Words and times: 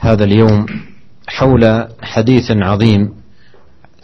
هذا 0.00 0.24
اليوم 0.24 0.66
حول 1.28 1.88
حديث 2.02 2.50
عظيم 2.50 3.12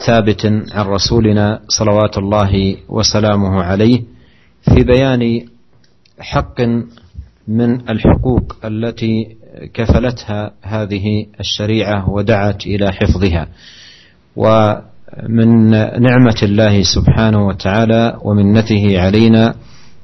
ثابت 0.07 0.47
عن 0.73 0.87
رسولنا 0.87 1.61
صلوات 1.69 2.19
الله 2.19 2.77
وسلامه 2.89 3.63
عليه 3.63 4.03
في 4.65 4.85
بيان 4.85 5.47
حق 6.21 6.61
من 7.49 7.91
الحقوق 7.91 8.57
التي 8.65 9.37
كفلتها 9.75 10.51
هذه 10.63 11.27
الشريعة 11.41 12.11
ودعت 12.11 12.67
إلى 12.67 12.93
حفظها. 12.93 13.49
ومن 14.37 15.71
نعمة 16.03 16.39
الله 16.43 16.83
سبحانه 16.83 17.47
وتعالى 17.47 18.19
ومنته 18.23 19.01
علينا 19.01 19.55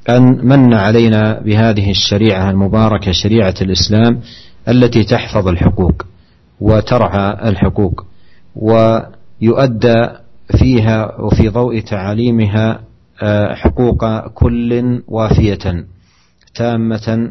أن 0.08 0.46
من 0.46 0.74
علينا 0.74 1.40
بهذه 1.44 1.90
الشريعة 1.90 2.50
المباركة 2.50 3.12
شريعة 3.12 3.54
الإسلام 3.62 4.20
التي 4.68 5.04
تحفظ 5.04 5.48
الحقوق 5.48 6.02
وترعى 6.60 7.48
الحقوق 7.48 8.06
ويؤدى 8.56 10.08
فيها 10.58 11.20
وفي 11.20 11.48
ضوء 11.48 11.80
تعاليمها 11.80 12.80
حقوق 13.54 14.28
كل 14.28 15.02
وافية 15.08 15.84
تامة 16.54 17.30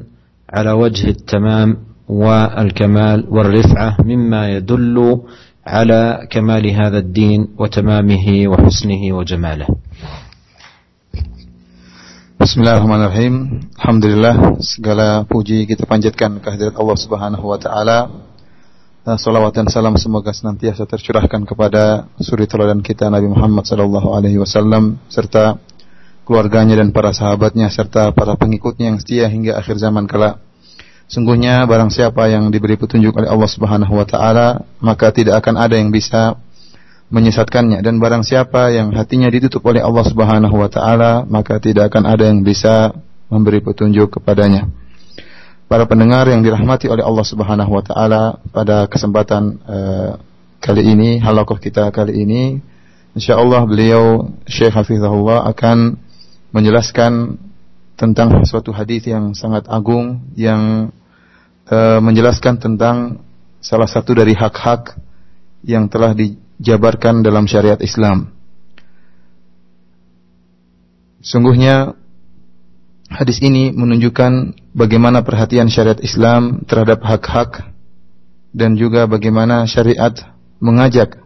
على 0.49 0.71
وجه 0.71 1.07
التمام 1.09 1.77
والكمال 2.07 3.25
والرفعة 3.29 3.97
مما 4.03 4.49
يدل 4.49 5.21
على 5.67 6.27
كمال 6.31 6.67
هذا 6.69 6.97
الدين 6.97 7.47
وتمامه 7.57 8.43
وحسنه 8.47 9.13
وجماله. 9.13 9.67
Bismillahirrahmanirrahim. 12.39 13.67
Alhamdulillah 13.75 14.63
segala 14.63 15.27
puji 15.27 15.67
kita 15.67 15.83
panjatkan 15.83 16.39
kehadirat 16.39 16.71
Allah 16.79 16.95
Subhanahu 16.95 17.43
wa 17.43 17.59
taala. 17.59 18.07
Salawat 19.03 19.59
dan 19.59 19.67
salam 19.67 19.99
semoga 19.99 20.31
senantiasa 20.31 20.87
tercurahkan 20.87 21.43
kepada 21.43 22.07
suri 22.23 22.47
teladan 22.47 22.79
kita 22.79 23.11
Nabi 23.11 23.27
Muhammad 23.27 23.67
sallallahu 23.67 24.15
alaihi 24.15 24.39
wasallam 24.39 25.03
serta 25.11 25.59
keluarganya 26.23 26.79
dan 26.79 26.95
para 26.95 27.11
sahabatnya 27.11 27.67
serta 27.67 28.15
para 28.15 28.39
pengikutnya 28.39 28.95
yang 28.95 29.03
setia 29.03 29.27
hingga 29.27 29.59
akhir 29.59 29.75
zaman 29.75 30.07
kelak. 30.07 30.39
Sungguhnya 31.11 31.67
barang 31.67 31.91
siapa 31.91 32.31
yang 32.31 32.47
diberi 32.55 32.79
petunjuk 32.79 33.19
oleh 33.19 33.27
Allah 33.27 33.51
Subhanahu 33.51 33.99
wa 33.99 34.07
taala, 34.07 34.63
maka 34.79 35.11
tidak 35.11 35.43
akan 35.43 35.59
ada 35.59 35.75
yang 35.75 35.91
bisa 35.91 36.39
menyesatkannya 37.09 37.81
dan 37.81 37.97
barang 37.97 38.21
siapa 38.21 38.69
yang 38.69 38.93
hatinya 38.93 39.29
ditutup 39.33 39.65
oleh 39.65 39.81
Allah 39.81 40.05
Subhanahu 40.05 40.55
wa 40.55 40.69
taala 40.69 41.25
maka 41.25 41.57
tidak 41.57 41.89
akan 41.89 42.05
ada 42.05 42.29
yang 42.29 42.45
bisa 42.45 42.93
memberi 43.29 43.61
petunjuk 43.61 44.21
kepadanya. 44.21 44.69
Para 45.69 45.85
pendengar 45.85 46.25
yang 46.29 46.41
dirahmati 46.41 46.89
oleh 46.89 47.05
Allah 47.05 47.25
Subhanahu 47.25 47.71
wa 47.73 47.83
taala 47.85 48.21
pada 48.53 48.85
kesempatan 48.85 49.57
uh, 49.65 50.11
kali 50.61 50.85
ini 50.85 51.17
halaqah 51.17 51.57
kita 51.57 51.89
kali 51.89 52.25
ini 52.25 52.61
insyaallah 53.17 53.65
beliau 53.65 54.29
Syekh 54.45 54.73
Hafizahullah 54.73 55.49
akan 55.49 55.97
menjelaskan 56.53 57.37
tentang 57.97 58.45
suatu 58.45 58.69
hadis 58.71 59.05
yang 59.09 59.33
sangat 59.33 59.65
agung 59.65 60.29
yang 60.37 60.93
uh, 61.69 61.99
menjelaskan 62.01 62.61
tentang 62.61 63.21
salah 63.59 63.89
satu 63.89 64.15
dari 64.15 64.33
hak-hak 64.37 64.95
yang 65.67 65.91
telah 65.91 66.15
di 66.15 66.39
jabarkan 66.59 67.23
dalam 67.23 67.47
syariat 67.47 67.79
Islam. 67.79 68.35
Sungguhnya 71.19 71.95
hadis 73.11 73.43
ini 73.43 73.75
menunjukkan 73.75 74.55
bagaimana 74.75 75.23
perhatian 75.23 75.67
syariat 75.67 75.99
Islam 75.99 76.63
terhadap 76.63 77.03
hak-hak 77.03 77.67
dan 78.55 78.79
juga 78.79 79.07
bagaimana 79.07 79.67
syariat 79.67 80.15
mengajak 80.63 81.19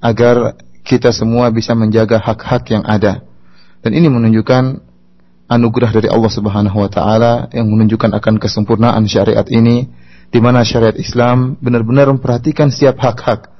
agar 0.00 0.56
kita 0.84 1.12
semua 1.12 1.52
bisa 1.52 1.76
menjaga 1.76 2.16
hak-hak 2.20 2.64
yang 2.72 2.84
ada. 2.84 3.24
Dan 3.84 3.92
ini 3.92 4.08
menunjukkan 4.08 4.80
anugerah 5.48 5.90
dari 5.96 6.08
Allah 6.12 6.32
Subhanahu 6.32 6.76
wa 6.84 6.90
taala 6.92 7.32
yang 7.56 7.68
menunjukkan 7.72 8.12
akan 8.20 8.36
kesempurnaan 8.36 9.04
syariat 9.08 9.44
ini 9.48 9.88
di 10.28 10.38
mana 10.44 10.60
syariat 10.60 10.96
Islam 10.96 11.56
benar-benar 11.56 12.12
memperhatikan 12.12 12.68
setiap 12.68 13.00
hak-hak 13.00 13.57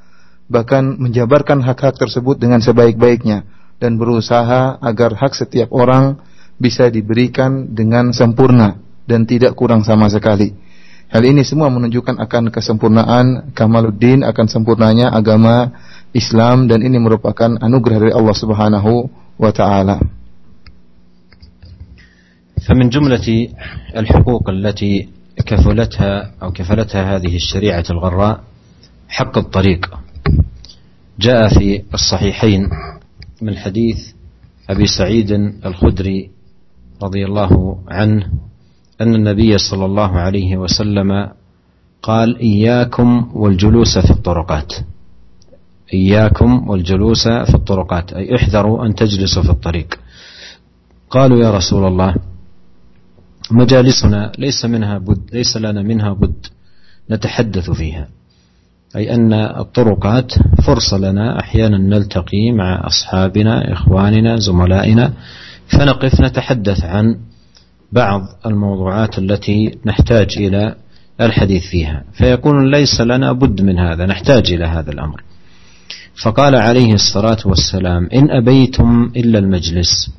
bahkan 0.52 1.00
menjabarkan 1.00 1.64
hak-hak 1.64 1.96
tersebut 1.98 2.38
dengan 2.38 2.60
sebaik-baiknya 2.60 3.48
dan 3.80 3.98
berusaha 3.98 4.78
agar 4.80 5.18
hak 5.18 5.34
setiap 5.34 5.72
orang 5.74 6.20
bisa 6.60 6.88
diberikan 6.88 7.74
dengan 7.74 8.14
sempurna 8.14 8.80
dan 9.04 9.28
tidak 9.28 9.58
kurang 9.58 9.84
sama 9.84 10.08
sekali. 10.08 10.56
Hal 11.14 11.22
ini 11.26 11.46
semua 11.46 11.70
menunjukkan 11.70 12.18
akan 12.18 12.50
kesempurnaan 12.50 13.54
kamaluddin 13.54 14.26
akan 14.26 14.46
sempurnanya 14.50 15.14
agama 15.14 15.70
Islam 16.16 16.66
dan 16.66 16.82
ini 16.82 16.98
merupakan 16.98 17.54
anugerah 17.60 17.98
dari 18.10 18.14
Allah 18.14 18.36
Subhanahu 18.38 18.92
wa 19.38 19.52
taala. 19.54 19.98
فمن 22.64 22.96
جملة 22.96 23.28
الحقوق 23.92 24.50
التي 24.50 25.10
كفلتها 25.36 26.40
أو 26.44 26.56
كفلتها 26.56 27.16
هذه 27.16 27.36
الشريعة 27.36 27.84
الغراء 27.92 28.40
حق 29.10 29.38
الطريق 29.38 29.82
جاء 31.19 31.49
في 31.49 31.83
الصحيحين 31.95 32.69
من 33.43 33.57
حديث 33.57 33.97
أبي 34.71 34.87
سعيد 34.87 35.31
الخدري 35.67 36.31
رضي 37.03 37.25
الله 37.25 37.79
عنه 37.89 38.33
أن 39.01 39.15
النبي 39.15 39.59
صلى 39.59 39.85
الله 39.85 40.19
عليه 40.19 40.57
وسلم 40.57 41.31
قال 42.03 42.39
إياكم 42.39 43.31
والجلوس 43.35 43.99
في 43.99 44.11
الطرقات. 44.11 44.73
إياكم 45.95 46.69
والجلوس 46.69 47.29
في 47.29 47.55
الطرقات 47.55 48.13
أي 48.13 48.37
احذروا 48.37 48.87
أن 48.87 48.95
تجلسوا 48.95 49.43
في 49.43 49.51
الطريق. 49.51 50.01
قالوا 51.11 51.39
يا 51.39 51.51
رسول 51.51 51.87
الله 51.87 52.15
مجالسنا 53.51 54.33
ليس 54.39 54.65
منها 54.65 54.99
بد 54.99 55.35
ليس 55.35 55.57
لنا 55.57 55.83
منها 55.83 56.13
بد 56.13 56.47
نتحدث 57.11 57.71
فيها. 57.71 58.09
أي 58.97 59.15
أن 59.15 59.33
الطرقات 59.33 60.33
فرصة 60.67 60.99
لنا 60.99 61.41
أحيانا 61.41 61.79
نلتقي 61.79 62.53
مع 62.53 62.87
أصحابنا 62.87 63.73
إخواننا 63.73 64.37
زملائنا 64.37 65.13
فنقف 65.69 66.21
نتحدث 66.21 66.85
عن 66.85 67.17
بعض 67.93 68.21
الموضوعات 68.47 69.19
التي 69.19 69.79
نحتاج 69.87 70.39
إلى 70.39 70.75
الحديث 71.21 71.63
فيها. 71.67 72.05
فيكون 72.13 72.71
ليس 72.71 73.01
لنا 73.01 73.33
بد 73.33 73.63
من 73.63 73.79
هذا 73.79 74.07
نحتاج 74.07 74.53
إلى 74.53 74.65
هذا 74.65 74.91
الأمر. 74.91 75.23
فقال 76.23 76.57
عليه 76.57 76.95
الصلاة 76.95 77.39
والسلام 77.45 78.09
إن 78.15 78.31
أبيتم 78.31 79.13
إلا 79.17 79.39
المجلس. 79.39 80.11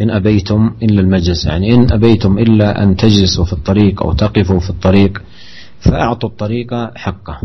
إن 0.00 0.10
أبيتم 0.10 0.70
إلا 0.82 1.00
المجلس 1.00 1.46
يعني 1.46 1.74
إن 1.74 1.92
أبيتم 1.92 2.38
إلا 2.38 2.82
أن 2.82 2.96
تجلسوا 2.96 3.44
في 3.44 3.52
الطريق 3.52 4.02
أو 4.02 4.12
تقفوا 4.12 4.60
في 4.60 4.70
الطريق 4.70 5.22
فأعطوا 5.80 6.28
الطريق 6.28 6.74
حقه. 6.96 7.40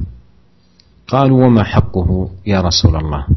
قالوا 1.07 1.45
وما 1.45 1.63
حقه 1.63 2.29
يا 2.45 2.61
رسول 2.61 2.95
الله. 2.95 3.27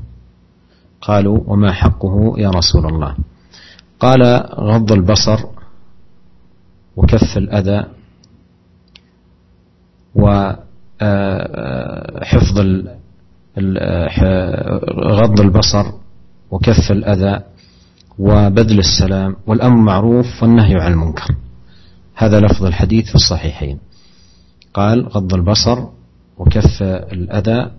قالوا 1.01 1.39
وما 1.47 1.73
حقه 1.73 2.35
يا 2.39 2.51
رسول 2.51 2.87
الله. 2.87 3.17
قال 4.01 4.23
غض 4.55 4.93
البصر 4.93 5.39
وكف 6.97 7.37
الأذى 7.37 7.85
وحفظ 10.15 10.47
غض 15.21 15.41
البصر 15.41 15.87
وكف 16.51 16.91
الأذى 16.91 17.41
وبذل 18.19 18.79
السلام 18.79 19.37
والأمر 19.47 19.77
معروف 19.77 20.43
والنهي 20.43 20.75
عن 20.75 20.93
المنكر. 20.93 21.35
هذا 22.15 22.41
لفظ 22.41 22.65
الحديث 22.65 23.09
في 23.09 23.15
الصحيحين. 23.15 23.79
قال 24.75 25.09
غض 25.09 25.35
البصر 25.35 25.96
وكف 26.39 26.83
الأذى 26.83 27.71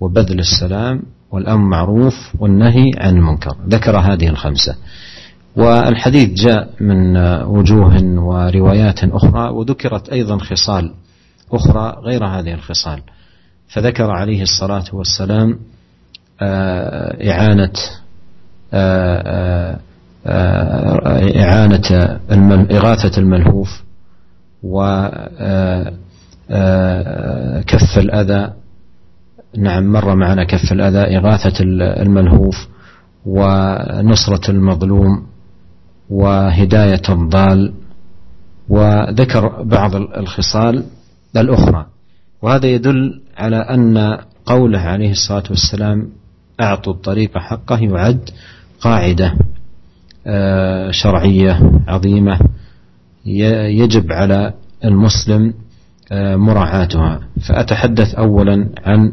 وبذل 0.00 0.38
السلام 0.38 1.02
والأمر 1.30 1.68
معروف 1.68 2.14
والنهي 2.38 2.90
عن 2.96 3.16
المنكر. 3.16 3.56
ذكر 3.68 3.98
هذه 3.98 4.28
الخمسة. 4.28 4.76
والحديث 5.56 6.30
جاء 6.30 6.70
من 6.80 7.16
وجوه 7.44 8.02
وروايات 8.02 9.04
أخرى 9.04 9.48
وذكرت 9.48 10.08
أيضا 10.08 10.38
خصال 10.38 10.92
أخرى 11.52 11.96
غير 12.04 12.24
هذه 12.26 12.54
الخصال. 12.54 13.02
فذكر 13.68 14.10
عليه 14.10 14.42
الصلاة 14.42 14.84
والسلام 14.92 15.58
إعانة 17.30 17.72
إعانة 21.36 22.18
إغاثة 22.70 23.18
الملهوف 23.20 23.82
وكف 26.50 27.98
الأذى. 27.98 28.52
نعم 29.58 29.92
مر 29.92 30.14
معنا 30.14 30.44
كف 30.44 30.72
الأذى 30.72 31.16
إغاثة 31.16 31.64
الملهوف 32.02 32.68
ونصرة 33.26 34.50
المظلوم 34.50 35.26
وهداية 36.10 37.02
الضال 37.08 37.72
وذكر 38.68 39.62
بعض 39.62 39.94
الخصال 39.94 40.84
الأخرى. 41.36 41.86
وهذا 42.42 42.66
يدل 42.66 43.20
على 43.36 43.56
أن 43.56 44.18
قوله 44.46 44.78
عليه 44.78 45.10
الصلاة 45.10 45.44
والسلام 45.50 46.08
أعطوا 46.60 46.92
الطريق 46.92 47.38
حقه 47.38 47.78
يعد 47.78 48.30
قاعدة 48.80 49.34
آه، 50.26 50.90
شرعية 50.90 51.60
عظيمة 51.88 52.38
يجب 53.24 54.12
على 54.12 54.54
المسلم 54.84 55.48
آه، 55.48 55.54
مراعاتها 56.11 57.19
فأتحدث 57.41 58.15
أولا 58.15 58.69
عن 58.85 59.11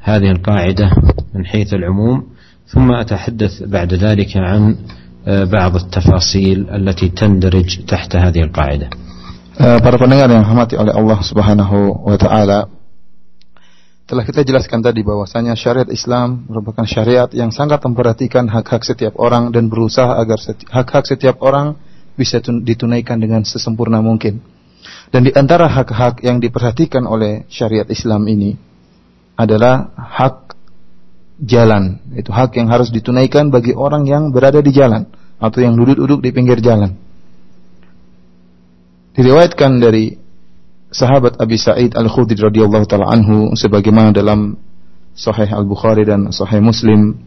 هذه 0.00 0.30
القاعدة 0.30 0.90
من 1.34 1.46
حيث 1.46 1.74
العموم 1.74 2.24
ثم 2.66 2.92
أتحدث 2.92 3.62
بعد 3.62 3.94
ذلك 3.94 4.36
عن 4.36 4.76
آه، 5.26 5.44
بعض 5.44 5.76
التفاصيل 5.76 6.70
التي 6.70 7.08
تندرج 7.08 7.84
تحت 7.84 8.16
هذه 8.16 8.42
القاعدة 8.42 8.88
Para 9.56 9.96
pendengar 9.96 10.28
yang 10.28 10.44
rahmati 10.44 10.76
oleh 10.76 10.92
Allah 10.92 11.16
Subhanahu 11.24 12.04
wa 12.04 12.20
taala, 12.20 12.68
telah 14.04 14.20
kita 14.20 14.44
jelaskan 14.44 14.84
tadi 14.84 15.00
bahwasanya 15.00 15.56
syariat 15.56 15.88
Islam 15.88 16.44
merupakan 16.44 16.84
syariat 16.84 17.32
yang 17.32 17.48
sangat 17.48 17.80
memperhatikan 17.80 18.52
hak-hak 18.52 18.84
setiap 18.84 19.16
orang 19.16 19.48
dan 19.56 19.72
berusaha 19.72 20.12
agar 20.20 20.36
hak-hak 20.68 21.08
setiap 21.08 21.40
orang 21.40 21.72
bisa 22.20 22.36
ditunaikan 22.44 23.16
dengan 23.16 23.48
sesempurna 23.48 24.04
mungkin. 24.04 24.44
Dan 25.11 25.27
di 25.27 25.31
antara 25.35 25.67
hak-hak 25.67 26.23
yang 26.23 26.39
diperhatikan 26.39 27.03
oleh 27.03 27.43
syariat 27.51 27.83
Islam 27.91 28.31
ini 28.31 28.55
adalah 29.35 29.91
hak 29.95 30.55
jalan. 31.43 31.99
Itu 32.15 32.31
hak 32.31 32.55
yang 32.55 32.71
harus 32.71 32.95
ditunaikan 32.95 33.51
bagi 33.51 33.75
orang 33.75 34.07
yang 34.07 34.31
berada 34.31 34.63
di 34.63 34.71
jalan 34.71 35.03
atau 35.35 35.59
yang 35.59 35.75
duduk-duduk 35.75 36.23
di 36.23 36.29
pinggir 36.31 36.63
jalan. 36.63 36.95
Diriwayatkan 39.11 39.83
dari 39.83 40.15
sahabat 40.87 41.35
Abi 41.43 41.59
Sa'id 41.59 41.91
Al-Khudri 41.91 42.39
radhiyallahu 42.39 42.87
taala 42.87 43.11
anhu 43.11 43.51
sebagaimana 43.59 44.15
dalam 44.15 44.55
Sahih 45.11 45.51
Al-Bukhari 45.51 46.07
dan 46.07 46.31
Sahih 46.31 46.63
Muslim 46.63 47.19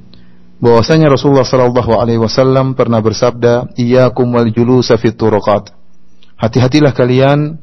bahwasanya 0.57 1.13
Rasulullah 1.13 1.45
sallallahu 1.45 2.01
alaihi 2.01 2.17
wasallam 2.17 2.73
pernah 2.73 3.05
bersabda, 3.05 3.77
"Iyyakum 3.77 4.33
wal 4.33 4.49
julusa 4.49 4.97
fit 4.97 5.13
turuqat." 5.13 5.77
Hati-hatilah 6.41 6.97
kalian 6.97 7.61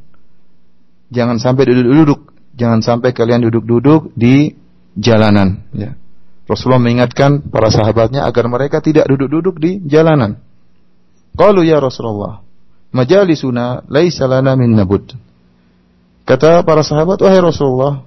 jangan 1.11 1.37
sampai 1.37 1.67
duduk-duduk, 1.67 2.31
jangan 2.55 2.79
sampai 2.79 3.11
kalian 3.11 3.45
duduk-duduk 3.45 4.15
di 4.15 4.55
jalanan, 4.95 5.67
ya. 5.75 5.93
Rasulullah 6.49 6.83
mengingatkan 6.83 7.47
para 7.47 7.71
sahabatnya 7.71 8.27
agar 8.27 8.51
mereka 8.51 8.83
tidak 8.83 9.07
duduk-duduk 9.07 9.55
di 9.61 9.79
jalanan. 9.87 10.41
Qalu 11.31 11.63
ya 11.63 11.79
Rasulullah, 11.79 12.43
majalisuna 12.91 13.87
laisa 13.87 14.27
lana 14.27 14.59
min 14.59 14.75
nabud. 14.75 15.15
Kata 16.27 16.59
para 16.67 16.83
sahabat, 16.83 17.23
wahai 17.23 17.39
Rasulullah, 17.39 18.03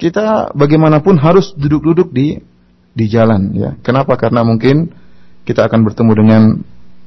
kita 0.00 0.54
bagaimanapun 0.56 1.20
harus 1.20 1.52
duduk-duduk 1.52 2.08
di 2.08 2.40
di 2.96 3.04
jalan 3.06 3.52
ya. 3.52 3.70
Kenapa? 3.84 4.16
Karena 4.16 4.42
mungkin 4.42 4.90
kita 5.44 5.68
akan 5.68 5.80
bertemu 5.84 6.12
dengan 6.16 6.42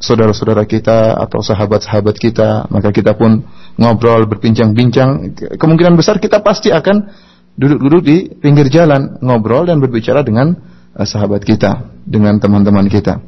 saudara-saudara 0.02 0.66
kita 0.66 1.16
atau 1.16 1.40
sahabat-sahabat 1.46 2.16
kita, 2.18 2.68
maka 2.74 2.90
kita 2.90 3.14
pun 3.14 3.46
ngobrol, 3.78 4.26
berbincang-bincang. 4.26 5.38
Kemungkinan 5.56 5.94
besar 5.94 6.18
kita 6.18 6.42
pasti 6.42 6.74
akan 6.74 7.08
duduk-duduk 7.56 8.02
di 8.02 8.18
pinggir 8.42 8.68
jalan, 8.68 9.22
ngobrol 9.22 9.70
dan 9.70 9.78
berbicara 9.78 10.26
dengan 10.26 10.58
uh, 10.98 11.06
sahabat 11.06 11.46
kita, 11.46 12.02
dengan 12.04 12.42
teman-teman 12.42 12.90
kita. 12.90 13.22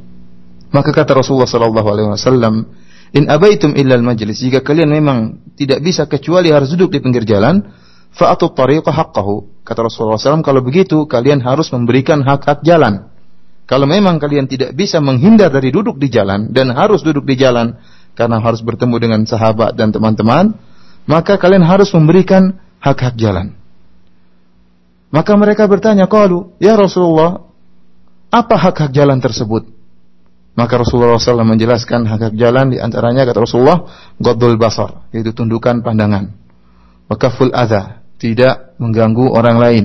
Maka 0.74 0.90
kata 0.90 1.14
Rasulullah 1.22 1.48
sallallahu 1.48 1.88
alaihi 1.88 2.08
wasallam, 2.10 2.54
In 3.14 3.30
abaitum 3.30 3.78
illal 3.78 4.02
majlis. 4.02 4.42
Jika 4.42 4.66
kalian 4.66 4.90
memang 4.90 5.38
tidak 5.54 5.78
bisa 5.86 6.02
kecuali 6.10 6.50
harus 6.50 6.74
duduk 6.74 6.90
di 6.90 6.98
pinggir 6.98 7.22
jalan, 7.22 7.62
fa'atu 8.10 8.50
tariqa 8.50 8.90
haqqahu. 8.90 9.62
Kata 9.62 9.86
Rasulullah 9.86 10.18
SAW, 10.18 10.42
kalau 10.42 10.66
begitu 10.66 11.06
kalian 11.06 11.38
harus 11.38 11.70
memberikan 11.70 12.26
hak-hak 12.26 12.66
jalan. 12.66 13.13
Kalau 13.64 13.88
memang 13.88 14.20
kalian 14.20 14.44
tidak 14.44 14.76
bisa 14.76 15.00
menghindar 15.00 15.48
dari 15.48 15.72
duduk 15.72 15.96
di 15.96 16.12
jalan 16.12 16.52
dan 16.52 16.72
harus 16.76 17.00
duduk 17.00 17.24
di 17.24 17.40
jalan 17.40 17.80
karena 18.12 18.38
harus 18.38 18.60
bertemu 18.60 18.96
dengan 19.00 19.20
sahabat 19.24 19.72
dan 19.74 19.88
teman-teman, 19.90 20.52
maka 21.08 21.40
kalian 21.40 21.64
harus 21.64 21.88
memberikan 21.96 22.60
hak-hak 22.84 23.16
jalan. 23.16 23.56
Maka 25.08 25.32
mereka 25.38 25.64
bertanya, 25.64 26.10
"Qalu, 26.10 26.58
ya 26.60 26.76
Rasulullah, 26.76 27.40
apa 28.28 28.54
hak-hak 28.58 28.92
jalan 28.92 29.22
tersebut?" 29.22 29.74
Maka 30.54 30.78
Rasulullah 30.78 31.18
SAW 31.18 31.42
menjelaskan 31.42 32.06
hak-hak 32.06 32.34
jalan 32.38 32.70
di 32.70 32.78
antaranya 32.78 33.26
kata 33.26 33.42
Rasulullah 33.42 33.90
godul 34.22 34.54
basar 34.54 35.10
yaitu 35.10 35.34
tundukan 35.34 35.82
pandangan. 35.82 36.30
Wakaful 37.10 37.50
adha 37.50 38.06
tidak 38.22 38.78
mengganggu 38.78 39.34
orang 39.34 39.58
lain. 39.58 39.84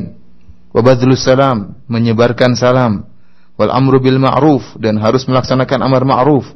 Wabadlus 0.69 1.25
salam 1.25 1.81
menyebarkan 1.89 2.53
salam. 2.53 3.08
Wal 3.59 3.75
amru 3.75 3.99
bil 3.99 4.23
ma'ruf 4.23 4.63
dan 4.79 4.95
harus 5.03 5.27
melaksanakan 5.27 5.83
amar 5.83 6.07
ma'ruf. 6.07 6.47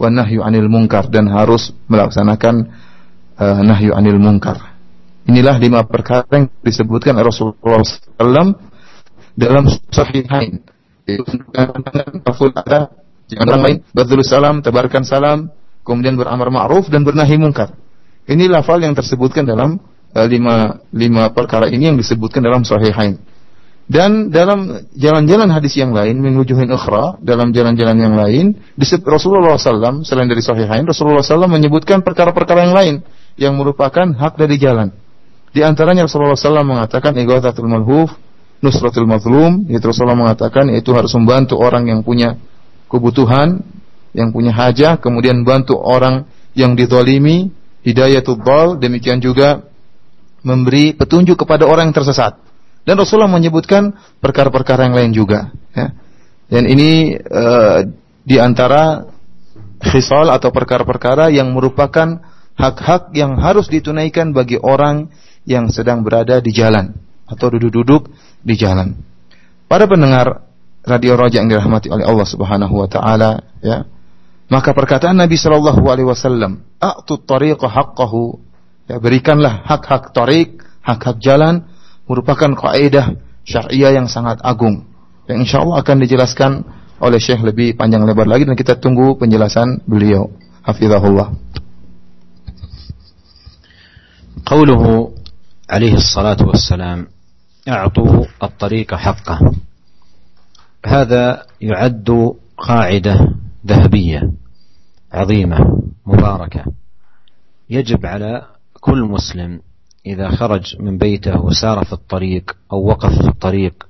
Wan 0.00 0.16
nahyu 0.16 0.40
anil 0.40 0.72
munkar 0.72 1.12
dan 1.12 1.28
harus 1.28 1.68
melaksanakan 1.84 2.72
uh, 3.36 3.60
nahyu 3.60 3.92
anil 3.92 4.16
munkar. 4.16 4.72
Inilah 5.28 5.60
lima 5.60 5.84
perkara 5.84 6.24
yang 6.32 6.48
disebutkan 6.64 7.12
Rasulullah 7.20 7.84
SAW 7.84 8.56
dalam 9.36 9.68
Sahihain. 9.92 10.64
Adha, 11.52 12.80
Jangan 13.26 13.58
lain 13.60 13.82
badlul 13.90 14.22
salam, 14.22 14.62
tebarkan 14.62 15.02
salam, 15.04 15.50
kemudian 15.84 16.16
beramar 16.16 16.48
ma'ruf 16.48 16.88
dan 16.88 17.04
bernahi 17.04 17.36
mungkar. 17.36 17.74
Ini 18.26 18.48
lafal 18.48 18.80
yang 18.80 18.96
tersebutkan 18.96 19.44
dalam 19.44 19.76
uh, 20.16 20.26
lima, 20.26 20.80
lima 20.94 21.28
perkara 21.36 21.68
ini 21.68 21.92
yang 21.92 21.98
disebutkan 22.00 22.40
dalam 22.40 22.64
sahihain. 22.64 23.20
Dan 23.86 24.34
dalam 24.34 24.82
jalan-jalan 24.98 25.46
hadis 25.46 25.78
yang 25.78 25.94
lain, 25.94 26.18
min 26.18 26.34
wujuhin 26.34 26.66
ukhra, 26.74 27.22
dalam 27.22 27.54
jalan-jalan 27.54 27.94
yang 27.94 28.14
lain, 28.18 28.58
Rasulullah 29.06 29.54
SAW, 29.54 30.02
selain 30.02 30.26
dari 30.26 30.42
sahihain, 30.42 30.82
Rasulullah 30.82 31.22
SAW 31.22 31.46
menyebutkan 31.46 32.02
perkara-perkara 32.02 32.66
yang 32.66 32.74
lain, 32.74 32.94
yang 33.38 33.54
merupakan 33.54 34.10
hak 34.10 34.34
dari 34.34 34.58
jalan. 34.58 34.90
Di 35.54 35.62
antaranya 35.62 36.10
Rasulullah 36.10 36.34
SAW 36.34 36.66
mengatakan, 36.66 37.14
Ighathatul 37.14 37.70
malhuf, 37.70 38.10
nusratul 38.58 39.06
mazlum, 39.06 39.70
yaitu 39.70 39.86
Rasulullah 39.86 40.18
mengatakan, 40.18 40.66
itu 40.74 40.90
harus 40.90 41.14
membantu 41.14 41.54
orang 41.62 41.86
yang 41.86 42.02
punya 42.02 42.34
kebutuhan, 42.90 43.62
yang 44.18 44.34
punya 44.34 44.50
hajah, 44.50 44.98
kemudian 44.98 45.46
bantu 45.46 45.78
orang 45.78 46.26
yang 46.58 46.74
dizalimi, 46.74 47.54
hidayatul 47.86 48.42
dhal, 48.42 48.82
demikian 48.82 49.22
juga 49.22 49.62
memberi 50.42 50.90
petunjuk 50.90 51.38
kepada 51.38 51.70
orang 51.70 51.94
yang 51.94 51.96
tersesat. 52.02 52.34
Dan 52.86 52.94
Rasulullah 53.02 53.30
menyebutkan 53.30 53.98
perkara-perkara 54.22 54.86
yang 54.86 54.94
lain 54.94 55.12
juga. 55.12 55.50
Ya. 55.74 55.90
Dan 56.46 56.70
ini 56.70 57.18
uh, 57.18 57.82
di 58.22 58.38
antara 58.38 59.10
khisal 59.82 60.30
atau 60.30 60.54
perkara-perkara 60.54 61.34
yang 61.34 61.50
merupakan 61.50 62.22
hak-hak 62.54 63.10
yang 63.18 63.36
harus 63.42 63.66
ditunaikan 63.66 64.30
bagi 64.30 64.56
orang 64.62 65.10
yang 65.42 65.66
sedang 65.74 66.06
berada 66.06 66.38
di 66.38 66.54
jalan 66.54 66.94
atau 67.26 67.50
duduk-duduk 67.50 68.06
di 68.46 68.54
jalan. 68.54 68.94
Para 69.66 69.90
pendengar 69.90 70.46
radio 70.86 71.18
Raja 71.18 71.42
yang 71.42 71.50
dirahmati 71.50 71.90
oleh 71.90 72.06
Allah 72.06 72.26
Subhanahu 72.30 72.74
wa 72.78 72.88
taala 72.88 73.42
ya 73.58 73.82
maka 74.46 74.70
perkataan 74.70 75.18
Nabi 75.18 75.34
sallallahu 75.34 75.82
alaihi 75.90 76.06
wasallam 76.06 76.62
haqqahu 76.78 78.38
ya 78.86 79.02
berikanlah 79.02 79.66
hak-hak 79.66 80.14
tarik 80.14 80.62
hak-hak 80.86 81.18
jalan 81.18 81.66
merupakan 82.05 82.51
kaidah 82.53 83.15
syariah 83.45 83.97
yang 84.01 84.07
sangat 84.09 84.41
agung 84.43 84.85
yang 85.29 85.43
insyaallah 85.45 85.79
akan 85.81 85.97
dijelaskan 86.01 86.51
oleh 87.01 87.17
Syekh 87.17 87.41
lebih 87.41 87.73
panjang 87.73 88.05
lebar 88.05 88.29
lagi 88.29 88.45
dan 88.45 88.53
kita 88.53 88.77
tunggu 88.77 89.17
penjelasan 89.17 89.81
beliau 89.89 90.29
hafizahullah 90.65 91.33
قوله 94.45 95.13
عليه 95.69 95.93
الصلاة 95.93 96.37
والسلام 96.43 97.07
أعطوا 97.67 98.25
الطريق 98.43 98.95
حقه 98.95 99.39
هذا 100.85 101.45
يعد 101.61 102.35
قاعدة 102.57 103.15
ذهبية 103.67 104.31
عظيمة 105.13 105.57
مباركة 106.05 106.65
يجب 107.69 108.05
على 108.05 108.45
كل 108.79 109.01
مسلم 109.01 109.61
إذا 110.06 110.30
خرج 110.30 110.76
من 110.80 110.98
بيته 110.98 111.40
وسار 111.40 111.84
في 111.84 111.92
الطريق 111.92 112.56
أو 112.72 112.86
وقف 112.86 113.22
في 113.22 113.28
الطريق 113.28 113.86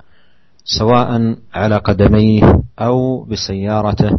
سواء 0.64 1.36
على 1.54 1.76
قدميه 1.76 2.62
أو 2.78 3.24
بسيارته 3.24 4.18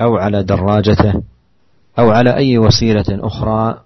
أو 0.00 0.16
على 0.16 0.42
دراجته 0.42 1.22
أو 1.98 2.10
على 2.10 2.36
أي 2.36 2.58
وسيلة 2.58 3.04
أخرى 3.10 3.80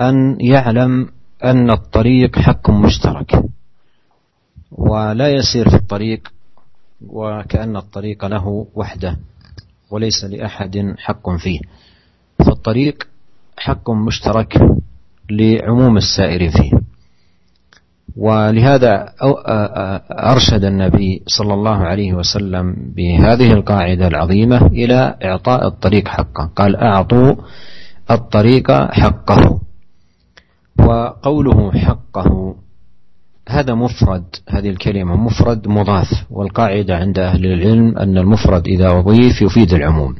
أن 0.00 0.40
يعلم 0.40 1.08
أن 1.44 1.70
الطريق 1.70 2.38
حق 2.38 2.70
مشترك 2.70 3.42
ولا 4.72 5.28
يسير 5.28 5.68
في 5.68 5.76
الطريق 5.76 6.28
وكأن 7.06 7.76
الطريق 7.76 8.24
له 8.24 8.66
وحده 8.74 9.16
وليس 9.90 10.24
لأحد 10.24 10.94
حق 10.98 11.30
فيه. 11.30 11.60
فالطريق 12.38 13.08
حق 13.56 13.90
مشترك 13.90 14.58
لعموم 15.30 15.96
السائر 15.96 16.50
فيه. 16.50 16.70
ولهذا 18.16 19.12
أرشد 20.10 20.64
النبي 20.64 21.22
صلى 21.26 21.54
الله 21.54 21.76
عليه 21.76 22.12
وسلم 22.12 22.76
بهذه 22.96 23.52
القاعدة 23.52 24.06
العظيمة 24.08 24.66
إلى 24.66 25.14
إعطاء 25.24 25.66
الطريق 25.66 26.08
حقه. 26.08 26.50
قال 26.56 26.76
أعطوا 26.76 27.34
الطريق 28.10 28.72
حقه. 28.92 29.60
وقوله 30.78 31.72
حقه 31.72 32.54
هذا 33.48 33.74
مفرد 33.74 34.24
هذه 34.48 34.70
الكلمة 34.70 35.16
مفرد 35.16 35.68
مضاف. 35.68 36.26
والقاعدة 36.30 36.96
عند 36.96 37.18
أهل 37.18 37.46
العلم 37.46 37.98
أن 37.98 38.18
المفرد 38.18 38.68
إذا 38.68 38.90
أضيف 38.90 39.42
يفيد 39.42 39.72
العموم. 39.72 40.14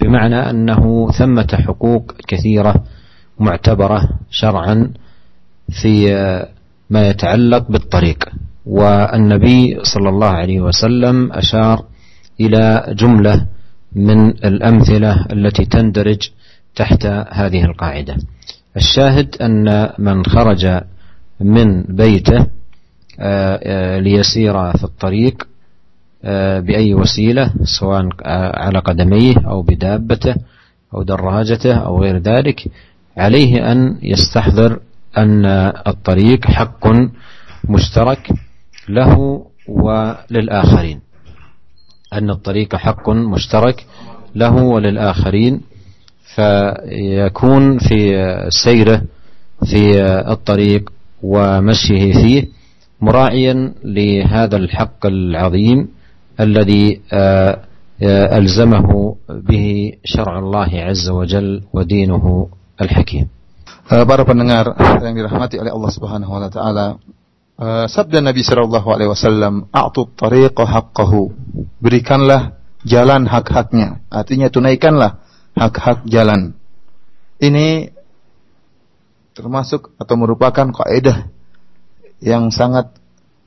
بمعنى 0.00 0.50
أنه 0.50 1.10
ثمة 1.10 1.58
حقوق 1.66 2.12
كثيرة 2.28 2.84
معتبرة 3.38 4.08
شرعا 4.30 4.90
في 5.82 6.06
ما 6.90 7.08
يتعلق 7.08 7.70
بالطريق. 7.70 8.28
والنبي 8.66 9.78
صلى 9.82 10.08
الله 10.08 10.26
عليه 10.28 10.60
وسلم 10.60 11.32
أشار 11.32 11.84
إلى 12.40 12.94
جملة 12.98 13.46
من 13.92 14.28
الأمثلة 14.28 15.26
التي 15.32 15.64
تندرج 15.64 16.30
تحت 16.74 17.06
هذه 17.30 17.64
القاعدة. 17.64 18.16
الشاهد 18.76 19.36
أن 19.42 19.90
من 19.98 20.24
خرج 20.24 20.80
من 21.40 21.82
بيته 21.82 22.46
آه، 23.20 23.60
آه، 23.62 23.98
ليسير 23.98 24.72
في 24.72 24.84
الطريق 24.84 25.46
آه، 26.24 26.60
بأي 26.60 26.94
وسيلة 26.94 27.52
سواء 27.80 28.08
على 28.58 28.78
قدميه 28.78 29.34
أو 29.46 29.62
بدابته 29.62 30.34
أو 30.94 31.02
دراجته 31.02 31.74
أو 31.74 32.02
غير 32.02 32.18
ذلك 32.18 32.70
عليه 33.16 33.72
أن 33.72 33.98
يستحضر 34.02 34.78
أن 35.18 35.44
الطريق 35.86 36.44
حق 36.46 36.86
مشترك 37.68 38.30
له 38.88 39.42
وللآخرين. 39.68 41.00
أن 42.12 42.30
الطريق 42.30 42.76
حق 42.76 43.10
مشترك 43.10 43.86
له 44.34 44.54
وللآخرين 44.62 45.60
فيكون 46.34 47.78
في 47.78 47.96
سيره 48.64 49.02
في 49.64 50.02
الطريق 50.32 50.92
ومشيه 51.22 52.12
فيه 52.12 52.44
مراعيا 53.00 53.72
لهذا 53.84 54.56
الحق 54.56 55.06
العظيم 55.06 55.88
الذي 56.40 57.00
ألزمه 58.38 59.16
به 59.30 59.92
شرع 60.04 60.38
الله 60.38 60.68
عز 60.74 61.08
وجل 61.08 61.62
ودينه 61.72 62.48
Al-Hakim. 62.78 63.30
Eh, 63.84 64.04
para 64.08 64.24
pendengar 64.24 64.72
yang 65.04 65.12
dirahmati 65.12 65.60
oleh 65.60 65.68
Allah 65.68 65.92
Subhanahu 65.92 66.30
wa 66.32 66.48
taala, 66.48 66.86
eh, 67.60 67.86
sabda 67.86 68.24
Nabi 68.24 68.40
sallallahu 68.40 68.88
alaihi 68.88 69.10
wasallam, 69.12 69.68
"A'tu 69.70 70.08
tariqa 70.16 70.64
haqqahu." 70.64 71.30
Berikanlah 71.84 72.56
jalan 72.82 73.28
hak-haknya. 73.28 74.00
Artinya 74.08 74.48
tunaikanlah 74.48 75.20
hak-hak 75.52 76.08
jalan. 76.08 76.56
Ini 77.38 77.92
termasuk 79.34 79.92
atau 79.98 80.14
merupakan 80.16 80.70
kaidah 80.70 81.28
yang 82.22 82.48
sangat 82.54 82.94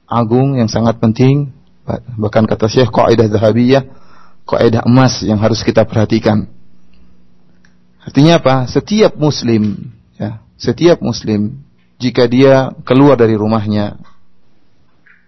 agung, 0.06 0.60
yang 0.60 0.70
sangat 0.70 1.00
penting, 1.00 1.52
bahkan 2.20 2.44
kata 2.44 2.68
Syekh 2.68 2.92
kaidah 2.92 3.32
zahabiyah, 3.32 3.84
kaidah 4.44 4.84
emas 4.86 5.24
yang 5.24 5.40
harus 5.40 5.64
kita 5.64 5.88
perhatikan. 5.88 6.52
Artinya 8.08 8.40
apa? 8.40 8.56
Setiap 8.72 9.20
muslim 9.20 9.94
Ya, 10.18 10.42
setiap 10.58 10.98
muslim 11.06 11.62
jika 12.02 12.26
dia 12.26 12.74
keluar 12.82 13.22
dari 13.22 13.38
rumahnya 13.38 14.02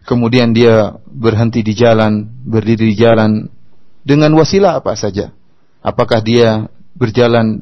kemudian 0.10 0.50
dia 0.50 0.98
berhenti 1.06 1.62
di 1.62 1.78
jalan, 1.78 2.26
berdiri 2.42 2.90
di 2.90 2.98
jalan 2.98 3.46
dengan 4.02 4.34
wasilah 4.34 4.82
apa 4.82 4.98
saja. 4.98 5.30
Apakah 5.86 6.26
dia 6.26 6.66
berjalan 6.98 7.62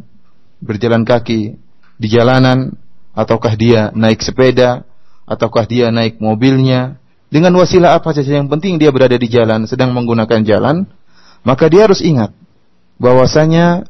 berjalan 0.63 1.03
kaki 1.03 1.59
di 1.99 2.07
jalanan 2.07 2.79
ataukah 3.11 3.59
dia 3.59 3.91
naik 3.91 4.23
sepeda 4.23 4.87
ataukah 5.27 5.67
dia 5.67 5.91
naik 5.91 6.23
mobilnya 6.23 6.95
dengan 7.27 7.51
wasilah 7.59 7.99
apa 7.99 8.15
saja 8.15 8.39
yang 8.39 8.47
penting 8.47 8.79
dia 8.79 8.89
berada 8.89 9.19
di 9.19 9.27
jalan 9.27 9.67
sedang 9.67 9.91
menggunakan 9.91 10.41
jalan 10.47 10.87
maka 11.43 11.67
dia 11.67 11.85
harus 11.85 12.01
ingat 12.01 12.33
bahwasanya 12.97 13.85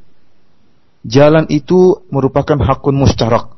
jalan 1.08 1.48
itu 1.48 2.04
merupakan 2.12 2.60
hakun 2.60 3.00
mustarak. 3.00 3.56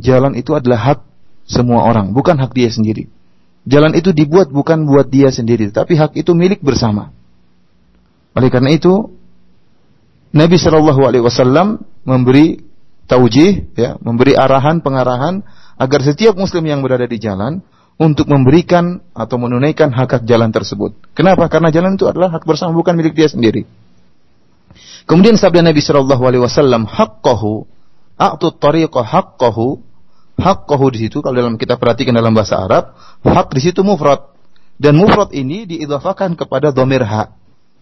Jalan 0.00 0.34
itu 0.34 0.56
adalah 0.56 0.80
hak 0.80 0.98
semua 1.44 1.84
orang, 1.84 2.16
bukan 2.16 2.40
hak 2.40 2.56
dia 2.56 2.72
sendiri. 2.72 3.12
Jalan 3.68 3.92
itu 3.92 4.16
dibuat 4.16 4.48
bukan 4.48 4.88
buat 4.88 5.12
dia 5.12 5.28
sendiri, 5.28 5.68
tapi 5.68 6.00
hak 6.00 6.16
itu 6.16 6.32
milik 6.32 6.64
bersama. 6.64 7.12
Oleh 8.32 8.48
karena 8.48 8.72
itu, 8.72 9.12
Nabi 10.32 10.56
Shallallahu 10.56 11.04
Alaihi 11.04 11.24
Wasallam 11.24 11.84
memberi 12.08 12.64
taujih, 13.04 13.68
ya, 13.76 14.00
memberi 14.00 14.32
arahan, 14.32 14.80
pengarahan 14.80 15.44
agar 15.76 16.00
setiap 16.00 16.36
Muslim 16.36 16.64
yang 16.64 16.80
berada 16.80 17.04
di 17.04 17.20
jalan 17.20 17.60
untuk 17.98 18.30
memberikan 18.30 19.02
atau 19.12 19.36
menunaikan 19.36 19.90
hak 19.90 20.20
hak 20.20 20.22
jalan 20.24 20.54
tersebut. 20.54 20.94
Kenapa? 21.12 21.50
Karena 21.50 21.74
jalan 21.74 21.98
itu 21.98 22.06
adalah 22.06 22.30
hak 22.32 22.46
bersama, 22.46 22.72
bukan 22.72 22.94
milik 22.94 23.12
dia 23.12 23.26
sendiri. 23.26 23.66
Kemudian 25.04 25.38
sabda 25.38 25.62
Nabi 25.62 25.78
Shallallahu 25.84 26.22
Alaihi 26.24 26.42
Wasallam, 26.42 26.88
haqqahu, 26.88 27.68
a'tu 28.18 28.50
tariqah 28.56 29.04
haqqahu, 29.04 29.78
haqqahu 30.38 30.84
di 30.94 31.06
situ 31.06 31.22
kalau 31.22 31.36
dalam 31.38 31.54
kita 31.58 31.78
perhatikan 31.78 32.14
dalam 32.14 32.34
bahasa 32.34 32.58
Arab, 32.58 32.94
hak 33.22 33.48
di 33.54 33.60
situ 33.70 33.82
mufrad 33.82 34.22
dan 34.78 34.94
mufrad 34.94 35.34
ini 35.34 35.66
diidafakan 35.66 36.38
kepada 36.38 36.70
domir 36.70 37.02
hak. 37.02 37.34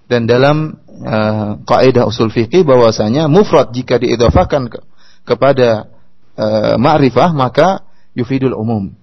Dan 0.06 0.24
dalam 0.24 0.78
uh, 1.02 1.58
kaidah 1.66 2.06
usul 2.06 2.30
fikih 2.30 2.62
bahwasanya 2.62 3.26
mufrad 3.26 3.74
jika 3.74 3.98
diidafakan 3.98 4.70
ke, 4.70 4.78
kepada 5.26 5.90
uh, 6.38 6.78
ma'rifah 6.78 7.34
maka 7.34 7.84
yufidul 8.16 8.56
umum. 8.56 8.94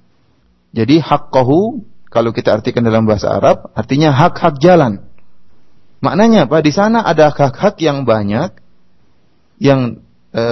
Jadi 0.74 1.04
haqqahu 1.04 1.86
kalau 2.10 2.34
kita 2.34 2.56
artikan 2.56 2.82
dalam 2.82 3.06
bahasa 3.06 3.30
Arab 3.30 3.70
artinya 3.78 4.10
hak-hak 4.10 4.58
jalan. 4.58 5.06
Maknanya 6.04 6.52
apa? 6.52 6.60
Di 6.60 6.76
sana 6.76 7.08
ada 7.08 7.32
hak-hak 7.32 7.80
yang 7.80 8.04
banyak 8.04 8.52
yang 9.64 10.04
e, 10.36 10.44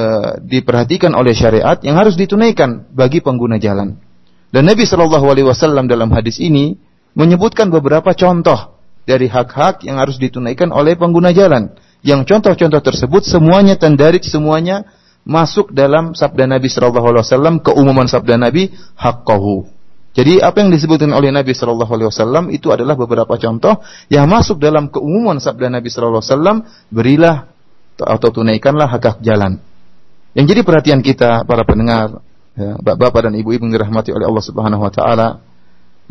diperhatikan 0.47 1.11
oleh 1.11 1.35
syariat 1.35 1.75
yang 1.83 1.99
harus 1.99 2.15
ditunaikan 2.15 2.87
bagi 2.95 3.19
pengguna 3.19 3.59
jalan. 3.59 3.99
Dan 4.47 4.63
Nabi 4.71 4.87
Shallallahu 4.87 5.27
Alaihi 5.27 5.47
Wasallam 5.51 5.91
dalam 5.91 6.07
hadis 6.15 6.39
ini 6.39 6.79
menyebutkan 7.19 7.67
beberapa 7.67 8.15
contoh 8.15 8.79
dari 9.03 9.27
hak-hak 9.27 9.83
yang 9.83 9.99
harus 9.99 10.15
ditunaikan 10.15 10.71
oleh 10.71 10.95
pengguna 10.95 11.35
jalan. 11.35 11.75
Yang 11.99 12.31
contoh-contoh 12.31 12.81
tersebut 12.81 13.27
semuanya 13.27 13.75
tendarit, 13.75 14.23
semuanya 14.23 14.87
masuk 15.27 15.75
dalam 15.75 16.15
sabda 16.15 16.47
Nabi 16.47 16.71
Shallallahu 16.71 17.07
Alaihi 17.11 17.23
Wasallam 17.27 17.55
keumuman 17.59 18.07
sabda 18.07 18.39
Nabi 18.39 18.71
haqqahu 18.95 19.80
jadi 20.11 20.43
apa 20.43 20.59
yang 20.59 20.75
disebutkan 20.75 21.15
oleh 21.15 21.31
Nabi 21.31 21.55
Shallallahu 21.55 21.91
Alaihi 21.95 22.09
Wasallam 22.11 22.43
itu 22.51 22.67
adalah 22.67 22.99
beberapa 22.99 23.31
contoh 23.39 23.79
yang 24.11 24.27
masuk 24.27 24.59
dalam 24.59 24.91
keumuman 24.91 25.39
sabda 25.39 25.71
Nabi 25.71 25.87
Shallallahu 25.87 26.19
Alaihi 26.19 26.33
Wasallam 26.35 26.57
berilah 26.91 27.37
atau 27.95 28.29
tunaikanlah 28.33 28.91
hak 28.91 29.03
hak 29.07 29.17
jalan. 29.23 29.63
Yang 30.35 30.45
jadi 30.55 30.61
perhatian 30.67 30.99
kita 30.99 31.47
para 31.47 31.63
pendengar, 31.63 32.19
ya, 32.59 32.75
bapak 32.79 33.31
dan 33.31 33.35
ibu-ibu 33.39 33.67
yang 33.67 33.73
dirahmati 33.75 34.11
oleh 34.11 34.27
Allah 34.27 34.43
Subhanahu 34.43 34.83
Wa 34.83 34.91
Taala, 34.91 35.27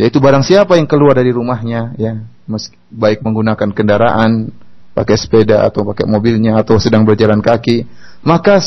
yaitu 0.00 0.16
barang 0.16 0.44
siapa 0.44 0.80
yang 0.80 0.88
keluar 0.88 1.16
dari 1.16 1.32
rumahnya, 1.32 1.96
ya, 2.00 2.24
baik 2.88 3.20
menggunakan 3.20 3.68
kendaraan, 3.72 4.52
pakai 5.00 5.16
sepeda 5.16 5.64
atau 5.64 5.88
pakai 5.88 6.04
mobilnya 6.04 6.60
atau 6.60 6.76
sedang 6.76 7.08
berjalan 7.08 7.40
kaki, 7.40 7.88
maka 8.20 8.60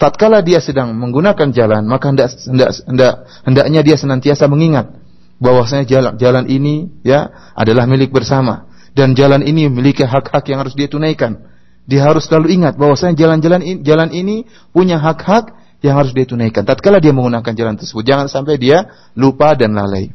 tatkala 0.00 0.40
dia 0.40 0.64
sedang 0.64 0.96
menggunakan 0.96 1.52
jalan, 1.52 1.84
maka 1.84 2.08
hendak 2.08 2.32
hendak 2.48 2.70
hendak 2.88 3.12
hendaknya 3.44 3.80
dia 3.84 3.96
senantiasa 4.00 4.48
mengingat 4.48 4.96
bahwasanya 5.36 5.84
jalan 5.84 6.12
jalan 6.16 6.44
ini 6.48 6.88
ya 7.04 7.52
adalah 7.52 7.84
milik 7.84 8.08
bersama 8.08 8.64
dan 8.96 9.12
jalan 9.12 9.44
ini 9.44 9.68
memiliki 9.68 10.08
hak-hak 10.08 10.46
yang 10.48 10.64
harus 10.64 10.72
dia 10.72 10.88
tunaikan. 10.88 11.52
Dia 11.84 12.08
harus 12.08 12.24
selalu 12.24 12.56
ingat 12.56 12.80
bahwasanya 12.80 13.12
jalan-jalan 13.12 13.84
jalan 13.84 14.08
ini 14.08 14.48
punya 14.72 14.96
hak-hak 14.96 15.52
yang 15.84 16.00
harus 16.00 16.16
dia 16.16 16.24
tunaikan. 16.24 16.64
Tatkala 16.64 16.96
dia 16.96 17.12
menggunakan 17.12 17.52
jalan 17.52 17.76
tersebut, 17.76 18.08
jangan 18.08 18.26
sampai 18.32 18.56
dia 18.56 18.88
lupa 19.12 19.52
dan 19.52 19.76
lalai. 19.76 20.08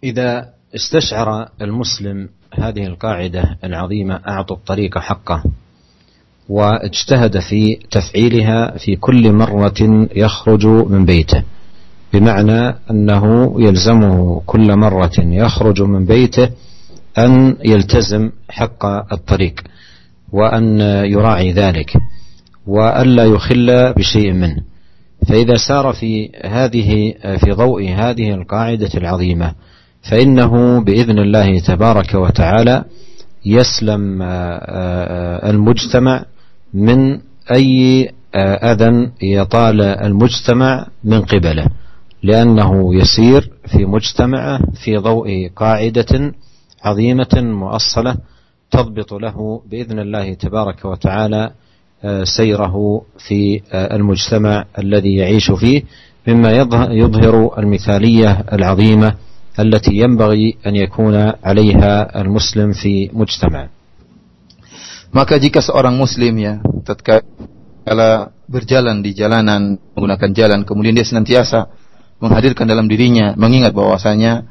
Idza 0.00 0.56
istash'ara 0.72 1.52
al-muslim 1.60 2.32
هذه 2.58 2.86
القاعدة 2.86 3.58
العظيمة 3.64 4.20
أعطوا 4.28 4.56
الطريق 4.56 4.98
حقه. 4.98 5.42
واجتهد 6.48 7.38
في 7.38 7.78
تفعيلها 7.90 8.78
في 8.78 8.96
كل 8.96 9.32
مرة 9.32 10.08
يخرج 10.16 10.66
من 10.66 11.04
بيته. 11.04 11.42
بمعنى 12.12 12.74
أنه 12.90 13.54
يلزمه 13.58 14.42
كل 14.46 14.76
مرة 14.76 15.12
يخرج 15.18 15.82
من 15.82 16.04
بيته 16.04 16.48
أن 17.18 17.56
يلتزم 17.64 18.30
حق 18.48 18.86
الطريق 19.12 19.60
وأن 20.32 20.80
يراعي 21.04 21.52
ذلك 21.52 21.92
وألا 22.66 23.24
يخل 23.24 23.92
بشيء 23.92 24.32
منه. 24.32 24.62
فإذا 25.28 25.56
سار 25.68 25.92
في 25.92 26.30
هذه 26.44 27.14
في 27.38 27.52
ضوء 27.52 27.88
هذه 27.88 28.34
القاعدة 28.34 28.90
العظيمة 28.94 29.54
فإنه 30.10 30.80
بإذن 30.84 31.18
الله 31.18 31.58
تبارك 31.58 32.14
وتعالى 32.14 32.84
يسلم 33.46 34.22
المجتمع 35.50 36.24
من 36.74 37.18
أي 37.54 38.10
أذى 38.36 39.10
يطال 39.22 39.80
المجتمع 39.82 40.86
من 41.04 41.20
قبله 41.22 41.66
لأنه 42.22 42.94
يسير 42.94 43.50
في 43.66 43.84
مجتمعه 43.86 44.60
في 44.84 44.96
ضوء 44.96 45.50
قاعدة 45.56 46.32
عظيمة 46.84 47.28
مؤصلة 47.34 48.16
تضبط 48.70 49.12
له 49.12 49.60
بإذن 49.70 49.98
الله 49.98 50.34
تبارك 50.34 50.84
وتعالى 50.84 51.50
سيره 52.36 53.02
في 53.28 53.60
المجتمع 53.74 54.64
الذي 54.78 55.14
يعيش 55.16 55.50
فيه 55.50 55.82
مما 56.28 56.50
يظهر 56.90 57.58
المثالية 57.58 58.44
العظيمة 58.52 59.14
التي 59.59 59.91
ينبغي 59.91 60.63
ان 60.67 60.73
يكون 60.75 61.15
عليها 61.43 62.21
المسلم 62.21 62.71
في 62.71 63.09
مجتمع. 63.13 63.63
Maka 65.09 65.41
jika 65.41 65.59
seorang 65.59 65.97
muslim 65.97 66.37
ya 66.37 66.61
tatkala 66.85 68.29
berjalan 68.45 69.01
di 69.01 69.17
jalanan 69.17 69.81
menggunakan 69.97 70.29
jalan 70.37 70.59
kemudian 70.69 70.93
dia 70.93 71.01
senantiasa 71.01 71.65
menghadirkan 72.21 72.69
dalam 72.69 72.85
dirinya 72.85 73.33
mengingat 73.33 73.73
bahwasanya 73.73 74.45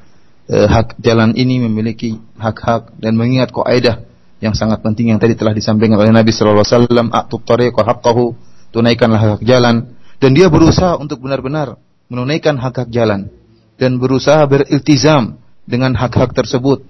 eh, 0.50 0.67
hak 0.67 0.99
jalan 0.99 1.31
ini 1.38 1.62
memiliki 1.62 2.19
hak-hak 2.43 2.99
dan 2.99 3.15
mengingat 3.15 3.55
kaidah 3.55 4.03
yang 4.43 4.55
sangat 4.55 4.83
penting 4.83 5.15
yang 5.15 5.23
tadi 5.23 5.38
telah 5.38 5.55
disampaikan 5.55 5.95
oleh 5.95 6.11
Nabi 6.11 6.35
sallallahu 6.35 6.67
alaihi 6.67 6.75
wasallam 6.75 7.07
atut 7.15 7.43
tariqa 7.47 7.81
haqqahu 7.87 8.35
tunaikanlah 8.75 9.38
hak 9.38 9.43
jalan 9.47 9.95
dan 10.19 10.31
dia 10.35 10.50
berusaha 10.50 10.99
untuk 10.99 11.23
benar-benar 11.23 11.79
menunaikan 12.11 12.59
hak-hak 12.59 12.91
jalan 12.91 13.31
dan 13.80 13.98
berusaha 13.98 14.44
beriltizam 14.46 15.39
dengan 15.63 15.96
hak-hak 15.96 16.36
tersebut 16.36 16.86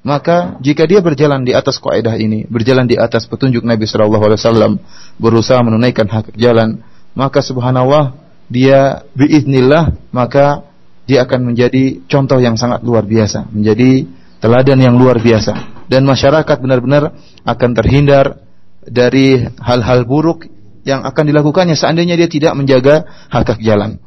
maka 0.00 0.56
jika 0.64 0.88
dia 0.88 1.04
berjalan 1.04 1.44
di 1.44 1.52
atas 1.52 1.76
kaidah 1.76 2.16
ini 2.16 2.48
berjalan 2.48 2.88
di 2.88 2.96
atas 2.96 3.28
petunjuk 3.28 3.60
Nabi 3.64 3.84
sallallahu 3.84 4.24
alaihi 4.24 4.40
wasallam 4.40 4.72
berusaha 5.20 5.60
menunaikan 5.60 6.08
hak 6.08 6.32
jalan 6.40 6.80
maka 7.12 7.44
subhanallah 7.44 8.16
dia 8.48 9.04
biiznillah 9.12 9.92
maka 10.14 10.64
dia 11.04 11.26
akan 11.26 11.52
menjadi 11.52 12.00
contoh 12.08 12.40
yang 12.40 12.56
sangat 12.56 12.80
luar 12.80 13.04
biasa 13.04 13.50
menjadi 13.52 14.08
teladan 14.40 14.78
yang 14.80 14.96
luar 14.96 15.20
biasa 15.20 15.84
dan 15.90 16.06
masyarakat 16.06 16.56
benar-benar 16.62 17.12
akan 17.44 17.70
terhindar 17.74 18.40
dari 18.86 19.42
hal-hal 19.60 20.08
buruk 20.08 20.48
yang 20.86 21.04
akan 21.04 21.24
dilakukannya 21.28 21.76
seandainya 21.76 22.16
dia 22.16 22.28
tidak 22.30 22.56
menjaga 22.56 23.04
hak-hak 23.28 23.60
jalan. 23.60 24.00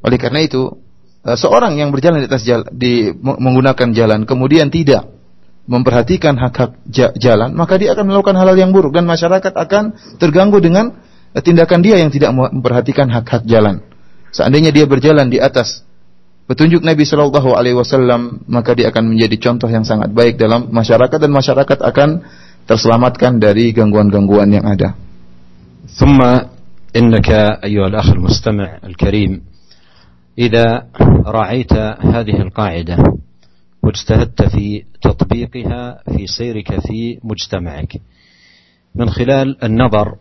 Oleh 0.00 0.16
karena 0.16 0.40
itu, 0.44 0.78
seorang 1.23 1.77
yang 1.77 1.91
berjalan 1.91 2.23
di 2.23 2.27
atas 2.27 2.43
jalan, 2.47 2.67
di 2.71 3.11
menggunakan 3.19 3.89
jalan 3.91 4.23
kemudian 4.23 4.71
tidak 4.71 5.09
memperhatikan 5.69 6.33
hak-hak 6.33 6.81
jalan, 7.19 7.53
maka 7.53 7.77
dia 7.77 7.93
akan 7.93 8.09
melakukan 8.09 8.33
hal-hal 8.41 8.57
yang 8.57 8.71
buruk 8.73 8.89
dan 8.89 9.05
masyarakat 9.05 9.53
akan 9.53 9.93
terganggu 10.17 10.57
dengan 10.57 10.97
e, 11.29 11.37
tindakan 11.45 11.85
dia 11.85 12.01
yang 12.01 12.09
tidak 12.09 12.33
memperhatikan 12.33 13.05
hak-hak 13.13 13.45
jalan. 13.45 13.85
Seandainya 14.33 14.73
dia 14.73 14.89
berjalan 14.89 15.29
di 15.29 15.37
atas 15.37 15.85
petunjuk 16.49 16.81
Nabi 16.81 17.05
Shallallahu 17.05 17.53
Alaihi 17.53 17.77
Wasallam 17.77 18.49
maka 18.49 18.73
dia 18.73 18.89
akan 18.89 19.13
menjadi 19.13 19.37
contoh 19.37 19.69
yang 19.69 19.85
sangat 19.85 20.09
baik 20.09 20.41
dalam 20.41 20.73
masyarakat 20.73 21.17
dan 21.21 21.29
masyarakat 21.29 21.77
akan 21.85 22.09
terselamatkan 22.65 23.37
dari 23.37 23.69
gangguan-gangguan 23.69 24.49
yang 24.49 24.65
ada. 24.65 24.97
ثم 25.89 26.21
إنك 26.95 27.29
أيها 27.65 27.87
الأخ 27.87 28.07
المستمع 28.09 28.77
الكريم 28.83 29.41
إذا 30.38 30.86
رعيت 31.26 31.72
هذه 32.00 32.42
القاعدة 32.42 32.96
واجتهدت 33.82 34.42
في 34.42 34.84
تطبيقها 35.02 36.02
في 36.16 36.26
سيرك 36.26 36.80
في 36.80 37.18
مجتمعك 37.24 37.92
من 38.94 39.10
خلال 39.10 39.64
النظر 39.64 40.14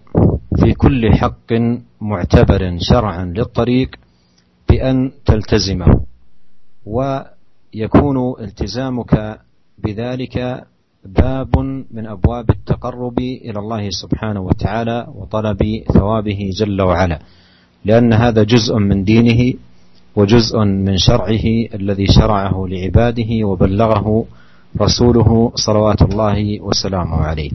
في 0.56 0.74
كل 0.74 1.14
حق 1.14 1.54
معتبر 2.02 2.78
شرعا 2.80 3.26
للطريق 3.26 3.96
بأن 4.70 5.12
تلتزمه 5.26 6.02
ويكون 6.86 8.18
التزامك 8.40 9.40
بذلك 9.84 10.66
باب 11.06 11.58
من 11.92 12.08
أبواب 12.08 12.50
التقرب 12.50 13.20
إلى 13.20 13.60
الله 13.60 13.90
سبحانه 13.90 14.42
وتعالى 14.42 15.08
وطلب 15.16 15.84
ثوابه 15.94 16.50
جل 16.60 16.82
وعلا 16.82 17.20
لأن 17.86 18.14
هذا 18.14 18.44
جزء 18.44 18.78
من 18.78 19.04
دينه 19.04 19.54
وجزء 20.16 20.60
من 20.60 20.98
شرعه 20.98 21.46
الذي 21.74 22.08
شرعه 22.08 22.66
لعباده 22.70 23.48
وبلغه 23.48 24.26
رسوله 24.82 25.52
صلوات 25.56 26.02
الله 26.02 26.62
وسلامه 26.62 27.18
عليه. 27.18 27.52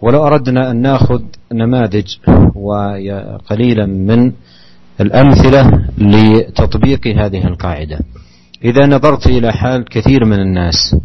ولو 0.00 0.26
أردنا 0.26 0.70
أن 0.70 0.82
نأخذ 0.82 1.22
نماذج 1.52 2.16
وقليلا 2.54 3.86
من 3.86 4.32
الأمثلة 5.00 5.88
لتطبيق 5.98 7.06
هذه 7.06 7.46
القاعدة. 7.46 7.98
إذا 8.64 8.86
نظرت 8.86 9.26
إلى 9.26 9.52
حال 9.52 9.84
كثير 9.84 10.24
من 10.24 10.40
الناس 10.40 10.96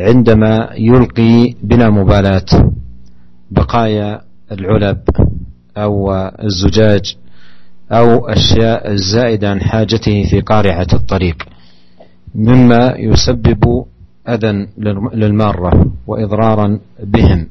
عندما 0.00 0.68
يلقي 0.76 1.54
بلا 1.62 1.90
مبالاة 1.90 2.72
بقايا 3.50 4.20
العلب 4.52 4.98
أو 5.76 6.14
الزجاج 6.44 7.16
أو 7.92 8.26
أشياء 8.28 8.92
الزائدة 8.92 9.50
عن 9.50 9.60
حاجته 9.60 10.24
في 10.30 10.40
قارعة 10.40 10.86
الطريق 10.92 11.36
مما 12.34 12.94
يسبب 12.98 13.84
أذى 14.28 14.68
للمارة 15.14 15.92
وإضرارا 16.06 16.78
بهم 17.04 17.46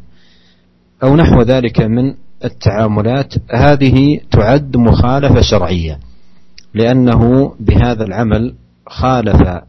أو 1.03 1.15
نحو 1.15 1.41
ذلك 1.41 1.81
من 1.81 2.13
التعاملات. 2.45 3.33
هذه 3.51 4.19
تعد 4.31 4.77
مخالفة 4.77 5.41
شرعية 5.41 5.99
لأنه 6.73 7.53
بهذا 7.59 8.03
العمل 8.03 8.53
خالف 8.87 9.61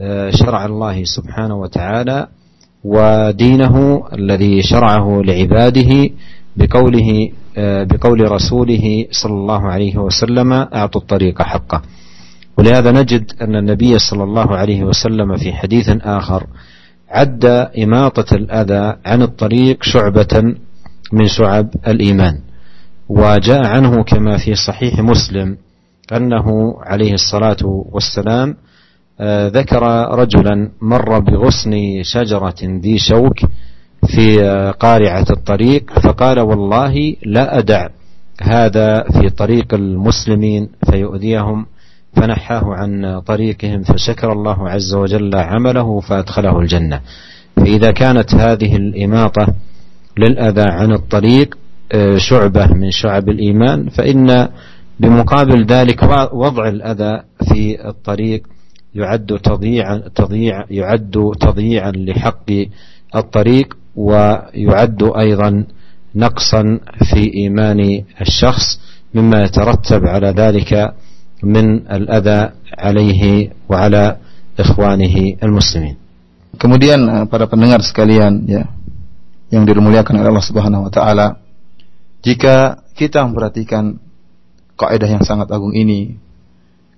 آه، 0.00 0.30
شرع 0.30 0.66
الله 0.66 1.04
سبحانه 1.04 1.56
وتعالى 1.56 2.26
ودينه 2.84 4.06
الذي 4.12 4.62
شرعه 4.62 5.22
لعباده 5.24 6.10
بقوله 6.56 7.30
بقول 7.58 8.30
رسوله 8.30 9.06
صلى 9.10 9.32
الله 9.32 9.62
عليه 9.68 9.96
وسلم 9.98 10.52
أعطوا 10.52 11.00
الطريق 11.00 11.42
حقه. 11.42 11.82
ولهذا 12.58 12.90
نجد 12.92 13.32
أن 13.42 13.56
النبي 13.56 13.98
صلى 13.98 14.24
الله 14.24 14.56
عليه 14.56 14.84
وسلم 14.84 15.36
في 15.36 15.52
حديث 15.52 15.88
آخر 16.00 16.46
عد 17.08 17.44
إماطة 17.82 18.34
الأذى 18.36 18.96
عن 19.06 19.22
الطريق 19.22 19.82
شعبة 19.82 20.54
من 21.12 21.26
شعب 21.26 21.68
الإيمان. 21.86 22.40
وجاء 23.08 23.66
عنه 23.66 24.02
كما 24.02 24.36
في 24.36 24.54
صحيح 24.54 25.00
مسلم 25.00 25.56
أنه 26.12 26.74
عليه 26.82 27.12
الصلاة 27.14 27.56
والسلام 27.64 28.56
آه، 29.20 29.48
ذكر 29.48 29.82
رجلا 30.18 30.70
مر 30.82 31.18
بغصن 31.18 32.02
شجرة 32.02 32.54
ذي 32.62 32.98
شوك 32.98 33.38
في 34.06 34.44
آه، 34.44 34.70
قارعة 34.70 35.26
الطريق 35.30 35.98
فقال 35.98 36.40
والله 36.40 37.16
لا 37.26 37.58
أدع 37.58 37.88
هذا 38.42 39.02
في 39.02 39.30
طريق 39.30 39.74
المسلمين 39.74 40.68
فيؤذيهم 40.90 41.66
فنحاه 42.16 42.64
عن 42.64 43.20
طريقهم 43.20 43.82
فشكر 43.82 44.32
الله 44.32 44.68
عز 44.68 44.94
وجل 44.94 45.34
عمله 45.34 46.00
فأدخله 46.00 46.60
الجنة. 46.60 47.00
فإذا 47.56 47.90
كانت 47.90 48.34
هذه 48.34 48.76
الإماطة 48.76 49.46
للأذى 50.18 50.64
عن 50.70 50.92
الطريق 50.92 51.54
آه، 51.92 52.16
شعبة 52.18 52.66
من 52.66 52.90
شعب 52.90 53.28
الإيمان 53.28 53.88
فإن 53.88 54.48
بمقابل 55.00 55.66
ذلك 55.66 56.02
وضع 56.32 56.68
الأذى 56.68 57.22
في 57.48 57.88
الطريق 57.88 58.42
يعد 58.94 59.38
تضييعا 59.42 60.02
تضييع 60.14 60.64
يعد 60.70 61.32
تضييعا 61.40 61.90
لحق 61.90 62.50
الطريق 63.16 63.76
ويعد 63.95 65.01
أيضا 65.03 65.65
نقصا 66.15 66.79
في 67.11 67.21
إيمان 67.33 68.03
الشخص 68.21 68.79
مما 69.13 69.43
يترتب 69.43 70.01
على 70.07 70.29
ذلك 70.31 70.93
من 71.43 71.87
الأذى 71.87 72.41
عليه 72.79 73.23
وعلى 73.69 74.17
إخوانه 74.59 75.15
المسلمين 75.43 75.95
Kemudian 76.51 76.99
eh, 77.07 77.25
para 77.31 77.47
pendengar 77.47 77.79
sekalian 77.79 78.43
ya 78.45 78.67
yang 79.51 79.63
dimuliakan 79.67 80.19
oleh 80.19 80.29
Allah 80.35 80.45
Subhanahu 80.45 80.87
wa 80.87 80.91
taala 80.91 81.39
jika 82.21 82.85
kita 82.93 83.23
memperhatikan 83.25 83.97
kaidah 84.75 85.09
yang 85.09 85.23
sangat 85.23 85.47
agung 85.49 85.73
ini 85.73 86.19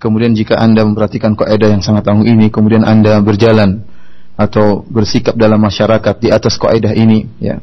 kemudian 0.02 0.36
jika 0.36 0.58
Anda 0.58 0.84
memperhatikan 0.84 1.38
kaidah 1.38 1.70
yang 1.70 1.86
sangat 1.86 2.06
agung 2.10 2.26
ini 2.28 2.50
kemudian 2.50 2.82
Anda 2.84 3.22
berjalan 3.24 3.88
atau 4.39 4.87
bersikap 4.87 5.35
dalam 5.35 5.59
masyarakat 5.59 6.15
di 6.23 6.31
atas 6.31 6.55
kaidah 6.55 6.95
ini 6.95 7.27
ya 7.43 7.59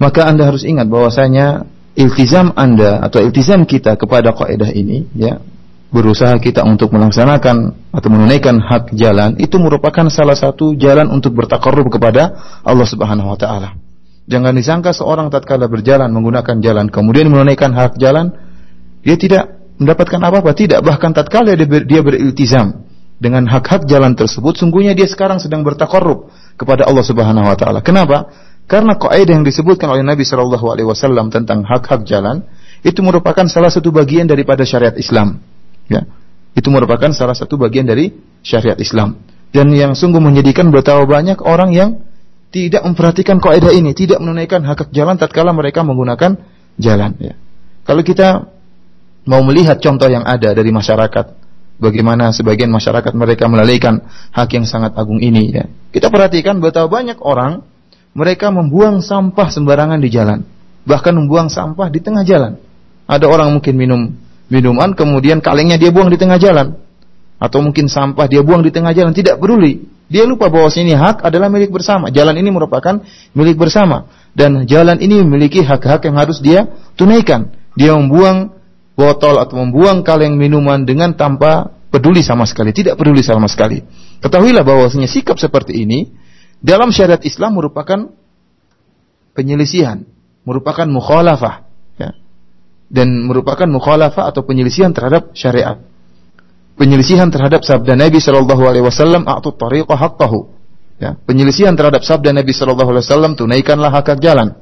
maka 0.00 0.24
Anda 0.24 0.48
harus 0.48 0.64
ingat 0.64 0.88
bahwasanya 0.88 1.68
iltizam 1.92 2.56
Anda 2.56 3.04
atau 3.04 3.20
iltizam 3.20 3.68
kita 3.68 4.00
kepada 4.00 4.32
kaidah 4.32 4.72
ini 4.72 5.04
ya 5.12 5.44
berusaha 5.92 6.32
kita 6.40 6.64
untuk 6.64 6.94
melaksanakan 6.96 7.56
atau 7.92 8.08
menunaikan 8.08 8.62
hak 8.62 8.96
jalan 8.96 9.36
itu 9.36 9.60
merupakan 9.60 10.06
salah 10.08 10.38
satu 10.38 10.72
jalan 10.78 11.10
untuk 11.12 11.36
bertakarrub 11.36 11.90
kepada 11.92 12.32
Allah 12.62 12.86
Subhanahu 12.86 13.28
wa 13.34 13.38
taala. 13.38 13.76
Jangan 14.30 14.54
disangka 14.54 14.94
seorang 14.94 15.28
tatkala 15.28 15.66
berjalan 15.66 16.08
menggunakan 16.14 16.62
jalan 16.62 16.86
kemudian 16.88 17.28
menunaikan 17.28 17.74
hak 17.74 17.98
jalan 17.98 18.30
dia 19.02 19.18
tidak 19.18 19.60
mendapatkan 19.76 20.20
apa-apa, 20.22 20.54
tidak 20.54 20.80
bahkan 20.86 21.10
tatkala 21.10 21.58
dia, 21.58 21.66
dia 21.66 22.00
beriltizam 22.00 22.86
dengan 23.20 23.44
hak-hak 23.44 23.84
jalan 23.84 24.16
tersebut 24.16 24.56
sungguhnya 24.56 24.96
dia 24.96 25.04
sekarang 25.04 25.36
sedang 25.36 25.60
bertakarrub 25.60 26.32
kepada 26.56 26.88
Allah 26.88 27.04
Subhanahu 27.04 27.46
wa 27.46 27.54
taala. 27.54 27.84
Kenapa? 27.84 28.32
Karena 28.64 28.96
kaidah 28.96 29.36
yang 29.36 29.44
disebutkan 29.44 29.92
oleh 29.92 30.00
Nabi 30.00 30.24
Shallallahu 30.24 30.66
alaihi 30.72 30.88
wasallam 30.88 31.28
tentang 31.28 31.62
hak-hak 31.68 32.08
jalan 32.08 32.42
itu 32.80 33.04
merupakan 33.04 33.44
salah 33.44 33.68
satu 33.68 33.92
bagian 33.92 34.24
daripada 34.24 34.64
syariat 34.64 34.96
Islam. 34.96 35.36
Ya. 35.86 36.08
Itu 36.56 36.72
merupakan 36.72 37.12
salah 37.12 37.36
satu 37.36 37.60
bagian 37.60 37.84
dari 37.84 38.10
syariat 38.40 38.78
Islam. 38.80 39.20
Dan 39.50 39.74
yang 39.74 39.92
sungguh 39.98 40.22
menyedihkan 40.22 40.70
betapa 40.70 41.02
banyak 41.04 41.42
orang 41.42 41.74
yang 41.74 41.90
tidak 42.50 42.82
memperhatikan 42.86 43.38
kaidah 43.38 43.70
ini, 43.74 43.94
tidak 43.94 44.18
menunaikan 44.22 44.62
hak, 44.66 44.86
hak 44.86 44.90
jalan 44.90 45.18
tatkala 45.18 45.54
mereka 45.54 45.82
menggunakan 45.86 46.38
jalan 46.78 47.14
ya. 47.18 47.34
Kalau 47.86 48.02
kita 48.06 48.50
mau 49.26 49.42
melihat 49.42 49.82
contoh 49.82 50.06
yang 50.06 50.22
ada 50.22 50.54
dari 50.54 50.70
masyarakat, 50.70 51.39
bagaimana 51.80 52.30
sebagian 52.30 52.68
masyarakat 52.68 53.10
mereka 53.16 53.48
melalaikan 53.48 54.04
hak 54.30 54.52
yang 54.54 54.68
sangat 54.68 54.94
agung 54.94 55.18
ini 55.18 55.50
ya. 55.50 55.64
Kita 55.90 56.12
perhatikan 56.12 56.60
betapa 56.60 56.86
banyak 56.86 57.18
orang 57.24 57.64
mereka 58.12 58.52
membuang 58.52 59.00
sampah 59.00 59.48
sembarangan 59.48 59.98
di 59.98 60.12
jalan. 60.12 60.44
Bahkan 60.84 61.12
membuang 61.16 61.48
sampah 61.48 61.88
di 61.88 62.00
tengah 62.04 62.22
jalan. 62.22 62.60
Ada 63.10 63.26
orang 63.26 63.50
mungkin 63.58 63.74
minum 63.74 64.00
minuman, 64.52 64.94
kemudian 64.94 65.42
kalengnya 65.42 65.80
dia 65.80 65.90
buang 65.90 66.12
di 66.12 66.18
tengah 66.20 66.38
jalan. 66.38 66.78
Atau 67.40 67.64
mungkin 67.64 67.88
sampah 67.88 68.28
dia 68.28 68.44
buang 68.44 68.60
di 68.60 68.70
tengah 68.70 68.92
jalan, 68.92 69.16
tidak 69.16 69.40
peduli. 69.40 69.88
Dia 70.10 70.26
lupa 70.26 70.50
bahwa 70.50 70.68
ini 70.74 70.92
hak 70.92 71.22
adalah 71.22 71.46
milik 71.46 71.70
bersama. 71.70 72.10
Jalan 72.10 72.34
ini 72.34 72.50
merupakan 72.50 72.98
milik 73.32 73.56
bersama. 73.56 74.10
Dan 74.34 74.66
jalan 74.66 74.98
ini 74.98 75.22
memiliki 75.22 75.62
hak-hak 75.62 76.02
yang 76.10 76.18
harus 76.18 76.42
dia 76.42 76.66
tunaikan. 76.98 77.54
Dia 77.78 77.94
membuang 77.94 78.59
botol 79.00 79.40
atau 79.40 79.56
membuang 79.64 80.04
kaleng 80.04 80.36
minuman 80.36 80.84
dengan 80.84 81.16
tanpa 81.16 81.72
peduli 81.88 82.20
sama 82.20 82.44
sekali. 82.44 82.76
Tidak 82.76 83.00
peduli 83.00 83.24
sama 83.24 83.48
sekali. 83.48 83.80
Ketahuilah 84.20 84.60
bahwasanya 84.60 85.08
sikap 85.08 85.40
seperti 85.40 85.80
ini 85.80 86.12
dalam 86.60 86.92
syariat 86.92 87.20
Islam 87.24 87.56
merupakan 87.56 88.12
penyelisihan, 89.32 90.04
merupakan 90.44 90.84
mukhalafah, 90.84 91.64
ya. 91.96 92.12
dan 92.92 93.24
merupakan 93.24 93.64
mukhalafah 93.64 94.28
atau 94.28 94.44
penyelisihan 94.44 94.92
terhadap 94.92 95.32
syariat. 95.32 95.80
Penyelisihan 96.76 97.28
terhadap 97.28 97.64
sabda 97.64 97.96
Nabi 97.96 98.20
Shallallahu 98.20 98.64
Alaihi 98.64 98.84
Wasallam 98.84 99.24
atau 99.28 99.52
tariqah 99.52 99.96
haqqahu. 99.96 100.60
Ya, 101.00 101.16
penyelisihan 101.24 101.72
terhadap 101.76 102.04
sabda 102.04 102.36
Nabi 102.36 102.52
Shallallahu 102.52 102.92
Alaihi 102.92 103.04
Wasallam 103.08 103.32
tunaikanlah 103.36 103.88
hak 103.88 104.20
jalan. 104.20 104.56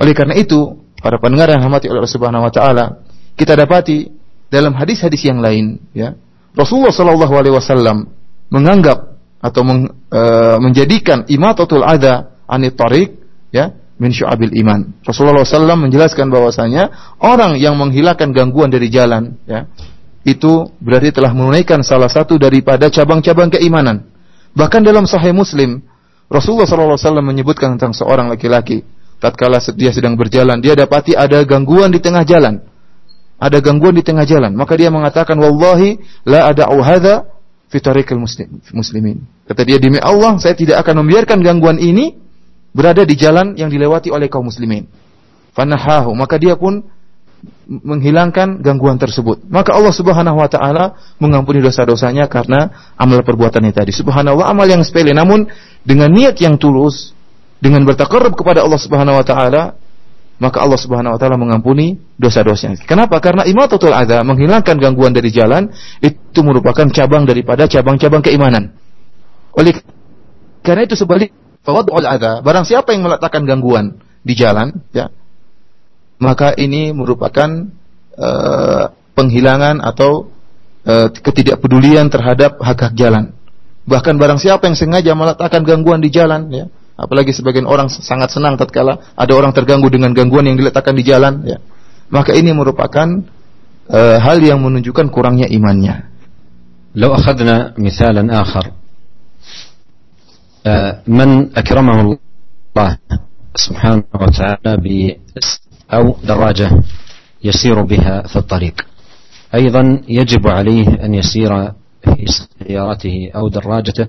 Oleh 0.00 0.12
karena 0.16 0.36
itu, 0.36 0.84
para 1.00 1.20
pendengar 1.20 1.52
yang 1.52 1.60
hamati 1.60 1.86
oleh 1.88 2.00
Allah 2.04 2.12
Subhanahu 2.12 2.48
Taala, 2.48 3.04
kita 3.34 3.58
dapati 3.58 4.10
dalam 4.50 4.74
hadis-hadis 4.74 5.26
yang 5.26 5.42
lain, 5.42 5.82
ya, 5.90 6.14
Rasulullah 6.54 6.94
Shallallahu 6.94 7.34
Alaihi 7.34 7.54
Wasallam 7.54 8.06
menganggap 8.54 9.14
atau 9.44 9.60
meng, 9.60 9.90
e, 10.08 10.22
menjadikan 10.62 11.28
imatatul 11.28 11.84
ada 11.84 12.32
anit 12.48 12.78
tariq 12.78 13.12
ya 13.52 13.76
min 14.00 14.08
syu'abil 14.08 14.56
iman. 14.64 15.04
Rasulullah 15.04 15.44
SAW 15.44 15.76
menjelaskan 15.84 16.32
bahwasanya 16.32 17.14
orang 17.20 17.60
yang 17.60 17.76
menghilangkan 17.76 18.32
gangguan 18.32 18.72
dari 18.72 18.88
jalan 18.88 19.36
ya 19.44 19.68
itu 20.24 20.72
berarti 20.80 21.12
telah 21.12 21.36
menunaikan 21.36 21.84
salah 21.84 22.08
satu 22.08 22.40
daripada 22.40 22.88
cabang-cabang 22.88 23.52
keimanan. 23.52 24.08
Bahkan 24.56 24.80
dalam 24.80 25.04
Sahih 25.04 25.36
Muslim 25.36 25.84
Rasulullah 26.32 26.64
SAW 26.64 27.20
menyebutkan 27.20 27.76
tentang 27.76 27.92
seorang 27.92 28.32
laki-laki 28.32 28.80
tatkala 29.20 29.60
dia 29.76 29.92
sedang 29.92 30.16
berjalan 30.16 30.58
dia 30.58 30.72
dapati 30.72 31.12
ada 31.12 31.38
gangguan 31.44 31.92
di 31.92 32.00
tengah 32.00 32.24
jalan. 32.24 32.64
Ada 33.44 33.60
gangguan 33.60 33.92
di 33.92 34.00
tengah 34.00 34.24
jalan, 34.24 34.56
maka 34.56 34.72
dia 34.72 34.88
mengatakan 34.88 35.36
wallahi 35.36 36.00
la 36.24 36.48
ada'u 36.48 36.80
hadza 36.80 37.28
fitarikal 37.68 38.16
muslim, 38.16 38.64
muslimin. 38.72 39.20
Kata 39.44 39.68
dia 39.68 39.76
demi 39.76 40.00
Allah, 40.00 40.40
saya 40.40 40.56
tidak 40.56 40.80
akan 40.80 41.04
membiarkan 41.04 41.44
gangguan 41.44 41.76
ini 41.76 42.16
berada 42.72 43.04
di 43.04 43.12
jalan 43.20 43.52
yang 43.60 43.68
dilewati 43.68 44.08
oleh 44.08 44.32
kaum 44.32 44.48
muslimin. 44.48 44.88
Fanahahu, 45.52 46.16
maka 46.16 46.40
dia 46.40 46.56
pun 46.56 46.88
menghilangkan 47.68 48.64
gangguan 48.64 48.96
tersebut. 48.96 49.44
Maka 49.52 49.76
Allah 49.76 49.92
Subhanahu 49.92 50.40
wa 50.40 50.48
taala 50.48 50.96
mengampuni 51.20 51.60
dosa-dosanya 51.60 52.24
karena 52.32 52.92
amal 52.96 53.20
perbuatannya 53.20 53.72
tadi. 53.76 53.92
Subhanallah 53.92 54.48
amal 54.48 54.64
yang 54.64 54.80
sepele 54.80 55.12
namun 55.12 55.48
dengan 55.84 56.08
niat 56.08 56.40
yang 56.40 56.56
tulus, 56.56 57.12
dengan 57.60 57.84
bertakarrub 57.84 58.32
kepada 58.36 58.64
Allah 58.64 58.80
Subhanahu 58.80 59.20
wa 59.20 59.24
taala, 59.24 59.76
maka 60.42 60.58
Allah 60.62 60.78
Subhanahu 60.80 61.14
wa 61.14 61.18
taala 61.18 61.38
mengampuni 61.38 61.94
dosa-dosanya. 62.18 62.82
Kenapa? 62.82 63.22
Karena 63.22 63.46
imatatul 63.46 63.94
adza, 63.94 64.26
menghilangkan 64.26 64.76
gangguan 64.82 65.14
dari 65.14 65.30
jalan 65.30 65.70
itu 66.02 66.40
merupakan 66.42 66.86
cabang 66.90 67.22
daripada 67.22 67.70
cabang-cabang 67.70 68.22
keimanan. 68.24 68.74
Oleh 69.54 69.78
karena 70.66 70.82
itu 70.88 70.98
sebalik 70.98 71.30
fawadul 71.62 72.02
adza, 72.02 72.42
barang 72.42 72.66
siapa 72.66 72.90
yang 72.90 73.06
meletakkan 73.06 73.46
gangguan 73.46 74.02
di 74.26 74.34
jalan, 74.34 74.82
ya, 74.90 75.12
maka 76.18 76.56
ini 76.58 76.90
merupakan 76.90 77.70
uh, 78.18 78.90
penghilangan 79.14 79.78
atau 79.84 80.34
uh, 80.88 81.08
ketidakpedulian 81.14 82.10
terhadap 82.10 82.58
hak-hak 82.58 82.96
jalan. 82.98 83.36
Bahkan 83.84 84.16
barang 84.16 84.40
siapa 84.40 84.66
yang 84.66 84.74
sengaja 84.74 85.12
meletakkan 85.12 85.62
gangguan 85.62 86.00
di 86.00 86.10
jalan, 86.10 86.48
ya, 86.50 86.66
Apalagi 86.99 87.31
sebagian 87.31 87.63
orang 87.63 87.87
sangat 87.87 88.35
senang 88.35 88.59
tatkala 88.59 89.15
ada 89.15 89.31
orang 89.31 89.55
terganggu 89.55 89.87
dengan 89.87 90.11
gangguan 90.11 90.51
yang 90.51 90.59
diletakkan 90.59 90.95
di 90.95 91.03
jalan, 91.07 91.47
ya. 91.47 91.57
Maka 92.11 92.35
ini 92.35 92.51
merupakan 92.51 93.07
uh, 93.87 94.17
hal 94.19 94.37
yang 94.43 94.59
menunjukkan 94.59 95.07
kurangnya 95.13 95.47
imannya. 95.47 96.09
لو 96.95 97.15
أخذنا 97.15 97.73
مثالا 97.77 98.41
آخر 98.41 98.71
من 101.07 101.57
أكرمه 101.57 102.01
الله 102.01 102.97
سبحانه 103.55 104.03
وتعالى 104.13 104.77
ب 104.77 105.15
أو 105.93 106.15
دراجة 106.23 106.69
يسير 107.43 107.81
بها 107.81 108.27
في 108.27 108.35
الطريق 108.35 108.85
أيضا 109.55 110.01
يجب 110.07 110.47
عليه 110.47 111.05
أن 111.05 111.13
يسير 111.13 111.71
في 112.03 112.25
سيارته 112.25 113.31
أو 113.35 113.47
دراجته 113.49 114.07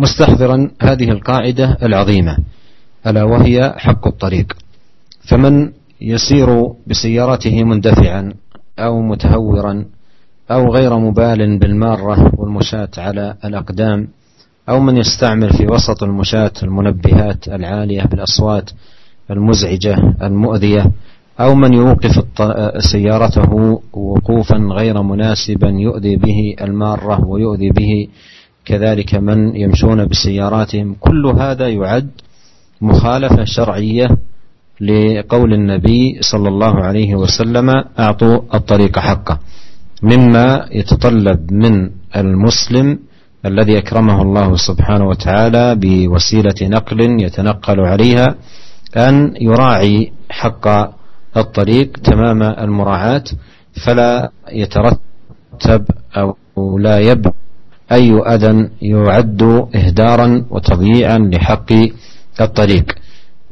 مستحضرا 0.00 0.70
هذه 0.82 1.10
القاعدة 1.10 1.76
العظيمة 1.82 2.36
ألا 3.06 3.24
وهي 3.24 3.74
حق 3.76 4.06
الطريق. 4.06 4.56
فمن 5.30 5.72
يسير 6.00 6.48
بسيارته 6.86 7.64
مندفعا 7.64 8.32
أو 8.78 9.02
متهورا 9.02 9.84
أو 10.50 10.74
غير 10.74 10.98
مبال 10.98 11.58
بالمارة 11.58 12.32
والمشاة 12.38 12.88
على 12.98 13.34
الأقدام 13.44 14.08
أو 14.68 14.80
من 14.80 14.96
يستعمل 14.96 15.52
في 15.52 15.66
وسط 15.66 16.02
المشاة 16.02 16.52
المنبهات 16.62 17.48
العالية 17.48 18.02
بالأصوات 18.02 18.70
المزعجة 19.30 19.96
المؤذية 20.22 20.90
أو 21.40 21.54
من 21.54 21.74
يوقف 21.74 22.24
سيارته 22.78 23.80
وقوفا 23.92 24.56
غير 24.56 25.02
مناسبا 25.02 25.68
يؤذي 25.68 26.16
به 26.16 26.54
المارة 26.60 27.26
ويؤذي 27.26 27.70
به 27.70 28.08
كذلك 28.64 29.14
من 29.14 29.56
يمشون 29.56 30.04
بسياراتهم. 30.06 30.96
كل 31.00 31.26
هذا 31.26 31.68
يعد 31.68 32.10
مخالفة 32.80 33.44
شرعية 33.44 34.08
لقول 34.80 35.52
النبي 35.54 36.18
صلى 36.20 36.48
الله 36.48 36.74
عليه 36.84 37.14
وسلم 37.14 37.70
أعطوا 37.98 38.40
الطريق 38.54 38.98
حقه. 38.98 39.38
مما 40.02 40.66
يتطلب 40.72 41.52
من 41.52 41.90
المسلم 42.16 42.98
الذي 43.46 43.78
أكرمه 43.78 44.22
الله 44.22 44.56
سبحانه 44.56 45.08
وتعالى 45.08 45.74
بوسيلة 45.74 46.54
نقل 46.62 47.00
يتنقل 47.22 47.80
عليها 47.80 48.26
أن 48.96 49.34
يراعي 49.40 50.12
حق 50.30 50.66
الطريق 51.36 51.92
تمام 51.92 52.42
المراعاة 52.42 53.24
فلا 53.86 54.30
يترتب 54.52 55.84
أو 56.16 56.78
لا 56.78 56.98
يبدو 56.98 57.30
أي 57.92 58.12
أذى 58.34 58.68
يعد 58.82 59.42
إهدارا 59.74 60.46
وتضييعا 60.50 61.18
لحق 61.18 61.72
الطريق. 62.40 62.94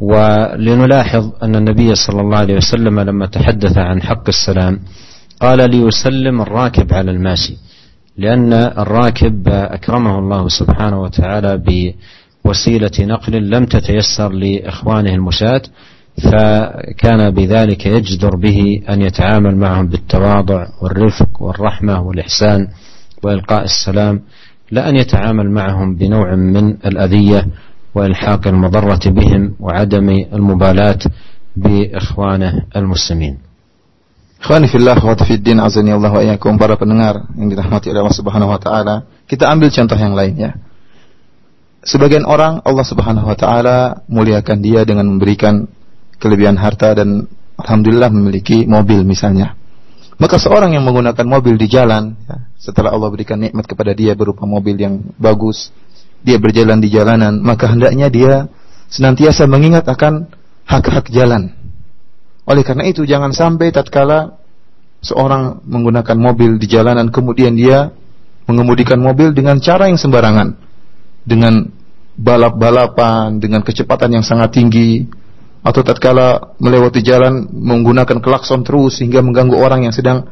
ولنلاحظ 0.00 1.32
أن 1.42 1.56
النبي 1.56 1.94
صلى 1.94 2.20
الله 2.20 2.36
عليه 2.38 2.56
وسلم 2.56 3.00
لما 3.00 3.26
تحدث 3.26 3.78
عن 3.78 4.02
حق 4.02 4.28
السلام 4.28 4.78
قال 5.40 5.70
ليسلم 5.70 6.40
الراكب 6.40 6.94
على 6.94 7.10
الماشي 7.10 7.56
لأن 8.16 8.52
الراكب 8.52 9.48
أكرمه 9.48 10.18
الله 10.18 10.48
سبحانه 10.48 11.02
وتعالى 11.02 11.62
بوسيلة 12.44 12.90
نقل 13.00 13.50
لم 13.50 13.64
تتيسر 13.64 14.32
لإخوانه 14.32 15.14
المشاة 15.14 15.62
فكان 16.22 17.30
بذلك 17.30 17.86
يجدر 17.86 18.36
به 18.36 18.80
أن 18.88 19.02
يتعامل 19.02 19.56
معهم 19.56 19.86
بالتواضع 19.86 20.66
والرفق 20.82 21.42
والرحمة 21.42 22.00
والإحسان. 22.00 22.68
وإلقاء 23.23 23.63
السلام 23.63 24.21
لا 24.71 24.89
أن 24.89 24.95
يتعامل 24.95 25.51
معهم 25.51 25.95
بنوع 25.95 26.35
من 26.35 26.77
الأذية 26.85 27.47
وإلحاق 27.95 28.47
المضرة 28.47 29.03
بهم 29.05 29.55
وعدم 29.59 30.09
المبالاة 30.33 30.99
بإخوانه 31.55 32.53
المسلمين 32.75 33.37
Ikhwani 34.43 34.67
fillah 34.67 34.99
wa 34.99 35.15
tafiddin 35.15 35.55
azani 35.63 35.95
Allah 35.95 36.11
wa 36.11 36.19
iyyakum 36.19 36.59
para 36.59 36.75
pendengar 36.75 37.31
yang 37.39 37.47
dirahmati 37.47 37.87
oleh 37.95 38.03
Allah 38.03 38.11
Subhanahu 38.11 38.51
wa 38.51 38.59
taala. 38.59 39.07
Kita 39.23 39.47
ambil 39.47 39.71
contoh 39.71 39.95
yang 39.95 40.11
lain 40.19 40.35
ya. 40.35 40.51
Sebagian 41.79 42.27
orang 42.27 42.59
Allah 42.67 42.83
Subhanahu 42.83 43.23
wa 43.23 43.39
taala 43.39 44.03
muliakan 44.11 44.59
dia 44.59 44.83
dengan 44.83 45.07
memberikan 45.07 45.63
kelebihan 46.19 46.59
harta 46.59 46.91
dan 46.91 47.23
alhamdulillah 47.55 48.11
memiliki 48.11 48.67
mobil 48.67 49.07
misalnya. 49.07 49.55
Maka 50.18 50.36
seorang 50.36 50.74
yang 50.74 50.82
menggunakan 50.82 51.22
mobil 51.22 51.54
di 51.54 51.70
jalan 51.70 52.18
ya, 52.26 52.50
setelah 52.58 52.90
Allah 52.90 53.06
berikan 53.08 53.38
nikmat 53.38 53.70
kepada 53.70 53.94
dia 53.94 54.18
berupa 54.18 54.42
mobil 54.44 54.74
yang 54.74 54.98
bagus, 55.14 55.70
dia 56.26 56.42
berjalan 56.42 56.82
di 56.82 56.90
jalanan, 56.90 57.38
maka 57.38 57.70
hendaknya 57.70 58.10
dia 58.10 58.50
senantiasa 58.90 59.46
mengingat 59.46 59.86
akan 59.86 60.26
hak-hak 60.66 61.08
jalan 61.14 61.54
oleh 62.48 62.64
karena 62.64 62.88
itu 62.88 63.04
jangan 63.04 63.36
sampai 63.36 63.68
tatkala 63.68 64.40
seorang 65.04 65.60
menggunakan 65.68 66.16
mobil 66.16 66.56
di 66.56 66.64
jalanan 66.64 67.12
kemudian 67.12 67.52
dia 67.52 67.92
mengemudikan 68.48 68.96
mobil 68.96 69.36
dengan 69.36 69.60
cara 69.60 69.92
yang 69.92 70.00
sembarangan. 70.00 70.56
Dengan 71.28 71.68
balap-balapan, 72.16 73.36
dengan 73.36 73.60
kecepatan 73.60 74.16
yang 74.16 74.24
sangat 74.24 74.56
tinggi 74.56 75.04
atau 75.62 75.80
tatkala 75.82 76.54
melewati 76.62 77.02
jalan 77.02 77.46
menggunakan 77.50 78.22
klakson 78.22 78.62
terus 78.62 79.02
sehingga 79.02 79.20
mengganggu 79.20 79.58
orang 79.58 79.90
yang 79.90 79.94
sedang 79.94 80.30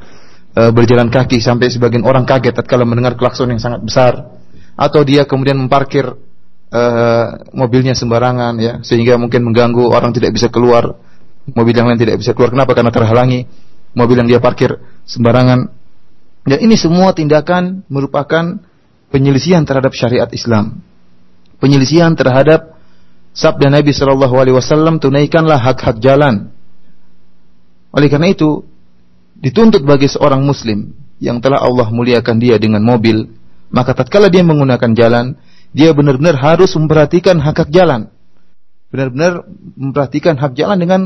e, 0.55 0.63
berjalan 0.71 1.11
kaki 1.11 1.43
sampai 1.43 1.69
sebagian 1.69 2.07
orang 2.07 2.23
kaget 2.23 2.55
tatkala 2.55 2.87
mendengar 2.87 3.19
klakson 3.19 3.51
yang 3.51 3.61
sangat 3.61 3.83
besar 3.83 4.39
atau 4.79 5.01
dia 5.03 5.27
kemudian 5.27 5.59
memparkir 5.59 6.15
e, 6.71 6.83
mobilnya 7.53 7.99
sembarangan 7.99 8.55
ya 8.63 8.73
sehingga 8.87 9.19
mungkin 9.19 9.43
mengganggu 9.43 9.91
orang 9.91 10.15
tidak 10.15 10.35
bisa 10.37 10.47
keluar 10.47 10.95
mobil 11.55 11.75
yang 11.77 11.87
lain 11.87 12.01
tidak 12.01 12.19
bisa 12.19 12.35
keluar. 12.35 12.51
Kenapa? 12.51 12.75
Karena 12.75 12.91
terhalangi 12.91 13.47
mobil 13.95 14.17
yang 14.19 14.29
dia 14.29 14.41
parkir 14.43 14.75
sembarangan. 15.07 15.71
Dan 16.47 16.59
ini 16.63 16.75
semua 16.79 17.15
tindakan 17.15 17.87
merupakan 17.91 18.59
penyelisihan 19.11 19.63
terhadap 19.63 19.95
syariat 19.95 20.31
Islam. 20.31 20.83
Penyelisihan 21.59 22.15
terhadap 22.15 22.76
sabda 23.37 23.69
Nabi 23.69 23.93
Shallallahu 23.93 24.35
Alaihi 24.41 24.57
Wasallam 24.57 24.97
tunaikanlah 24.97 25.61
hak-hak 25.61 26.01
jalan. 26.01 26.51
Oleh 27.93 28.09
karena 28.09 28.33
itu 28.33 28.65
dituntut 29.37 29.85
bagi 29.85 30.09
seorang 30.09 30.41
Muslim 30.41 30.97
yang 31.21 31.45
telah 31.45 31.61
Allah 31.61 31.93
muliakan 31.93 32.41
dia 32.41 32.57
dengan 32.57 32.81
mobil, 32.81 33.29
maka 33.69 33.93
tatkala 33.93 34.33
dia 34.33 34.41
menggunakan 34.41 34.93
jalan, 34.97 35.37
dia 35.77 35.93
benar-benar 35.93 36.41
harus 36.41 36.73
memperhatikan 36.73 37.37
hak-hak 37.37 37.69
jalan. 37.69 38.09
Benar-benar 38.89 39.45
memperhatikan 39.77 40.41
hak 40.41 40.57
jalan 40.57 40.81
dengan 40.81 41.01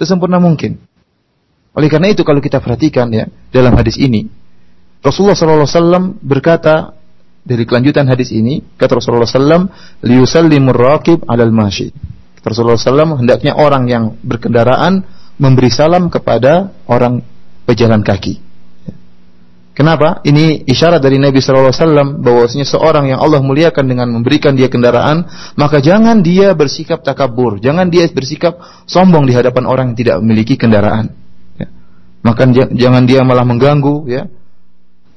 sesempurna 0.00 0.40
mungkin. 0.40 0.80
Oleh 1.74 1.90
karena 1.90 2.08
itu 2.14 2.22
kalau 2.24 2.38
kita 2.40 2.62
perhatikan 2.62 3.10
ya 3.10 3.26
dalam 3.50 3.74
hadis 3.74 3.98
ini 3.98 4.30
Rasulullah 5.04 5.36
SAW 5.36 6.16
berkata 6.22 6.93
dari 7.44 7.68
kelanjutan 7.68 8.08
hadis 8.08 8.32
ini 8.32 8.64
kata 8.80 8.98
Rasulullah 8.98 9.28
SAW 9.28 9.68
liusallimur 10.00 10.74
raqib 10.74 11.28
alal 11.28 11.52
mashi. 11.52 11.92
Rasulullah 12.40 12.80
SAW 12.80 13.20
hendaknya 13.20 13.56
orang 13.56 13.88
yang 13.88 14.04
berkendaraan 14.20 15.04
memberi 15.36 15.68
salam 15.72 16.08
kepada 16.08 16.72
orang 16.88 17.20
pejalan 17.68 18.00
kaki. 18.04 18.40
Kenapa? 19.74 20.22
Ini 20.22 20.70
isyarat 20.70 21.02
dari 21.02 21.18
Nabi 21.18 21.42
Shallallahu 21.42 21.74
Alaihi 21.74 21.82
Wasallam 21.82 22.08
bahwasanya 22.22 22.62
seorang 22.62 23.10
yang 23.10 23.18
Allah 23.18 23.42
muliakan 23.42 23.90
dengan 23.90 24.06
memberikan 24.06 24.54
dia 24.54 24.70
kendaraan, 24.70 25.26
maka 25.58 25.82
jangan 25.82 26.22
dia 26.22 26.54
bersikap 26.54 27.02
takabur, 27.02 27.58
jangan 27.58 27.90
dia 27.90 28.06
bersikap 28.06 28.54
sombong 28.86 29.26
di 29.26 29.34
hadapan 29.34 29.66
orang 29.66 29.84
yang 29.90 29.98
tidak 29.98 30.16
memiliki 30.22 30.54
kendaraan. 30.54 31.10
Ya. 31.58 31.66
Maka 32.22 32.46
jangan 32.70 33.02
dia 33.02 33.26
malah 33.26 33.42
mengganggu, 33.42 34.06
ya. 34.06 34.30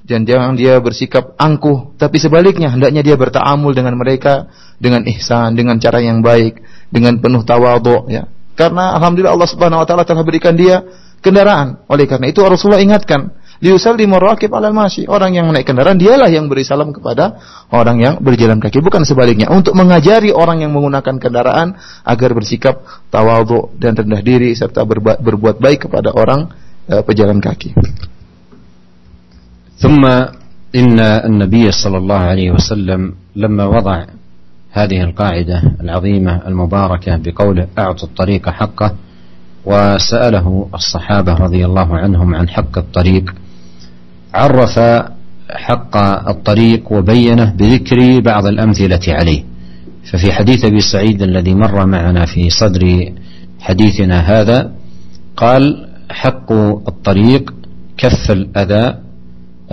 Dan 0.07 0.23
jangan 0.23 0.55
dia 0.55 0.79
bersikap 0.79 1.35
angkuh, 1.35 1.99
tapi 1.99 2.15
sebaliknya 2.15 2.71
hendaknya 2.71 3.03
dia 3.03 3.19
bertaamul 3.19 3.75
dengan 3.75 3.99
mereka 3.99 4.47
dengan 4.79 5.03
ihsan, 5.03 5.51
dengan 5.59 5.75
cara 5.83 5.99
yang 5.99 6.23
baik, 6.23 6.63
dengan 6.87 7.19
penuh 7.19 7.43
tawadhu, 7.43 8.07
ya. 8.07 8.23
Karena 8.55 8.95
alhamdulillah 8.97 9.35
Allah 9.35 9.49
Subhanahu 9.51 9.83
wa 9.83 9.85
taala 9.85 10.07
telah 10.07 10.23
berikan 10.23 10.55
dia 10.55 10.81
kendaraan. 11.21 11.85
Oleh 11.91 12.09
karena 12.09 12.31
itu 12.31 12.41
Rasulullah 12.41 12.81
ingatkan, 12.81 13.35
liusallimu 13.61 14.17
raqib 14.17 14.49
alal 14.49 14.73
masyi. 14.73 15.05
Orang 15.05 15.37
yang 15.37 15.45
menaik 15.45 15.69
kendaraan 15.69 15.99
dialah 15.99 16.31
yang 16.31 16.49
beri 16.49 16.65
salam 16.65 16.89
kepada 16.89 17.37
orang 17.69 18.01
yang 18.01 18.13
berjalan 18.17 18.57
kaki, 18.57 18.81
bukan 18.81 19.05
sebaliknya. 19.05 19.51
Untuk 19.53 19.77
mengajari 19.77 20.33
orang 20.33 20.65
yang 20.65 20.73
menggunakan 20.73 21.21
kendaraan 21.21 21.77
agar 22.01 22.29
bersikap 22.33 22.81
tawadhu 23.13 23.77
dan 23.77 23.93
rendah 23.93 24.21
diri 24.25 24.55
serta 24.57 24.87
berbuat 25.21 25.61
baik 25.61 25.85
kepada 25.91 26.15
orang 26.15 26.49
uh, 26.89 27.05
pejalan 27.05 27.37
kaki. 27.37 27.77
ثم 29.77 30.05
إن 30.75 30.99
النبي 30.99 31.71
صلى 31.71 31.97
الله 31.97 32.15
عليه 32.15 32.51
وسلم 32.51 33.13
لما 33.35 33.65
وضع 33.65 34.05
هذه 34.71 35.03
القاعدة 35.03 35.61
العظيمة 35.81 36.47
المباركة 36.47 37.17
بقوله 37.17 37.67
أعطوا 37.77 38.07
الطريق 38.07 38.49
حقه 38.49 38.95
وسأله 39.65 40.69
الصحابة 40.73 41.33
رضي 41.33 41.65
الله 41.65 41.97
عنهم 41.97 42.35
عن 42.35 42.49
حق 42.49 42.77
الطريق 42.77 43.35
عرف 44.33 44.79
حق 45.49 45.97
الطريق 46.29 46.91
وبينه 46.91 47.53
بذكر 47.57 48.19
بعض 48.19 48.45
الأمثلة 48.45 48.99
عليه. 49.07 49.43
ففي 50.11 50.31
حديث 50.31 50.65
أبي 50.65 50.79
سعيد 50.79 51.21
الذي 51.21 51.53
مر 51.53 51.85
معنا 51.85 52.25
في 52.25 52.49
صدر 52.49 53.11
حديثنا 53.59 54.19
هذا 54.19 54.71
قال 55.37 55.89
حق 56.09 56.51
الطريق 56.87 57.53
كف 57.97 58.31
الأذى 58.31 59.06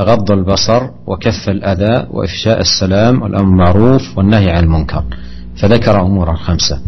غض 0.00 0.30
البصر 0.30 0.82
وكف 1.06 1.48
الأذى 1.48 2.06
وإفشاء 2.10 2.60
السلام 2.60 3.22
والأمر 3.22 3.48
المعروف 3.48 4.18
والنهي 4.18 4.50
عن 4.50 4.64
المنكر. 4.64 5.04
فذكر 5.56 6.02
أمورا 6.02 6.34
خمسة 6.34 6.80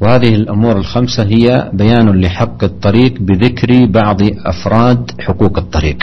وهذه 0.00 0.34
الأمور 0.34 0.76
الخمسة 0.76 1.22
هي 1.22 1.70
بيان 1.72 2.20
لحق 2.20 2.64
الطريق 2.64 3.14
بذكر 3.20 3.86
بعض 3.86 4.20
أفراد 4.46 5.10
حقوق 5.20 5.58
الطريق. 5.58 5.96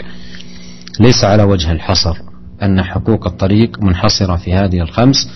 ليس 1.00 1.24
على 1.24 1.44
وجه 1.44 1.72
الحصر 1.72 2.18
أن 2.64 2.84
حقوق 2.84 3.28
الطريق 3.28 3.82
منحصرة 3.82 4.36
في 4.36 4.54
هذه 4.54 4.82
الخمس 4.82 5.30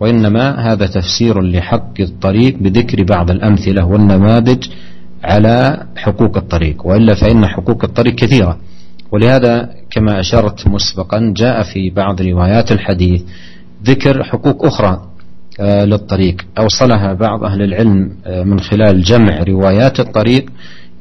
وإنما 0.00 0.72
هذا 0.72 0.86
تفسير 0.86 1.42
لحق 1.42 2.00
الطريق 2.00 2.56
بذكر 2.60 3.02
بعض 3.02 3.30
الأمثلة 3.30 3.84
والنماذج 3.84 4.64
على 5.24 5.86
حقوق 5.96 6.36
الطريق. 6.36 6.86
وإلا 6.86 7.14
فإن 7.14 7.46
حقوق 7.46 7.84
الطريق 7.84 8.14
كثيرة. 8.14 8.58
ولهذا 9.12 9.79
كما 9.90 10.20
أشرت 10.20 10.68
مسبقا 10.68 11.34
جاء 11.36 11.62
في 11.62 11.90
بعض 11.90 12.22
روايات 12.22 12.72
الحديث 12.72 13.22
ذكر 13.84 14.24
حقوق 14.24 14.66
أخرى 14.66 15.10
آه، 15.60 15.84
للطريق. 15.84 16.36
أوصلها 16.58 17.12
بعض 17.12 17.44
أهل 17.44 17.62
العلم 17.62 18.12
آه، 18.26 18.42
من 18.42 18.60
خلال 18.60 19.02
جمع 19.02 19.42
روايات 19.42 20.00
الطريق 20.00 20.46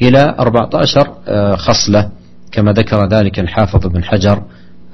إلى 0.01 0.35
14 0.39 1.07
آه، 1.27 1.55
خصلة 1.55 2.09
كما 2.51 2.71
ذكر 2.71 3.07
ذلك 3.07 3.39
الحافظ 3.39 3.87
بن 3.87 4.03
حجر 4.03 4.41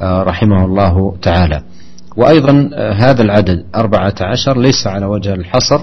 رحمه 0.02 0.66
الله 0.66 1.16
تعالى. 1.22 1.62
وأيضا 2.18 2.70
هذا 2.94 3.22
العدد 3.22 3.66
أربعة 3.76 4.16
عشر 4.22 4.58
ليس 4.58 4.88
على 4.88 5.06
وجه 5.06 5.34
الحصر 5.34 5.82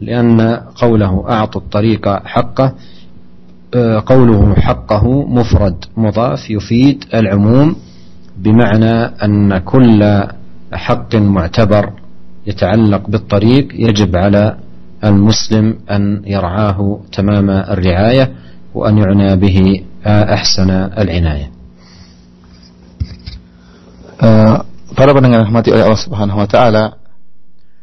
لأن 0.00 0.60
قوله 0.74 1.24
أعطوا 1.30 1.60
الطريق 1.60 2.08
حقه 2.08 2.74
قوله 4.06 4.54
حقه 4.54 5.04
مفرد 5.26 5.84
مضاف 5.96 6.50
يفيد 6.50 7.04
العموم 7.14 7.76
بمعنى 8.36 8.94
أن 9.24 9.58
كل 9.58 10.00
حق 10.72 11.14
معتبر 11.14 11.92
يتعلق 12.46 13.02
بالطريق 13.10 13.66
يجب 13.74 14.16
على 14.16 14.56
المسلم 15.04 15.76
أن 15.90 16.22
يرعاه 16.26 17.00
تمام 17.12 17.50
الرعاية 17.50 18.32
وأن 18.74 18.98
يعنى 18.98 19.36
به 19.36 19.84
أحسن 20.06 20.70
العناية 20.70 21.50
para 24.90 25.16
pendengar 25.16 25.48
rahmati 25.48 25.72
oleh 25.72 25.88
Allah 25.88 26.02
Subhanahu 26.04 26.44
wa 26.44 26.44
taala 26.44 27.00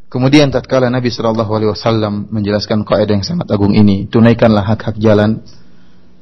Kemudian 0.08 0.48
tatkala 0.48 0.88
Nabi 0.88 1.12
Shallallahu 1.12 1.52
Alaihi 1.52 1.72
Wasallam 1.76 2.32
menjelaskan 2.32 2.88
kaidah 2.88 3.20
yang 3.20 3.28
sangat 3.28 3.52
agung 3.52 3.76
ini, 3.76 4.08
tunaikanlah 4.08 4.64
hak-hak 4.64 4.96
jalan. 5.04 5.44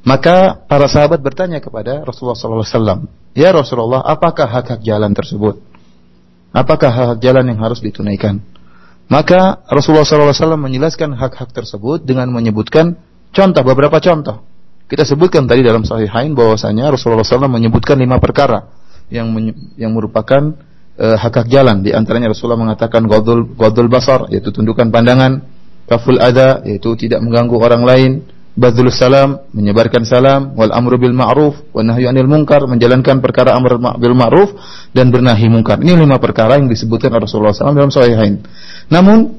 Maka 0.06 0.54
para 0.70 0.86
sahabat 0.86 1.18
bertanya 1.18 1.58
kepada 1.58 2.06
Rasulullah 2.06 2.38
Wasallam, 2.38 3.10
ya 3.34 3.50
Rasulullah, 3.50 4.06
apakah 4.06 4.46
hak-hak 4.46 4.78
jalan 4.86 5.10
tersebut? 5.10 5.58
Apakah 6.54 6.94
hak-hak 6.94 7.18
jalan 7.18 7.50
yang 7.50 7.58
harus 7.58 7.82
ditunaikan? 7.82 8.38
Maka 9.10 9.66
Rasulullah 9.66 10.06
Wasallam 10.06 10.62
menjelaskan 10.62 11.10
hak-hak 11.10 11.50
tersebut 11.50 12.06
dengan 12.06 12.30
menyebutkan 12.30 12.94
contoh 13.34 13.66
beberapa 13.66 13.98
contoh. 13.98 14.46
Kita 14.86 15.02
sebutkan 15.02 15.50
tadi 15.50 15.66
dalam 15.66 15.82
Sahihain 15.82 16.30
bahwasanya 16.30 16.94
Rasulullah 16.94 17.26
SAW 17.26 17.50
menyebutkan 17.50 17.98
lima 17.98 18.22
perkara 18.22 18.70
yang 19.10 19.34
yang 19.74 19.90
merupakan 19.90 20.54
uh, 20.94 21.18
hak-hak 21.18 21.50
jalan. 21.50 21.82
Di 21.82 21.90
antaranya 21.90 22.30
Rasulullah 22.30 22.62
mengatakan 22.62 23.02
godul 23.10 23.50
godul 23.58 23.90
basar 23.90 24.30
yaitu 24.30 24.54
tundukan 24.54 24.86
pandangan, 24.94 25.42
kaful 25.90 26.22
ada 26.22 26.62
yaitu 26.62 26.94
tidak 26.94 27.18
mengganggu 27.18 27.58
orang 27.58 27.82
lain, 27.82 28.10
badzul 28.56 28.88
salam 28.88 29.44
menyebarkan 29.52 30.02
salam, 30.08 30.56
wal 30.56 30.72
amru 30.72 30.96
bil 30.96 31.12
ma'ruf 31.12 31.60
wa 31.76 31.84
nahyu 31.84 32.08
anil 32.08 32.26
munkar 32.26 32.64
menjalankan 32.64 33.20
perkara 33.20 33.52
amr 33.52 33.76
bil 34.00 34.16
ma'ruf 34.16 34.56
dan 34.96 35.12
bernahi 35.12 35.46
munkar. 35.52 35.78
Ini 35.78 35.92
lima 35.92 36.16
perkara 36.16 36.56
yang 36.56 36.66
disebutkan 36.66 37.12
Rasulullah 37.12 37.52
SAW 37.52 37.76
dalam 37.76 37.92
sahihain. 37.92 38.40
Namun 38.88 39.36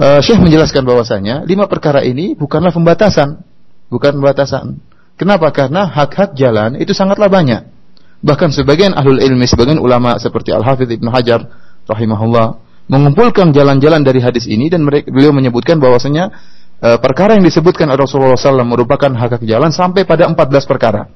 uh, 0.00 0.20
Syekh 0.24 0.40
menjelaskan 0.40 0.82
bahwasanya 0.82 1.44
lima 1.44 1.68
perkara 1.68 2.00
ini 2.00 2.32
bukanlah 2.32 2.72
pembatasan, 2.72 3.44
bukan 3.92 4.16
pembatasan. 4.16 4.80
Kenapa? 5.14 5.52
Karena 5.54 5.86
hak-hak 5.86 6.34
jalan 6.34 6.74
itu 6.80 6.90
sangatlah 6.90 7.30
banyak. 7.30 7.70
Bahkan 8.24 8.50
sebagian 8.56 8.96
ahlul 8.96 9.20
ilmi, 9.20 9.44
sebagian 9.44 9.76
ulama 9.76 10.16
seperti 10.16 10.50
Al-Hafidh 10.50 10.96
Ibnu 10.96 11.12
Hajar 11.12 11.44
rahimahullah 11.84 12.64
mengumpulkan 12.88 13.52
jalan-jalan 13.52 14.00
dari 14.04 14.20
hadis 14.20 14.48
ini 14.48 14.68
dan 14.68 14.84
mereka, 14.84 15.12
beliau 15.12 15.32
menyebutkan 15.32 15.80
bahwasanya 15.80 16.32
e, 16.84 16.88
perkara 17.00 17.40
yang 17.40 17.44
disebutkan 17.48 17.88
oleh 17.88 18.04
Rasulullah 18.04 18.36
SAW 18.36 18.60
merupakan 18.68 19.08
hak 19.08 19.40
hak 19.40 19.42
jalan 19.48 19.72
sampai 19.72 20.04
pada 20.04 20.28
14 20.28 20.36
perkara. 20.68 21.08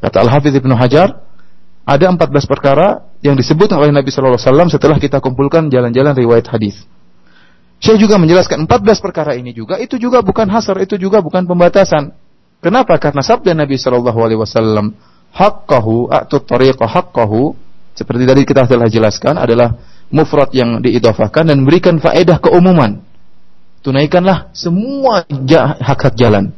Kata 0.00 0.24
Al-Hafidh 0.24 0.56
Ibnu 0.64 0.72
Hajar, 0.72 1.20
ada 1.84 2.04
14 2.08 2.32
perkara 2.48 3.04
yang 3.20 3.36
disebutkan 3.36 3.76
oleh 3.76 3.92
Nabi 3.92 4.08
SAW 4.08 4.40
setelah 4.72 4.96
kita 4.96 5.20
kumpulkan 5.20 5.68
jalan-jalan 5.68 6.16
riwayat 6.16 6.48
hadis. 6.48 6.88
Saya 7.80 7.96
juga 8.00 8.16
menjelaskan 8.20 8.64
14 8.64 9.04
perkara 9.04 9.36
ini 9.36 9.52
juga 9.52 9.76
itu 9.80 10.00
juga 10.00 10.24
bukan 10.24 10.48
hasar, 10.48 10.80
itu 10.80 10.96
juga 10.96 11.20
bukan 11.20 11.44
pembatasan. 11.44 12.12
Kenapa? 12.60 12.96
Karena 13.00 13.24
sabda 13.24 13.56
Nabi 13.56 13.80
Shallallahu 13.80 14.20
Alaihi 14.20 14.40
Wasallam, 14.40 14.92
haqqahu 15.32 16.12
atau 16.12 16.38
tariqah 16.44 16.88
haqqahu 16.88 17.56
seperti 17.96 18.24
tadi 18.28 18.42
kita 18.44 18.68
telah 18.68 18.88
jelaskan 18.88 19.36
adalah 19.36 19.76
mufrad 20.12 20.52
yang 20.52 20.80
diidofahkan 20.80 21.48
dan 21.48 21.56
memberikan 21.64 21.96
faedah 21.96 22.40
keumuman 22.40 23.09
Tunaikanlah 23.85 24.49
semua 24.57 25.21
hak-hak 25.77 26.17
jalan. 26.17 26.49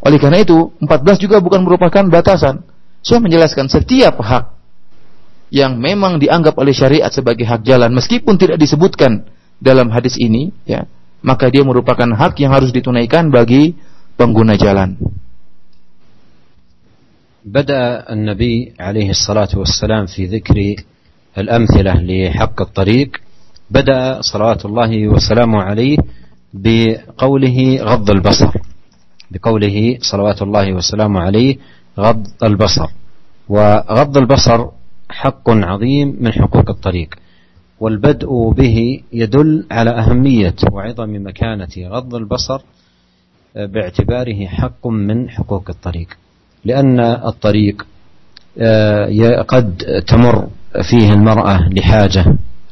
Oleh 0.00 0.16
karena 0.16 0.40
itu, 0.40 0.72
14 0.80 1.20
juga 1.20 1.44
bukan 1.44 1.60
merupakan 1.60 2.00
batasan. 2.08 2.64
Saya 3.04 3.20
menjelaskan 3.20 3.68
setiap 3.68 4.16
hak 4.20 4.56
yang 5.52 5.76
memang 5.76 6.16
dianggap 6.16 6.56
oleh 6.56 6.72
syariat 6.72 7.10
sebagai 7.10 7.42
hak 7.42 7.66
jalan 7.66 7.90
meskipun 7.90 8.38
tidak 8.38 8.56
disebutkan 8.56 9.26
dalam 9.58 9.90
hadis 9.90 10.16
ini 10.16 10.54
ya, 10.64 10.86
maka 11.20 11.50
dia 11.52 11.66
merupakan 11.66 12.06
hak 12.06 12.38
yang 12.40 12.54
harus 12.54 12.72
ditunaikan 12.72 13.28
bagi 13.28 13.76
pengguna 14.16 14.56
jalan. 14.56 14.96
بدأ 17.40 18.04
النبي 18.12 18.76
عليه 18.76 19.16
الصلاة 19.16 19.48
والسلام 19.56 20.12
في 20.12 20.28
ذكر 20.28 20.84
الأمثلة 21.38 22.04
لحق 22.04 22.58
الطريق 22.60 23.10
بدأ 23.70 24.20
صلوات 24.20 24.68
الله 24.68 25.08
وسلامه 25.08 25.58
عليه 25.62 25.96
بقوله 26.53 27.77
غض 27.81 28.09
البصر. 28.09 28.51
بقوله 29.31 29.97
صلوات 30.01 30.41
الله 30.41 30.73
وسلامه 30.73 31.19
عليه 31.19 31.57
غض 31.99 32.27
البصر. 32.43 32.87
وغض 33.49 34.17
البصر 34.17 34.65
حق 35.09 35.49
عظيم 35.49 36.17
من 36.19 36.31
حقوق 36.31 36.69
الطريق. 36.69 37.15
والبدء 37.79 38.49
به 38.57 39.01
يدل 39.13 39.65
على 39.71 39.89
أهمية 39.89 40.55
وعظم 40.71 41.09
مكانة 41.27 41.73
غض 41.77 42.15
البصر 42.15 42.61
باعتباره 43.55 44.45
حق 44.45 44.87
من 44.87 45.29
حقوق 45.29 45.69
الطريق. 45.69 46.07
لأن 46.65 46.99
الطريق 46.99 47.85
آه، 48.57 49.41
قد 49.41 49.77
تمر 50.07 50.47
فيه 50.89 51.13
المرأة 51.13 51.69
لحاجة. 51.69 52.25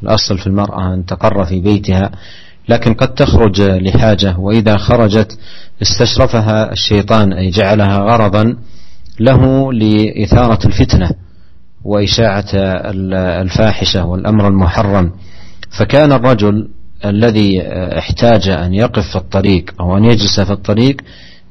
الأصل 0.03 0.38
في 0.38 0.47
المرأة 0.47 0.93
أن 0.93 1.05
تقر 1.05 1.45
في 1.45 1.59
بيتها. 1.59 2.12
لكن 2.69 2.93
قد 2.93 3.13
تخرج 3.13 3.62
لحاجة 3.62 4.39
وإذا 4.39 4.78
خرجت 4.78 5.39
استشرفها 5.82 6.71
الشيطان 6.71 7.34
أي 7.34 7.49
جعلها 7.49 7.97
غرضا 7.97 8.58
له 9.19 9.73
لإثارة 9.73 10.67
الفتنة 10.67 11.10
وإشاعة 11.84 12.45
الفاحشة 13.41 14.06
والأمر 14.06 14.47
المحرم. 14.47 15.12
فكان 15.80 16.12
الرجل 16.12 16.69
الذي 17.06 17.62
احتاج 17.97 18.49
أن 18.49 18.73
يقف 18.73 19.04
في 19.12 19.15
الطريق 19.15 19.73
أو 19.82 19.97
أن 19.97 20.06
يجلس 20.06 20.39
في 20.39 20.54
الطريق 20.54 21.02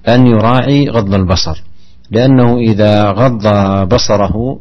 أن 0.08 0.26
يراعي 0.26 0.88
غض 0.88 1.14
البصر 1.14 1.62
لأنه 2.10 2.58
إذا 2.58 3.10
غض 3.10 3.48
بصره 3.94 4.60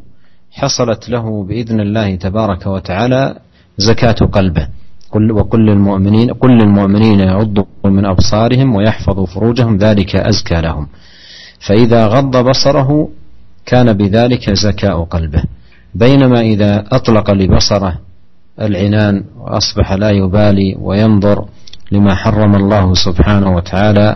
حصلت 0.52 1.10
له 1.10 1.44
بإذن 1.44 1.80
الله 1.80 2.16
تبارك 2.16 2.68
وتعالى 2.68 3.36
زكاة 3.78 4.12
قلبه. 4.32 4.68
كل 5.12 5.32
وكل 5.32 5.70
المؤمنين 5.70 6.34
كل 6.34 6.62
المؤمنين 6.62 7.20
يغضوا 7.20 7.66
من 7.86 8.06
أبصارهم 8.06 8.76
ويحفظوا 8.76 9.26
فروجهم 9.26 9.78
ذلك 9.78 10.16
أزكى 10.16 10.62
لهم. 10.62 10.88
فإذا 11.68 12.08
غض 12.08 12.50
بصره 12.50 13.10
كان 13.66 13.94
بذلك 13.94 14.54
زكاء 14.54 15.04
قلبه. 15.04 15.44
بينما 15.96 16.42
إذا 16.42 16.84
أطلق 16.92 17.32
لبصره 17.32 17.94
العنان 18.62 19.24
وأصبح 19.40 19.94
لا 19.94 20.10
يبالي 20.10 20.76
وينظر 20.80 21.46
لما 21.92 22.16
حرم 22.16 22.56
الله 22.56 22.94
سبحانه 22.94 23.56
وتعالى 23.56 24.16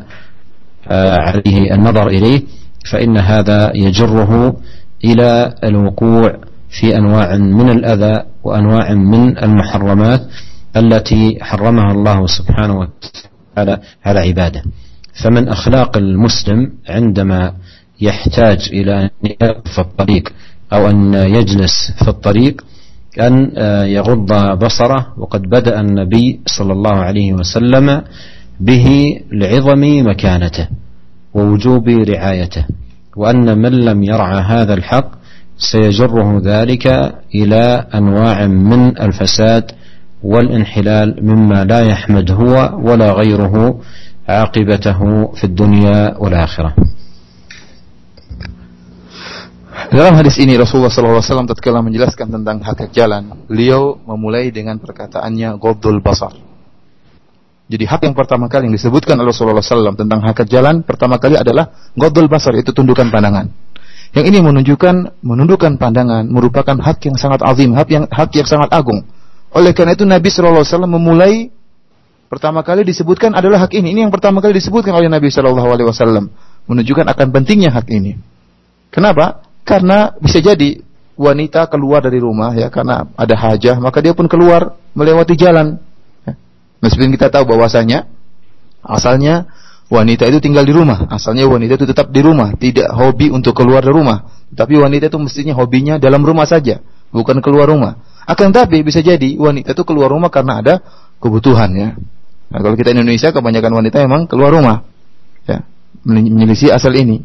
آه، 0.88 1.18
عليه 1.18 1.74
النظر 1.74 2.08
إليه 2.08 2.42
فإن 2.92 3.18
هذا 3.18 3.72
يجره 3.76 4.56
إلى 5.04 5.54
الوقوع 5.64 6.38
في 6.70 6.98
أنواع 6.98 7.36
من 7.38 7.70
الأذى 7.70 8.24
وأنواع 8.44 8.94
من 8.94 9.38
المحرمات. 9.38 10.22
التي 10.78 11.38
حرمها 11.42 11.92
الله 11.92 12.28
سبحانه 12.28 12.80
وتعالى 12.80 13.80
على 14.06 14.20
عباده. 14.20 14.64
فمن 15.24 15.48
أخلاق 15.48 15.98
المسلم 15.98 16.72
عندما 16.90 17.54
يحتاج 18.02 18.70
إلى 18.72 19.04
أن 19.04 19.10
يقف 19.24 19.80
الطريق 19.80 20.34
أو 20.74 20.90
أن 20.90 21.14
يجلس 21.14 21.92
في 22.04 22.08
الطريق 22.08 22.62
أن 23.22 23.52
يغض 23.88 24.60
بصره. 24.64 25.14
وقد 25.18 25.42
بدأ 25.42 25.80
النبي 25.80 26.40
صلى 26.46 26.74
الله 26.74 26.96
عليه 26.96 27.34
وسلم 27.34 28.02
به 28.60 29.20
لعظم 29.32 30.08
مكانته 30.10 30.68
ووجوب 31.34 31.90
رعايته 31.90 32.66
وأن 33.16 33.58
من 33.58 33.72
لم 33.72 34.04
يرعى 34.04 34.42
هذا 34.42 34.74
الحق 34.74 35.12
سيجره 35.58 36.42
ذلك 36.44 37.16
إلى 37.36 37.88
أنواع 37.94 38.48
من 38.48 39.02
الفساد 39.02 39.72
والانحلال 40.25 41.09
مما 41.25 41.65
لا 41.65 41.81
يحمد 41.81 42.31
هو 42.31 42.55
ولا 42.77 43.13
غيره 43.13 43.55
عاقبته 44.29 45.01
في 45.35 45.45
الدنيا 45.45 46.21
والآخرة 46.21 46.73
Dalam 49.91 50.15
hadis 50.15 50.39
ini 50.39 50.55
Rasulullah 50.55 50.93
SAW 50.93 51.51
tatkala 51.51 51.83
menjelaskan 51.83 52.31
tentang 52.31 52.63
hak 52.63 52.95
jalan, 52.95 53.43
beliau 53.51 53.99
memulai 54.07 54.55
dengan 54.55 54.79
perkataannya 54.79 55.59
Godul 55.59 55.99
Basar. 55.99 56.31
Jadi 57.71 57.87
hak 57.87 58.03
yang 58.03 58.15
pertama 58.19 58.51
kali 58.51 58.67
yang 58.67 58.75
disebutkan 58.75 59.15
oleh 59.23 59.31
Rasulullah 59.31 59.63
SAW 59.63 59.95
tentang 59.95 60.19
hak 60.27 60.43
jalan 60.51 60.83
pertama 60.83 61.23
kali 61.23 61.39
adalah 61.39 61.71
godul 61.95 62.27
basar 62.27 62.59
itu 62.59 62.75
tundukan 62.75 63.15
pandangan. 63.15 63.47
Yang 64.11 64.25
ini 64.35 64.39
menunjukkan 64.43 65.23
menundukkan 65.23 65.79
pandangan 65.79 66.27
merupakan 66.27 66.75
hak 66.75 66.99
yang 67.07 67.15
sangat 67.15 67.47
azim, 67.47 67.71
hak 67.79 67.89
yang 67.95 68.05
hak 68.11 68.35
yang 68.35 68.43
sangat 68.51 68.75
agung. 68.75 69.07
oleh 69.56 69.72
karena 69.72 69.96
itu 69.96 70.04
Nabi 70.04 70.28
SAW 70.28 70.84
memulai 70.84 71.48
pertama 72.28 72.60
kali 72.60 72.84
disebutkan 72.84 73.32
adalah 73.32 73.64
hak 73.64 73.72
ini. 73.72 73.96
Ini 73.96 74.08
yang 74.08 74.14
pertama 74.14 74.44
kali 74.44 74.52
disebutkan 74.60 74.92
oleh 74.92 75.08
Nabi 75.08 75.32
SAW 75.32 76.28
menunjukkan 76.68 77.06
akan 77.08 77.28
pentingnya 77.32 77.72
hak 77.72 77.88
ini. 77.88 78.20
Kenapa? 78.92 79.48
Karena 79.64 80.12
bisa 80.20 80.44
jadi 80.44 80.84
wanita 81.16 81.72
keluar 81.72 82.04
dari 82.04 82.20
rumah 82.20 82.52
ya 82.52 82.68
karena 82.68 83.08
ada 83.16 83.36
hajah 83.40 83.80
maka 83.80 84.04
dia 84.04 84.12
pun 84.12 84.28
keluar 84.28 84.76
melewati 84.92 85.40
jalan 85.40 85.80
Meskipun 86.86 87.10
kita 87.18 87.34
tahu 87.34 87.50
bahwasanya 87.50 88.06
asalnya 88.86 89.50
wanita 89.90 90.30
itu 90.30 90.38
tinggal 90.38 90.62
di 90.62 90.70
rumah. 90.70 91.10
Asalnya 91.10 91.50
wanita 91.50 91.82
itu 91.82 91.90
tetap 91.90 92.14
di 92.14 92.22
rumah, 92.22 92.54
tidak 92.54 92.94
hobi 92.94 93.34
untuk 93.34 93.58
keluar 93.58 93.82
dari 93.82 93.98
rumah. 93.98 94.46
Tapi 94.54 94.78
wanita 94.78 95.10
itu 95.10 95.18
mestinya 95.18 95.58
hobinya 95.58 95.98
dalam 95.98 96.22
rumah 96.22 96.46
saja, 96.46 96.86
bukan 97.10 97.42
keluar 97.42 97.74
rumah. 97.74 97.98
Akan 98.26 98.50
tapi 98.50 98.82
bisa 98.82 99.02
jadi 99.06 99.38
wanita 99.38 99.78
itu 99.78 99.84
keluar 99.86 100.10
rumah 100.10 100.34
karena 100.34 100.62
ada 100.62 100.74
kebutuhan 101.22 101.70
ya. 101.78 101.90
Nah, 102.50 102.60
kalau 102.62 102.78
kita 102.78 102.94
Indonesia 102.94 103.30
kebanyakan 103.34 103.72
wanita 103.74 104.02
memang 104.06 104.26
keluar 104.26 104.54
rumah. 104.54 104.86
Ya, 105.46 105.66
menyelisih 106.06 106.74
asal 106.74 106.94
ini. 106.98 107.22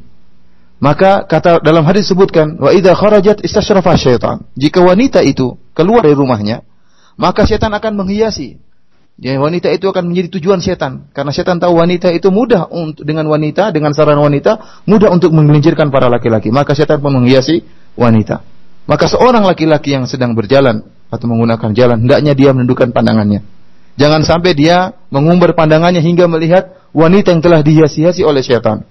Maka 0.80 1.28
kata 1.28 1.60
dalam 1.60 1.84
hadis 1.84 2.08
sebutkan 2.08 2.56
wa 2.56 2.72
idza 2.72 2.96
kharajat 2.96 3.44
istasyrafa 3.44 3.96
syaitan. 4.00 4.44
Jika 4.56 4.80
wanita 4.80 5.20
itu 5.20 5.56
keluar 5.76 6.04
dari 6.04 6.16
rumahnya, 6.16 6.64
maka 7.20 7.44
setan 7.44 7.72
akan 7.76 8.00
menghiasi 8.00 8.60
Ya, 9.20 9.36
wanita 9.36 9.68
itu 9.68 9.84
akan 9.84 10.08
menjadi 10.08 10.40
tujuan 10.40 10.64
setan 10.64 11.12
karena 11.12 11.28
setan 11.28 11.60
tahu 11.60 11.76
wanita 11.76 12.08
itu 12.08 12.32
mudah 12.32 12.72
untuk 12.72 13.04
dengan 13.04 13.28
wanita 13.28 13.68
dengan 13.68 13.92
saran 13.92 14.16
wanita 14.16 14.80
mudah 14.88 15.12
untuk 15.12 15.28
menggelincirkan 15.36 15.92
para 15.92 16.08
laki-laki 16.08 16.48
maka 16.48 16.72
setan 16.72 17.04
pun 17.04 17.12
menghiasi 17.12 17.60
wanita 18.00 18.40
maka 18.88 19.08
seorang 19.08 19.44
laki-laki 19.44 19.96
yang 19.96 20.04
sedang 20.08 20.32
berjalan 20.36 20.86
atau 21.10 21.26
menggunakan 21.26 21.74
jalan 21.74 22.06
hendaknya 22.06 22.32
dia 22.36 22.50
menundukkan 22.54 22.94
pandangannya. 22.94 23.42
Jangan 23.98 24.22
sampai 24.24 24.54
dia 24.56 24.96
mengumbar 25.12 25.52
pandangannya 25.52 26.00
hingga 26.00 26.30
melihat 26.30 26.72
wanita 26.94 27.34
yang 27.34 27.42
telah 27.42 27.60
dihiasi-hiasi 27.60 28.22
oleh 28.24 28.40
setan 28.40 28.86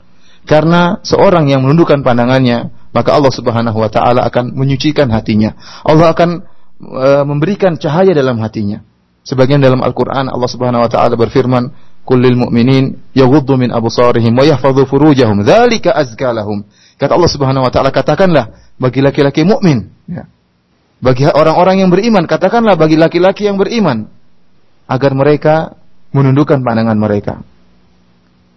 karena 0.46 1.02
seorang 1.04 1.50
yang 1.52 1.66
menundukkan 1.66 2.04
pandangannya 2.04 2.72
maka 2.90 3.14
Allah 3.14 3.34
Subhanahu 3.34 3.78
wa 3.78 3.90
taala 3.92 4.26
akan 4.26 4.58
menyucikan 4.58 5.10
hatinya. 5.14 5.54
Allah 5.86 6.10
akan 6.14 6.30
e, 6.82 7.10
memberikan 7.26 7.78
cahaya 7.78 8.18
dalam 8.18 8.42
hatinya. 8.42 8.82
Sebagian 9.22 9.62
dalam 9.62 9.84
Al-Qur'an 9.86 10.26
Allah 10.26 10.50
Subhanahu 10.50 10.82
wa 10.82 10.90
taala 10.90 11.14
berfirman, 11.14 11.70
"Kullil 12.02 12.34
mu'minin 12.34 13.14
yaghuddu 13.14 13.62
min 13.62 13.70
absarihim 13.70 14.34
wa 14.34 14.42
yahfadhu 14.42 14.90
furujahum, 14.90 15.46
dzalika 15.46 15.94
azka 15.94 16.34
lahum." 16.34 16.66
Kata 17.00 17.16
Allah 17.16 17.32
Subhanahu 17.32 17.64
wa 17.64 17.72
taala, 17.72 17.96
katakanlah 17.96 18.76
bagi 18.76 19.00
laki-laki 19.00 19.48
mukmin, 19.48 19.88
ya. 20.06 20.28
Bagi 21.00 21.24
orang-orang 21.32 21.80
yang 21.80 21.90
beriman, 21.90 22.28
katakanlah 22.28 22.76
bagi 22.76 23.00
laki-laki 23.00 23.48
yang 23.48 23.56
beriman 23.56 24.12
agar 24.84 25.16
mereka 25.16 25.80
menundukkan 26.12 26.60
pandangan 26.60 27.00
mereka. 27.00 27.40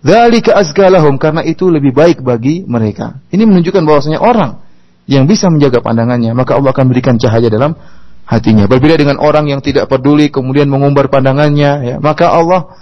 Dzalika 0.03 0.59
azka 0.59 0.91
lahum 0.91 1.15
karena 1.23 1.47
itu 1.47 1.71
lebih 1.71 1.95
baik 1.95 2.19
bagi 2.27 2.67
mereka. 2.67 3.23
Ini 3.31 3.47
menunjukkan 3.47 3.87
bahwasanya 3.87 4.19
orang 4.19 4.59
yang 5.07 5.31
bisa 5.31 5.47
menjaga 5.47 5.79
pandangannya, 5.79 6.35
maka 6.35 6.59
Allah 6.59 6.75
akan 6.75 6.87
berikan 6.91 7.15
cahaya 7.23 7.47
dalam 7.47 7.79
hatinya. 8.27 8.67
Berbeda 8.67 8.99
dengan 8.99 9.23
orang 9.23 9.47
yang 9.47 9.63
tidak 9.63 9.87
peduli 9.87 10.35
kemudian 10.35 10.67
mengumbar 10.67 11.07
pandangannya, 11.07 11.73
ya, 11.87 11.97
maka 12.03 12.35
Allah 12.35 12.75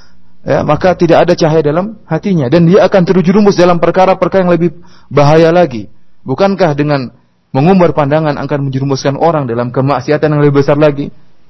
ya, 0.45 0.64
maka 0.64 0.97
tidak 0.97 1.28
ada 1.28 1.32
cahaya 1.36 1.62
dalam 1.64 2.01
hatinya 2.09 2.49
dan 2.49 2.68
dia 2.68 2.84
akan 2.84 3.03
terjerumus 3.05 3.57
dalam 3.57 3.80
perkara-perkara 3.80 4.47
yang 4.47 4.53
lebih 4.53 4.70
bahaya 5.12 5.53
lagi. 5.53 5.88
Bukankah 6.24 6.76
dengan 6.76 7.11
mengumbar 7.51 7.97
pandangan 7.97 8.36
akan 8.36 8.59
menjerumuskan 8.68 9.16
orang 9.16 9.49
dalam 9.49 9.72
kemaksiatan 9.72 10.28
yang 10.30 10.41
lebih 10.45 10.62
besar 10.62 10.76
lagi? 10.76 11.09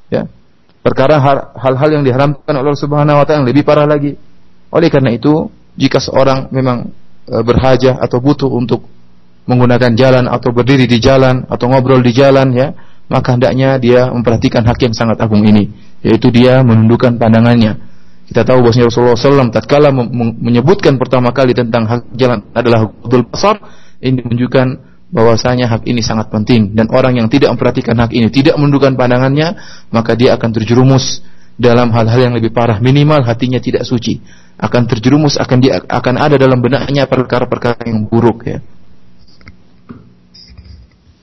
Ya. 0.08 0.26
Perkara 0.80 1.20
hal-hal 1.60 1.90
yang 2.00 2.04
diharamkan 2.06 2.54
oleh 2.56 2.72
Allah 2.72 2.80
Subhanahu 2.80 3.20
wa 3.20 3.24
taala 3.28 3.44
yang 3.44 3.48
lebih 3.52 3.68
parah 3.68 3.84
lagi. 3.84 4.16
Oleh 4.72 4.88
karena 4.88 5.12
itu, 5.12 5.52
jika 5.76 6.00
seorang 6.00 6.48
memang 6.48 6.88
e, 7.28 7.36
berhajah 7.44 8.00
atau 8.00 8.16
butuh 8.16 8.48
untuk 8.48 8.88
menggunakan 9.44 9.92
jalan 9.92 10.24
atau 10.30 10.54
berdiri 10.54 10.88
di 10.88 10.96
jalan 10.96 11.44
atau 11.52 11.68
ngobrol 11.68 12.00
di 12.00 12.16
jalan 12.16 12.48
ya, 12.56 12.72
maka 13.10 13.34
hendaknya 13.34 13.76
dia 13.76 14.08
memperhatikan 14.08 14.62
hak 14.62 14.78
yang 14.80 14.94
sangat 14.94 15.18
agung 15.18 15.42
ini, 15.42 15.68
yaitu 16.00 16.30
dia 16.30 16.62
menundukkan 16.62 17.18
pandangannya. 17.18 17.89
Kita 18.29 18.41
tahu 18.41 18.65
bahwa 18.65 18.89
Rasulullah 18.89 19.13
SAW 19.13 19.53
tatkala 19.53 19.93
menyebutkan 20.41 20.97
pertama 20.97 21.29
kali 21.29 21.53
tentang 21.53 21.85
hak 21.85 22.09
jalan 22.17 22.41
adalah 22.57 22.89
hukul 22.89 23.29
pasar, 23.29 23.61
ini 24.01 24.25
menunjukkan 24.25 24.67
bahwasanya 25.13 25.69
hak 25.69 25.85
ini 25.85 26.01
sangat 26.01 26.33
penting 26.33 26.73
dan 26.73 26.89
orang 26.89 27.21
yang 27.21 27.29
tidak 27.29 27.53
memperhatikan 27.53 27.93
hak 28.01 28.17
ini, 28.17 28.33
tidak 28.33 28.57
menundukkan 28.57 28.97
pandangannya, 28.97 29.53
maka 29.93 30.17
dia 30.17 30.33
akan 30.33 30.49
terjerumus 30.57 31.21
dalam 31.55 31.93
hal-hal 31.93 32.31
yang 32.31 32.33
lebih 32.33 32.49
parah, 32.49 32.81
minimal 32.81 33.21
hatinya 33.21 33.61
tidak 33.61 33.85
suci, 33.85 34.17
akan 34.57 34.89
terjerumus 34.89 35.37
akan 35.37 35.57
dia 35.61 35.85
akan 35.85 36.15
ada 36.17 36.35
dalam 36.41 36.57
benaknya 36.59 37.05
perkara-perkara 37.05 37.85
yang 37.85 38.09
buruk 38.09 38.41
ya. 38.49 38.59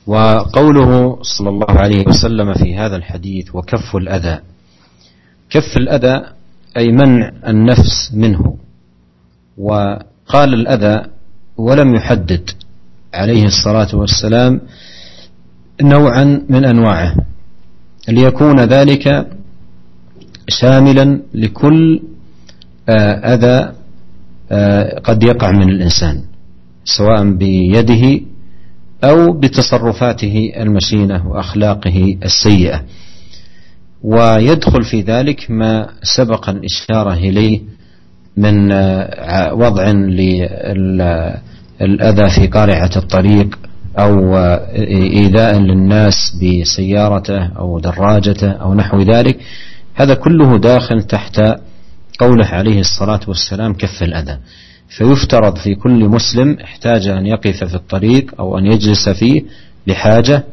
وقوله 0.02 1.22
صلى 1.22 1.48
الله 1.48 1.72
عليه 1.78 2.02
وسلم 2.10 2.48
في 2.58 2.74
هذا 2.74 2.96
الحديث 2.96 3.54
وكف 3.54 3.96
الأذى 3.96 4.36
كف 5.50 5.70
الأذى 5.76 6.35
أي 6.77 6.91
منع 6.91 7.31
النفس 7.47 8.11
منه. 8.13 8.57
وقال 9.57 10.53
الأذى 10.53 11.05
ولم 11.57 11.95
يحدد 11.95 12.49
عليه 13.13 13.45
الصلاة 13.45 13.95
والسلام 13.95 14.61
نوعا 15.81 16.41
من 16.49 16.65
أنواعه 16.65 17.15
ليكون 18.09 18.59
ذلك 18.59 19.27
شاملا 20.49 21.19
لكل 21.33 22.01
آه، 22.89 23.33
أذى 23.35 23.73
آه، 24.51 24.99
قد 24.99 25.23
يقع 25.23 25.51
من 25.51 25.69
الإنسان 25.69 26.21
سواء 26.85 27.31
بيده 27.31 28.21
أو 29.03 29.33
بتصرفاته 29.33 30.53
المشينة 30.57 31.27
وأخلاقه 31.27 32.17
السيئة. 32.23 32.83
ويدخل 34.03 34.83
في 34.83 35.01
ذلك 35.01 35.51
ما 35.51 35.89
سبق 36.17 36.49
الإشارة 36.49 37.13
إليه 37.13 37.61
من 38.37 38.71
وضع 39.51 39.91
للأذى 41.81 42.29
في 42.29 42.47
قارعة 42.47 42.91
الطريق 42.95 43.59
أو 43.99 44.37
إيذاء 44.37 45.59
للناس 45.59 46.15
بسيارته 46.41 47.45
أو 47.45 47.79
دراجته 47.79 48.51
أو 48.51 48.73
نحو 48.73 49.01
ذلك. 49.01 49.39
هذا 49.95 50.13
كله 50.13 50.57
داخل 50.57 51.03
تحت 51.03 51.41
قوله 52.19 52.45
عليه 52.45 52.79
الصلاة 52.79 53.19
والسلام 53.27 53.73
كف 53.73 54.03
الأذى. 54.03 54.37
فيفترض 54.97 55.57
في 55.57 55.75
كل 55.75 56.05
مسلم 56.09 56.57
احتاج 56.63 57.07
أن 57.07 57.25
يقف 57.25 57.63
في 57.63 57.75
الطريق 57.75 58.31
أو 58.39 58.57
أن 58.57 58.65
يجلس 58.65 59.09
فيه 59.09 59.43
لحاجة 59.87 60.43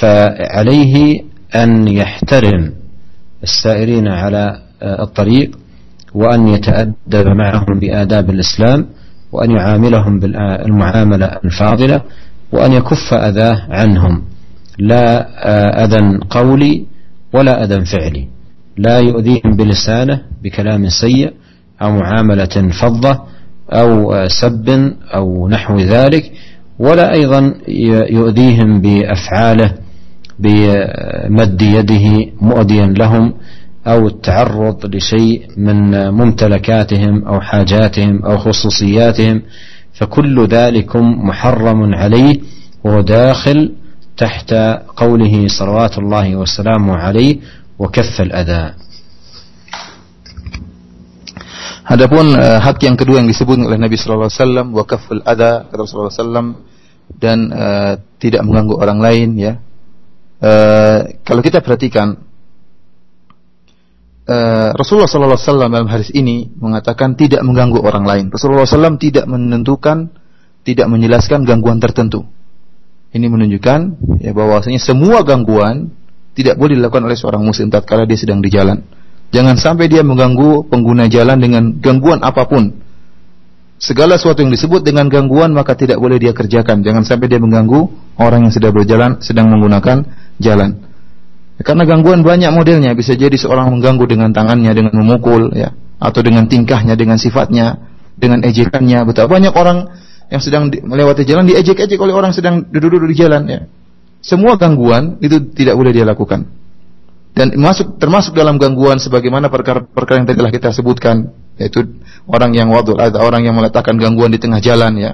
فعليه 0.00 1.22
أن 1.54 1.88
يحترم 1.88 2.72
السائرين 3.42 4.08
على 4.08 4.58
الطريق 4.82 5.58
وأن 6.14 6.48
يتأدب 6.48 7.26
معهم 7.26 7.78
بآداب 7.80 8.30
الإسلام 8.30 8.86
وأن 9.32 9.50
يعاملهم 9.50 10.20
بالمعاملة 10.20 11.26
الفاضلة 11.44 12.00
وأن 12.52 12.72
يكف 12.72 13.14
أذاه 13.14 13.66
عنهم. 13.70 14.22
لا 14.78 15.84
أذى 15.84 16.18
قولي 16.30 16.84
ولا 17.32 17.64
أذى 17.64 17.84
فعلي. 17.84 18.28
لا 18.76 18.98
يؤذيهم 18.98 19.56
بلسانه 19.56 20.22
بكلام 20.42 20.88
سيء 20.88 21.32
أو 21.82 21.92
معاملة 21.92 22.70
فظة 22.82 23.22
أو 23.70 24.14
سب 24.28 24.92
أو 25.14 25.48
نحو 25.48 25.78
ذلك 25.78 26.32
ولا 26.78 27.12
أيضا 27.12 27.54
يؤذيهم 28.10 28.80
بأفعاله 28.80 29.74
بمد 30.38 31.62
يده 31.62 32.06
مؤذيا 32.40 32.86
لهم 32.86 33.34
أو 33.86 34.06
التعرض 34.06 34.96
لشيء 34.96 35.48
من 35.56 36.08
ممتلكاتهم 36.10 37.24
أو 37.24 37.40
حاجاتهم 37.40 38.24
أو 38.24 38.38
خصوصياتهم 38.38 39.42
فكل 39.94 40.46
ذلكم 40.46 41.28
محرم 41.28 41.94
عليه 41.94 42.40
وهو 42.84 43.00
داخل 43.00 43.72
تحت 44.16 44.54
قوله 44.96 45.48
صلوات 45.48 45.98
الله 45.98 46.36
وسلامه 46.36 46.96
عليه 46.96 47.38
وكف 47.78 48.20
الأذى 48.20 48.74
Adapun 51.84 52.32
uh, 52.32 52.64
hak 52.64 52.80
yang 52.80 52.96
kedua 52.96 53.20
yang 53.20 53.28
disebut 53.28 53.60
oleh 53.60 53.76
Nabi 53.76 54.00
sallallahu 54.00 54.32
alaihi 54.32 54.40
wasallam 54.40 54.66
wa 54.72 54.84
kaful 54.88 55.20
ada 55.20 55.68
kata 55.68 55.84
Rasulullah 55.84 56.08
sallallahu 56.08 56.56
dan 57.20 57.52
uh, 57.52 58.00
tidak 58.16 58.40
mengganggu 58.40 58.80
orang 58.80 59.04
lain 59.04 59.28
ya. 59.36 59.60
Uh, 60.44 61.24
kalau 61.24 61.40
kita 61.40 61.64
perhatikan 61.64 62.20
uh, 64.28 64.76
Rasulullah 64.76 65.08
sallallahu 65.08 65.40
alaihi 65.40 65.48
wasallam 65.48 65.70
dalam 65.72 65.88
hadis 65.88 66.12
ini 66.12 66.52
mengatakan 66.60 67.16
tidak 67.16 67.40
mengganggu 67.40 67.80
orang 67.80 68.04
lain. 68.04 68.24
Rasulullah 68.28 68.68
sallallahu 68.68 69.00
tidak 69.00 69.24
menentukan 69.24 70.12
tidak 70.68 70.84
menjelaskan 70.92 71.48
gangguan 71.48 71.80
tertentu. 71.80 72.28
Ini 73.16 73.24
menunjukkan 73.24 73.80
ya 74.20 74.36
bahwasanya 74.36 74.84
semua 74.84 75.24
gangguan 75.24 75.96
tidak 76.36 76.60
boleh 76.60 76.76
dilakukan 76.76 77.08
oleh 77.08 77.16
seorang 77.16 77.40
muslim 77.40 77.72
tatkala 77.72 78.04
dia 78.04 78.20
sedang 78.20 78.44
di 78.44 78.52
jalan. 78.52 78.84
Jangan 79.32 79.56
sampai 79.56 79.88
dia 79.88 80.04
mengganggu 80.04 80.68
pengguna 80.68 81.08
jalan 81.08 81.40
dengan 81.40 81.78
gangguan 81.80 82.20
apa 82.20 82.44
pun. 82.44 82.84
Segala 83.80 84.20
sesuatu 84.20 84.44
yang 84.44 84.52
disebut 84.52 84.84
dengan 84.84 85.08
gangguan 85.08 85.56
maka 85.56 85.72
tidak 85.72 85.96
boleh 85.98 86.20
dia 86.20 86.36
kerjakan. 86.36 86.84
Jangan 86.84 87.06
sampai 87.06 87.32
dia 87.32 87.40
mengganggu 87.40 87.80
orang 88.20 88.44
yang 88.44 88.52
sedang 88.52 88.76
berjalan, 88.76 89.24
sedang 89.24 89.48
menggunakan 89.50 90.23
jalan. 90.40 90.82
Karena 91.62 91.86
gangguan 91.86 92.26
banyak 92.26 92.50
modelnya, 92.50 92.98
bisa 92.98 93.14
jadi 93.14 93.34
seorang 93.38 93.70
mengganggu 93.70 94.04
dengan 94.10 94.34
tangannya, 94.34 94.74
dengan 94.74 94.94
memukul, 94.98 95.54
ya, 95.54 95.70
atau 96.02 96.20
dengan 96.20 96.50
tingkahnya, 96.50 96.98
dengan 96.98 97.14
sifatnya, 97.14 97.78
dengan 98.18 98.42
ejekannya. 98.42 99.06
Betapa 99.06 99.38
banyak 99.38 99.54
orang 99.54 99.86
yang 100.34 100.42
sedang 100.42 100.66
melewati 100.66 101.22
jalan 101.22 101.46
diejek-ejek 101.46 102.00
oleh 102.00 102.14
orang 102.14 102.34
sedang 102.34 102.66
duduk-duduk 102.66 103.08
di 103.12 103.16
jalan 103.16 103.42
ya. 103.46 103.60
Semua 104.24 104.56
gangguan 104.56 105.20
itu 105.20 105.52
tidak 105.52 105.76
boleh 105.76 105.92
dia 105.92 106.02
lakukan. 106.02 106.48
Dan 107.34 107.54
masuk 107.58 107.98
termasuk 107.98 108.32
dalam 108.34 108.56
gangguan 108.56 108.96
sebagaimana 109.02 109.50
perkara-perkara 109.50 110.22
yang 110.22 110.26
telah 110.30 110.54
kita 110.54 110.70
sebutkan 110.70 111.34
yaitu 111.58 111.82
orang 112.30 112.54
yang 112.54 112.70
wadul 112.70 112.98
ada 112.98 113.18
orang 113.22 113.46
yang 113.46 113.54
meletakkan 113.54 113.94
gangguan 113.98 114.30
di 114.30 114.38
tengah 114.42 114.58
jalan 114.58 114.94
ya 114.98 115.12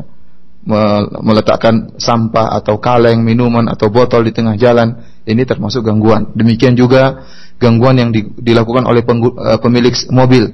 meletakkan 1.20 1.96
sampah 1.96 2.60
atau 2.60 2.76
kaleng 2.76 3.24
minuman 3.24 3.64
atau 3.72 3.88
botol 3.88 4.24
di 4.24 4.32
tengah 4.36 4.56
jalan 4.60 5.00
ini 5.28 5.42
termasuk 5.44 5.84
gangguan. 5.84 6.32
Demikian 6.32 6.76
juga 6.76 7.26
gangguan 7.60 8.00
yang 8.00 8.10
di, 8.10 8.24
dilakukan 8.40 8.88
oleh 8.88 9.04
uh, 9.04 9.58
pemilik 9.60 9.92
mobil 10.08 10.48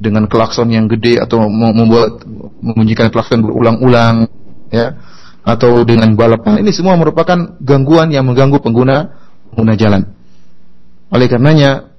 dengan 0.00 0.24
klakson 0.28 0.72
yang 0.72 0.88
gede 0.88 1.20
atau 1.20 1.44
membuat 1.48 2.24
membunyikan 2.64 3.12
klakson 3.12 3.44
berulang-ulang 3.44 4.32
ya 4.72 4.96
atau 5.44 5.84
dengan 5.84 6.12
balapan 6.16 6.60
ini 6.60 6.72
semua 6.72 6.96
merupakan 6.96 7.60
gangguan 7.60 8.08
yang 8.12 8.24
mengganggu 8.24 8.60
pengguna 8.64 9.12
pengguna 9.52 9.74
jalan. 9.76 10.02
Oleh 11.12 11.26
karenanya 11.28 11.90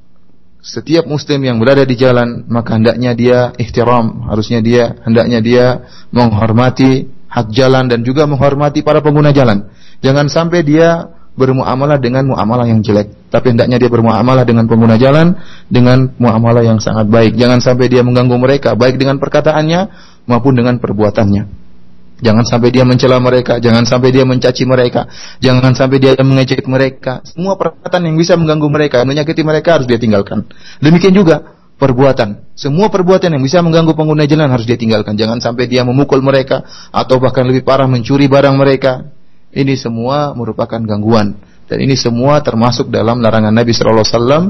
setiap 0.61 1.09
muslim 1.09 1.41
yang 1.45 1.57
berada 1.57 1.85
di 1.85 1.97
jalan 1.97 2.45
maka 2.49 2.77
hendaknya 2.77 3.17
dia 3.17 3.39
ihtiram, 3.57 4.29
harusnya 4.29 4.61
dia 4.61 4.97
hendaknya 5.05 5.39
dia 5.41 5.65
menghormati 6.13 7.09
hak 7.29 7.53
jalan 7.53 7.85
dan 7.89 8.01
juga 8.01 8.25
menghormati 8.25 8.81
para 8.81 9.01
pengguna 9.01 9.29
jalan. 9.29 9.69
Jangan 10.01 10.25
sampai 10.25 10.65
dia 10.65 11.20
bermuamalah 11.41 11.97
dengan 11.97 12.29
muamalah 12.29 12.69
yang 12.69 12.85
jelek, 12.85 13.33
tapi 13.33 13.57
hendaknya 13.57 13.81
dia 13.81 13.89
bermuamalah 13.89 14.45
dengan 14.45 14.69
pengguna 14.69 15.01
jalan 15.01 15.33
dengan 15.65 16.13
muamalah 16.21 16.61
yang 16.61 16.77
sangat 16.77 17.09
baik. 17.09 17.33
Jangan 17.33 17.57
sampai 17.57 17.89
dia 17.89 18.05
mengganggu 18.05 18.37
mereka 18.37 18.77
baik 18.77 19.01
dengan 19.01 19.17
perkataannya 19.17 19.89
maupun 20.29 20.53
dengan 20.53 20.77
perbuatannya. 20.77 21.61
Jangan 22.21 22.45
sampai 22.45 22.69
dia 22.69 22.85
mencela 22.85 23.17
mereka, 23.17 23.57
jangan 23.57 23.81
sampai 23.81 24.13
dia 24.13 24.21
mencaci 24.21 24.61
mereka, 24.69 25.09
jangan 25.41 25.73
sampai 25.73 25.97
dia 25.97 26.13
mengejek 26.21 26.61
mereka. 26.69 27.25
Semua 27.25 27.57
perkataan 27.57 28.05
yang 28.05 28.13
bisa 28.13 28.37
mengganggu 28.37 28.69
mereka, 28.69 29.01
menyakiti 29.01 29.41
mereka 29.41 29.81
harus 29.81 29.89
dia 29.89 29.97
tinggalkan. 29.97 30.45
Demikian 30.77 31.17
juga 31.17 31.57
perbuatan. 31.81 32.53
Semua 32.53 32.93
perbuatan 32.93 33.33
yang 33.33 33.41
bisa 33.41 33.65
mengganggu 33.65 33.97
pengguna 33.97 34.29
jalan 34.29 34.53
harus 34.53 34.69
dia 34.69 34.77
tinggalkan. 34.77 35.17
Jangan 35.17 35.41
sampai 35.41 35.65
dia 35.65 35.81
memukul 35.81 36.21
mereka 36.21 36.61
atau 36.93 37.17
bahkan 37.17 37.41
lebih 37.41 37.65
parah 37.65 37.89
mencuri 37.89 38.29
barang 38.29 38.53
mereka. 38.53 39.01
Ini 39.56 39.74
semua 39.78 40.36
merupakan 40.36 40.78
gangguan 40.82 41.38
dan 41.66 41.78
ini 41.82 41.98
semua 41.98 42.38
termasuk 42.44 42.92
dalam 42.92 43.18
larangan 43.18 43.50
Nabi 43.50 43.74
sallallahu 43.74 44.06
alaihi 44.06 44.14
wasallam. 44.14 44.44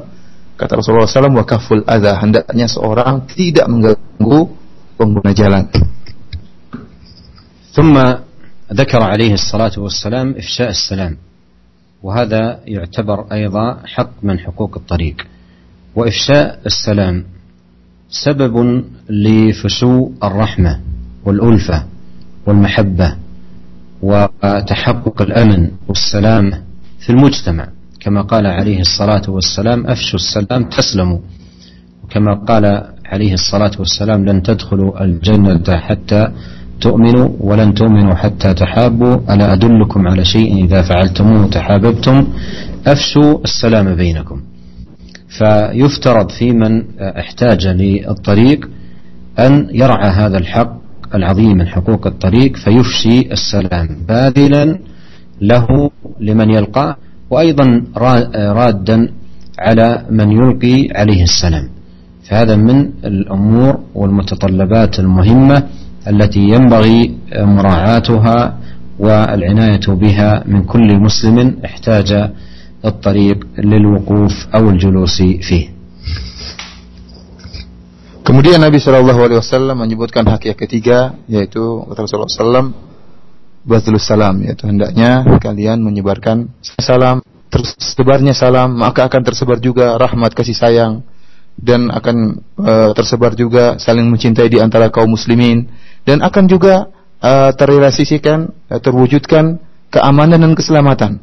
Kata 0.57 0.81
Rasulullah 0.81 1.05
SAW, 1.05 1.37
wakaful 1.37 1.85
adha. 1.85 2.17
Hendaknya 2.17 2.65
seorang 2.65 3.29
tidak 3.29 3.69
mengganggu 3.69 4.41
pengguna 4.97 5.33
jalan. 5.37 5.69
ثم 7.77 7.93
ذكر 8.73 9.03
عليه 9.05 9.37
الصلاة 9.37 9.77
والسلام 9.77 10.41
إفشاء 10.41 10.73
السلام 10.73 11.17
وهذا 12.03 12.65
يعتبر 12.65 13.29
أيضا 13.33 13.85
حق 13.85 14.25
من 14.25 14.41
حقوق 14.41 14.77
الطريق 14.77 15.27
وإفشاء 15.93 16.65
السلام 16.67 17.25
سبب 18.09 18.55
لفشو 19.13 20.11
الرحمة 20.25 20.81
والألفة 21.25 21.85
والمحبة 22.47 23.17
وتحقق 24.02 25.22
الأمن 25.22 25.72
والسلام 25.88 26.52
في 27.00 27.10
المجتمع. 27.10 27.68
كما 28.00 28.22
قال 28.22 28.48
عليه 28.48 28.80
الصلاة 28.80 29.30
والسلام 29.30 29.88
أفشوا 29.88 30.20
السلام 30.20 30.64
تسلموا. 30.64 31.20
وكما 32.04 32.34
قال 32.34 32.66
عليه 33.06 33.34
الصلاة 33.34 33.72
والسلام 33.80 34.26
لن 34.26 34.44
تدخلوا 34.44 35.04
الجنة 35.04 35.78
حتى 35.78 36.32
تؤمنوا 36.82 37.30
ولن 37.40 37.74
تؤمنوا 37.74 38.16
حتى 38.16 38.54
تحابوا. 38.54 39.34
ألا 39.34 39.54
أدلكم 39.54 40.08
على 40.08 40.26
شيء 40.26 40.66
إذا 40.66 40.82
فعلتموه 40.82 41.48
تحاببتم 41.48 42.28
أفشوا 42.88 43.44
السلام 43.44 43.96
بينكم. 43.96 44.42
فيفترض 45.38 46.30
في 46.30 46.52
من 46.52 46.84
احتاج 47.00 47.68
للطريق 47.68 48.70
أن 49.40 49.68
يرعى 49.72 50.10
هذا 50.10 50.38
الحق 50.38 50.81
العظيم 51.16 51.58
من 51.58 51.68
حقوق 51.68 52.08
الطريق 52.08 52.58
فيفشي 52.58 53.32
السلام 53.32 53.88
باذلا 54.08 54.80
له 55.42 55.68
لمن 56.20 56.50
يلقاه 56.50 56.96
وأيضا 57.30 57.84
رادا 58.36 59.10
على 59.60 60.06
من 60.10 60.32
يلقي 60.32 60.88
عليه 60.96 61.24
السلام. 61.24 61.70
فهذا 62.30 62.56
من 62.56 62.90
الأمور 63.06 63.80
والمتطلبات 63.96 65.00
المهمة 65.00 65.64
التي 66.08 66.40
ينبغي 66.40 67.18
مراعاتها 67.38 68.58
والعناية 69.00 69.88
بها 69.88 70.44
من 70.48 70.64
كل 70.64 71.00
مسلم 71.00 71.56
احتاج 71.66 72.30
الطريق 72.86 73.48
للوقوف 73.58 74.48
أو 74.56 74.70
الجلوس 74.70 75.22
فيه. 75.22 75.68
Kemudian 78.22 78.62
Nabi 78.62 78.78
Shallallahu 78.78 79.18
Alaihi 79.18 79.40
Wasallam 79.42 79.82
menyebutkan 79.82 80.22
hak 80.30 80.46
yang 80.46 80.60
ketiga 80.60 81.18
yaitu 81.26 81.62
kata 81.90 82.06
Rasulullah 82.06 82.30
SAW 82.30 82.70
Batlus 83.66 84.06
salam 84.06 84.42
yaitu 84.46 84.66
hendaknya 84.70 85.26
kalian 85.42 85.82
menyebarkan 85.82 86.50
salam 86.82 87.22
tersebarnya 87.50 88.34
salam 88.34 88.78
maka 88.78 89.06
akan 89.10 89.22
tersebar 89.22 89.58
juga 89.58 89.98
rahmat 89.98 90.34
kasih 90.34 90.54
sayang 90.54 91.06
dan 91.58 91.90
akan 91.94 92.42
uh, 92.58 92.90
tersebar 92.96 93.36
juga 93.36 93.78
saling 93.78 94.08
mencintai 94.08 94.48
di 94.48 94.58
antara 94.58 94.90
kaum 94.90 95.14
muslimin 95.14 95.68
dan 96.08 96.24
akan 96.26 96.50
juga 96.50 96.90
uh, 97.22 97.52
terrealisasikan, 97.54 98.50
uh, 98.72 98.80
terwujudkan 98.82 99.62
keamanan 99.92 100.42
dan 100.42 100.54
keselamatan. 100.58 101.22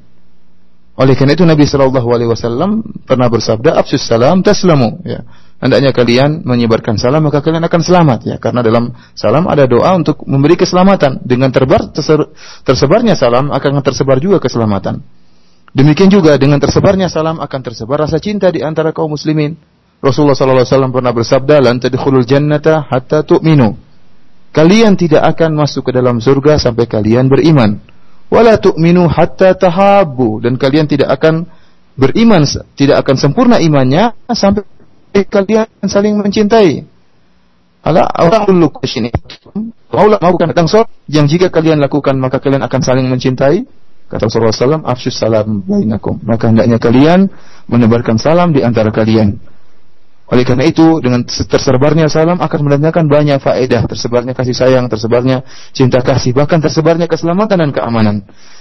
Oleh 0.99 1.15
karena 1.15 1.39
itu 1.39 1.47
Nabi 1.47 1.63
Shallallahu 1.67 2.09
Alaihi 2.11 2.31
Wasallam 2.31 2.83
pernah 3.07 3.31
bersabda, 3.31 3.79
"Absus 3.79 4.03
salam 4.03 4.43
taslamu." 4.43 4.99
Ya, 5.07 5.23
hendaknya 5.59 5.91
kalian 5.91 6.47
menyebarkan 6.47 6.99
salam 6.99 7.23
maka 7.27 7.43
kalian 7.43 7.63
akan 7.67 7.81
selamat 7.83 8.21
ya. 8.27 8.37
Karena 8.39 8.63
dalam 8.63 8.95
salam 9.15 9.47
ada 9.51 9.67
doa 9.67 9.95
untuk 9.95 10.23
memberi 10.25 10.55
keselamatan. 10.59 11.23
Dengan 11.23 11.51
terbar 11.51 11.91
tersebarnya 12.65 13.15
salam 13.19 13.51
akan 13.51 13.83
tersebar 13.83 14.19
juga 14.23 14.39
keselamatan. 14.43 15.03
Demikian 15.75 16.09
juga 16.09 16.35
dengan 16.41 16.57
tersebarnya 16.57 17.13
salam 17.13 17.39
akan 17.45 17.61
tersebar 17.61 18.09
rasa 18.09 18.17
cinta 18.17 18.49
di 18.49 18.65
antara 18.65 18.91
kaum 18.97 19.13
muslimin. 19.13 19.53
Rasulullah 19.99 20.39
Sallallahu 20.39 20.63
Alaihi 20.63 20.73
Wasallam 20.73 20.93
pernah 20.95 21.13
bersabda, 21.13 21.57
"Lan 21.59 21.77
tadkhulul 21.83 22.25
jannata 22.25 22.87
hatta 22.87 23.27
tu'minu." 23.27 23.75
Kalian 24.55 24.97
tidak 24.97 25.27
akan 25.37 25.59
masuk 25.59 25.91
ke 25.91 25.93
dalam 25.93 26.23
surga 26.23 26.57
sampai 26.57 26.89
kalian 26.89 27.29
beriman. 27.29 27.83
Wala 28.33 28.57
tu'minu 28.57 29.11
hatta 29.11 29.53
tahabbu 29.59 30.41
dan 30.41 30.57
kalian 30.57 30.89
tidak 30.89 31.13
akan 31.13 31.45
beriman 31.99 32.47
tidak 32.79 33.03
akan 33.03 33.17
sempurna 33.19 33.59
imannya 33.59 34.15
sampai 34.31 34.63
kalian 35.27 35.67
saling 35.89 36.15
mencintai. 36.15 36.87
Ala 37.83 38.05
awrahul 38.05 38.69
ini. 39.01 39.11
Maulah 39.89 40.21
mau 40.21 40.37
datang 40.37 40.69
yang 41.09 41.25
jika 41.25 41.49
kalian 41.49 41.81
lakukan 41.81 42.15
maka 42.21 42.43
kalian 42.43 42.61
akan 42.63 42.81
saling 42.85 43.07
mencintai. 43.09 43.65
Kata 44.09 44.25
Rasulullah 44.25 44.57
SAW, 44.57 44.89
afsus 44.89 45.21
salam 45.21 45.65
bainakum. 45.69 46.17
Maka 46.25 46.49
hendaknya 46.49 46.81
kalian 46.81 47.29
menebarkan 47.69 48.17
salam 48.17 48.57
di 48.57 48.65
antara 48.65 48.89
kalian. 48.89 49.37
Oleh 50.29 50.45
karena 50.45 50.69
itu, 50.69 51.01
dengan 51.01 51.25
tersebarnya 51.25 52.09
salam 52.13 52.37
akan 52.37 52.61
mendatangkan 52.69 53.09
banyak 53.09 53.41
faedah, 53.41 53.89
tersebarnya 53.89 54.37
kasih 54.37 54.53
sayang, 54.53 54.85
tersebarnya 54.85 55.41
cinta 55.73 56.05
kasih, 56.05 56.37
bahkan 56.37 56.61
tersebarnya 56.61 57.09
keselamatan 57.09 57.65
dan 57.65 57.71
keamanan. 57.73 58.17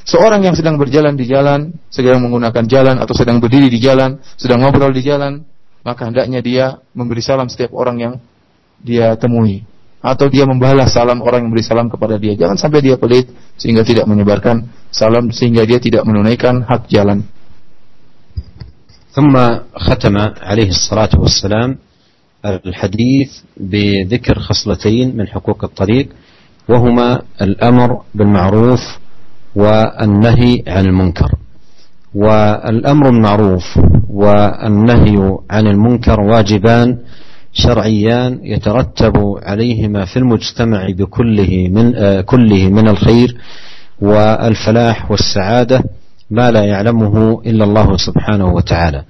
Seorang 0.08 0.48
yang 0.48 0.56
sedang 0.56 0.80
berjalan 0.80 1.20
di 1.20 1.28
jalan, 1.28 1.76
sedang 1.92 2.24
menggunakan 2.24 2.64
jalan 2.72 2.96
atau 3.04 3.12
sedang 3.12 3.44
berdiri 3.44 3.68
di 3.68 3.84
jalan, 3.84 4.24
sedang 4.40 4.64
ngobrol 4.64 4.96
di 4.96 5.04
jalan, 5.04 5.44
maka 5.87 6.07
hendaknya 6.07 6.41
dia 6.41 6.67
memberi 6.95 7.23
salam 7.23 7.51
setiap 7.51 7.75
orang 7.75 7.97
yang 7.99 8.15
dia 8.83 9.15
temui 9.19 9.67
atau 10.03 10.27
dia 10.27 10.43
membalas 10.43 10.91
salam 10.91 11.23
orang 11.23 11.47
yang 11.47 11.53
beri 11.55 11.63
salam 11.63 11.87
kepada 11.87 12.19
dia. 12.19 12.35
Jangan 12.35 12.59
sampai 12.59 12.83
dia 12.83 12.99
pelit 12.99 13.31
sehingga 13.55 13.87
tidak 13.87 14.11
menyebarkan 14.11 14.67
salam 14.91 15.31
sehingga 15.31 15.63
dia 15.63 15.79
tidak 15.79 16.03
menunaikan 16.03 16.67
hak 16.67 16.91
jalan. 16.91 17.23
ثم 19.13 19.37
ختم 19.77 20.17
عليه 20.41 20.73
الصلاة 20.73 21.21
والسلام 21.21 21.71
الحديث 22.45 23.61
بذكر 23.61 24.39
خصلتين 24.41 25.13
من 25.13 25.29
حقوق 25.29 25.65
الطريق 25.65 26.09
وهما 26.69 27.23
الأمر 27.43 28.03
بالمعروف 28.15 28.81
والنهي 29.55 30.65
عن 30.65 30.85
المنكر 30.87 31.31
والأمر 32.16 33.10
بالمعروف 33.10 33.80
والنهي 34.10 35.38
عن 35.50 35.68
المنكر 35.68 36.20
واجبان 36.20 36.98
شرعيان 37.54 38.40
يترتب 38.44 39.18
عليهما 39.44 40.06
في 40.06 40.18
المجتمع 40.18 40.88
بكله 40.90 41.70
من 41.72 41.92
كله 42.22 42.70
من 42.70 42.88
الخير 42.88 43.38
والفلاح 44.02 45.12
والسعادة 45.12 45.84
ما 46.32 46.52
لا 46.52 46.64
يعلمه 46.64 47.42
إلا 47.46 47.64
الله 47.64 47.98
سبحانه 47.98 48.54
وتعالى. 48.54 49.04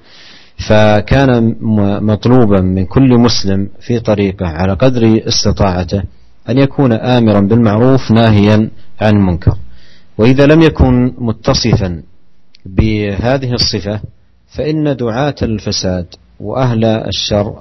فكان 0.67 1.55
مطلوبا 2.01 2.61
من 2.61 2.85
كل 2.85 3.17
مسلم 3.17 3.69
في 3.79 3.99
طريقه 3.99 4.45
على 4.45 4.73
قدر 4.73 5.21
استطاعته 5.27 6.03
أن 6.49 6.57
يكون 6.57 6.91
آمرا 6.93 7.39
بالمعروف 7.39 8.11
ناهيا 8.11 8.69
عن 9.01 9.15
المنكر. 9.15 9.55
وإذا 10.17 10.45
لم 10.45 10.61
يكن 10.61 11.13
متصفا 11.17 12.01
بهذه 12.75 13.53
الصفة 13.53 13.99
فإن 14.47 14.95
دعاة 14.95 15.35
الفساد 15.41 16.05
وأهل 16.39 16.85
الشر 16.85 17.55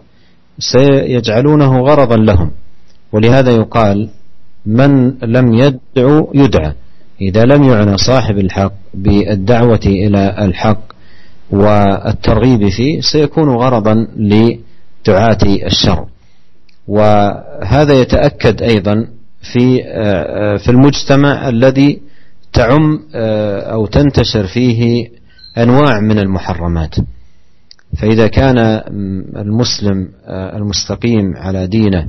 سيجعلونه 0.58 1.78
غرضا 1.80 2.16
لهم. 2.16 2.50
ولهذا 3.12 3.50
يقال 3.50 4.08
من 4.66 5.08
لم 5.22 5.54
يدعو 5.54 6.32
يدعى. 6.34 6.72
إذا 7.20 7.44
لم 7.44 7.62
يعنى 7.64 7.96
صاحب 7.96 8.38
الحق 8.38 8.72
بالدعوة 8.94 9.80
إلى 9.86 10.44
الحق 10.44 10.80
والترغيب 11.50 12.68
فيه 12.68 13.00
سيكون 13.00 13.48
غرضا 13.48 14.08
لدعاة 14.16 15.38
الشر. 15.44 16.06
وهذا 16.88 18.00
يتأكد 18.00 18.62
أيضا 18.62 19.08
في 19.52 19.82
في 20.58 20.68
المجتمع 20.68 21.48
الذي 21.48 22.00
تعم 22.56 23.00
أو 23.72 23.86
تنتشر 23.86 24.46
فيه 24.46 25.08
أنواع 25.58 26.00
من 26.00 26.18
المحرمات. 26.18 26.94
فإذا 27.98 28.26
كان 28.26 28.58
المسلم 29.36 30.08
المستقيم 30.28 31.36
على 31.36 31.66
دينه 31.66 32.08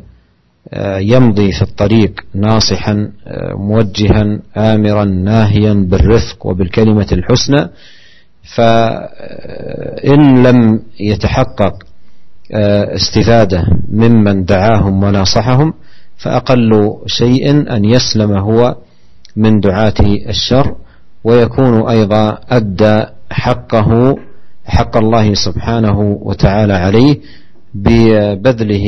يمضي 1.00 1.52
في 1.52 1.62
الطريق 1.62 2.22
ناصحا 2.36 3.12
موجها 3.60 4.40
آمرا 4.58 5.06
ناهيا 5.06 5.74
بالرفق 5.74 6.46
وبالكلمة 6.46 7.08
الحسنى 7.12 7.70
فإن 8.56 10.44
لم 10.48 10.82
يتحقق 11.00 11.74
استفادة 12.96 13.66
ممن 13.92 14.46
دعاهم 14.46 15.04
وناصحهم 15.04 15.74
فأقل 16.18 16.94
شيء 17.08 17.52
أن 17.76 17.86
يسلم 17.86 18.32
هو 18.38 18.76
من 19.38 19.60
دعاة 19.60 20.00
الشر 20.34 20.76
ويكون 21.24 21.74
أيضا 21.90 22.38
أدى 22.50 22.98
حقه 23.32 23.90
حق 24.66 24.94
الله 24.98 25.28
سبحانه 25.34 25.98
وتعالى 26.22 26.74
عليه 26.74 27.14
ببذله 27.74 28.88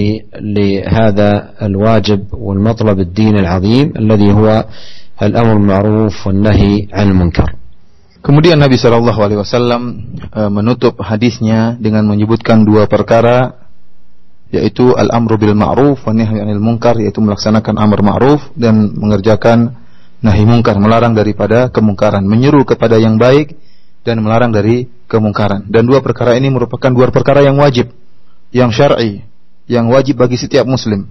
لهذا 0.57 1.31
الواجب 1.61 2.21
والمطلب 2.33 2.99
الدين 2.99 3.35
العظيم 3.37 3.93
الذي 4.01 4.29
هو 4.33 4.65
الأمر 5.23 5.53
المعروف 5.53 6.27
والنهي 6.27 6.87
عن 6.93 7.07
المنكر 7.07 7.49
Kemudian 8.19 8.59
Nabi 8.59 8.75
Shallallahu 8.75 9.15
Alaihi 9.23 9.39
Wasallam 9.39 9.81
menutup 10.51 10.99
hadisnya 10.99 11.79
dengan 11.79 12.03
menyebutkan 12.03 12.67
dua 12.67 12.83
perkara, 12.83 13.55
yaitu 14.51 14.91
al-amru 14.91 15.39
bil 15.39 15.55
ma'ruf 15.55 16.03
wa 16.03 16.11
nahyi 16.11 16.51
munkar, 16.59 16.99
yaitu 16.99 17.23
melaksanakan 17.23 17.79
amar 17.79 18.03
ma'ruf 18.03 18.43
dan 18.59 18.91
mengerjakan 18.91 19.79
nahi 20.19 20.43
munkar, 20.43 20.75
melarang 20.79 21.15
daripada 21.15 21.71
kemungkaran, 21.71 22.23
menyeru 22.23 22.63
kepada 22.67 22.99
yang 22.99 23.15
baik 23.19 23.55
dan 24.03 24.19
melarang 24.23 24.51
dari 24.51 24.87
kemungkaran. 25.07 25.67
Dan 25.67 25.87
dua 25.87 25.99
perkara 25.99 26.35
ini 26.35 26.51
merupakan 26.51 26.91
dua 26.91 27.11
perkara 27.11 27.43
yang 27.43 27.59
wajib 27.59 27.91
yang 28.49 28.73
syar'i, 28.73 29.21
yang 29.69 29.87
wajib 29.89 30.17
bagi 30.17 30.37
setiap 30.37 30.65
muslim. 30.65 31.09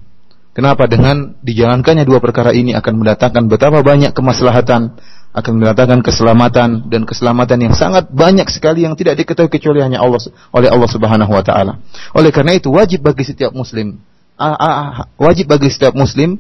Kenapa? 0.56 0.90
Dengan 0.90 1.38
dijalankannya 1.38 2.02
dua 2.02 2.18
perkara 2.18 2.50
ini 2.50 2.74
akan 2.74 2.98
mendatangkan 2.98 3.46
betapa 3.46 3.78
banyak 3.78 4.10
kemaslahatan, 4.10 4.98
akan 5.30 5.52
mendatangkan 5.54 6.02
keselamatan 6.02 6.90
dan 6.90 7.06
keselamatan 7.06 7.70
yang 7.70 7.74
sangat 7.78 8.10
banyak 8.10 8.50
sekali 8.50 8.82
yang 8.82 8.98
tidak 8.98 9.22
diketahui 9.22 9.52
kecuali 9.54 9.86
hanya 9.86 10.02
Allah 10.02 10.18
oleh 10.50 10.66
Allah 10.66 10.90
Subhanahu 10.90 11.30
wa 11.30 11.44
taala. 11.46 11.78
Oleh 12.10 12.34
karena 12.34 12.58
itu 12.58 12.74
wajib 12.74 13.06
bagi 13.06 13.22
setiap 13.22 13.54
muslim 13.54 14.02
wajib 15.18 15.50
bagi 15.50 15.68
setiap 15.68 15.98
muslim 15.98 16.38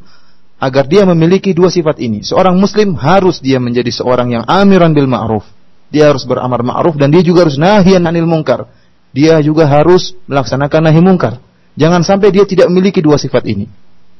agar 0.58 0.84
dia 0.90 1.06
memiliki 1.06 1.54
dua 1.54 1.70
sifat 1.70 2.02
ini. 2.02 2.26
Seorang 2.26 2.58
muslim 2.58 2.98
harus 2.98 3.38
dia 3.38 3.62
menjadi 3.62 3.90
seorang 3.94 4.34
yang 4.34 4.44
amiran 4.46 4.90
bil 4.90 5.06
ma'ruf. 5.06 5.46
Dia 5.88 6.12
harus 6.12 6.26
beramar 6.28 6.60
ma'ruf 6.66 6.98
dan 6.98 7.08
dia 7.14 7.22
juga 7.22 7.48
harus 7.48 7.56
nahiyan 7.56 8.04
anil 8.04 8.28
munkar 8.28 8.68
dia 9.12 9.40
juga 9.40 9.64
harus 9.64 10.12
melaksanakan 10.28 10.80
nahi 10.92 11.00
mungkar. 11.00 11.40
Jangan 11.78 12.02
sampai 12.02 12.34
dia 12.34 12.44
tidak 12.44 12.68
memiliki 12.68 13.00
dua 13.00 13.16
sifat 13.16 13.46
ini. 13.46 13.70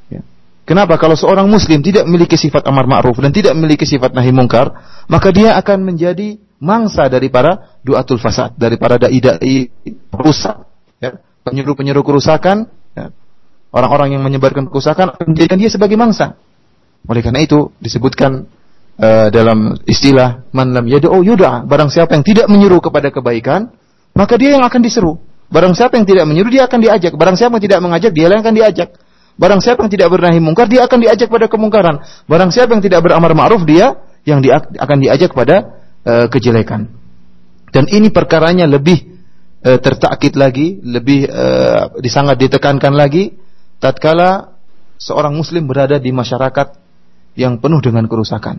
Ya. 0.09 0.22
Kenapa? 0.64 0.97
Kalau 0.97 1.18
seorang 1.18 1.45
muslim 1.51 1.82
tidak 1.82 2.07
memiliki 2.07 2.39
sifat 2.39 2.64
amar 2.66 2.86
ma'ruf 2.86 3.18
dan 3.18 3.34
tidak 3.34 3.53
memiliki 3.59 3.84
sifat 3.84 4.14
nahi 4.14 4.30
mungkar, 4.30 4.72
maka 5.11 5.28
dia 5.34 5.59
akan 5.59 5.84
menjadi 5.84 6.39
mangsa 6.62 7.11
dari 7.11 7.28
para 7.28 7.78
duatul 7.82 8.18
fasad, 8.18 8.55
dari 8.55 8.78
para 8.78 8.99
dai-dai 8.99 9.70
rusak, 10.14 10.57
ya. 11.03 11.18
penyuruh-penyuruh 11.47 12.05
kerusakan, 12.07 12.70
ya. 12.95 13.11
Orang-orang 13.78 14.18
yang 14.18 14.22
menyebarkan 14.26 14.66
kerusakan 14.66 15.14
akan 15.14 15.32
menjadikan 15.32 15.58
dia 15.62 15.70
sebagai 15.70 15.94
mangsa. 15.94 16.34
Oleh 17.06 17.22
karena 17.22 17.40
itu 17.40 17.70
disebutkan 17.78 18.50
uh, 18.98 19.28
dalam 19.30 19.78
istilah 19.86 20.44
man 20.50 20.74
lam 20.74 20.84
yad'u 20.90 21.22
yud'a, 21.22 21.62
barang 21.64 21.88
siapa 21.88 22.18
yang 22.18 22.26
tidak 22.26 22.46
menyuruh 22.50 22.82
kepada 22.82 23.14
kebaikan, 23.14 23.70
maka 24.18 24.34
dia 24.34 24.58
yang 24.58 24.66
akan 24.66 24.80
diseru. 24.82 25.16
Barang 25.48 25.72
siapa 25.72 25.96
yang 25.96 26.04
tidak 26.04 26.28
menyuruh 26.28 26.52
dia 26.52 26.68
akan 26.68 26.78
diajak. 26.84 27.12
Barang 27.16 27.38
siapa 27.38 27.56
yang 27.56 27.64
tidak 27.64 27.80
mengajak 27.80 28.12
dia 28.12 28.26
yang 28.28 28.42
akan 28.44 28.54
diajak. 28.54 28.88
Barang 29.38 29.60
siapa 29.62 29.86
yang 29.86 29.92
tidak 29.94 30.08
bernahi 30.10 30.42
mungkar 30.42 30.66
dia 30.66 30.84
akan 30.84 30.98
diajak 30.98 31.30
pada 31.30 31.46
kemungkaran. 31.46 32.02
Barang 32.26 32.50
siapa 32.50 32.74
yang 32.74 32.82
tidak 32.82 33.00
beramar 33.06 33.32
ma'ruf 33.32 33.62
dia 33.64 33.96
yang 34.26 34.42
dia 34.42 34.60
akan 34.60 34.98
diajak 34.98 35.32
pada 35.32 35.78
uh, 36.04 36.26
kejelekan. 36.28 36.90
Dan 37.70 37.86
ini 37.88 38.12
perkaranya 38.12 38.66
lebih 38.68 38.98
uh, 39.64 39.78
tertakit 39.78 40.36
lagi, 40.36 40.82
lebih 40.84 41.30
uh, 41.30 41.96
disangat 42.02 42.36
ditekankan 42.36 42.92
lagi 42.92 43.32
tatkala 43.78 44.58
seorang 44.98 45.34
muslim 45.34 45.66
berada 45.66 45.96
di 45.98 46.10
masyarakat 46.10 46.74
yang 47.38 47.58
penuh 47.62 47.78
dengan 47.78 48.04
kerusakan. 48.10 48.58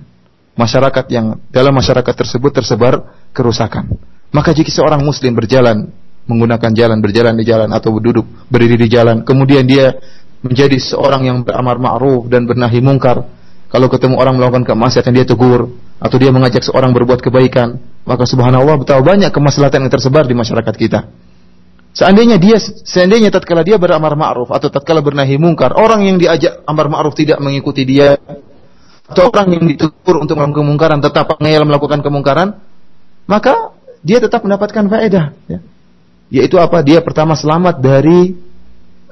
Masyarakat 0.56 1.06
yang 1.12 1.40
dalam 1.52 1.72
masyarakat 1.76 2.16
tersebut 2.16 2.52
tersebar 2.52 3.16
kerusakan. 3.32 3.96
Maka 4.32 4.52
jika 4.52 4.72
seorang 4.72 5.04
muslim 5.04 5.36
berjalan 5.36 5.92
menggunakan 6.30 6.72
jalan, 6.76 6.98
berjalan 7.02 7.34
di 7.40 7.46
jalan 7.48 7.70
atau 7.74 7.96
duduk 7.98 8.28
berdiri 8.52 8.78
di 8.86 8.88
jalan, 8.92 9.26
kemudian 9.26 9.66
dia 9.66 9.98
menjadi 10.46 10.78
seorang 10.78 11.26
yang 11.26 11.38
beramar 11.42 11.82
ma'ruf 11.82 12.30
dan 12.30 12.46
bernahi 12.46 12.80
mungkar, 12.80 13.26
kalau 13.70 13.88
ketemu 13.90 14.16
orang 14.22 14.38
melakukan 14.38 14.66
kemaksiatan 14.66 15.12
dia 15.14 15.26
tegur 15.26 15.74
atau 16.00 16.18
dia 16.22 16.30
mengajak 16.30 16.62
seorang 16.64 16.94
berbuat 16.94 17.20
kebaikan, 17.20 17.82
maka 18.06 18.24
subhanallah 18.30 18.78
betapa 18.80 19.02
banyak 19.04 19.34
kemaslahatan 19.34 19.90
yang 19.90 19.92
tersebar 19.92 20.24
di 20.30 20.38
masyarakat 20.38 20.76
kita. 20.78 21.10
Seandainya 21.90 22.38
dia 22.38 22.62
seandainya 22.62 23.34
tatkala 23.34 23.66
dia 23.66 23.82
beramar 23.82 24.14
ma'ruf 24.14 24.54
atau 24.54 24.70
tatkala 24.70 25.02
bernahi 25.02 25.42
mungkar, 25.42 25.74
orang 25.74 26.06
yang 26.06 26.18
diajak 26.22 26.62
amar 26.70 26.86
ma'ruf 26.86 27.18
tidak 27.18 27.42
mengikuti 27.42 27.82
dia 27.82 28.14
atau 29.10 29.26
orang 29.34 29.58
yang 29.58 29.66
ditegur 29.66 30.22
untuk 30.22 30.38
melakukan 30.38 30.54
kemungkaran 30.62 31.00
tetap 31.02 31.34
ngeyel 31.42 31.66
melakukan 31.66 32.00
kemungkaran, 32.06 32.62
maka 33.26 33.74
dia 34.06 34.22
tetap 34.22 34.46
mendapatkan 34.46 34.86
faedah 34.86 35.34
ya. 35.50 35.60
Yaitu 36.30 36.62
apa? 36.62 36.86
Dia 36.86 37.02
pertama 37.02 37.34
selamat 37.34 37.82
dari 37.82 38.38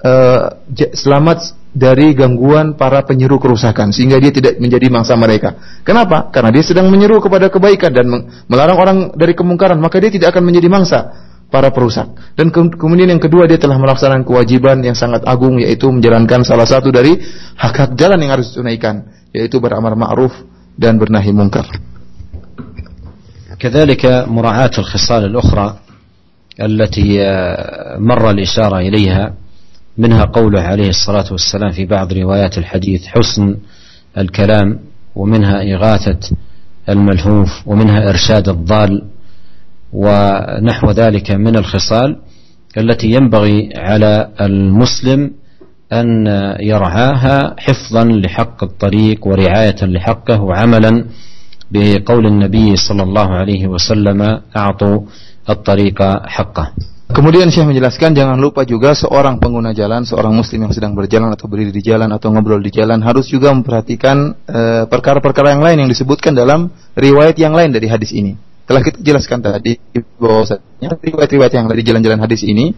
uh, 0.05 0.53
selamat 0.93 1.57
dari 1.73 2.13
gangguan 2.13 2.77
para 2.77 3.01
penyeru 3.01 3.41
kerusakan 3.41 3.89
sehingga 3.89 4.21
dia 4.21 4.29
tidak 4.29 4.61
menjadi 4.61 4.85
mangsa 4.93 5.17
mereka. 5.17 5.81
Kenapa? 5.81 6.29
Karena 6.29 6.53
dia 6.53 6.61
sedang 6.61 6.93
menyeru 6.93 7.17
kepada 7.25 7.49
kebaikan 7.49 7.89
dan 7.89 8.05
melarang 8.45 8.77
orang 8.77 8.97
dari 9.17 9.33
kemungkaran, 9.33 9.81
maka 9.81 9.97
dia 9.97 10.13
tidak 10.13 10.37
akan 10.37 10.45
menjadi 10.45 10.69
mangsa 10.69 11.26
para 11.47 11.71
perusak. 11.71 12.35
Dan 12.35 12.51
ke 12.51 12.59
kemudian 12.75 13.07
yang 13.07 13.23
kedua 13.23 13.47
dia 13.47 13.59
telah 13.59 13.79
melaksanakan 13.79 14.27
kewajiban 14.27 14.83
yang 14.83 14.95
sangat 14.95 15.23
agung 15.23 15.59
yaitu 15.59 15.87
menjalankan 15.87 16.43
salah 16.43 16.67
satu 16.67 16.91
dari 16.91 17.15
hak-hak 17.55 17.95
jalan 17.95 18.19
yang 18.19 18.35
harus 18.35 18.51
ditunaikan, 18.51 19.07
yaitu 19.31 19.57
beramar 19.63 19.95
ma'ruf 19.95 20.31
dan 20.75 20.99
bernahi 20.99 21.31
mungkar. 21.33 21.67
كذلك 23.57 24.29
مراعاة 24.29 24.71
الخصال 24.77 25.25
الأخرى 25.33 25.67
التي 26.61 27.09
مر 27.97 28.29
الإشارة 28.29 28.77
إليها 28.77 29.33
منها 29.97 30.23
قوله 30.29 30.61
عليه 30.61 30.89
الصلاة 30.89 31.25
والسلام 31.31 31.71
في 31.71 31.85
بعض 31.85 32.13
روايات 32.13 32.57
الحديث 32.57 33.05
حسن 33.05 33.57
الكلام 34.17 34.79
ومنها 35.15 35.73
إغاثة 35.73 36.19
الملهوف 36.89 37.49
ومنها 37.65 38.09
إرشاد 38.09 38.49
الضال 38.49 39.03
ونحو 39.92 40.90
ذلك 40.90 41.30
من 41.30 41.56
الخصال 41.56 42.16
التي 42.78 43.08
ينبغي 43.12 43.68
على 43.76 44.28
المسلم 44.40 45.30
أن 45.92 46.26
يرعاها 46.60 47.54
حفظا 47.58 48.04
لحق 48.04 48.64
الطريق 48.64 49.26
ورعاية 49.26 49.80
لحقه 49.82 50.42
وعملا 50.42 51.04
بقول 51.70 52.26
النبي 52.26 52.76
صلى 52.76 53.02
الله 53.02 53.28
عليه 53.40 53.62
وسلم 53.66 54.20
أعطوا 54.56 54.98
الطريق 55.50 55.98
حقه 56.26 56.66
Kemudian 57.12 57.52
Syekh 57.52 57.68
menjelaskan 57.68 58.16
jangan 58.16 58.40
lupa 58.40 58.64
juga 58.64 58.96
seorang 58.96 59.36
pengguna 59.36 59.76
jalan, 59.76 60.00
seorang 60.00 60.32
muslim 60.32 60.64
yang 60.64 60.72
sedang 60.72 60.96
berjalan 60.96 61.28
atau 61.28 61.44
berdiri 61.44 61.68
di 61.68 61.84
jalan 61.84 62.08
atau 62.08 62.32
ngobrol 62.32 62.56
di 62.64 62.72
jalan 62.72 63.04
harus 63.04 63.28
juga 63.28 63.52
memperhatikan 63.52 64.32
eh, 64.48 64.88
perkara-perkara 64.88 65.52
uh, 65.52 65.52
yang 65.52 65.60
lain 65.60 65.76
yang 65.84 65.90
disebutkan 65.92 66.32
dalam 66.32 66.72
riwayat 66.96 67.36
yang 67.36 67.52
lain 67.52 67.68
dari 67.68 67.84
hadis 67.92 68.16
ini. 68.16 68.32
Telah 68.67 68.81
kita 68.83 68.99
jelaskan 68.99 69.39
tadi 69.39 69.79
bahwasanya 70.19 70.99
riwayat-riwayat 70.99 71.53
yang 71.55 71.65
dari 71.71 71.81
jalan-jalan 71.87 72.19
hadis 72.19 72.43
ini 72.43 72.75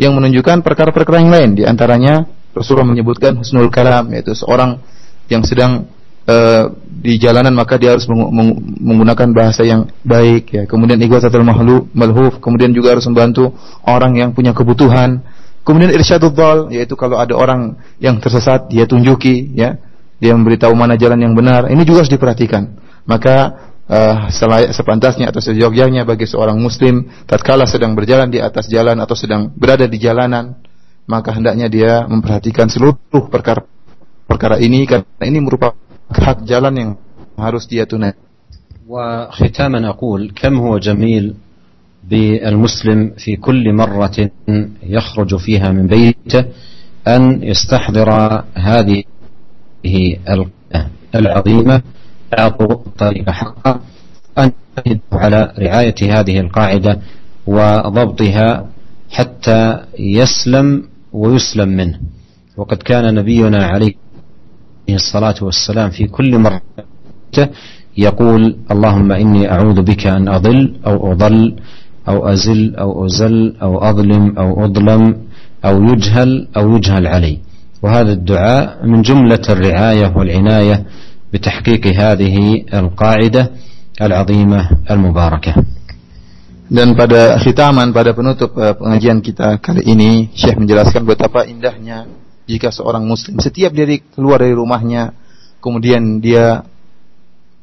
yang 0.00 0.16
menunjukkan 0.16 0.64
perkara-perkara 0.64 1.20
yang 1.20 1.32
lain 1.32 1.50
di 1.52 1.68
antaranya 1.68 2.24
Rasulullah 2.56 2.88
menyebutkan 2.88 3.36
husnul 3.36 3.68
kalam 3.68 4.08
yaitu 4.16 4.32
seorang 4.32 4.80
yang 5.28 5.44
sedang 5.44 5.92
uh, 6.24 6.72
di 6.88 7.20
jalanan 7.20 7.52
maka 7.52 7.76
dia 7.76 7.92
harus 7.92 8.08
meng 8.08 8.32
meng 8.32 8.50
menggunakan 8.80 9.28
bahasa 9.36 9.60
yang 9.60 9.84
baik 10.00 10.44
ya. 10.56 10.62
Kemudian 10.64 10.96
ighasatul 11.04 11.44
mahlu 11.44 11.84
malhuf, 11.92 12.40
kemudian 12.40 12.72
juga 12.72 12.96
harus 12.96 13.04
membantu 13.04 13.52
orang 13.84 14.16
yang 14.16 14.30
punya 14.32 14.56
kebutuhan. 14.56 15.20
Kemudian 15.66 15.92
irsyadul 15.92 16.32
dhal 16.32 16.72
yaitu 16.72 16.96
kalau 16.96 17.20
ada 17.20 17.36
orang 17.36 17.76
yang 18.00 18.16
tersesat 18.22 18.72
dia 18.72 18.88
tunjuki 18.88 19.52
ya. 19.52 19.76
Dia 20.16 20.32
memberitahu 20.32 20.72
mana 20.72 20.96
jalan 20.96 21.20
yang 21.20 21.36
benar. 21.36 21.68
Ini 21.68 21.82
juga 21.84 22.00
harus 22.00 22.12
diperhatikan. 22.12 22.72
Maka 23.04 23.52
uh, 23.89 24.27
selayak 24.31 24.71
sepantasnya 24.71 25.29
atau 25.29 25.41
sejogjanya 25.43 26.07
bagi 26.07 26.25
seorang 26.29 26.57
muslim 26.59 27.09
tatkala 27.27 27.67
sedang 27.67 27.97
berjalan 27.97 28.31
di 28.31 28.39
atas 28.39 28.67
jalan 28.67 28.97
atau 28.99 29.15
sedang 29.15 29.51
berada 29.53 29.85
di 29.85 29.97
jalanan 30.01 30.57
maka 31.09 31.33
hendaknya 31.35 31.67
dia 31.67 31.93
memperhatikan 32.07 32.69
seluruh 32.71 32.97
perkara 33.27 33.65
perkara 34.29 34.61
ini 34.61 34.87
karena 34.87 35.23
ini 35.27 35.39
merupakan 35.43 35.75
hak 36.11 36.47
jalan 36.47 36.73
yang 36.75 36.91
harus 37.35 37.67
dia 37.67 37.87
tunaikan. 37.87 38.31
وختاما 38.91 39.89
أقول 39.89 40.31
كم 40.35 40.59
هو 40.59 40.77
جميل 40.77 41.35
بالمسلم 42.09 43.13
في 43.17 43.35
كل 43.35 43.73
مرة 43.73 44.29
يخرج 44.83 45.35
فيها 45.35 45.71
من 45.71 45.87
بيته 45.87 46.45
أن 47.07 47.43
يستحضر 47.43 48.09
هذه 48.53 49.03
العظيمة 51.15 51.81
أعطوا 52.38 52.72
الطريق 52.72 53.30
حقا 53.30 53.80
أن 54.38 54.52
على 55.12 55.52
رعاية 55.58 56.20
هذه 56.20 56.40
القاعدة 56.40 56.98
وضبطها 57.46 58.66
حتى 59.10 59.78
يسلم 59.98 60.82
ويسلم 61.12 61.68
منه. 61.68 61.98
وقد 62.56 62.76
كان 62.76 63.14
نبينا 63.14 63.64
عليه 63.66 63.92
الصلاة 64.90 65.34
والسلام 65.42 65.90
في 65.90 66.06
كل 66.06 66.38
مرة 66.38 66.60
يقول 67.98 68.56
اللهم 68.70 69.12
إني 69.12 69.52
أعوذ 69.52 69.82
بك 69.82 70.06
أن 70.06 70.28
أضل 70.28 70.74
أو 70.86 71.12
أضل 71.12 71.56
أو 72.08 72.28
أزل 72.28 72.76
أو 72.76 73.06
أزل 73.06 73.56
أو 73.62 73.78
أظلم 73.78 74.38
أو 74.38 74.64
أظلم 74.64 75.16
أو 75.64 75.84
يجهل 75.84 76.48
أو 76.56 76.76
يجهل 76.76 77.06
علي. 77.06 77.38
وهذا 77.82 78.12
الدعاء 78.12 78.86
من 78.86 79.02
جملة 79.02 79.42
الرعاية 79.48 80.12
والعناية 80.16 80.84
بتحقيق 81.35 81.83
هذه 81.87 82.35
القاعدة 82.67 83.43
العظيمة 84.01 84.59
المباركة 84.91 85.53
Dan 86.71 86.95
pada 86.95 87.35
khitaman, 87.35 87.91
pada 87.91 88.15
penutup 88.15 88.55
uh, 88.55 88.71
pengajian 88.71 89.19
kita 89.19 89.59
kali 89.59 89.83
ini, 89.91 90.31
Syekh 90.31 90.55
menjelaskan 90.55 91.03
betapa 91.03 91.43
indahnya 91.43 92.07
jika 92.47 92.71
seorang 92.71 93.03
muslim 93.03 93.43
setiap 93.43 93.75
dari 93.75 93.99
keluar 93.99 94.39
dari 94.39 94.55
rumahnya 94.55 95.11
kemudian 95.59 96.23
dia 96.23 96.63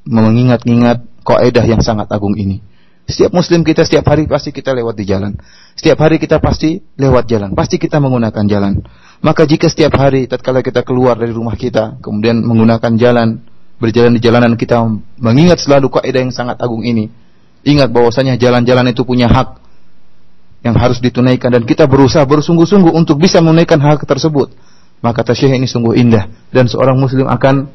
mengingat-ingat 0.05 1.25
kaidah 1.25 1.64
yang 1.64 1.81
sangat 1.81 2.09
agung 2.12 2.37
ini. 2.37 2.61
Setiap 3.09 3.33
muslim 3.33 3.64
kita 3.64 3.89
setiap 3.89 4.05
hari 4.12 4.29
pasti 4.29 4.53
kita 4.53 4.77
lewat 4.77 4.93
di 4.93 5.09
jalan. 5.09 5.33
Setiap 5.73 5.97
hari 6.05 6.21
kita 6.21 6.37
pasti 6.45 6.77
lewat 7.01 7.25
jalan, 7.25 7.57
pasti 7.57 7.81
kita 7.81 7.97
menggunakan 8.05 8.45
jalan. 8.45 8.85
Maka 9.25 9.49
jika 9.49 9.73
setiap 9.73 9.97
hari 9.97 10.29
tatkala 10.29 10.61
kita 10.61 10.85
keluar 10.85 11.16
dari 11.16 11.33
rumah 11.33 11.57
kita, 11.57 11.97
kemudian 12.05 12.45
menggunakan 12.45 12.93
jalan, 13.01 13.41
berjalan 13.84 14.16
di 14.16 14.24
jalanan 14.24 14.56
kita 14.56 14.80
mengingat 15.20 15.60
selalu 15.60 15.92
kaidah 15.92 16.24
yang 16.24 16.32
sangat 16.32 16.56
agung 16.64 16.88
ini. 16.88 17.12
Ingat 17.68 17.92
bahwasanya 17.92 18.40
jalan-jalan 18.40 18.96
itu 18.96 19.04
punya 19.04 19.28
hak 19.28 19.60
yang 20.64 20.80
harus 20.80 21.04
ditunaikan 21.04 21.52
dan 21.52 21.68
kita 21.68 21.84
berusaha 21.84 22.24
bersungguh-sungguh 22.24 22.96
untuk 22.96 23.20
bisa 23.20 23.44
menunaikan 23.44 23.84
hak 23.84 24.08
tersebut 24.08 24.56
maka 25.04 25.20
tasyih 25.20 25.60
ini 25.60 25.68
sungguh 25.68 26.00
indah 26.00 26.32
dan 26.56 26.72
seorang 26.72 26.96
muslim 26.96 27.28
akan 27.28 27.68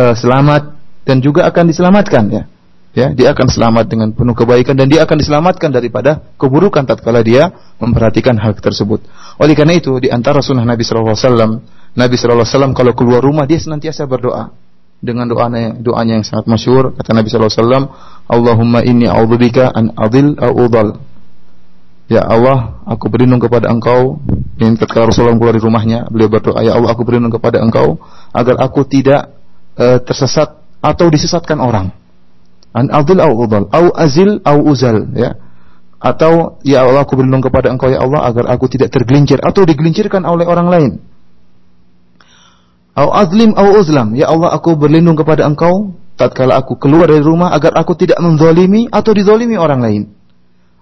uh, 0.00 0.16
selamat 0.16 0.80
dan 1.04 1.20
juga 1.20 1.44
akan 1.44 1.68
diselamatkan 1.68 2.24
ya. 2.32 2.44
Ya, 2.90 3.06
dia 3.14 3.30
akan 3.30 3.46
selamat 3.46 3.86
dengan 3.86 4.10
penuh 4.10 4.34
kebaikan 4.34 4.74
dan 4.74 4.90
dia 4.90 5.06
akan 5.06 5.14
diselamatkan 5.14 5.70
daripada 5.70 6.26
keburukan 6.34 6.82
tatkala 6.82 7.22
dia 7.22 7.54
memperhatikan 7.78 8.34
hal 8.34 8.58
tersebut. 8.58 9.06
Oleh 9.38 9.54
karena 9.54 9.78
itu 9.78 9.94
di 10.02 10.10
antara 10.10 10.42
sunnah 10.42 10.66
Nabi 10.66 10.82
sallallahu 10.82 11.14
alaihi 11.14 11.22
wasallam, 11.22 11.50
Nabi 11.94 12.14
sallallahu 12.18 12.42
alaihi 12.42 12.50
wasallam 12.50 12.72
kalau 12.74 12.92
keluar 12.98 13.22
rumah 13.22 13.46
dia 13.46 13.62
senantiasa 13.62 14.10
berdoa 14.10 14.50
dengan 15.00 15.24
doanya 15.24 15.72
doanya 15.80 16.20
yang 16.20 16.26
sangat 16.28 16.44
masyhur 16.44 16.92
kata 16.92 17.16
Nabi 17.16 17.32
sallallahu 17.32 17.50
alaihi 17.50 17.64
wasallam, 17.64 17.84
Allahumma 18.28 18.80
inni 18.84 19.08
a'udzubika 19.08 19.72
an 19.72 19.96
adil 19.96 20.36
au 20.36 20.52
udal. 20.54 21.00
Ya 22.10 22.26
Allah, 22.26 22.82
aku 22.84 23.06
berlindung 23.06 23.38
kepada 23.38 23.70
Engkau. 23.70 24.18
Ini 24.58 24.76
ketika 24.76 25.06
Rasulullah 25.06 25.38
keluar 25.38 25.54
dari 25.54 25.62
rumahnya, 25.62 26.10
beliau 26.10 26.26
berdoa, 26.26 26.58
Ya 26.60 26.74
Allah, 26.74 26.90
aku 26.90 27.06
berlindung 27.06 27.30
kepada 27.30 27.62
Engkau 27.62 28.02
agar 28.34 28.58
aku 28.60 28.82
tidak 28.82 29.30
uh, 29.78 30.02
tersesat 30.02 30.58
atau 30.82 31.06
disesatkan 31.06 31.62
orang. 31.62 31.94
An 32.74 32.90
adil 32.90 33.22
au 33.22 33.34
udal, 33.34 33.70
au 33.70 33.94
azil 33.94 34.42
au 34.42 34.58
uzal, 34.68 35.10
ya. 35.14 35.38
Atau 36.02 36.58
ya 36.66 36.82
Allah, 36.82 37.06
aku 37.06 37.14
berlindung 37.14 37.46
kepada 37.46 37.70
Engkau 37.70 37.92
ya 37.92 38.02
Allah 38.02 38.26
agar 38.26 38.50
aku 38.52 38.66
tidak 38.66 38.90
tergelincir 38.90 39.38
atau 39.38 39.62
digelincirkan 39.62 40.26
oleh 40.26 40.48
orang 40.50 40.66
lain. 40.66 40.92
Au 42.94 43.14
azlim 43.14 43.54
au 43.54 43.78
uzlam, 43.78 44.18
ya 44.18 44.28
Allah, 44.28 44.50
aku 44.54 44.74
berlindung 44.74 45.14
kepada 45.14 45.46
Engkau. 45.46 45.94
Tatkala 46.18 46.60
aku 46.60 46.76
keluar 46.76 47.08
dari 47.08 47.24
rumah 47.24 47.48
agar 47.56 47.72
aku 47.80 47.96
tidak 47.96 48.20
menzalimi 48.20 48.84
atau 48.92 49.16
dizalimi 49.16 49.56
orang 49.56 49.80
lain. 49.80 50.02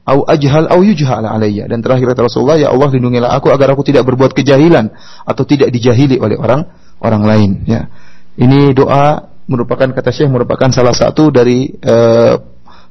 Au 0.02 0.26
ajhal 0.26 0.66
au 0.66 0.82
yujhal 0.82 1.22
alayya. 1.22 1.70
Dan 1.70 1.78
terakhir 1.78 2.10
kata 2.10 2.26
Rasulullah 2.26 2.58
ya 2.58 2.74
Allah 2.74 2.90
lindungilah 2.90 3.30
aku 3.38 3.54
agar 3.54 3.70
aku 3.70 3.86
tidak 3.86 4.02
berbuat 4.08 4.34
kejahilan 4.34 4.90
atau 5.22 5.44
tidak 5.46 5.70
dijahili 5.70 6.18
oleh 6.18 6.34
orang 6.34 6.66
orang 6.98 7.22
lain. 7.22 7.50
Ya. 7.70 7.86
Ini 8.34 8.74
doa 8.74 9.30
merupakan 9.46 9.86
kata 9.94 10.10
Syekh 10.10 10.32
merupakan 10.32 10.74
salah 10.74 10.96
satu 10.96 11.30
dari 11.30 11.70
uh, 11.70 12.34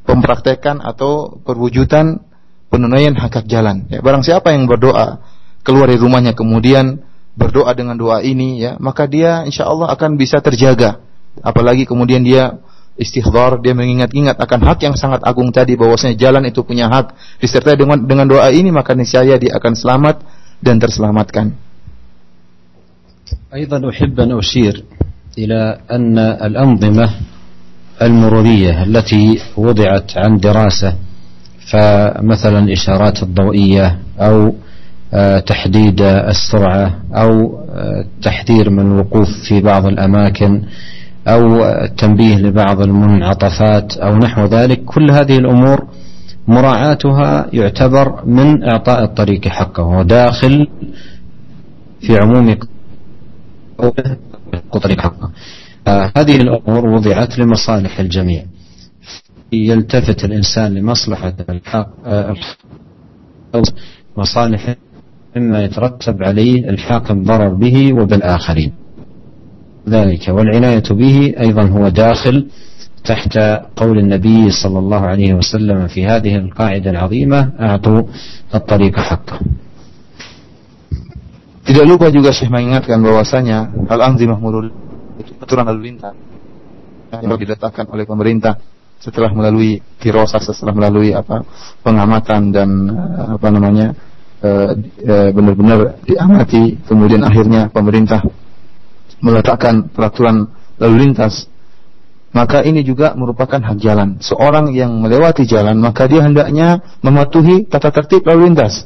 pempraktekan 0.08 0.80
atau 0.80 1.36
perwujudan 1.44 2.22
penunaian 2.72 3.12
hak 3.18 3.44
hak 3.44 3.46
jalan. 3.50 3.92
Ya 3.92 4.00
barang 4.00 4.24
siapa 4.24 4.56
yang 4.56 4.70
berdoa 4.70 5.20
keluar 5.68 5.92
dari 5.92 6.00
rumahnya 6.00 6.32
kemudian 6.32 7.07
berdoa 7.37 7.73
dengan 7.73 7.97
doa 7.97 8.21
ini 8.21 8.61
ya 8.61 8.77
maka 8.77 9.09
dia 9.09 9.43
insya 9.49 9.65
Allah 9.65 9.89
akan 9.93 10.21
bisa 10.21 10.41
terjaga 10.45 11.01
apalagi 11.41 11.89
kemudian 11.89 12.21
dia 12.21 12.61
istighfar, 12.97 13.61
dia 13.65 13.73
mengingat-ingat 13.73 14.37
akan 14.37 14.61
hak 14.69 14.79
yang 14.85 14.95
sangat 14.99 15.25
agung 15.25 15.49
tadi 15.49 15.77
bahwasanya 15.81 16.17
jalan 16.19 16.45
itu 16.45 16.61
punya 16.61 16.93
hak. 16.93 17.17
Disertai 17.41 17.77
dengan 17.81 18.05
dengan 18.05 18.29
doa 18.29 18.53
ini 18.53 18.69
maka 18.69 18.93
niscaya 18.93 19.41
dia 19.41 19.57
akan 19.57 19.73
selamat 19.73 20.17
dan 20.61 20.77
terselamatkan. 20.77 21.73
أيضا 23.53 23.85
أحب 23.85 24.17
أن 24.21 24.33
أشير 24.33 24.85
إلى 25.39 25.61
أن 25.91 26.17
الأنظمة 26.19 27.07
المرورية 28.03 28.89
التي 28.89 29.41
وضعت 29.57 30.17
عن 30.17 30.41
دراسة 30.41 30.97
فمثلا 31.69 32.59
الإشارات 32.59 33.23
الضوئية 33.23 33.99
أو 34.21 34.57
تحديد 35.46 36.02
السرعة 36.02 37.00
أو 37.14 37.60
تحذير 38.22 38.70
من 38.70 38.92
الوقوف 38.92 39.28
في 39.50 39.62
بعض 39.62 39.86
الأماكن 39.86 40.64
أو 41.28 41.66
التنبيه 41.66 42.36
لبعض 42.36 42.82
المنعطفات 42.82 43.98
أو 43.98 44.18
نحو 44.18 44.46
ذلك. 44.46 44.84
كل 44.86 45.12
هذه 45.12 45.38
الأمور 45.38 45.88
مراعاتها 46.48 47.48
يعتبر 47.54 48.26
من 48.26 48.64
إعطاء 48.64 49.04
الطريق 49.04 49.48
حقه. 49.48 49.84
وداخل 49.84 50.68
في 52.02 52.18
عموم 52.18 52.56
طريق 54.72 55.02
حقه. 55.02 55.32
هذه 56.18 56.36
الأمور 56.42 56.86
وضعت 56.88 57.40
لمصالح 57.40 58.00
الجميع. 58.00 58.44
يلتفت 59.52 60.26
الإنسان 60.26 60.74
لمصلحة 60.74 61.34
الحق 61.50 61.90
مصالح 64.18 64.76
مما 65.40 65.64
يترتب 65.64 66.24
عليه 66.24 66.70
الحاق 66.70 67.12
الضرر 67.12 67.54
به 67.54 67.94
وبالآخرين 67.94 68.72
ذلك 69.90 70.28
والعناية 70.28 70.84
به 70.92 71.34
أيضا 71.40 71.64
هو 71.64 71.90
داخل 71.90 72.48
تحت 73.06 73.38
قول 73.76 73.98
النبي 74.00 74.52
صلى 74.52 74.80
الله 74.80 75.02
عليه 75.02 75.34
وسلم 75.34 75.88
في 75.88 76.06
هذه 76.06 76.36
القاعدة 76.36 76.90
العظيمة 76.90 77.52
أعطوا 77.60 78.02
الطريق 78.56 79.00
حقه 79.00 79.40
Tidak 81.68 81.84
lupa 81.84 82.08
juga 82.08 82.32
Syekh 82.32 82.48
mengingatkan 82.48 82.96
bahwasanya 83.04 83.92
al-anzimah 83.92 84.40
mulul 84.40 84.72
itu 85.20 85.36
aturan 85.36 85.68
lalu 85.68 85.92
lintas 85.92 86.16
yang 87.12 87.36
diletakkan 87.36 87.92
oleh 87.92 88.08
pemerintah 88.08 88.56
setelah 89.04 89.36
melalui 89.36 89.84
firasat 90.00 90.48
setelah 90.48 90.72
melalui 90.72 91.12
apa 91.12 91.44
pengamatan 91.84 92.56
dan 92.56 92.70
apa 93.36 93.48
namanya 93.52 93.92
benar-benar 95.34 95.98
diamati 96.06 96.78
kemudian 96.86 97.26
akhirnya 97.26 97.74
pemerintah 97.74 98.22
meletakkan 99.18 99.90
peraturan 99.90 100.46
lalu 100.78 101.10
lintas 101.10 101.50
maka 102.38 102.62
ini 102.62 102.86
juga 102.86 103.18
merupakan 103.18 103.58
hak 103.58 103.78
jalan. 103.82 104.22
Seorang 104.22 104.70
yang 104.76 104.94
melewati 105.00 105.48
jalan 105.48 105.80
maka 105.82 106.06
dia 106.06 106.22
hendaknya 106.22 107.00
mematuhi 107.02 107.66
tata 107.66 107.90
tertib 107.90 108.22
lalu 108.30 108.52
lintas. 108.52 108.86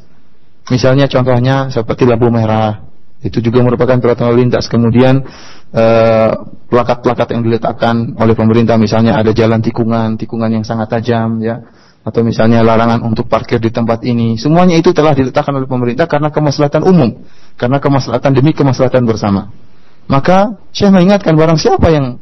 Misalnya 0.72 1.10
contohnya 1.10 1.68
seperti 1.68 2.06
lampu 2.06 2.30
merah, 2.30 2.86
Itu 3.22 3.38
juga 3.38 3.62
merupakan 3.62 4.02
peraturan 4.02 4.34
lalu 4.34 4.48
lintas. 4.48 4.66
Kemudian 4.66 5.20
eh, 5.74 6.30
plakat-plakat 6.70 7.28
yang 7.34 7.42
diletakkan 7.44 8.16
oleh 8.18 8.34
pemerintah 8.34 8.80
misalnya 8.80 9.20
ada 9.20 9.30
jalan 9.36 9.60
tikungan, 9.60 10.16
tikungan 10.16 10.48
yang 10.48 10.64
sangat 10.64 10.88
tajam 10.90 11.38
ya 11.44 11.60
atau 12.02 12.20
misalnya 12.26 12.66
larangan 12.66 13.02
untuk 13.06 13.30
parkir 13.30 13.62
di 13.62 13.70
tempat 13.70 14.02
ini. 14.02 14.34
Semuanya 14.34 14.74
itu 14.74 14.90
telah 14.90 15.14
diletakkan 15.14 15.54
oleh 15.54 15.70
pemerintah 15.70 16.10
karena 16.10 16.34
kemaslahatan 16.34 16.82
umum, 16.82 17.22
karena 17.54 17.78
kemaslahatan 17.78 18.30
demi 18.34 18.50
kemaslahatan 18.54 19.06
bersama. 19.06 19.54
Maka 20.10 20.58
saya 20.74 20.90
mengingatkan 20.90 21.38
barang 21.38 21.58
siapa 21.62 21.88
yang 21.94 22.18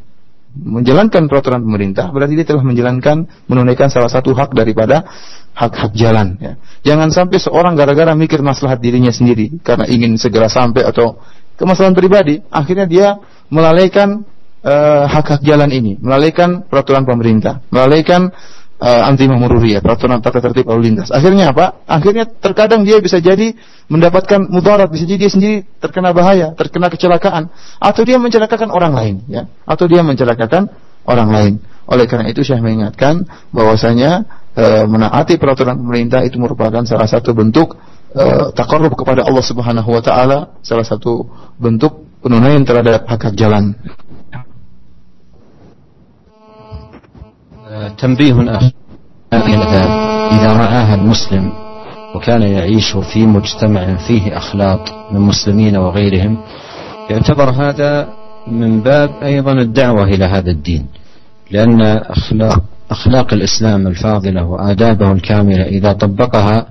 menjalankan 0.50 1.30
peraturan 1.30 1.62
pemerintah 1.62 2.10
berarti 2.10 2.34
dia 2.34 2.42
telah 2.42 2.66
menjalankan 2.66 3.22
menunaikan 3.46 3.86
salah 3.86 4.10
satu 4.10 4.34
hak 4.34 4.50
daripada 4.50 5.06
hak-hak 5.54 5.94
jalan 5.94 6.34
ya. 6.42 6.58
Jangan 6.82 7.14
sampai 7.14 7.38
seorang 7.38 7.78
gara-gara 7.78 8.10
mikir 8.18 8.42
maslahat 8.42 8.82
dirinya 8.82 9.14
sendiri 9.14 9.62
karena 9.62 9.86
ingin 9.86 10.18
segera 10.18 10.50
sampai 10.50 10.82
atau 10.82 11.22
kemaslahan 11.60 11.92
pribadi, 11.92 12.40
akhirnya 12.48 12.86
dia 12.88 13.08
melalaikan 13.52 14.24
uh, 14.64 15.04
hak-hak 15.04 15.44
jalan 15.44 15.68
ini, 15.68 16.00
melalaikan 16.00 16.64
peraturan 16.64 17.04
pemerintah, 17.04 17.60
melalaikan 17.68 18.32
uh, 18.80 19.08
anti 19.08 19.28
ya 19.68 19.80
peraturan 19.84 20.24
tata 20.24 20.40
tertib 20.40 20.66
lalu 20.66 20.90
lintas. 20.90 21.12
Akhirnya 21.12 21.52
apa? 21.52 21.84
Akhirnya 21.84 22.24
terkadang 22.26 22.82
dia 22.82 22.98
bisa 22.98 23.20
jadi 23.20 23.52
mendapatkan 23.92 24.48
mudarat, 24.48 24.88
bisa 24.88 25.04
jadi 25.04 25.28
dia 25.28 25.30
sendiri 25.30 25.56
terkena 25.78 26.16
bahaya, 26.16 26.56
terkena 26.56 26.88
kecelakaan, 26.88 27.52
atau 27.78 28.02
dia 28.02 28.16
mencelakakan 28.16 28.72
orang 28.72 28.92
lain, 28.96 29.14
ya, 29.28 29.46
atau 29.68 29.84
dia 29.86 30.00
mencelakakan 30.00 30.72
orang 31.04 31.28
lain. 31.30 31.54
Oleh 31.90 32.06
karena 32.06 32.30
itu 32.30 32.46
saya 32.46 32.62
mengingatkan 32.62 33.26
bahwasanya 33.50 34.24
e, 34.54 34.64
menaati 34.86 35.42
peraturan 35.42 35.74
pemerintah 35.74 36.22
itu 36.22 36.38
merupakan 36.38 36.86
salah 36.86 37.10
satu 37.10 37.34
bentuk 37.34 37.74
e, 38.14 38.54
takarrub 38.54 38.94
kepada 38.94 39.26
Allah 39.26 39.42
Subhanahu 39.42 39.90
wa 39.90 40.02
taala, 40.02 40.54
salah 40.62 40.86
satu 40.86 41.26
bentuk 41.58 42.06
penunaian 42.22 42.62
terhadap 42.62 43.10
hak 43.10 43.32
hak 43.32 43.34
jalan. 43.34 43.74
تنبيه 47.88 48.56
أخ 48.56 48.62
إذا 50.32 50.52
رآها 50.52 50.94
المسلم 50.94 51.52
وكان 52.14 52.42
يعيش 52.42 52.96
في 53.12 53.26
مجتمع 53.26 53.96
فيه 53.96 54.36
أخلاق 54.36 55.08
من 55.12 55.20
مسلمين 55.20 55.76
وغيرهم 55.76 56.38
يعتبر 57.10 57.50
هذا 57.50 58.08
من 58.46 58.80
باب 58.80 59.10
أيضا 59.22 59.52
الدعوة 59.52 60.04
إلى 60.04 60.24
هذا 60.24 60.50
الدين. 60.50 60.86
لأن 61.50 61.80
أخلاق 61.82 62.62
أخلاق 62.90 63.32
الإسلام 63.32 63.86
الفاضلة 63.86 64.44
وآدابه 64.44 65.12
الكاملة 65.12 65.62
إذا 65.62 65.92
طبقها 65.92 66.66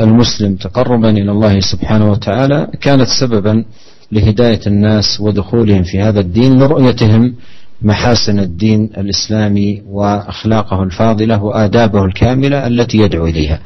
المسلم 0.00 0.56
تقربا 0.56 1.10
إلى 1.10 1.30
الله 1.30 1.60
سبحانه 1.60 2.10
وتعالى 2.10 2.68
كانت 2.80 3.08
سببا 3.20 3.64
لهداية 4.12 4.60
الناس 4.66 5.20
ودخولهم 5.20 5.82
في 5.82 6.00
هذا 6.00 6.20
الدين 6.20 6.58
لرؤيتهم 6.58 7.34
محاسن 7.84 8.38
الدين 8.38 8.90
الإسلامي 8.98 9.82
وأخلاقه 9.84 10.82
الفاضلة 10.82 11.42
وآدابه 11.42 12.04
الكاملة 12.04 12.66
التي 12.66 12.98
يدعو 12.98 13.26
إليها. 13.26 13.58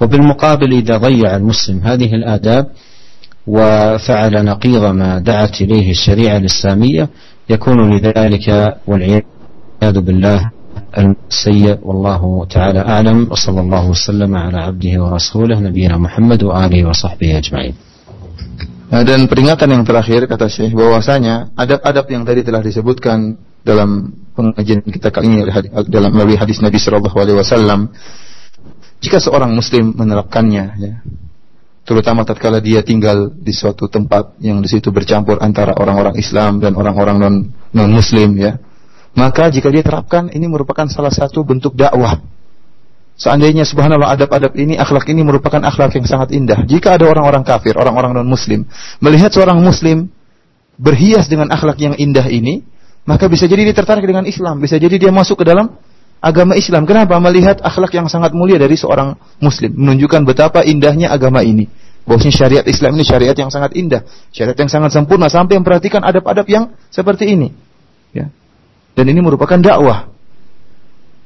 وبالمقابل 0.00 0.72
إذا 0.72 0.96
ضيع 0.96 1.36
المسلم 1.36 1.78
هذه 1.80 2.14
الآداب 2.14 2.66
وفعل 3.46 4.44
نقيض 4.44 4.84
ما 4.84 5.18
دعت 5.18 5.60
إليه 5.60 5.90
الشريعة 5.90 6.36
الإسلامية 6.36 7.08
يكون 7.50 7.78
لذلك 7.90 8.76
والعياذ 8.86 9.96
بالله 9.96 10.50
السيء. 10.98 11.78
والله 11.82 12.46
تعالى 12.50 12.80
أعلم 12.80 13.18
وصلى 13.30 13.60
الله 13.60 13.84
وسلم 13.90 14.30
على 14.36 14.58
عبده 14.58 14.94
ورسوله 15.02 15.60
نبينا 15.60 15.96
محمد 15.96 16.42
وآله 16.42 16.80
وصحبه 16.84 17.38
أجمعين. 17.38 17.74
Dan 18.92 19.24
peringatan 19.24 19.72
yang 19.72 19.88
terakhir 19.88 20.28
kata 20.28 20.52
Syekh 20.52 20.76
bahwasanya 20.76 21.56
adab-adab 21.56 22.12
yang 22.12 22.28
tadi 22.28 22.44
telah 22.44 22.60
disebutkan 22.60 23.40
dalam 23.62 24.14
pengajian 24.34 24.82
kita 24.82 25.08
kali 25.14 25.26
ini 25.28 25.46
dalam 25.86 26.10
melalui 26.14 26.38
hadis 26.38 26.58
Nabi 26.58 26.78
Shallallahu 26.78 27.16
Alaihi 27.18 27.36
Wasallam 27.38 27.90
jika 29.02 29.18
seorang 29.18 29.50
muslim 29.54 29.94
menerapkannya 29.94 30.64
ya 30.78 30.94
terutama 31.82 32.22
tatkala 32.22 32.62
dia 32.62 32.86
tinggal 32.86 33.34
di 33.34 33.50
suatu 33.50 33.90
tempat 33.90 34.38
yang 34.38 34.62
di 34.62 34.70
situ 34.70 34.94
bercampur 34.94 35.42
antara 35.42 35.74
orang-orang 35.74 36.14
Islam 36.14 36.62
dan 36.62 36.78
orang-orang 36.78 37.16
non 37.18 37.34
non 37.74 37.90
muslim 37.90 38.38
ya 38.38 38.58
maka 39.12 39.52
jika 39.52 39.68
dia 39.68 39.84
terapkan 39.84 40.32
ini 40.32 40.48
merupakan 40.48 40.88
salah 40.88 41.12
satu 41.12 41.44
bentuk 41.44 41.76
dakwah. 41.76 42.20
Seandainya 43.12 43.68
subhanallah 43.68 44.16
adab-adab 44.16 44.56
ini 44.56 44.80
akhlak 44.80 45.04
ini 45.12 45.20
merupakan 45.20 45.60
akhlak 45.60 45.92
yang 46.00 46.08
sangat 46.08 46.32
indah. 46.32 46.64
Jika 46.64 46.96
ada 46.96 47.12
orang-orang 47.12 47.44
kafir 47.44 47.76
orang-orang 47.76 48.16
non 48.16 48.24
muslim 48.24 48.64
melihat 49.04 49.28
seorang 49.28 49.60
muslim 49.60 50.08
berhias 50.80 51.28
dengan 51.28 51.52
akhlak 51.52 51.76
yang 51.76 51.94
indah 52.00 52.24
ini 52.32 52.64
maka 53.02 53.26
bisa 53.26 53.50
jadi 53.50 53.66
dia 53.66 53.76
tertarik 53.76 54.06
dengan 54.06 54.26
Islam 54.26 54.62
bisa 54.62 54.78
jadi 54.78 54.94
dia 54.98 55.10
masuk 55.10 55.42
ke 55.42 55.46
dalam 55.48 55.72
agama 56.22 56.54
Islam. 56.54 56.86
Kenapa? 56.86 57.18
Melihat 57.18 57.58
akhlak 57.60 57.90
yang 57.98 58.06
sangat 58.06 58.30
mulia 58.32 58.56
dari 58.56 58.78
seorang 58.78 59.18
muslim, 59.42 59.74
menunjukkan 59.74 60.22
betapa 60.22 60.62
indahnya 60.62 61.10
agama 61.10 61.42
ini. 61.42 61.66
Bahwasanya 62.06 62.34
syariat 62.34 62.64
Islam 62.66 62.98
ini 62.98 63.04
syariat 63.06 63.34
yang 63.34 63.50
sangat 63.50 63.74
indah, 63.74 64.06
syariat 64.30 64.54
yang 64.54 64.70
sangat 64.70 64.90
sempurna 64.94 65.26
sampai 65.26 65.58
memperhatikan 65.58 66.02
adab-adab 66.02 66.46
yang 66.46 66.70
seperti 66.90 67.34
ini. 67.34 67.50
Ya. 68.14 68.30
Dan 68.94 69.10
ini 69.10 69.18
merupakan 69.18 69.58
dakwah. 69.58 70.10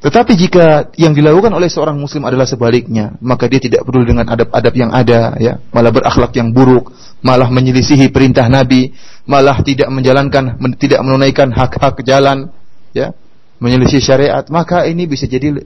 Tetapi 0.07 0.39
jika 0.39 0.95
yang 0.95 1.19
dilakukan 1.19 1.51
oleh 1.51 1.67
seorang 1.67 1.99
muslim 1.99 2.23
adalah 2.31 2.47
sebaliknya, 2.47 3.19
maka 3.19 3.51
dia 3.51 3.59
tidak 3.59 3.83
peduli 3.83 4.15
dengan 4.15 4.31
adab-adab 4.31 4.75
yang 4.79 4.95
ada, 4.95 5.35
ya, 5.43 5.59
malah 5.75 5.91
berakhlak 5.91 6.31
yang 6.39 6.55
buruk, 6.55 6.95
malah 7.27 7.51
menyelisihi 7.51 8.15
perintah 8.15 8.47
Nabi, 8.47 8.95
malah 9.27 9.59
tidak 9.67 9.91
menjalankan, 9.91 10.63
tidak 10.79 11.03
menunaikan 11.03 11.51
hak-hak 11.51 12.07
jalan, 12.07 12.55
ya, 12.95 13.19
menyelisih 13.59 13.99
syariat, 13.99 14.47
maka 14.47 14.87
ini 14.87 15.11
bisa 15.11 15.27
jadi 15.27 15.59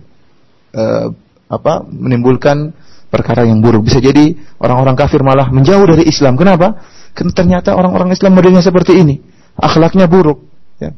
uh, 0.72 1.12
apa? 1.52 1.84
menimbulkan 1.84 2.72
perkara 3.12 3.44
yang 3.44 3.60
buruk. 3.60 3.92
Bisa 3.92 4.00
jadi 4.00 4.40
orang-orang 4.56 4.96
kafir 4.96 5.20
malah 5.20 5.52
menjauh 5.52 5.84
dari 5.84 6.08
Islam. 6.08 6.40
Kenapa? 6.40 6.80
Karena 7.12 7.36
ternyata 7.36 7.76
orang-orang 7.76 8.16
Islam 8.16 8.32
modelnya 8.32 8.64
seperti 8.64 9.04
ini, 9.04 9.20
akhlaknya 9.60 10.08
buruk. 10.08 10.48
Ya. 10.80 10.96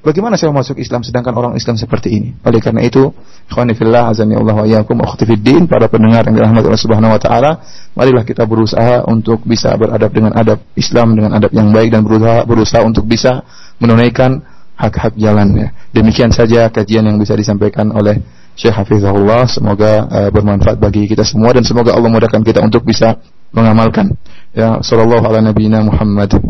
Bagaimana 0.00 0.40
saya 0.40 0.48
masuk 0.48 0.80
Islam 0.80 1.04
sedangkan 1.04 1.36
orang 1.36 1.52
Islam 1.60 1.76
seperti 1.76 2.08
ini? 2.08 2.32
Oleh 2.40 2.56
karena 2.56 2.80
itu, 2.80 3.12
ikhwani 3.52 3.76
fillah 3.76 4.08
azani 4.08 4.32
Allah 4.32 4.56
wa 4.56 4.64
iyyakum 4.64 4.96
din, 5.44 5.68
para 5.68 5.92
pendengar 5.92 6.24
yang 6.24 6.40
dirahmati 6.40 6.72
Allah 6.72 6.80
Subhanahu 6.80 7.12
wa 7.12 7.20
taala, 7.20 7.60
marilah 7.92 8.24
kita 8.24 8.48
berusaha 8.48 9.04
untuk 9.04 9.44
bisa 9.44 9.76
beradab 9.76 10.08
dengan 10.08 10.32
adab 10.32 10.64
Islam 10.72 11.12
dengan 11.12 11.36
adab 11.36 11.52
yang 11.52 11.68
baik 11.68 11.92
dan 11.92 12.00
berusaha 12.00 12.48
berusaha 12.48 12.80
untuk 12.80 13.04
bisa 13.04 13.44
menunaikan 13.76 14.40
hak-hak 14.80 15.20
jalannya. 15.20 15.76
Demikian 15.92 16.32
saja 16.32 16.72
kajian 16.72 17.04
yang 17.04 17.20
bisa 17.20 17.36
disampaikan 17.36 17.92
oleh 17.92 18.24
Syekh 18.56 18.72
Hafizahullah. 18.72 19.52
Semoga 19.52 20.08
uh, 20.08 20.28
bermanfaat 20.32 20.80
bagi 20.80 21.04
kita 21.12 21.28
semua 21.28 21.52
dan 21.52 21.60
semoga 21.60 21.92
Allah 21.92 22.08
mudahkan 22.08 22.40
kita 22.40 22.64
untuk 22.64 22.88
bisa 22.88 23.20
mengamalkan. 23.52 24.16
Ya, 24.56 24.80
sallallahu 24.80 25.28
ala 25.28 25.44
nabiyina 25.44 25.84
Muhammad. 25.84 26.40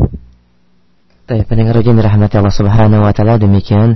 Baik, 1.31 1.47
pendengar 1.47 1.79
rajin 1.79 1.95
dirahmati 1.95 2.43
Allah 2.43 2.51
Subhanahu 2.51 3.07
wa 3.07 3.15
taala 3.15 3.39
demikian 3.39 3.95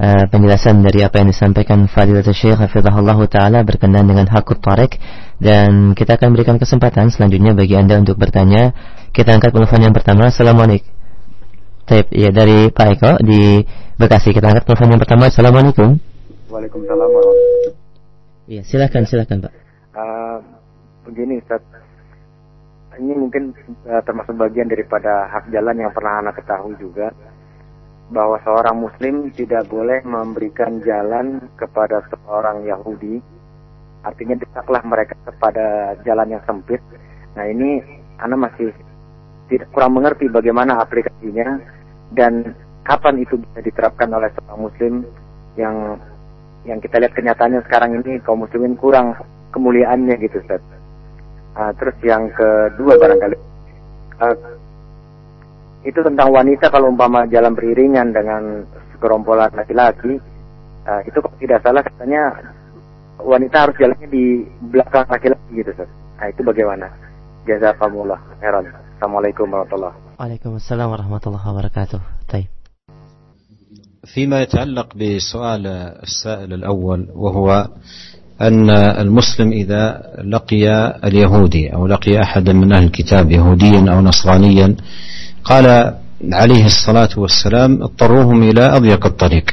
uh, 0.00 0.24
penjelasan 0.32 0.80
dari 0.80 1.04
apa 1.04 1.20
yang 1.20 1.28
disampaikan 1.28 1.84
Fadilatul 1.84 2.32
Syekh 2.32 2.56
Hafizahullah 2.56 3.20
taala 3.28 3.60
berkenaan 3.68 4.08
dengan 4.08 4.24
hakut 4.32 4.64
tarik 4.64 4.96
dan 5.36 5.92
kita 5.92 6.16
akan 6.16 6.32
berikan 6.32 6.56
kesempatan 6.56 7.12
selanjutnya 7.12 7.52
bagi 7.52 7.76
Anda 7.76 8.00
untuk 8.00 8.16
bertanya. 8.16 8.72
Kita 9.12 9.28
angkat 9.28 9.52
telepon 9.52 9.76
yang 9.76 9.92
pertama. 9.92 10.32
Assalamualaikum. 10.32 10.88
Taib, 11.84 12.08
ya 12.16 12.32
dari 12.32 12.72
Pak 12.72 12.86
Eko 12.96 13.12
di 13.28 13.60
Bekasi. 14.00 14.32
Kita 14.32 14.48
angkat 14.48 14.64
telepon 14.64 14.88
yang 14.88 15.00
pertama. 15.04 15.28
Assalamualaikum. 15.28 16.00
Waalaikumsalam 16.48 17.08
warahmatullahi 17.12 17.76
Iya, 18.56 18.62
silakan, 18.64 19.04
silakan 19.04 19.36
Pak. 19.44 19.52
Uh, 19.92 20.40
begini 21.04 21.44
Ustaz, 21.44 21.60
ini 23.00 23.16
mungkin 23.16 23.56
uh, 23.88 24.04
termasuk 24.04 24.36
bagian 24.36 24.68
daripada 24.68 25.26
hak 25.32 25.48
jalan 25.48 25.80
yang 25.80 25.92
pernah 25.96 26.20
anak 26.20 26.38
ketahui 26.38 26.76
juga 26.76 27.08
bahwa 28.12 28.36
seorang 28.44 28.76
muslim 28.76 29.30
tidak 29.32 29.64
boleh 29.70 30.04
memberikan 30.04 30.82
jalan 30.84 31.40
kepada 31.56 32.04
seorang 32.12 32.68
Yahudi 32.68 33.22
artinya 34.04 34.36
desaklah 34.36 34.82
mereka 34.84 35.16
kepada 35.24 35.96
jalan 36.04 36.28
yang 36.36 36.42
sempit 36.44 36.82
nah 37.32 37.48
ini 37.48 37.80
anak 38.20 38.50
masih 38.50 38.68
tidak 39.48 39.68
kurang 39.72 39.96
mengerti 39.96 40.28
bagaimana 40.28 40.78
aplikasinya 40.78 41.58
dan 42.12 42.54
kapan 42.84 43.22
itu 43.22 43.38
bisa 43.38 43.58
diterapkan 43.62 44.10
oleh 44.10 44.30
seorang 44.34 44.60
muslim 44.60 44.94
yang 45.58 45.98
yang 46.68 46.78
kita 46.78 47.00
lihat 47.00 47.16
kenyataannya 47.16 47.60
sekarang 47.66 48.00
ini 48.02 48.20
kaum 48.20 48.44
muslimin 48.44 48.76
kurang 48.76 49.16
kemuliaannya 49.50 50.14
gitu 50.20 50.38
Ustaz. 50.44 50.62
Uh, 51.59 51.71
terus 51.79 51.95
yang 52.03 52.27
kedua 52.35 52.99
barangkali 52.99 53.35
uh, 54.19 54.35
itu 55.87 55.99
tentang 56.03 56.35
wanita 56.35 56.67
kalau 56.67 56.91
umpama 56.91 57.23
jalan 57.31 57.55
beriringan 57.55 58.11
dengan 58.11 58.67
gerombolan 58.99 59.47
laki-laki 59.55 60.19
uh, 60.83 61.01
itu 61.07 61.15
kalau 61.15 61.37
tidak 61.39 61.63
salah 61.63 61.79
katanya 61.79 62.35
wanita 63.23 63.69
harus 63.69 63.75
jalannya 63.79 64.07
di 64.11 64.43
belakang 64.67 65.07
laki-laki 65.07 65.63
gitu 65.63 65.71
Ustaz. 65.71 65.89
Nah 66.19 66.27
itu 66.27 66.41
bagaimana? 66.43 66.87
Jazakumullah 67.47 68.19
khairan. 68.43 68.65
Assalamualaikum 68.97 69.47
warahmatullahi 69.47 69.93
wabarakatuh. 69.95 70.19
Waalaikumsalam 70.19 70.87
warahmatullahi 70.91 71.45
wabarakatuh. 71.45 72.01
طيب. 72.31 72.49
فيما 74.05 74.41
يتعلق 74.41 74.93
بسؤال 74.95 75.67
السائل 76.05 76.53
الأول 76.53 77.09
وهو 77.15 77.67
أن 78.42 78.70
المسلم 78.70 79.52
إذا 79.52 80.02
لقي 80.24 80.94
اليهودي 81.04 81.74
أو 81.74 81.86
لقي 81.86 82.22
أحدا 82.22 82.52
من 82.52 82.72
أهل 82.72 82.84
الكتاب 82.84 83.30
يهوديا 83.30 83.92
أو 83.92 84.00
نصرانيا 84.00 84.76
قال 85.44 85.94
عليه 86.32 86.66
الصلاة 86.66 87.08
والسلام 87.16 87.82
اضطروهم 87.82 88.42
إلى 88.42 88.76
أضيق 88.76 89.06
الطريق. 89.06 89.44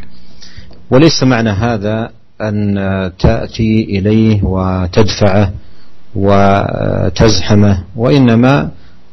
وليس 0.92 1.24
معنى 1.24 1.50
هذا 1.50 2.10
أن 2.42 2.76
تأتي 3.20 3.84
إليه 3.84 4.44
وتدفعه 4.44 5.52
وتزحمه 6.16 7.84
وإنما 7.96 8.70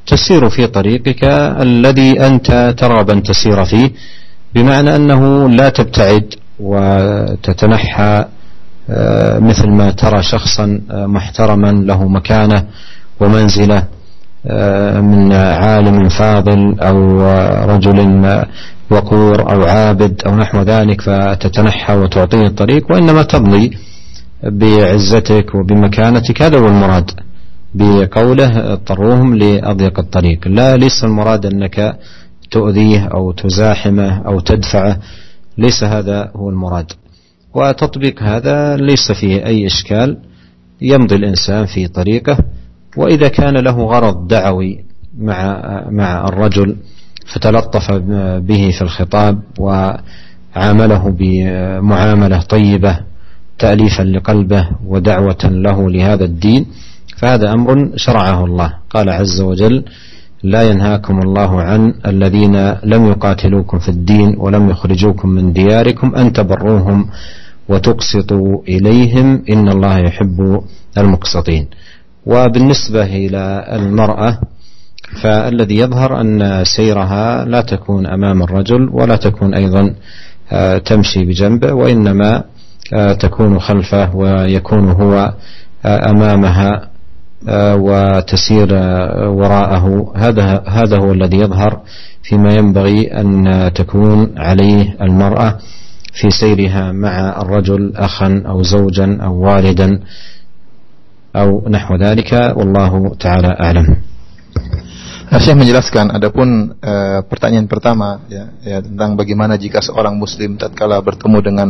تسير 0.06 0.50
في 0.50 0.66
طريقك 0.66 1.24
الذي 1.60 2.26
أنت 2.26 2.74
ترغب 2.78 3.10
أن 3.10 3.22
تسير 3.22 3.64
فيه 3.64 3.90
بمعنى 4.54 4.96
أنه 4.96 5.48
لا 5.48 5.68
تبتعد 5.68 6.34
وتتنحى 6.60 8.24
مثل 9.38 9.68
ما 9.68 9.90
ترى 9.90 10.22
شخصا 10.22 10.80
آه، 10.90 11.06
محترما 11.06 11.72
له 11.72 12.08
مكانة 12.08 12.64
ومنزلة 13.20 13.84
آه، 14.46 15.00
من 15.00 15.32
عالم 15.32 16.08
فاضل 16.08 16.80
أو 16.80 17.20
رجل 17.74 17.98
وقور 18.90 19.52
أو 19.52 19.62
عابد 19.62 20.22
أو 20.26 20.36
نحو 20.36 20.62
ذلك 20.62 21.00
فتتنحى 21.00 21.96
وتعطيه 21.96 22.46
الطريق 22.46 22.92
وإنما 22.92 23.22
تمضي 23.22 23.70
بعزتك 24.42 25.54
وبمكانتك. 25.54 26.42
هذا 26.42 26.58
هو 26.58 26.66
المراد 26.68 27.10
بقوله 27.74 28.72
اضطروهم 28.72 29.34
لأضيق 29.34 29.98
الطريق. 29.98 30.48
لا 30.48 30.76
ليس 30.76 31.04
المراد 31.04 31.46
أنك 31.46 31.98
تؤذيه 32.50 33.08
أو 33.14 33.32
تزاحمه 33.32 34.26
أو 34.26 34.40
تدفعه 34.40 34.98
ليس 35.58 35.84
هذا 35.84 36.30
هو 36.36 36.50
المراد. 36.50 36.92
وتطبيق 37.54 38.22
هذا 38.22 38.76
ليس 38.76 39.12
فيه 39.12 39.46
أي 39.46 39.66
إشكال 39.66 40.18
يمضي 40.82 41.14
الإنسان 41.14 41.66
في 41.66 41.88
طريقه 41.88 42.38
وإذا 42.96 43.28
كان 43.28 43.54
له 43.56 43.84
غرض 43.84 44.28
دعوي 44.28 44.84
مع 45.18 45.60
مع 45.90 46.24
الرجل 46.28 46.76
فتلطف 47.26 47.92
به 48.38 48.70
في 48.70 48.82
الخطاب 48.82 49.38
وعامله 49.58 51.10
بمعاملة 51.18 52.40
طيبة 52.40 52.98
تأليفا 53.58 54.02
لقلبه 54.02 54.68
ودعوة 54.86 55.44
له 55.44 55.90
لهذا 55.90 56.24
الدين 56.24 56.66
فهذا 57.16 57.52
أمر 57.52 57.90
شرعه 57.96 58.44
الله. 58.44 58.74
قال 58.90 59.10
عز 59.10 59.40
وجل 59.40 59.84
لا 60.42 60.62
ينهاكم 60.62 61.18
الله 61.18 61.62
عن 61.62 61.94
الذين 62.06 62.70
لم 62.84 63.06
يقاتلوكم 63.06 63.78
في 63.78 63.88
الدين 63.88 64.34
ولم 64.38 64.70
يخرجوكم 64.70 65.28
من 65.28 65.52
دياركم 65.52 66.14
أن 66.14 66.32
تبروهم 66.32 67.06
وتقسطوا 67.68 68.62
إليهم 68.68 69.44
إن 69.50 69.68
الله 69.68 69.98
يحب 69.98 70.60
المقسطين. 70.98 71.66
وبالنسبة 72.26 73.04
إلى 73.04 73.64
المرأة 73.72 74.38
فالذي 75.22 75.76
يظهر 75.76 76.20
أن 76.20 76.64
سيرها 76.64 77.44
لا 77.44 77.60
تكون 77.60 78.06
أمام 78.06 78.42
الرجل 78.42 78.88
ولا 78.92 79.16
تكون 79.16 79.54
أيضا 79.54 79.94
آه، 80.52 80.78
تمشي 80.78 81.24
بجنبه 81.24 81.72
وإنما 81.72 82.42
آه، 82.94 83.12
تكون 83.12 83.60
خلفه 83.60 84.16
ويكون 84.16 84.90
هو 84.90 85.34
آه، 85.84 86.10
أمامها 86.10 86.90
وتسير 87.76 88.68
وراءه. 89.28 90.12
هذا 90.16 90.62
هذا 90.66 90.98
هو 90.98 91.12
الذي 91.12 91.36
يظهر 91.36 91.80
فيما 92.22 92.52
ينبغي 92.52 93.06
أن 93.06 93.70
تكون 93.74 94.34
عليه 94.36 94.96
المرأة. 95.00 95.58
في 96.13 96.29
سيرها 96.29 96.91
مع 96.91 97.41
الرجل 97.41 97.93
أخا 97.95 98.43
أو 98.47 98.63
زوجا 98.63 99.17
أو 99.21 99.33
والدا 99.39 99.99
أو 101.35 101.69
نحو 101.69 101.95
ذلك 101.95 102.31
والله 102.57 102.93
تعالى 103.19 103.51
أعلم 103.59 103.87
Syekh 105.29 105.61
menjelaskan 105.61 106.09
adapun 106.09 106.73
e, 106.81 107.21
pertanyaan 107.29 107.69
pertama 107.69 108.25
ya, 108.25 108.49
ya 108.65 108.81
tentang 108.81 109.13
bagaimana 109.13 109.61
jika 109.61 109.77
seorang 109.77 110.17
muslim 110.17 110.57
tatkala 110.57 110.97
bertemu 111.05 111.37
dengan 111.45 111.69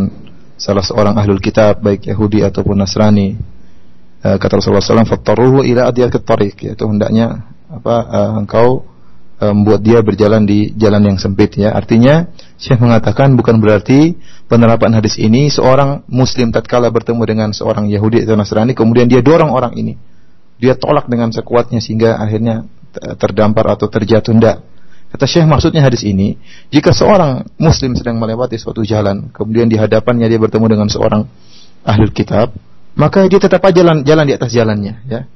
salah 0.55 0.79
seorang 0.79 1.19
ahlul 1.19 1.43
kitab 1.43 1.83
baik 1.83 2.07
Yahudi 2.07 2.39
ataupun 2.39 2.79
Nasrani 2.79 3.35
e, 4.23 4.27
kata 4.39 4.63
Rasulullah 4.63 4.79
SAW 4.79 5.03
fattaruhu 5.03 5.67
ila 5.67 5.91
adiyakit 5.91 6.23
tariq 6.23 6.55
yaitu 6.71 6.87
hendaknya 6.87 7.51
apa 7.67 7.95
e, 8.07 8.19
engkau 8.47 8.87
e, 8.87 8.92
membuat 9.40 9.82
dia 9.82 9.98
berjalan 10.00 10.46
di 10.46 10.70
jalan 10.78 11.14
yang 11.14 11.18
sempit 11.18 11.58
ya. 11.58 11.74
Artinya 11.74 12.30
Syekh 12.58 12.78
mengatakan 12.78 13.34
bukan 13.34 13.58
berarti 13.58 14.14
penerapan 14.46 14.94
hadis 14.94 15.18
ini 15.18 15.50
seorang 15.50 16.06
muslim 16.06 16.54
tatkala 16.54 16.88
bertemu 16.94 17.22
dengan 17.26 17.48
seorang 17.50 17.90
Yahudi 17.90 18.22
atau 18.22 18.38
Nasrani 18.38 18.72
kemudian 18.76 19.10
dia 19.10 19.20
dorong 19.20 19.50
orang 19.50 19.74
ini. 19.74 19.98
Dia 20.58 20.78
tolak 20.78 21.10
dengan 21.10 21.34
sekuatnya 21.34 21.82
sehingga 21.82 22.16
akhirnya 22.16 22.64
terdampar 23.18 23.74
atau 23.74 23.90
terjatuh 23.90 24.30
tidak 24.34 24.62
kata 25.14 25.26
Syekh 25.30 25.46
maksudnya 25.46 25.82
hadis 25.82 26.02
ini 26.02 26.34
jika 26.74 26.90
seorang 26.90 27.46
muslim 27.58 27.94
sedang 27.94 28.18
melewati 28.18 28.58
suatu 28.58 28.82
jalan 28.82 29.30
kemudian 29.30 29.70
di 29.70 29.78
hadapannya 29.78 30.26
dia 30.26 30.38
bertemu 30.42 30.66
dengan 30.66 30.88
seorang 30.90 31.22
ahli 31.86 32.10
kitab 32.10 32.50
maka 32.98 33.26
dia 33.30 33.38
tetap 33.38 33.62
aja 33.62 33.82
jalan 33.82 34.02
jalan 34.02 34.24
di 34.26 34.34
atas 34.34 34.50
jalannya 34.50 34.94
ya 35.06 35.26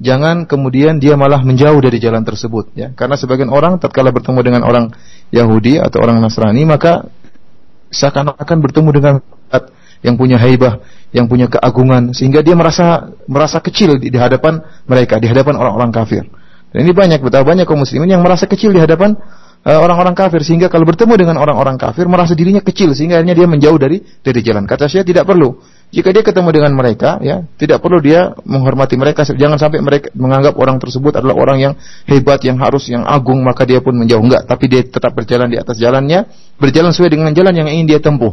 jangan 0.00 0.48
kemudian 0.48 0.96
dia 0.96 1.18
malah 1.18 1.42
menjauh 1.44 1.78
dari 1.82 2.00
jalan 2.00 2.24
tersebut 2.24 2.72
ya 2.72 2.94
karena 2.96 3.18
sebagian 3.18 3.52
orang 3.52 3.76
tatkala 3.76 4.14
bertemu 4.14 4.40
dengan 4.40 4.62
orang 4.64 4.94
Yahudi 5.28 5.76
atau 5.80 6.00
orang 6.00 6.20
Nasrani 6.20 6.64
maka 6.64 7.08
seakan-akan 7.92 8.58
bertemu 8.64 8.90
dengan 8.96 9.14
yang 10.02 10.18
punya 10.18 10.36
haibah, 10.36 10.82
yang 11.14 11.30
punya 11.30 11.46
keagungan 11.46 12.10
sehingga 12.12 12.42
dia 12.42 12.58
merasa 12.58 13.14
merasa 13.30 13.62
kecil 13.62 13.96
di, 14.02 14.10
di 14.10 14.18
hadapan 14.18 14.60
mereka, 14.84 15.22
di 15.22 15.30
hadapan 15.30 15.54
orang-orang 15.56 15.94
kafir. 15.94 16.26
Dan 16.74 16.82
ini 16.82 16.92
banyak 16.92 17.22
betapa 17.22 17.54
banyak 17.54 17.64
kaum 17.64 17.80
muslimin 17.80 18.10
yang 18.10 18.22
merasa 18.24 18.50
kecil 18.50 18.74
di 18.74 18.82
hadapan 18.82 19.14
orang-orang 19.62 20.14
uh, 20.14 20.20
kafir 20.26 20.42
sehingga 20.42 20.66
kalau 20.66 20.82
bertemu 20.82 21.14
dengan 21.14 21.36
orang-orang 21.38 21.78
kafir 21.78 22.10
merasa 22.10 22.34
dirinya 22.34 22.58
kecil 22.58 22.90
sehingga 22.98 23.22
akhirnya 23.22 23.38
dia 23.38 23.46
menjauh 23.46 23.78
dari 23.78 24.02
dari 24.02 24.40
jalan. 24.42 24.66
Kata 24.66 24.90
saya 24.90 25.06
tidak 25.06 25.22
perlu. 25.22 25.54
Jika 25.92 26.08
dia 26.08 26.24
ketemu 26.24 26.48
dengan 26.56 26.72
mereka, 26.72 27.20
ya 27.20 27.44
tidak 27.60 27.84
perlu 27.84 28.00
dia 28.00 28.32
menghormati 28.48 28.96
mereka. 28.96 29.28
Jangan 29.28 29.60
sampai 29.60 29.84
mereka 29.84 30.08
menganggap 30.16 30.56
orang 30.56 30.80
tersebut 30.80 31.20
adalah 31.20 31.36
orang 31.36 31.58
yang 31.60 31.72
hebat, 32.08 32.40
yang 32.42 32.56
harus, 32.56 32.88
yang 32.88 33.04
agung, 33.04 33.44
maka 33.44 33.68
dia 33.68 33.84
pun 33.84 33.92
menjauh. 34.00 34.24
Enggak, 34.24 34.48
tapi 34.48 34.72
dia 34.72 34.82
tetap 34.88 35.12
berjalan 35.12 35.52
di 35.52 35.60
atas 35.60 35.76
jalannya, 35.76 36.26
berjalan 36.56 36.96
sesuai 36.96 37.12
dengan 37.12 37.30
jalan 37.36 37.52
yang 37.52 37.68
ingin 37.68 37.86
dia 37.86 38.00
tempuh. 38.00 38.32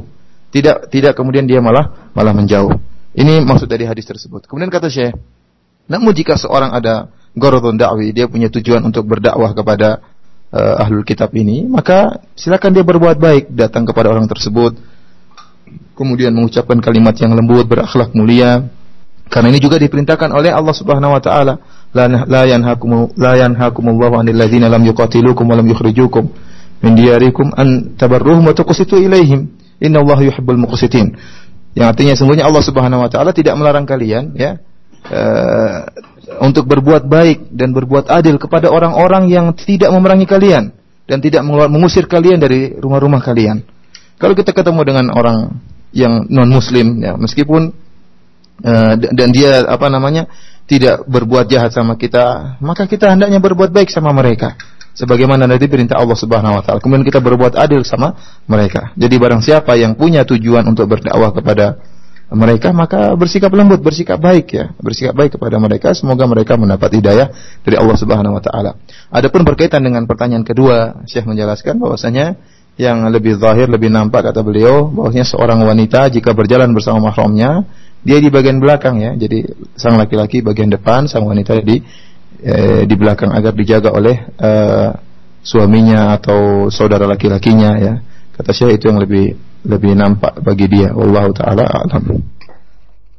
Tidak 0.50 0.88
tidak 0.88 1.14
kemudian 1.20 1.46
dia 1.46 1.60
malah 1.60 2.10
malah 2.16 2.32
menjauh. 2.32 2.74
Ini 3.12 3.44
maksud 3.44 3.68
dari 3.68 3.84
hadis 3.84 4.08
tersebut. 4.08 4.48
Kemudian 4.48 4.72
kata 4.72 4.88
Syekh, 4.88 5.14
namun 5.92 6.16
jika 6.16 6.40
seorang 6.40 6.72
ada 6.72 7.12
gorodon 7.36 7.76
dakwi, 7.76 8.16
dia 8.16 8.32
punya 8.32 8.48
tujuan 8.48 8.82
untuk 8.88 9.04
berdakwah 9.04 9.52
kepada 9.52 10.00
uh, 10.54 10.82
ahlul 10.82 11.06
kitab 11.06 11.34
ini, 11.38 11.66
maka 11.66 12.22
silakan 12.34 12.74
dia 12.74 12.86
berbuat 12.86 13.18
baik, 13.18 13.54
datang 13.54 13.86
kepada 13.86 14.10
orang 14.14 14.26
tersebut, 14.26 14.78
kemudian 15.94 16.32
mengucapkan 16.32 16.80
kalimat 16.80 17.16
yang 17.20 17.36
lembut, 17.36 17.68
berakhlak 17.68 18.16
mulia. 18.16 18.66
Karena 19.30 19.54
ini 19.54 19.62
juga 19.62 19.78
diperintahkan 19.78 20.34
oleh 20.34 20.50
Allah 20.50 20.74
Subhanahu 20.74 21.14
wa 21.14 21.22
taala, 21.22 21.62
la 21.94 22.10
la 22.26 22.44
yanhakum 22.50 23.14
la 23.14 23.38
yanhakumullahu 23.38 24.18
'anil 24.18 24.34
ladzina 24.34 24.66
lam 24.74 24.82
yuqatilukum 24.90 25.46
wa 25.46 25.54
lam 25.54 25.70
yukhrijukum 25.70 26.34
min 26.82 26.92
diyarikum 26.98 27.54
an 27.54 27.94
tabarruhum 27.94 28.50
wa 28.50 28.58
tuqsitu 28.58 28.98
ilaihim. 28.98 29.54
Innallaha 29.78 30.26
yuhibbul 30.26 30.58
muqsitin. 30.58 31.14
Yang 31.78 31.88
artinya 31.94 32.14
sungguhnya 32.18 32.50
Allah 32.50 32.64
Subhanahu 32.66 33.06
wa 33.06 33.10
taala 33.14 33.30
tidak 33.30 33.54
melarang 33.54 33.86
kalian 33.86 34.34
ya 34.34 34.58
uh, 35.14 35.86
untuk 36.38 36.70
berbuat 36.70 37.10
baik 37.10 37.50
dan 37.50 37.74
berbuat 37.74 38.06
adil 38.14 38.38
kepada 38.38 38.70
orang-orang 38.70 39.34
yang 39.34 39.50
tidak 39.58 39.90
memerangi 39.90 40.30
kalian 40.30 40.70
dan 41.10 41.18
tidak 41.26 41.42
mengusir 41.46 42.06
kalian 42.06 42.38
dari 42.38 42.78
rumah-rumah 42.78 43.18
kalian. 43.26 43.66
Kalau 44.22 44.38
kita 44.38 44.54
ketemu 44.54 44.82
dengan 44.86 45.06
orang 45.10 45.58
yang 45.90 46.30
non 46.30 46.54
muslim 46.54 47.02
ya 47.02 47.18
meskipun 47.18 47.74
uh, 48.62 48.94
dan 48.94 49.30
dia 49.34 49.66
apa 49.66 49.90
namanya 49.90 50.30
tidak 50.70 51.02
berbuat 51.10 51.50
jahat 51.50 51.74
sama 51.74 51.98
kita 51.98 52.60
maka 52.62 52.86
kita 52.86 53.10
hendaknya 53.10 53.42
berbuat 53.42 53.74
baik 53.74 53.90
sama 53.90 54.14
mereka. 54.14 54.54
Sebagaimana 54.94 55.48
nanti 55.48 55.72
perintah 55.72 55.96
Allah 55.96 56.18
Subhanahu 56.18 56.60
wa 56.60 56.62
taala. 56.62 56.84
Kemudian 56.84 57.08
kita 57.08 57.24
berbuat 57.24 57.56
adil 57.56 57.88
sama 57.88 58.20
mereka. 58.46 58.92
Jadi 59.00 59.16
barang 59.16 59.40
siapa 59.40 59.80
yang 59.80 59.96
punya 59.96 60.28
tujuan 60.28 60.68
untuk 60.68 60.92
berdakwah 60.92 61.32
kepada 61.32 61.80
mereka 62.30 62.70
maka 62.70 63.18
bersikap 63.18 63.50
lembut 63.54 63.82
bersikap 63.82 64.22
baik 64.22 64.48
ya 64.54 64.66
bersikap 64.78 65.18
baik 65.18 65.38
kepada 65.38 65.58
mereka 65.58 65.94
semoga 65.98 66.30
mereka 66.30 66.54
mendapat 66.56 67.02
hidayah 67.02 67.34
dari 67.66 67.76
Allah 67.76 67.98
Subhanahu 67.98 68.38
wa 68.38 68.44
taala 68.44 68.78
adapun 69.10 69.42
berkaitan 69.42 69.82
dengan 69.82 70.06
pertanyaan 70.06 70.46
kedua 70.46 71.02
Syekh 71.10 71.26
menjelaskan 71.26 71.82
bahwasanya 71.82 72.38
yang 72.80 73.04
lebih 73.12 73.36
zahir, 73.36 73.68
lebih 73.68 73.92
nampak 73.92 74.32
kata 74.32 74.40
beliau 74.40 74.88
bahwasanya 74.88 75.28
seorang 75.28 75.60
wanita 75.68 76.08
jika 76.08 76.32
berjalan 76.32 76.72
bersama 76.72 77.12
mahramnya, 77.12 77.68
dia 78.08 78.24
di 78.24 78.32
bagian 78.32 78.64
belakang 78.64 79.04
ya. 79.04 79.12
Jadi 79.20 79.44
sang 79.76 80.00
laki-laki 80.00 80.40
bagian 80.40 80.72
depan, 80.72 81.12
sang 81.12 81.28
wanita 81.28 81.60
di 81.60 81.84
eh, 82.40 82.88
di 82.88 82.96
belakang 82.96 83.36
agar 83.36 83.52
dijaga 83.52 83.92
oleh 83.92 84.16
eh, 84.32 84.90
suaminya 85.44 86.16
atau 86.16 86.72
saudara 86.72 87.04
laki-lakinya 87.04 87.72
ya. 87.76 87.94
Kata 88.32 88.56
Syekh 88.56 88.80
itu 88.80 88.88
yang 88.88 89.04
lebih 89.04 89.36
lebih 89.64 89.96
nampak 89.96 90.40
bagi 90.40 90.68
dia. 90.72 90.96
Wallahu 90.96 91.36
taala 91.36 91.68
alam. 91.68 92.24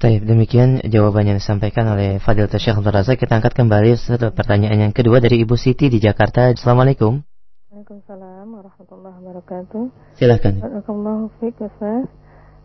Baik, 0.00 0.24
demikian 0.24 0.80
jawaban 0.88 1.28
yang 1.28 1.36
disampaikan 1.36 1.84
oleh 1.92 2.16
Fadil 2.24 2.48
Syekh 2.48 2.80
Abdul 2.80 2.96
Razak. 2.96 3.20
Kita 3.20 3.36
angkat 3.36 3.52
kembali 3.52 4.00
pertanyaan 4.32 4.88
yang 4.88 4.94
kedua 4.96 5.20
dari 5.20 5.44
Ibu 5.44 5.60
Siti 5.60 5.92
di 5.92 6.00
Jakarta. 6.00 6.48
Assalamualaikum. 6.48 7.20
Waalaikumsalam 7.68 8.48
warahmatullahi 8.48 9.16
wabarakatuh. 9.20 9.82
Silakan. 10.16 10.64
Barakallahu 10.64 11.28
fiik 11.36 11.60
Ustaz. 11.60 12.08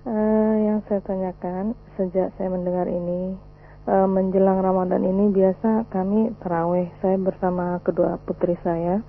Uh, 0.06 0.54
yang 0.64 0.80
saya 0.86 1.02
tanyakan 1.02 1.74
sejak 1.98 2.30
saya 2.38 2.48
mendengar 2.54 2.86
ini 2.86 3.36
uh, 3.90 4.06
menjelang 4.06 4.62
Ramadan 4.62 5.02
ini 5.02 5.34
biasa 5.34 5.90
kami 5.90 6.30
terawih 6.46 6.94
saya 7.02 7.18
bersama 7.18 7.82
kedua 7.82 8.22
putri 8.22 8.54
saya 8.62 9.02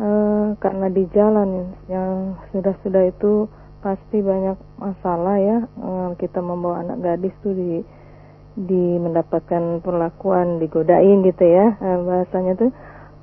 uh, 0.00 0.56
karena 0.64 0.88
di 0.88 1.04
jalan 1.12 1.76
yang 1.92 2.40
sudah-sudah 2.56 3.04
itu 3.12 3.52
pasti 3.84 4.24
banyak 4.24 4.56
masalah 4.80 5.36
ya 5.36 5.58
uh, 5.76 6.16
kita 6.16 6.40
membawa 6.40 6.80
anak 6.80 7.04
gadis 7.04 7.36
tuh 7.44 7.52
di 7.52 7.84
di 8.56 8.96
mendapatkan 8.96 9.84
perlakuan 9.84 10.56
digodain 10.56 11.20
gitu 11.20 11.44
ya 11.44 11.76
uh, 11.76 12.00
bahasanya 12.00 12.56
tuh. 12.56 12.72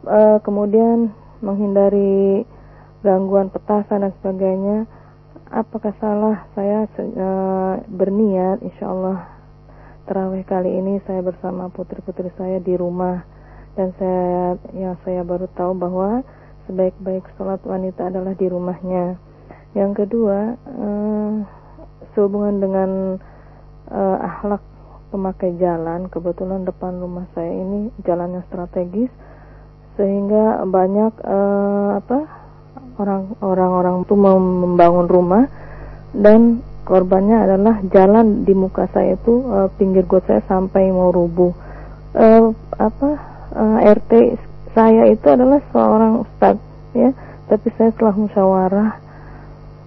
Uh, 0.06 0.38
kemudian 0.46 1.10
menghindari 1.42 2.46
gangguan 3.02 3.50
petasan 3.50 4.06
dan 4.06 4.14
sebagainya. 4.22 4.86
Apakah 5.52 5.92
salah? 6.00 6.48
Saya 6.56 6.88
berniat 7.92 8.64
insya 8.64 8.88
Allah 8.88 9.20
terawih 10.08 10.48
kali 10.48 10.80
ini 10.80 11.04
saya 11.04 11.20
bersama 11.20 11.68
putri-putri 11.68 12.32
saya 12.40 12.64
di 12.64 12.78
rumah. 12.78 13.26
Dan 13.76 13.92
saya 14.00 14.56
yang 14.72 14.96
saya 15.04 15.28
baru 15.28 15.52
tahu 15.52 15.76
bahwa 15.76 16.24
sebaik-baik 16.70 17.28
sholat 17.36 17.60
wanita 17.68 18.08
adalah 18.08 18.32
di 18.32 18.48
rumahnya 18.48 19.31
yang 19.72 19.96
kedua 19.96 20.56
uh, 20.58 21.32
sehubungan 22.12 22.60
dengan 22.60 22.90
uh, 23.88 24.18
akhlak 24.20 24.64
pemakai 25.12 25.56
jalan 25.60 26.08
kebetulan 26.08 26.64
depan 26.64 27.00
rumah 27.00 27.28
saya 27.36 27.52
ini 27.52 27.92
jalannya 28.04 28.44
strategis 28.48 29.12
sehingga 30.00 30.64
banyak 30.68 31.14
uh, 31.24 32.00
apa 32.00 32.20
orang 33.00 33.36
orang-orang 33.44 34.08
itu 34.08 34.16
membangun 34.16 35.08
rumah 35.08 35.44
dan 36.16 36.64
korbannya 36.88 37.48
adalah 37.48 37.80
jalan 37.92 38.44
di 38.44 38.52
muka 38.56 38.88
saya 38.92 39.16
itu 39.16 39.44
uh, 39.48 39.68
pinggir 39.76 40.04
got 40.08 40.28
saya 40.28 40.44
sampai 40.48 40.92
mau 40.92 41.12
rubuh. 41.12 41.52
Uh, 42.12 42.52
apa 42.76 43.10
uh, 43.56 43.78
RT 43.80 44.36
saya 44.76 45.08
itu 45.12 45.28
adalah 45.28 45.64
seorang 45.72 46.28
ustad 46.28 46.60
ya 46.92 47.16
tapi 47.48 47.72
saya 47.80 47.92
telah 47.96 48.16
musyawarah 48.16 49.11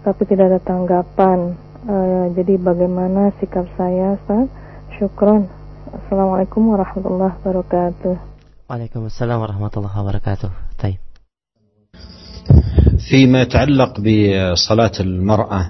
tapi 0.05 0.29
tidak 0.29 0.53
ada 0.53 0.61
tanggapan 0.61 1.57
uh, 1.89 2.29
jadi 2.37 2.61
bagaimana 2.61 3.33
sikap 3.41 3.65
saya 3.81 4.21
Ustaz 4.21 4.53
syukron 5.01 5.49
Assalamualaikum 5.95 6.77
warahmatullahi 6.77 7.33
wabarakatuh 7.41 8.15
Waalaikumsalam 8.69 9.41
warahmatullahi 9.41 9.97
wabarakatuh 9.97 10.51
Taib 10.77 11.01
فيما 13.05 13.43
يتعلق 13.43 14.01
بصلاة 14.01 14.97
المرأة 15.01 15.63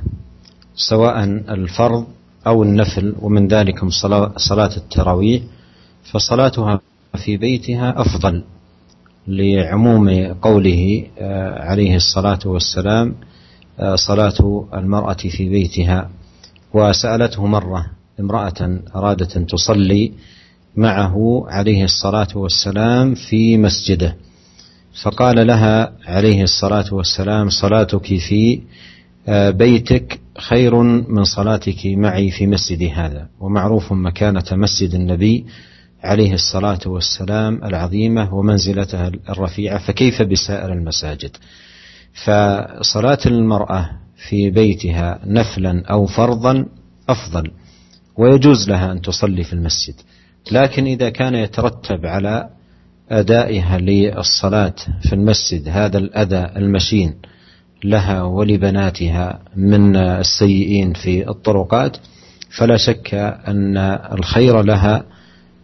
سواء 0.74 1.24
الفرض 1.51 2.05
أو 2.47 2.62
النفل 2.62 3.14
ومن 3.18 3.49
ذلك 3.49 3.85
صلاة 4.37 4.74
التراويح 4.76 5.43
فصلاتها 6.12 6.80
في 7.24 7.37
بيتها 7.37 8.01
أفضل 8.01 8.45
لعموم 9.28 10.09
قوله 10.43 11.07
آه، 11.18 11.70
عليه 11.70 11.97
الصلاة 11.97 12.39
والسلام 12.47 13.09
آه، 13.09 13.34
صلاة 13.94 14.68
المرأة 14.74 15.12
في 15.36 15.48
بيتها 15.48 16.10
وسألته 16.74 17.46
مرة 17.46 17.86
امرأة 18.20 18.78
أرادت 18.96 19.36
أن 19.36 19.46
تصلي 19.46 20.12
معه 20.76 21.44
عليه 21.48 21.84
الصلاة 21.84 22.28
والسلام 22.34 23.14
في 23.14 23.58
مسجده 23.58 24.16
فقال 25.02 25.46
لها 25.46 25.92
عليه 26.06 26.42
الصلاة 26.42 26.94
والسلام 26.94 27.48
صلاتك 27.48 28.06
في 28.06 28.60
آه، 29.28 29.50
بيتك 29.50 30.20
خير 30.38 30.82
من 31.08 31.24
صلاتك 31.24 31.86
معي 31.86 32.30
في 32.30 32.46
مسجد 32.46 32.82
هذا 32.94 33.28
ومعروف 33.40 33.92
مكانة 33.92 34.44
مسجد 34.52 34.94
النبي 34.94 35.46
عليه 36.02 36.34
الصلاة 36.34 36.80
والسلام 36.86 37.64
العظيمة 37.64 38.34
ومنزلتها 38.34 39.12
الرفيعة 39.28 39.78
فكيف 39.78 40.22
بسائر 40.22 40.72
المساجد؟ 40.72 41.36
فصلاة 42.14 43.18
المرأة 43.26 43.90
في 44.28 44.50
بيتها 44.50 45.20
نفلا 45.26 45.82
أو 45.90 46.06
فرضا 46.06 46.66
أفضل 47.08 47.50
ويجوز 48.16 48.68
لها 48.68 48.92
أن 48.92 49.02
تصلي 49.02 49.44
في 49.44 49.52
المسجد. 49.52 49.94
لكن 50.52 50.84
إذا 50.84 51.10
كان 51.10 51.34
يترتب 51.34 52.06
على 52.06 52.48
أدائها 53.10 53.78
للصلاة 53.78 54.74
في 55.02 55.12
المسجد 55.12 55.68
هذا 55.68 55.98
الأذى 55.98 56.50
المشين 56.56 57.14
لها 57.84 58.22
ولبناتها 58.22 59.38
من 59.56 59.96
السيئين 59.96 60.92
في 60.92 61.28
الطرقات 61.28 61.96
فلا 62.50 62.76
شك 62.76 63.14
أن 63.48 63.76
الخير 64.18 64.62
لها 64.62 65.04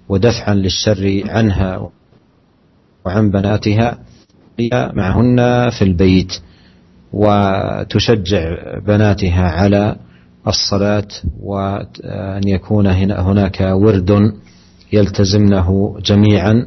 ودفعا 0.08 0.54
للشر 0.54 1.22
عنها 1.26 1.90
وعن 3.06 3.30
بناتها. 3.30 3.98
معهن 4.72 5.70
في 5.70 5.82
البيت 5.82 6.32
وتشجع 7.12 8.54
بناتها 8.86 9.50
على 9.50 9.96
الصلاة 10.48 11.08
وأن 11.40 12.48
يكون 12.48 12.86
هناك 13.10 13.60
ورد 13.60 14.32
يلتزمنه 14.92 15.96
جميعا 16.04 16.66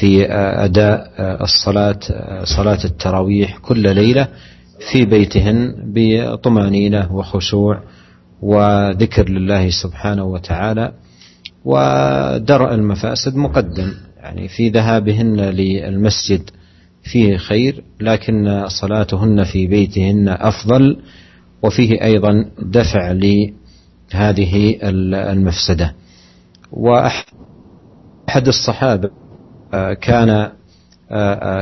في 0.00 0.26
أداء 0.64 1.10
الصلاة 1.42 1.98
صلاة 2.44 2.78
التراويح 2.84 3.58
كل 3.58 3.94
ليلة 3.94 4.28
في 4.92 5.04
بيتهن 5.04 5.74
بطمأنينة 5.94 7.12
وخشوع 7.14 7.80
وذكر 8.42 9.28
لله 9.28 9.70
سبحانه 9.70 10.24
وتعالى 10.24 10.92
ودرء 11.64 12.74
المفاسد 12.74 13.36
مقدم 13.36 13.92
يعني 14.22 14.48
في 14.48 14.68
ذهابهن 14.68 15.40
للمسجد 15.40 16.50
فيه 17.12 17.36
خير 17.36 17.84
لكن 18.00 18.64
صلاتهن 18.68 19.44
في 19.44 19.66
بيتهن 19.66 20.28
أفضل 20.28 20.98
وفيه 21.62 22.04
أيضا 22.04 22.44
دفع 22.62 23.12
لهذه 23.12 24.78
المفسدة. 25.12 25.94
وأحد 26.72 27.24
الصحابة 28.46 29.10
كان 30.00 30.50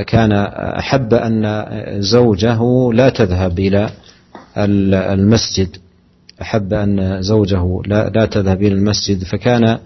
كان 0.06 0.32
أحب 0.78 1.14
أن 1.14 1.64
زوجه 2.00 2.92
لا 2.92 3.08
تذهب 3.08 3.58
إلى 3.58 3.90
المسجد. 4.58 5.76
أحب 6.42 6.72
أن 6.72 7.22
زوجه 7.22 7.80
لا, 7.86 8.08
لا 8.08 8.26
تذهب 8.26 8.62
إلى 8.62 8.74
المسجد 8.74 9.24
فكان 9.24 9.78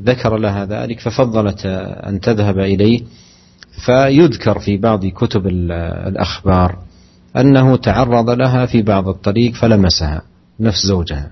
ذكر 0.00 0.36
لها 0.36 0.64
ذلك 0.64 1.00
ففضلت 1.00 1.66
أن 2.06 2.20
تذهب 2.20 2.58
إليه. 2.58 3.00
فيذكر 3.84 4.58
في 4.58 4.76
بعض 4.76 5.06
كتب 5.06 5.46
الأخبار 6.06 6.78
أنه 7.36 7.76
تعرض 7.76 8.30
لها 8.30 8.66
في 8.66 8.82
بعض 8.82 9.08
الطريق 9.08 9.54
فلمسها 9.54 10.22
نفس 10.60 10.86
زوجها. 10.86 11.30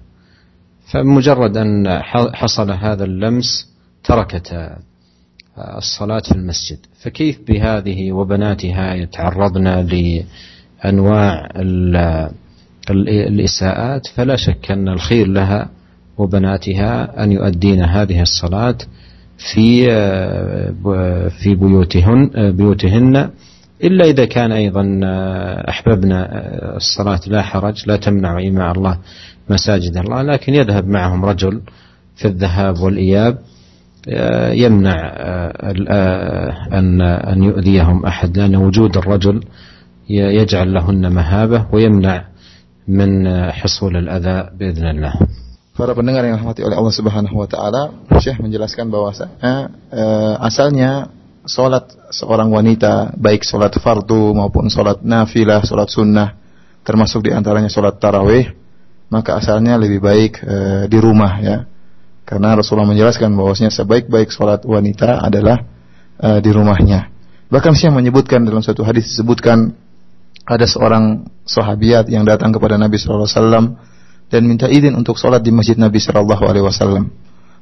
فمجرد 0.93 1.57
أن 1.57 2.01
حصل 2.35 2.71
هذا 2.71 3.05
اللمس 3.05 3.69
تركت 4.05 4.77
الصلاة 5.59 6.21
في 6.21 6.33
المسجد. 6.33 6.79
فكيف 7.03 7.39
بهذه 7.49 8.13
وبناتها 8.13 8.95
يتعرضن 8.95 9.69
لأنواع 10.85 11.49
الإساءات؟ 12.91 14.07
فلا 14.07 14.37
شك 14.37 14.71
أن 14.71 14.89
الخير 14.89 15.27
لها 15.27 15.71
وبناتها 16.19 17.25
أن 17.25 17.33
يؤدين 17.33 17.83
هذه 17.85 18.23
الصلاة 18.23 18.79
في 19.39 19.87
في 21.31 21.55
بيوتهن 21.55 22.31
بيوتهن. 22.57 23.31
إلا 23.85 24.05
إذا 24.05 24.25
كان 24.25 24.53
أيضا 24.53 25.01
أحببنا 25.69 26.29
الصلاة 26.77 27.21
لا 27.27 27.43
حرج 27.43 27.83
لا 27.87 27.97
تمنع 27.97 28.39
إيماء 28.39 28.73
الله 28.73 28.99
مساجد 29.51 29.97
الله 29.97 30.23
لكن 30.23 30.55
يذهب 30.55 30.89
معهم 30.89 31.25
رجل 31.25 31.61
في 32.17 32.25
الذهاب 32.29 32.79
والإياب 32.79 33.39
يمنع 34.53 34.95
أن 36.73 37.01
أن 37.01 37.43
يؤذيهم 37.43 38.07
أحد 38.07 38.39
لأن 38.39 38.57
وجود 38.57 38.97
الرجل 38.97 39.41
يجعل 40.11 40.75
لهن 40.75 41.13
مهابة 41.13 41.67
ويمنع 41.73 42.25
من 42.89 43.29
حصول 43.51 43.97
الأذى 43.97 44.51
بإذن 44.59 44.87
الله. 44.87 45.13
Para 45.79 45.95
pendengar 45.95 46.27
yang 46.27 46.43
dirahmati 46.43 46.67
oleh 46.67 46.75
Allah 46.75 46.91
Subhanahu 46.91 47.39
wa 47.39 47.47
taala, 47.47 47.95
Syekh 48.19 48.43
menjelaskan 48.43 48.91
bahwasanya 48.91 49.71
eh, 49.95 50.35
asalnya 50.43 51.15
salat 51.47 51.95
seorang 52.11 52.51
wanita 52.51 53.15
baik 53.15 53.47
salat 53.47 53.79
fardu 53.79 54.35
maupun 54.35 54.67
salat 54.67 55.07
nafilah, 55.07 55.63
salat 55.63 55.87
sunnah 55.87 56.35
termasuk 56.83 57.23
di 57.23 57.31
antaranya 57.31 57.71
salat 57.71 57.95
tarawih, 58.03 58.51
maka 59.07 59.39
asalnya 59.39 59.79
lebih 59.79 60.03
baik 60.03 60.43
eh, 60.43 60.85
di 60.91 60.99
rumah 60.99 61.39
ya. 61.39 61.63
Karena 62.27 62.59
Rasulullah 62.59 62.91
menjelaskan 62.91 63.33
bahwasanya 63.39 63.71
sebaik-baik 63.71 64.35
salat 64.35 64.67
wanita 64.67 65.23
adalah 65.23 65.63
eh, 66.19 66.43
di 66.43 66.51
rumahnya. 66.51 67.07
Bahkan 67.55 67.79
Syekh 67.79 67.95
menyebutkan 67.95 68.43
dalam 68.43 68.67
satu 68.67 68.83
hadis 68.83 69.15
disebutkan 69.15 69.79
ada 70.43 70.67
seorang 70.67 71.31
sahabiat 71.47 72.11
yang 72.11 72.27
datang 72.27 72.51
kepada 72.51 72.75
Nabi 72.75 72.99
sallallahu 72.99 73.31
alaihi 73.31 73.39
wasallam 73.39 73.67
dan 74.29 74.45
minta 74.45 74.69
izin 74.69 74.97
untuk 74.97 75.17
sholat 75.17 75.41
di 75.41 75.53
masjid 75.53 75.77
Nabi 75.77 76.01
Shallallahu 76.01 76.45
Alaihi 76.45 76.65
Wasallam. 76.65 77.09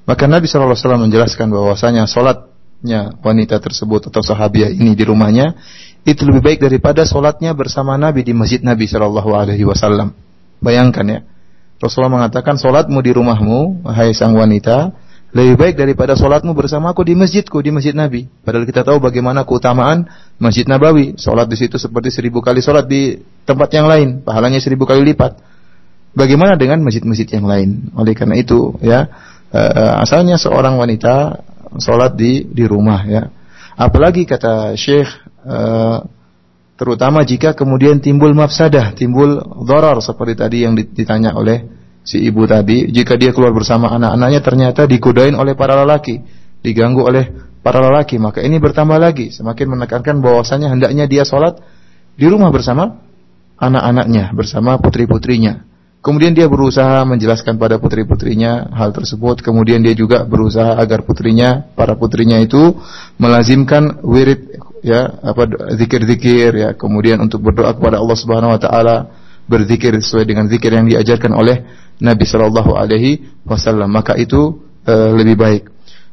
Maka 0.06 0.26
Nabi 0.30 0.46
Shallallahu 0.46 0.74
Alaihi 0.74 0.82
Wasallam 0.86 1.02
menjelaskan 1.10 1.46
bahwasanya 1.50 2.02
sholatnya 2.10 3.14
wanita 3.22 3.58
tersebut 3.58 4.10
atau 4.10 4.22
sahabiah 4.22 4.70
ini 4.70 4.94
di 4.94 5.04
rumahnya 5.06 5.58
itu 6.06 6.22
lebih 6.22 6.42
baik 6.42 6.58
daripada 6.62 7.02
sholatnya 7.02 7.50
bersama 7.54 7.98
Nabi 7.98 8.22
di 8.22 8.30
masjid 8.30 8.62
Nabi 8.62 8.86
Shallallahu 8.86 9.30
Alaihi 9.34 9.66
Wasallam. 9.66 10.14
Bayangkan 10.62 11.06
ya, 11.06 11.20
Rasulullah 11.82 12.22
mengatakan 12.22 12.56
sholatmu 12.56 12.98
di 13.02 13.12
rumahmu, 13.12 13.86
hai 13.90 14.14
sang 14.16 14.32
wanita, 14.32 14.94
lebih 15.36 15.60
baik 15.60 15.74
daripada 15.76 16.16
sholatmu 16.16 16.56
bersamaku 16.56 17.04
di 17.04 17.12
masjidku 17.12 17.60
di 17.60 17.68
masjid 17.68 17.92
Nabi. 17.92 18.24
Padahal 18.40 18.64
kita 18.64 18.80
tahu 18.86 19.02
bagaimana 19.02 19.44
keutamaan 19.44 20.08
masjid 20.40 20.64
Nabawi. 20.64 21.18
Sholat 21.20 21.44
di 21.50 21.60
situ 21.60 21.76
seperti 21.76 22.08
seribu 22.08 22.40
kali 22.40 22.64
sholat 22.64 22.88
di 22.88 23.20
tempat 23.44 23.68
yang 23.76 23.84
lain, 23.84 24.24
pahalanya 24.24 24.56
seribu 24.62 24.88
kali 24.88 25.04
lipat. 25.12 25.36
Bagaimana 26.16 26.56
dengan 26.56 26.80
masjid-masjid 26.80 27.28
yang 27.28 27.44
lain? 27.44 27.92
Oleh 27.92 28.16
karena 28.16 28.40
itu, 28.40 28.72
ya 28.80 29.04
uh, 29.52 30.00
asalnya 30.00 30.40
seorang 30.40 30.80
wanita 30.80 31.44
sholat 31.76 32.16
di 32.16 32.48
di 32.48 32.64
rumah, 32.64 33.04
ya. 33.04 33.28
Apalagi 33.76 34.24
kata 34.24 34.72
Syekh, 34.80 35.12
uh, 35.44 36.00
terutama 36.80 37.20
jika 37.20 37.52
kemudian 37.52 38.00
timbul 38.00 38.32
mafsadah, 38.32 38.96
timbul 38.96 39.44
doror 39.68 40.00
seperti 40.00 40.34
tadi 40.40 40.58
yang 40.64 40.72
ditanya 40.72 41.36
oleh 41.36 41.68
si 42.00 42.24
ibu 42.24 42.48
tadi. 42.48 42.88
Jika 42.88 43.20
dia 43.20 43.36
keluar 43.36 43.52
bersama 43.52 43.92
anak-anaknya 43.92 44.40
ternyata 44.40 44.88
digodain 44.88 45.36
oleh 45.36 45.52
para 45.52 45.76
lelaki, 45.76 46.24
diganggu 46.64 47.04
oleh 47.04 47.28
para 47.60 47.84
lelaki, 47.84 48.16
maka 48.16 48.40
ini 48.40 48.56
bertambah 48.56 48.96
lagi, 48.96 49.28
semakin 49.28 49.76
menekankan 49.76 50.24
bahwasanya 50.24 50.72
hendaknya 50.72 51.04
dia 51.04 51.28
sholat 51.28 51.60
di 52.16 52.24
rumah 52.24 52.48
bersama 52.48 53.04
anak-anaknya, 53.60 54.32
bersama 54.32 54.80
putri-putrinya. 54.80 55.75
Kemudian 56.06 56.38
dia 56.38 56.46
berusaha 56.46 57.02
menjelaskan 57.02 57.58
pada 57.58 57.82
putri-putrinya 57.82 58.70
hal 58.70 58.94
tersebut. 58.94 59.42
Kemudian 59.42 59.82
dia 59.82 59.90
juga 59.90 60.22
berusaha 60.22 60.78
agar 60.78 61.02
putrinya, 61.02 61.66
para 61.74 61.98
putrinya 61.98 62.38
itu 62.38 62.78
melazimkan 63.18 64.06
wirid 64.06 64.54
ya 64.86 65.18
apa 65.18 65.50
zikir-zikir 65.74 66.54
ya. 66.54 66.70
Kemudian 66.78 67.18
untuk 67.18 67.42
berdoa 67.42 67.74
kepada 67.74 67.98
Allah 67.98 68.14
Subhanahu 68.14 68.54
wa 68.54 68.60
taala 68.62 68.96
berzikir 69.50 69.98
sesuai 69.98 70.30
dengan 70.30 70.46
zikir 70.46 70.70
yang 70.78 70.86
diajarkan 70.86 71.34
oleh 71.34 71.66
Nabi 71.98 72.22
Shallallahu 72.22 72.78
alaihi 72.78 73.42
wasallam. 73.42 73.90
Maka 73.90 74.14
itu 74.14 74.62
e, 74.86 74.94
lebih 75.10 75.34
baik. 75.34 75.62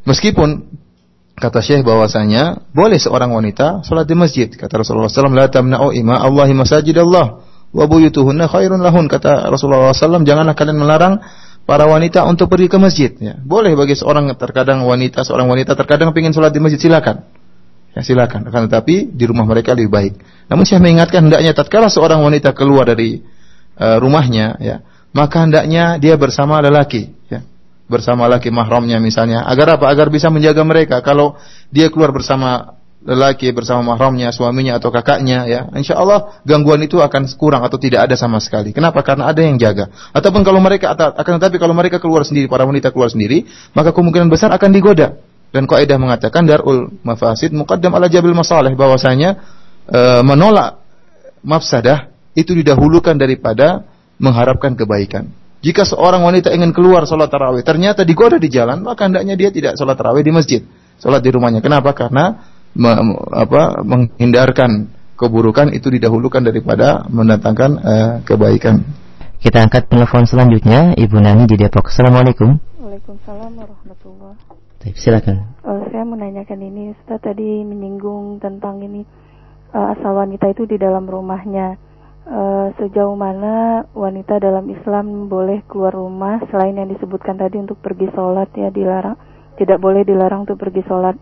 Meskipun 0.10 0.74
kata 1.38 1.62
Syekh 1.62 1.86
bahwasanya 1.86 2.66
boleh 2.74 2.98
seorang 2.98 3.30
wanita 3.30 3.86
salat 3.86 4.10
di 4.10 4.18
masjid. 4.18 4.50
Kata 4.50 4.82
Rasulullah 4.82 5.06
SAW, 5.06 5.38
la 5.38 5.54
tamna'u 5.54 5.94
ima 5.94 6.18
Allahi 6.18 6.58
masajid 6.58 6.98
Allah 6.98 7.53
wa 7.74 7.86
buyutuhunna 7.90 8.46
khairun 8.46 8.80
lahun 8.80 9.10
kata 9.10 9.50
Rasulullah 9.50 9.92
SAW 9.92 10.22
janganlah 10.22 10.54
kalian 10.54 10.78
melarang 10.78 11.20
para 11.66 11.90
wanita 11.90 12.24
untuk 12.30 12.48
pergi 12.52 12.70
ke 12.70 12.78
masjid 12.78 13.12
ya. 13.18 13.34
Boleh 13.42 13.74
bagi 13.74 13.98
seorang 13.98 14.30
terkadang 14.38 14.86
wanita 14.86 15.26
seorang 15.26 15.50
wanita 15.50 15.74
terkadang 15.74 16.14
ingin 16.14 16.32
sholat 16.32 16.54
di 16.54 16.62
masjid 16.62 16.80
silakan. 16.80 17.26
Ya 17.94 18.02
silakan. 18.02 18.50
Akan 18.50 18.70
tetapi 18.70 19.14
di 19.14 19.26
rumah 19.26 19.46
mereka 19.46 19.78
lebih 19.78 19.90
baik. 19.90 20.14
Namun 20.50 20.66
saya 20.66 20.82
mengingatkan 20.82 21.30
hendaknya 21.30 21.54
tatkala 21.54 21.90
seorang 21.90 22.22
wanita 22.26 22.54
keluar 22.54 22.90
dari 22.90 23.22
uh, 23.78 23.98
rumahnya 24.02 24.58
ya, 24.58 24.82
maka 25.14 25.46
hendaknya 25.46 26.02
dia 26.02 26.18
bersama 26.18 26.58
lelaki 26.62 27.14
ya. 27.30 27.46
Bersama 27.86 28.26
laki 28.26 28.50
mahramnya 28.50 28.98
misalnya. 28.98 29.46
Agar 29.46 29.78
apa? 29.78 29.86
Agar 29.94 30.10
bisa 30.10 30.34
menjaga 30.34 30.66
mereka. 30.66 31.06
Kalau 31.06 31.38
dia 31.70 31.94
keluar 31.94 32.10
bersama 32.10 32.82
lelaki 33.04 33.52
bersama 33.52 33.84
mahramnya, 33.84 34.32
suaminya 34.32 34.80
atau 34.80 34.88
kakaknya 34.88 35.44
ya, 35.44 35.62
insya 35.76 36.00
Allah 36.00 36.40
gangguan 36.48 36.80
itu 36.88 37.04
akan 37.04 37.28
kurang 37.36 37.68
atau 37.68 37.76
tidak 37.76 38.08
ada 38.08 38.16
sama 38.16 38.40
sekali. 38.40 38.72
Kenapa? 38.72 39.04
Karena 39.04 39.28
ada 39.28 39.44
yang 39.44 39.60
jaga. 39.60 39.92
Ataupun 40.16 40.42
kalau 40.48 40.64
mereka 40.64 40.96
akan 40.96 41.40
tetapi 41.40 41.60
kalau 41.60 41.76
mereka 41.76 42.00
keluar 42.00 42.24
sendiri, 42.24 42.48
para 42.48 42.64
wanita 42.64 42.96
keluar 42.96 43.12
sendiri, 43.12 43.44
maka 43.76 43.92
kemungkinan 43.92 44.32
besar 44.32 44.56
akan 44.56 44.72
digoda. 44.72 45.20
Dan 45.54 45.70
kaidah 45.70 46.02
mengatakan 46.02 46.50
darul 46.50 46.90
mafasid 47.06 47.54
muqaddam 47.54 47.94
ala 47.94 48.10
jabil 48.10 48.34
masalih 48.34 48.74
bahwasanya 48.74 49.38
e, 49.86 50.26
menolak 50.26 50.82
mafsadah 51.46 52.10
itu 52.34 52.58
didahulukan 52.58 53.14
daripada 53.14 53.86
mengharapkan 54.18 54.74
kebaikan. 54.74 55.30
Jika 55.62 55.86
seorang 55.86 56.26
wanita 56.26 56.52
ingin 56.52 56.74
keluar 56.74 57.06
sholat 57.06 57.30
tarawih, 57.30 57.62
ternyata 57.62 58.02
digoda 58.04 58.42
di 58.42 58.50
jalan, 58.50 58.82
maka 58.82 59.06
hendaknya 59.06 59.38
dia 59.38 59.54
tidak 59.54 59.78
sholat 59.78 59.96
tarawih 59.96 60.26
di 60.26 60.34
masjid, 60.34 60.62
sholat 60.98 61.22
di 61.22 61.30
rumahnya. 61.30 61.62
Kenapa? 61.62 61.94
Karena 61.94 62.53
me, 62.74 62.92
apa, 63.34 63.82
menghindarkan 63.86 64.90
keburukan 65.14 65.72
itu 65.72 65.94
didahulukan 65.94 66.42
daripada 66.42 67.06
mendatangkan 67.08 67.72
uh, 67.80 68.14
kebaikan. 68.26 68.84
Kita 69.44 69.60
angkat 69.60 69.92
telepon 69.92 70.24
selanjutnya, 70.24 70.96
Ibu 70.96 71.20
Nani 71.20 71.44
di 71.46 71.60
Depok. 71.60 71.92
Assalamualaikum. 71.92 72.58
Waalaikumsalam 72.80 73.52
warahmatullah. 73.60 74.34
silakan. 74.96 75.56
Uh, 75.64 75.84
saya 75.92 76.04
menanyakan 76.08 76.60
ini, 76.64 76.96
Ustaz 76.96 77.20
tadi 77.24 77.64
menyinggung 77.64 78.40
tentang 78.40 78.80
ini 78.84 79.04
uh, 79.76 79.94
asal 79.96 80.16
wanita 80.16 80.48
itu 80.52 80.64
di 80.64 80.80
dalam 80.80 81.08
rumahnya. 81.08 81.76
Uh, 82.24 82.72
sejauh 82.80 83.20
mana 83.20 83.84
wanita 83.92 84.40
dalam 84.40 84.64
Islam 84.72 85.28
boleh 85.28 85.60
keluar 85.68 85.92
rumah 85.92 86.40
selain 86.48 86.80
yang 86.80 86.88
disebutkan 86.88 87.36
tadi 87.36 87.60
untuk 87.60 87.84
pergi 87.84 88.08
sholat 88.16 88.48
ya 88.56 88.72
dilarang, 88.72 89.20
tidak 89.60 89.84
boleh 89.84 90.08
dilarang 90.08 90.48
untuk 90.48 90.56
pergi 90.56 90.88
sholat. 90.88 91.20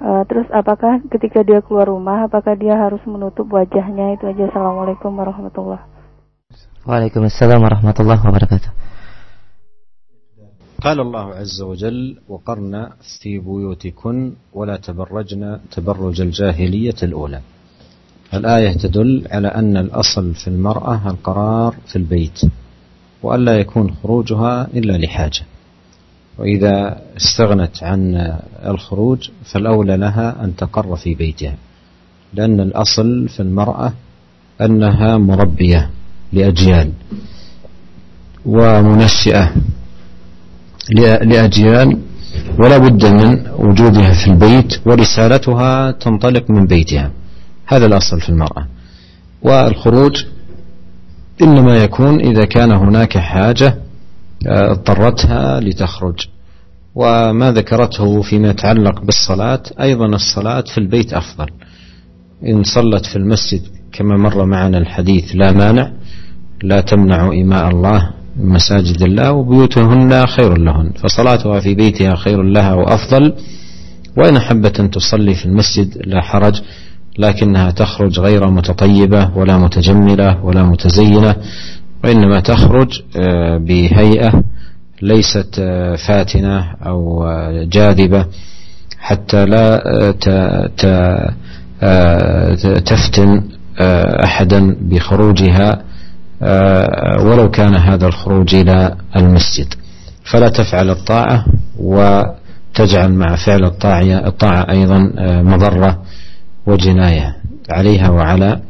Uh, 0.00 0.24
terus 0.24 0.48
apakah 0.48 1.04
ketika 1.12 1.44
dia 1.44 1.60
keluar 1.60 1.84
rumah, 1.92 2.24
apakah 2.24 2.56
dia 2.56 2.72
harus 2.72 3.04
menutup 3.04 3.44
wajahnya 3.52 4.16
itu 4.16 4.32
aja. 4.32 4.48
Assalamualaikum 4.48 5.12
warahmatullah. 5.12 5.84
Waalaikumsalam 6.88 7.60
warahmatullahi 7.60 8.20
wabarakatuh. 8.24 8.80
قال 10.80 10.96
الله 11.00 11.26
عز 11.44 11.60
وجل 11.60 12.24
وقرن 12.28 12.88
في 13.20 13.38
بيوتكن 13.38 14.32
ولا 14.52 14.76
تبرجن 14.76 15.60
تبرج 15.76 16.20
الجاهلية 16.20 16.96
الأولى 17.02 17.40
الآية 18.34 18.72
تدل 18.80 19.28
على 19.30 19.48
أن 19.48 19.76
الأصل 19.76 20.34
في 20.34 20.48
المرأة 20.48 21.10
القرار 21.10 21.74
في 21.86 21.96
البيت 21.96 22.40
وألا 23.22 23.60
يكون 23.60 23.94
خروجها 24.02 24.72
إلا 24.72 24.92
لحاجة 24.92 25.44
وإذا 26.40 27.02
استغنت 27.16 27.82
عن 27.82 28.32
الخروج 28.66 29.30
فالأولى 29.44 29.96
لها 29.96 30.44
أن 30.44 30.56
تقر 30.56 30.96
في 30.96 31.14
بيتها 31.14 31.54
لأن 32.34 32.60
الأصل 32.60 33.28
في 33.28 33.40
المرأة 33.40 33.92
أنها 34.60 35.16
مربية 35.18 35.90
لأجيال 36.32 36.92
ومنشئة 38.46 39.52
لأجيال 41.22 41.98
ولا 42.58 42.78
بد 42.78 43.06
من 43.06 43.46
وجودها 43.58 44.12
في 44.24 44.30
البيت 44.30 44.86
ورسالتها 44.86 45.90
تنطلق 45.90 46.50
من 46.50 46.66
بيتها. 46.66 47.10
هذا 47.66 47.86
الأصل 47.86 48.20
في 48.20 48.28
المرأة. 48.28 48.66
والخروج 49.42 50.24
إنما 51.42 51.76
يكون 51.76 52.20
إذا 52.20 52.44
كان 52.44 52.72
هناك 52.72 53.18
حاجة 53.18 53.74
اضطرتها 54.46 55.60
لتخرج. 55.60 56.26
وما 56.94 57.52
ذكرته 57.52 58.22
فيما 58.22 58.50
يتعلق 58.50 59.00
بالصلاة 59.04 59.62
أيضا 59.80 60.06
الصلاة 60.06 60.64
في 60.74 60.78
البيت 60.78 61.12
أفضل. 61.12 61.46
إن 62.46 62.62
صلت 62.62 63.06
في 63.06 63.16
المسجد 63.16 63.60
كما 63.92 64.16
مر 64.16 64.44
معنا 64.44 64.78
الحديث 64.78 65.24
لا 65.34 65.52
مانع 65.52 65.92
لا 66.62 66.80
تمنع 66.80 67.28
إماء 67.28 67.68
الله 67.68 68.10
مساجد 68.36 69.02
الله 69.02 69.32
وبيوتهن 69.32 70.26
خير 70.26 70.58
لهن. 70.58 70.92
فصلاتها 71.02 71.60
في 71.60 71.74
بيتها 71.74 72.16
خير 72.16 72.42
لها 72.42 72.74
وأفضل. 72.74 73.32
وإن 74.16 74.36
أحبت 74.36 74.80
أن 74.80 74.90
تصلي 74.90 75.34
في 75.34 75.46
المسجد 75.46 75.98
لا 76.06 76.20
حرج 76.20 76.62
لكنها 77.18 77.70
تخرج 77.70 78.20
غير 78.20 78.50
متطيبة 78.50 79.30
ولا 79.36 79.58
متجملة 79.58 80.44
ولا 80.44 80.62
متزينة. 80.62 81.36
وإنما 82.04 82.40
تخرج 82.40 83.02
آه، 83.16 83.56
بهيئة 83.56 84.42
ليست 85.02 85.58
آه، 85.58 85.96
فاتنة 85.96 86.74
أو 86.86 87.26
آه، 87.26 87.64
جاذبة 87.64 88.26
حتى 88.98 89.44
لا 89.44 89.80
تفتن 92.86 93.42
أحدا 94.24 94.76
بخروجها 94.80 95.82
ولو 97.20 97.50
كان 97.50 97.74
هذا 97.74 98.06
الخروج 98.06 98.54
إلى 98.54 98.96
المسجد. 99.16 99.74
فلا 100.24 100.48
تفعل 100.48 100.90
الطاعة 100.90 101.44
وتجعل 101.78 103.12
مع 103.12 103.36
فعل 103.36 103.64
الطاعة, 103.64 104.02
الطاعة 104.02 104.70
أيضا 104.70 105.12
مضرة 105.42 106.02
وجناية 106.66 107.36
عليها 107.70 108.10
وعلى 108.10 108.60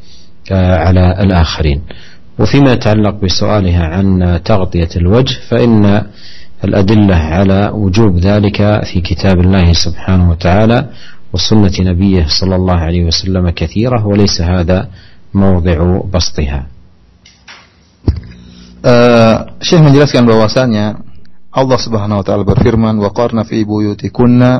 على 0.50 1.22
الآخرين. 1.22 1.82
وفيما 2.40 2.72
يتعلق 2.72 3.14
بسؤالها 3.24 3.84
عن 3.86 4.40
تغطية 4.44 4.88
الوجه 4.96 5.36
فإن 5.48 6.02
الأدلة 6.64 7.16
على 7.16 7.70
وجوب 7.74 8.16
ذلك 8.16 8.58
في 8.84 9.00
كتاب 9.00 9.40
الله 9.40 9.72
سبحانه 9.72 10.30
وتعالى 10.30 10.78
وسنة 11.32 11.72
نبيه 11.80 12.26
صلى 12.28 12.56
الله 12.56 12.74
عليه 12.88 13.04
وسلم 13.04 13.50
كثيرة 13.50 14.06
وليس 14.06 14.40
هذا 14.40 14.88
موضع 15.34 16.00
بسطها 16.14 16.66
Uh, 18.80 19.60
Syekh 19.60 19.84
menjelaskan 19.84 20.24
bahwasanya 20.24 21.04
Allah 21.52 21.76
Subhanahu 21.76 22.20
wa 22.20 22.24
taala 22.24 22.48
berfirman 22.48 22.96
wa 22.96 23.12
qarna 23.12 23.44
fi 23.44 23.60
buyutikunna 23.60 24.50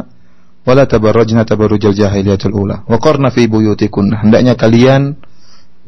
wa 0.61 0.73
la 0.77 0.85
tabarrajna 0.85 1.49
tabarrujal 1.49 1.97
jahiliyatul 1.97 2.53
ula. 2.53 2.85
Wa 2.85 3.01
qarna 3.01 3.33
fi 3.33 3.49
buyutikunna. 3.49 4.21
Hendaknya 4.21 4.61
kalian 4.61 5.17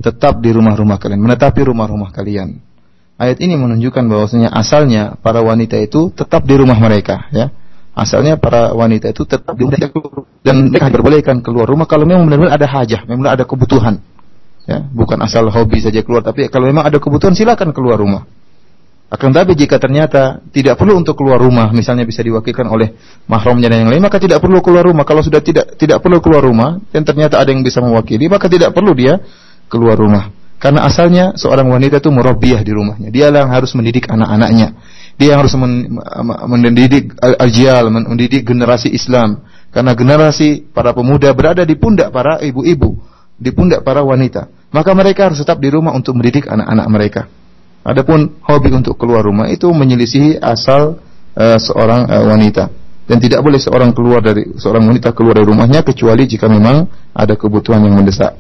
tetap 0.03 0.43
di 0.43 0.51
rumah-rumah 0.51 0.99
kalian, 0.99 1.23
menetapi 1.23 1.63
rumah-rumah 1.63 2.11
kalian. 2.11 2.59
Ayat 3.17 3.39
ini 3.39 3.55
menunjukkan 3.55 4.05
bahwasanya 4.11 4.51
asalnya 4.51 5.15
para 5.23 5.39
wanita 5.41 5.79
itu 5.79 6.11
tetap 6.11 6.43
di 6.43 6.59
rumah 6.59 6.75
mereka, 6.77 7.31
ya. 7.31 7.55
Asalnya 7.93 8.41
para 8.41 8.73
wanita 8.73 9.13
itu 9.13 9.23
tetap 9.29 9.53
di 9.53 9.69
rumah 9.69 9.77
dan 10.43 10.73
mereka 10.73 10.89
diperbolehkan 10.89 11.45
keluar 11.45 11.69
rumah 11.69 11.85
kalau 11.85 12.09
memang 12.09 12.25
benar-benar 12.27 12.57
ada 12.57 12.67
hajah, 12.67 13.05
memang 13.05 13.31
ada 13.31 13.45
kebutuhan. 13.47 14.01
Ya, 14.63 14.83
bukan 14.83 15.19
asal 15.23 15.47
hobi 15.51 15.83
saja 15.83 16.01
keluar, 16.03 16.23
tapi 16.25 16.47
kalau 16.49 16.71
memang 16.71 16.89
ada 16.89 16.97
kebutuhan 16.99 17.37
silakan 17.37 17.71
keluar 17.71 18.01
rumah. 18.01 18.27
Akan 19.13 19.29
tapi 19.29 19.53
jika 19.53 19.77
ternyata 19.77 20.41
tidak 20.57 20.81
perlu 20.81 20.97
untuk 20.97 21.21
keluar 21.21 21.37
rumah, 21.37 21.69
misalnya 21.69 22.09
bisa 22.09 22.25
diwakilkan 22.25 22.65
oleh 22.65 22.97
mahramnya 23.29 23.69
dan 23.69 23.85
yang 23.85 23.93
lain, 23.93 24.01
maka 24.01 24.17
tidak 24.17 24.41
perlu 24.41 24.65
keluar 24.65 24.89
rumah. 24.89 25.05
Kalau 25.05 25.21
sudah 25.21 25.45
tidak 25.45 25.77
tidak 25.77 26.01
perlu 26.01 26.25
keluar 26.25 26.41
rumah 26.41 26.81
dan 26.97 27.05
ternyata 27.05 27.37
ada 27.37 27.53
yang 27.53 27.61
bisa 27.61 27.85
mewakili, 27.85 28.25
maka 28.33 28.49
tidak 28.49 28.73
perlu 28.73 28.97
dia 28.97 29.21
keluar 29.73 29.97
rumah. 29.97 30.29
Karena 30.61 30.85
asalnya 30.85 31.35
seorang 31.35 31.67
wanita 31.73 31.99
itu 31.99 32.13
murabbiyah 32.13 32.61
di 32.61 32.71
rumahnya. 32.71 33.09
Dia 33.09 33.33
yang 33.33 33.51
harus 33.51 33.73
mendidik 33.73 34.07
anak-anaknya. 34.07 34.77
Dia 35.17 35.35
yang 35.35 35.41
harus 35.43 35.57
mendidik 36.47 37.17
ajal, 37.19 37.91
mendidik 37.91 38.47
generasi 38.47 38.93
Islam. 38.93 39.43
Karena 39.73 39.97
generasi 39.97 40.69
para 40.71 40.93
pemuda 40.93 41.33
berada 41.33 41.65
di 41.65 41.75
pundak 41.75 42.13
para 42.13 42.39
ibu-ibu, 42.45 42.95
di 43.41 43.51
pundak 43.51 43.83
para 43.83 44.05
wanita. 44.05 44.47
Maka 44.71 44.95
mereka 44.95 45.33
harus 45.33 45.43
tetap 45.43 45.59
di 45.59 45.73
rumah 45.73 45.97
untuk 45.97 46.15
mendidik 46.15 46.47
anak-anak 46.47 46.87
mereka. 46.93 47.23
Adapun 47.83 48.39
hobi 48.47 48.71
untuk 48.71 48.95
keluar 48.95 49.27
rumah 49.27 49.51
itu 49.51 49.67
menyelisihi 49.67 50.39
asal 50.39 51.03
uh, 51.35 51.59
seorang 51.59 52.07
uh, 52.07 52.23
wanita 52.31 52.71
dan 53.11 53.19
tidak 53.19 53.43
boleh 53.43 53.59
seorang 53.59 53.91
keluar 53.91 54.23
dari 54.23 54.47
seorang 54.55 54.87
wanita 54.87 55.11
keluar 55.11 55.35
dari 55.35 55.51
rumahnya 55.51 55.83
kecuali 55.83 56.23
jika 56.31 56.47
memang 56.47 56.87
ada 57.11 57.35
kebutuhan 57.35 57.83
yang 57.83 57.99
mendesak. 57.99 58.39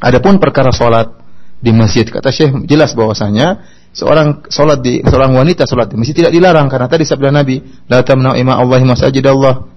Adapun 0.00 0.40
perkara 0.40 0.72
sholat 0.72 1.12
di 1.60 1.76
masjid 1.76 2.08
kata 2.08 2.32
Syekh 2.32 2.64
jelas 2.64 2.96
bahwasanya 2.96 3.60
seorang 3.92 4.48
sholat 4.48 4.80
di 4.80 5.04
seorang 5.04 5.36
wanita 5.36 5.68
sholat 5.68 5.92
di 5.92 6.00
masjid 6.00 6.24
tidak 6.24 6.32
dilarang 6.32 6.72
karena 6.72 6.88
tadi 6.88 7.04
sabda 7.04 7.28
Nabi 7.28 7.60
la 7.84 8.00
tamna'u 8.00 8.32
ima 8.40 8.56
Allah 8.56 8.80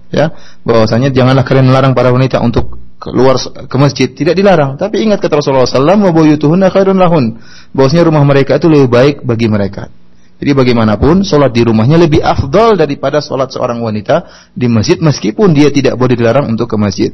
ya. 0.08 0.26
Bahwasanya 0.64 1.12
janganlah 1.12 1.44
kalian 1.44 1.68
melarang 1.68 1.92
para 1.92 2.08
wanita 2.08 2.40
untuk 2.40 2.80
keluar 2.96 3.36
ke 3.68 3.76
masjid 3.76 4.08
tidak 4.08 4.32
dilarang. 4.32 4.80
Tapi 4.80 5.04
ingat 5.04 5.20
kata 5.20 5.44
Rasulullah 5.44 5.68
SAW 5.68 6.08
wa 6.08 6.12
buyutuhunna 6.16 6.72
khairun 6.72 6.96
lahun. 6.96 7.36
Bahwasanya 7.76 8.08
rumah 8.08 8.24
mereka 8.24 8.56
itu 8.56 8.72
lebih 8.72 8.88
baik 8.88 9.14
bagi 9.28 9.46
mereka. 9.52 9.92
Jadi 10.40 10.50
bagaimanapun 10.50 11.22
sholat 11.22 11.52
di 11.52 11.62
rumahnya 11.62 12.00
lebih 12.00 12.24
afdol 12.24 12.80
daripada 12.80 13.20
sholat 13.20 13.52
seorang 13.52 13.78
wanita 13.84 14.50
di 14.56 14.66
masjid 14.72 14.96
meskipun 14.98 15.52
dia 15.52 15.68
tidak 15.68 16.00
boleh 16.00 16.16
dilarang 16.16 16.48
untuk 16.48 16.66
ke 16.66 16.76
masjid 16.80 17.12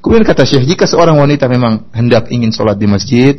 Kemudian 0.00 0.24
kata 0.24 0.48
Syekh, 0.48 0.64
jika 0.64 0.88
seorang 0.88 1.20
wanita 1.20 1.44
memang 1.44 1.92
hendak 1.92 2.32
ingin 2.32 2.48
sholat 2.56 2.80
di 2.80 2.88
masjid, 2.88 3.36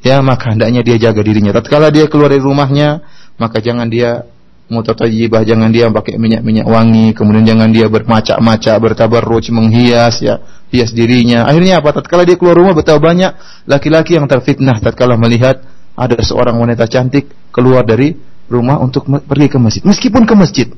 ya 0.00 0.24
maka 0.24 0.56
hendaknya 0.56 0.80
dia 0.80 0.96
jaga 0.96 1.20
dirinya. 1.20 1.52
Tatkala 1.52 1.92
dia 1.92 2.08
keluar 2.08 2.32
dari 2.32 2.40
rumahnya, 2.40 3.04
maka 3.36 3.60
jangan 3.60 3.92
dia 3.92 4.24
mutatajibah, 4.68 5.44
jangan 5.44 5.72
dia 5.72 5.88
pakai 5.88 6.20
minyak-minyak 6.20 6.68
wangi, 6.68 7.16
kemudian 7.16 7.44
jangan 7.44 7.72
dia 7.72 7.88
bermacak-macak, 7.88 8.76
bertabarruj, 8.80 9.52
menghias 9.52 10.20
ya, 10.24 10.40
hias 10.72 10.92
dirinya. 10.92 11.48
Akhirnya 11.48 11.80
apa? 11.80 12.00
Tatkala 12.00 12.24
dia 12.24 12.36
keluar 12.36 12.56
rumah 12.56 12.76
betapa 12.76 13.00
banyak 13.00 13.64
laki-laki 13.64 14.16
yang 14.16 14.28
terfitnah 14.28 14.80
tatkala 14.80 15.16
melihat 15.16 15.64
ada 15.92 16.16
seorang 16.20 16.56
wanita 16.56 16.88
cantik 16.88 17.32
keluar 17.52 17.84
dari 17.84 18.16
rumah 18.48 18.80
untuk 18.80 19.08
pergi 19.08 19.48
ke 19.48 19.58
masjid. 19.60 19.82
Meskipun 19.84 20.24
ke 20.24 20.34
masjid, 20.36 20.68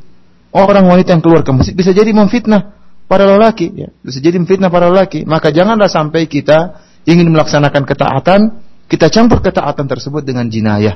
orang 0.55 0.87
wanita 0.87 1.15
yang 1.15 1.23
keluar 1.23 1.43
ke 1.47 1.51
masjid 1.55 1.75
bisa 1.75 1.91
jadi 1.95 2.11
memfitnah 2.11 2.80
para 3.11 3.27
lelaki 3.27 3.75
ya. 3.75 3.91
Bisa 4.07 4.23
jadi 4.23 4.39
fitnah 4.47 4.71
para 4.71 4.87
lelaki. 4.87 5.27
Maka 5.27 5.51
janganlah 5.51 5.91
sampai 5.91 6.31
kita 6.31 6.79
ingin 7.03 7.27
melaksanakan 7.35 7.83
ketaatan, 7.83 8.41
kita 8.87 9.11
campur 9.11 9.43
ketaatan 9.43 9.91
tersebut 9.91 10.23
dengan 10.23 10.47
jinayah. 10.47 10.95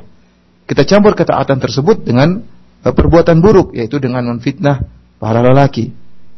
Kita 0.71 0.87
campur 0.87 1.19
ketaatan 1.19 1.59
tersebut 1.59 2.07
dengan 2.07 2.39
uh, 2.87 2.95
perbuatan 2.95 3.43
buruk 3.43 3.75
yaitu 3.75 3.99
dengan 3.99 4.23
memfitnah 4.31 4.87
para 5.19 5.43
lelaki. 5.43 5.91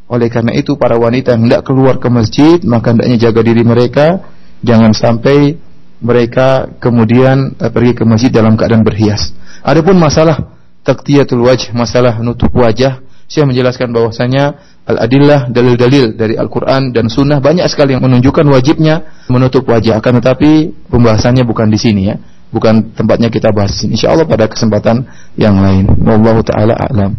Oleh 0.08 0.32
karena 0.32 0.56
itu 0.56 0.80
para 0.80 0.96
wanita 0.96 1.36
yang 1.36 1.44
hendak 1.44 1.68
keluar 1.68 2.00
ke 2.00 2.08
masjid 2.08 2.56
maka 2.64 2.96
hendaknya 2.96 3.28
jaga 3.28 3.44
diri 3.44 3.66
mereka 3.66 4.22
jangan 4.64 4.94
sampai 4.96 5.60
mereka 6.00 6.72
kemudian 6.80 7.52
uh, 7.60 7.68
pergi 7.68 7.92
ke 7.92 8.02
masjid 8.08 8.32
dalam 8.32 8.56
keadaan 8.56 8.80
berhias. 8.80 9.36
Adapun 9.60 10.00
masalah 10.00 10.56
taktiyatul 10.86 11.44
wajh, 11.44 11.74
masalah 11.74 12.16
nutup 12.22 12.54
wajah, 12.54 13.02
saya 13.26 13.44
menjelaskan 13.44 13.90
bahwasanya 13.90 14.75
al-adillah 14.86 15.50
dalil-dalil 15.50 16.14
dari 16.14 16.38
Al-Qur'an 16.38 16.94
dan 16.94 17.10
sunnah 17.10 17.42
banyak 17.42 17.66
sekali 17.66 17.98
yang 17.98 18.06
menunjukkan 18.06 18.46
wajibnya 18.46 19.26
menutup 19.26 19.66
wajah. 19.66 19.98
Akan 19.98 20.22
tetapi 20.22 20.70
pembahasannya 20.88 21.42
bukan 21.42 21.66
di 21.68 21.78
sini 21.78 22.02
ya. 22.14 22.16
Bukan 22.54 22.94
tempatnya 22.94 23.28
kita 23.28 23.50
bahas 23.50 23.74
di 23.74 23.84
sini. 23.84 23.90
Insyaallah 23.98 24.24
pada 24.24 24.46
kesempatan 24.46 25.04
yang 25.34 25.58
lain. 25.58 25.90
Wallahu 26.06 26.46
taala 26.46 26.78
alam. 26.78 27.18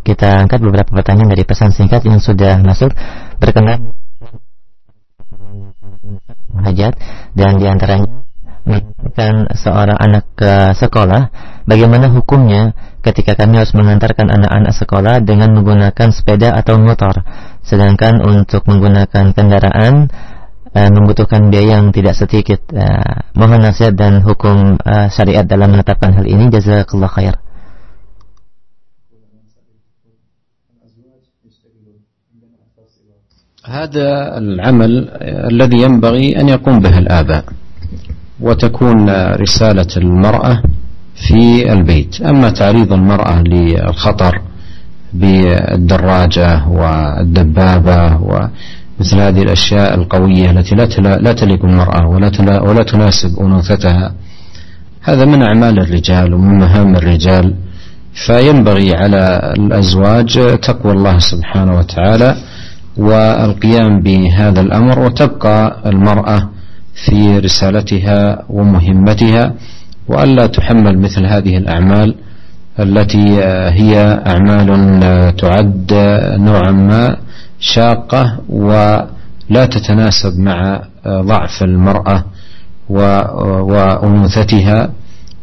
Kita 0.00 0.42
angkat 0.42 0.64
beberapa 0.64 0.88
pertanyaan 0.88 1.36
dari 1.36 1.44
pesan 1.44 1.76
singkat 1.76 2.00
yang 2.08 2.18
sudah 2.18 2.56
masuk. 2.64 2.90
Berkenan 3.36 3.92
hajat 6.56 6.96
dan 7.36 7.60
di 7.60 7.66
antaranya 7.68 8.26
mengantarkan 8.66 9.54
seorang 9.54 9.98
anak 9.98 10.24
ke 10.34 10.52
sekolah, 10.74 11.30
bagaimana 11.70 12.10
hukumnya 12.10 12.74
ketika 13.05 13.33
kami 13.33 13.57
harus 13.57 13.73
mengantarkan 13.73 14.29
anak-anak 14.29 14.73
sekolah 14.77 15.19
dengan 15.25 15.57
menggunakan 15.57 16.13
sepeda 16.13 16.53
atau 16.53 16.77
motor, 16.77 17.25
sedangkan 17.65 18.21
untuk 18.21 18.65
menggunakan 18.69 19.33
kendaraan 19.33 20.09
uh, 20.71 20.89
membutuhkan 20.93 21.49
biaya 21.49 21.81
yang 21.81 21.89
tidak 21.89 22.13
sedikit. 22.13 22.61
Uh, 22.69 23.25
mohon 23.33 23.65
nasihat 23.65 23.97
dan 23.97 24.21
hukum 24.21 24.77
uh, 24.77 25.09
syariat 25.09 25.43
dalam 25.43 25.73
menetapkan 25.73 26.13
hal 26.13 26.25
ini. 26.29 26.47
Jazakallah 26.53 27.11
khair. 27.11 27.35
هذا 33.61 34.41
العمل 34.41 34.91
الذي 35.53 35.77
ينبغي 35.85 36.33
أن 36.33 36.49
يقوم 36.49 36.81
به 36.81 36.97
الآباء 36.97 37.45
وتكون 38.41 39.09
رسالة 39.37 39.91
المرأة 39.97 40.53
في 41.16 41.72
البيت. 41.72 42.20
أما 42.20 42.50
تعريض 42.50 42.92
المرأة 42.92 43.42
للخطر 43.42 44.40
بالدراجة 45.12 46.66
والدبابة 46.68 48.16
ومثل 48.16 49.18
هذه 49.20 49.42
الأشياء 49.42 49.94
القوية 49.94 50.50
التي 50.50 50.74
لا 50.74 51.32
تليق 51.32 51.64
المرأة 51.64 52.06
ولا 52.08 52.30
ولا 52.62 52.82
تناسب 52.82 53.40
أنوثتها 53.40 54.14
هذا 55.02 55.24
من 55.24 55.42
أعمال 55.42 55.78
الرجال 55.78 56.34
ومن 56.34 56.58
مهام 56.58 56.96
الرجال. 56.96 57.54
فينبغي 58.26 58.94
على 58.96 59.52
الأزواج 59.58 60.58
تقوى 60.62 60.92
الله 60.92 61.18
سبحانه 61.18 61.78
وتعالى 61.78 62.36
والقيام 62.96 64.00
بهذا 64.00 64.60
الأمر 64.60 64.98
وتبقى 64.98 65.82
المرأة 65.86 66.48
في 67.04 67.38
رسالتها 67.38 68.44
ومهمتها. 68.48 69.54
وألا 70.08 70.46
تحمل 70.46 70.98
مثل 70.98 71.26
هذه 71.26 71.56
الأعمال 71.56 72.14
التي 72.80 73.40
هي 73.80 74.22
أعمال 74.26 74.68
تعد 75.36 75.92
نوعا 76.38 76.70
ما 76.70 77.16
شاقة 77.60 78.38
ولا 78.48 79.64
تتناسب 79.70 80.38
مع 80.38 80.80
ضعف 81.06 81.62
المرأة 81.62 82.24
وأنوثتها 83.70 84.90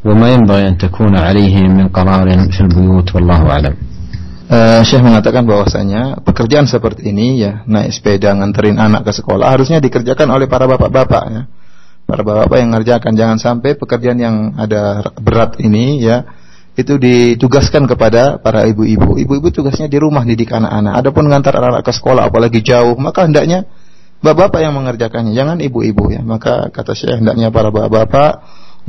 وما 0.05 0.27
ينبغي 0.29 0.67
أن 0.67 0.77
تكون 0.77 1.17
عليه 1.17 1.61
من 1.67 1.87
قرار 1.87 2.27
في 2.51 2.61
البيوت 2.61 3.15
والله 3.15 3.41
أعلم 3.51 3.75
uh, 4.51 4.81
Syekh 4.83 5.01
mengatakan 5.03 5.47
bahwasanya 5.47 6.19
pekerjaan 6.21 6.67
seperti 6.67 7.09
ini 7.09 7.39
ya 7.39 7.63
naik 7.65 7.95
sepeda 7.95 8.35
nganterin 8.35 8.77
anak 8.79 9.07
ke 9.07 9.11
sekolah 9.15 9.47
harusnya 9.49 9.79
dikerjakan 9.79 10.27
oleh 10.29 10.47
para 10.51 10.67
bapak-bapak 10.67 11.23
ya. 11.31 11.43
Para 12.03 12.21
bapak-bapak 12.21 12.57
yang 12.59 12.69
mengerjakan 12.75 13.13
jangan 13.15 13.37
sampai 13.39 13.79
pekerjaan 13.79 14.19
yang 14.19 14.35
ada 14.59 15.07
berat 15.17 15.57
ini 15.63 16.03
ya 16.03 16.27
itu 16.73 16.97
ditugaskan 16.97 17.85
kepada 17.85 18.41
para 18.41 18.65
ibu-ibu. 18.65 19.13
Ibu-ibu 19.21 19.47
tugasnya 19.53 19.85
di 19.85 20.01
rumah 20.01 20.25
didik 20.25 20.49
anak-anak. 20.49 20.93
Adapun 21.05 21.29
mengantar 21.29 21.53
anak-anak 21.53 21.85
ke 21.85 21.93
sekolah 21.93 22.23
apalagi 22.33 22.59
jauh, 22.65 22.97
maka 22.97 23.29
hendaknya 23.29 23.69
bapak-bapak 24.25 24.59
yang 24.65 24.73
mengerjakannya, 24.73 25.37
jangan 25.37 25.61
ibu-ibu 25.61 26.09
ya. 26.09 26.25
Maka 26.25 26.73
kata 26.73 26.97
saya 26.97 27.21
hendaknya 27.21 27.53
para 27.53 27.69
bapak-bapak 27.69 28.31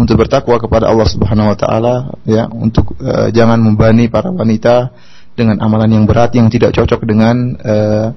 untuk 0.00 0.16
bertakwa 0.16 0.56
kepada 0.56 0.88
Allah 0.88 1.06
Subhanahu 1.06 1.52
wa 1.52 1.56
taala 1.60 1.94
ya, 2.24 2.48
untuk 2.48 2.96
uh, 3.04 3.28
jangan 3.28 3.60
membani 3.60 4.08
para 4.08 4.32
wanita 4.32 4.90
dengan 5.36 5.60
amalan 5.60 5.92
yang 5.92 6.04
berat 6.08 6.32
yang 6.34 6.48
tidak 6.48 6.72
cocok 6.72 7.04
dengan 7.04 7.52
uh, 7.60 8.08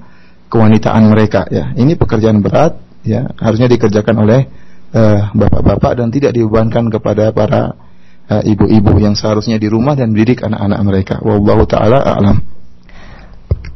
kewanitaan 0.48 1.04
mereka 1.12 1.44
ya. 1.52 1.76
Ini 1.76 1.92
pekerjaan 2.00 2.40
berat 2.40 2.80
ya, 3.04 3.28
harusnya 3.36 3.68
dikerjakan 3.68 4.16
oleh 4.16 4.48
bapak-bapak 5.33 5.97
dan 5.97 6.13
tidak 6.13 6.37
dibebankan 6.37 6.87
kepada 6.93 7.33
para 7.33 7.73
Eh, 8.23 8.55
ibu-ibu 8.55 8.95
yang 9.03 9.19
seharusnya 9.19 9.59
di 9.59 9.67
rumah 9.67 9.99
dan 9.99 10.15
mendidik 10.15 10.47
anak-anak 10.47 10.79
mereka. 10.87 11.15
Wallahu 11.19 11.67
taala 11.67 11.99
a'lam. 11.99 12.39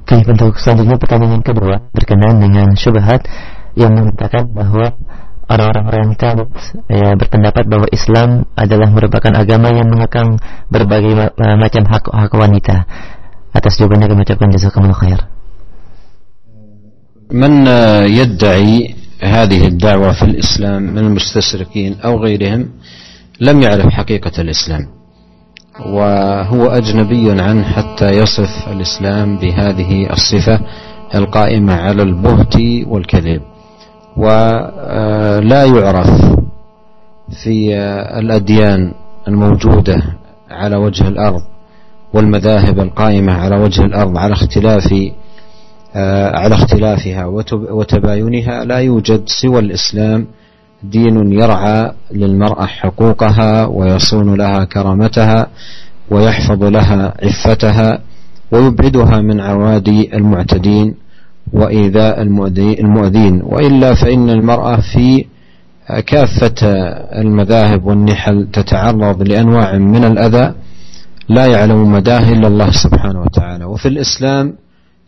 Baik, 0.08 0.24
untuk 0.32 0.56
selanjutnya 0.56 0.96
pertanyaan 0.96 1.44
kedua 1.44 1.92
berkenaan 1.92 2.40
dengan 2.40 2.72
syubhat 2.80 3.28
yang 3.76 3.92
mengatakan 3.92 4.48
bahwa 4.56 4.96
orang-orang 5.52 5.86
radikal 5.92 6.48
ya, 6.88 7.20
berpendapat 7.20 7.68
bahwa 7.68 7.92
Islam 7.92 8.48
adalah 8.56 8.88
merupakan 8.88 9.36
agama 9.36 9.68
yang 9.76 9.92
mengekang 9.92 10.40
berbagai 10.72 11.36
macam 11.36 11.84
hak 11.84 12.08
hak 12.08 12.32
wanita. 12.32 12.88
Atas 13.52 13.76
jawabannya 13.76 14.08
kami 14.08 14.24
ucapkan 14.24 14.50
jazakumullah 14.56 14.96
khair. 14.96 15.22
من 17.28 17.68
يدعي 18.08 18.96
هذه 19.23 19.67
الدعوة 19.67 20.13
في 20.13 20.23
الإسلام 20.23 20.83
من 20.83 20.99
المستشرقين 20.99 21.97
أو 22.05 22.19
غيرهم 22.19 22.69
لم 23.41 23.63
يعرف 23.63 23.87
حقيقة 23.87 24.41
الإسلام 24.41 24.87
وهو 25.87 26.67
أجنبي 26.67 27.43
عنه 27.43 27.63
حتى 27.63 28.11
يصف 28.11 28.69
الإسلام 28.71 29.39
بهذه 29.39 30.13
الصفة 30.13 30.61
القائمة 31.15 31.75
على 31.75 32.03
البهت 32.03 32.57
والكذب 32.87 33.43
ولا 34.17 35.65
يعرف 35.65 36.11
في 37.43 37.75
الأديان 38.19 38.93
الموجودة 39.29 40.03
على 40.51 40.77
وجه 40.77 41.09
الأرض 41.09 41.43
والمذاهب 42.15 42.81
القائمة 42.81 43.33
على 43.33 43.57
وجه 43.57 43.85
الأرض 43.85 44.19
على 44.19 44.33
اختلاف 44.33 44.95
على 46.35 46.55
اختلافها 46.55 47.27
وتباينها 47.53 48.65
لا 48.65 48.79
يوجد 48.79 49.23
سوى 49.27 49.59
الإسلام. 49.59 50.27
دين 50.83 51.33
يرعى 51.33 51.93
للمرأة 52.13 52.67
حقوقها 52.67 53.67
ويصون 53.67 54.35
لها 54.35 54.65
كرامتها 54.65 55.47
ويحفظ 56.11 56.65
لها 56.65 57.15
عفتها 57.23 57.99
ويبعدها 58.53 59.21
من 59.21 59.41
عوادي 59.41 60.17
المعتدين 60.17 60.95
وإيذاء 61.53 62.23
المؤذين. 62.23 63.43
وإلا 63.43 63.95
فإن 63.95 64.31
المرأة 64.31 64.77
في 64.81 65.25
كافة 66.07 66.63
المذاهب 67.23 67.85
والنحل 67.85 68.49
تتعرض 68.53 69.23
لأنواع 69.23 69.79
من 69.79 70.05
الأذى 70.05 70.55
لا 71.29 71.47
يعلم 71.47 71.93
مداه 71.93 72.33
إلا 72.33 72.49
الله 72.49 72.71
سبحانه 72.71 73.21
وتعالى. 73.21 73.65
وفي 73.65 73.89
الإسلام 73.89 74.55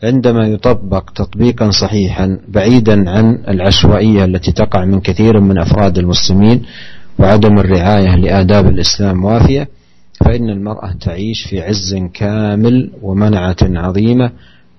عندما 0.04 0.46
يطبق 0.46 1.10
تطبيقا 1.10 1.70
صحيحا 1.70 2.38
بعيدا 2.48 3.10
عن 3.10 3.38
العشوائية 3.48 4.24
التي 4.24 4.52
تقع 4.52 4.84
من 4.84 5.00
كثير 5.00 5.40
من 5.40 5.58
أفراد 5.58 5.98
المسلمين 5.98 6.62
وعدم 7.18 7.58
الرعاية 7.58 8.16
لآداب 8.16 8.68
الإسلام 8.68 9.24
وافية 9.24 9.68
فإن 10.24 10.50
المرأة 10.50 10.92
تعيش 11.00 11.42
في 11.42 11.60
عز 11.60 11.94
كامل 12.14 12.90
ومنعة 13.02 13.56
عظيمة 13.62 14.30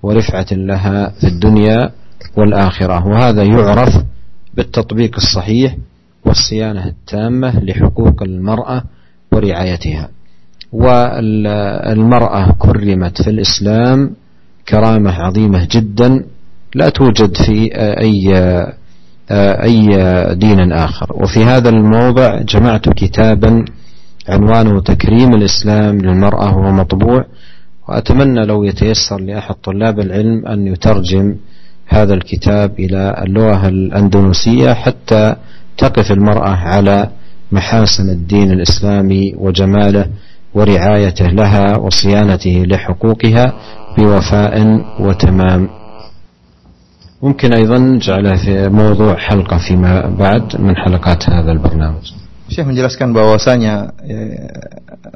ورفعة 0.04 0.48
لها 0.52 1.10
في 1.10 1.28
الدنيا 1.28 1.92
والآخرة. 2.38 3.08
وهذا 3.08 3.44
يعرف 3.44 4.04
بالتطبيق 4.54 5.16
الصحيح 5.16 5.76
والصيانة 6.26 6.86
التامة 6.86 7.60
لحقوق 7.60 8.24
المرأة 8.24 8.84
ورعايتها. 9.32 10.10
والمرأة 10.72 12.56
كرمت 12.60 13.22
في 13.22 13.30
الإسلام 13.30 14.16
كرامة 14.70 15.12
عظيمة 15.12 15.68
جدا 15.72 16.24
لا 16.76 16.90
توجد 16.90 17.38
في 17.38 17.70
أي 17.76 18.34
أي 19.64 19.88
دين 20.36 20.72
آخر. 20.72 21.08
وفي 21.14 21.44
هذا 21.44 21.70
الموضع 21.70 22.42
جمعت 22.42 22.90
كتابا 22.90 23.66
عنوانه 24.30 24.82
تكريم 24.82 25.34
الإسلام 25.36 25.98
للمرأة 25.98 26.58
وهو 26.58 26.72
مطبوع 26.72 27.26
وأتمنى 27.90 28.46
لو 28.46 28.64
يتيسر 28.64 29.20
لأحد 29.20 29.56
طلاب 29.64 30.00
العلم 30.00 30.48
أن 30.48 30.68
يترجم 30.68 31.36
هذا 31.88 32.14
الكتاب 32.14 32.80
إلى 32.80 33.24
اللغة 33.24 33.68
الأندونوسية 33.68 34.74
حتى 34.74 35.36
تقف 35.78 36.12
المرأة 36.12 36.50
على 36.50 37.10
محاسن 37.52 38.10
الدين 38.10 38.52
الإسلامي 38.52 39.34
وجماله 39.38 40.06
ورعايته 40.54 41.28
لها 41.28 41.78
وصيانته 41.78 42.64
لحقوقها. 42.68 43.54
بوفاء 43.99 44.55
وتمام 45.01 45.69
ممكن 47.23 47.53
أيضا 47.53 47.79
نجعله 47.79 48.37
في 48.37 48.69
موضوع 48.69 49.17
حلقة 49.17 49.59
فيما 49.59 50.15
بعد 50.19 50.61
من 50.61 50.77
حلقات 50.77 51.31
هذا 51.31 51.53
البرنامج 51.53 52.07
Syekh 52.51 52.67
menjelaskan 52.67 53.15
bahwasanya 53.15 53.95
ya, 54.03 54.21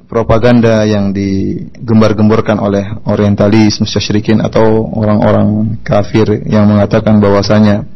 propaganda 0.07 0.87
yang 0.87 1.11
digembar-gemborkan 1.11 2.63
oleh 2.63 2.87
orientalis, 3.11 3.83
musyrikin 3.83 4.39
atau 4.39 4.87
orang-orang 4.95 5.83
kafir 5.83 6.47
yang 6.47 6.71
mengatakan 6.71 7.19
bahwasanya 7.19 7.91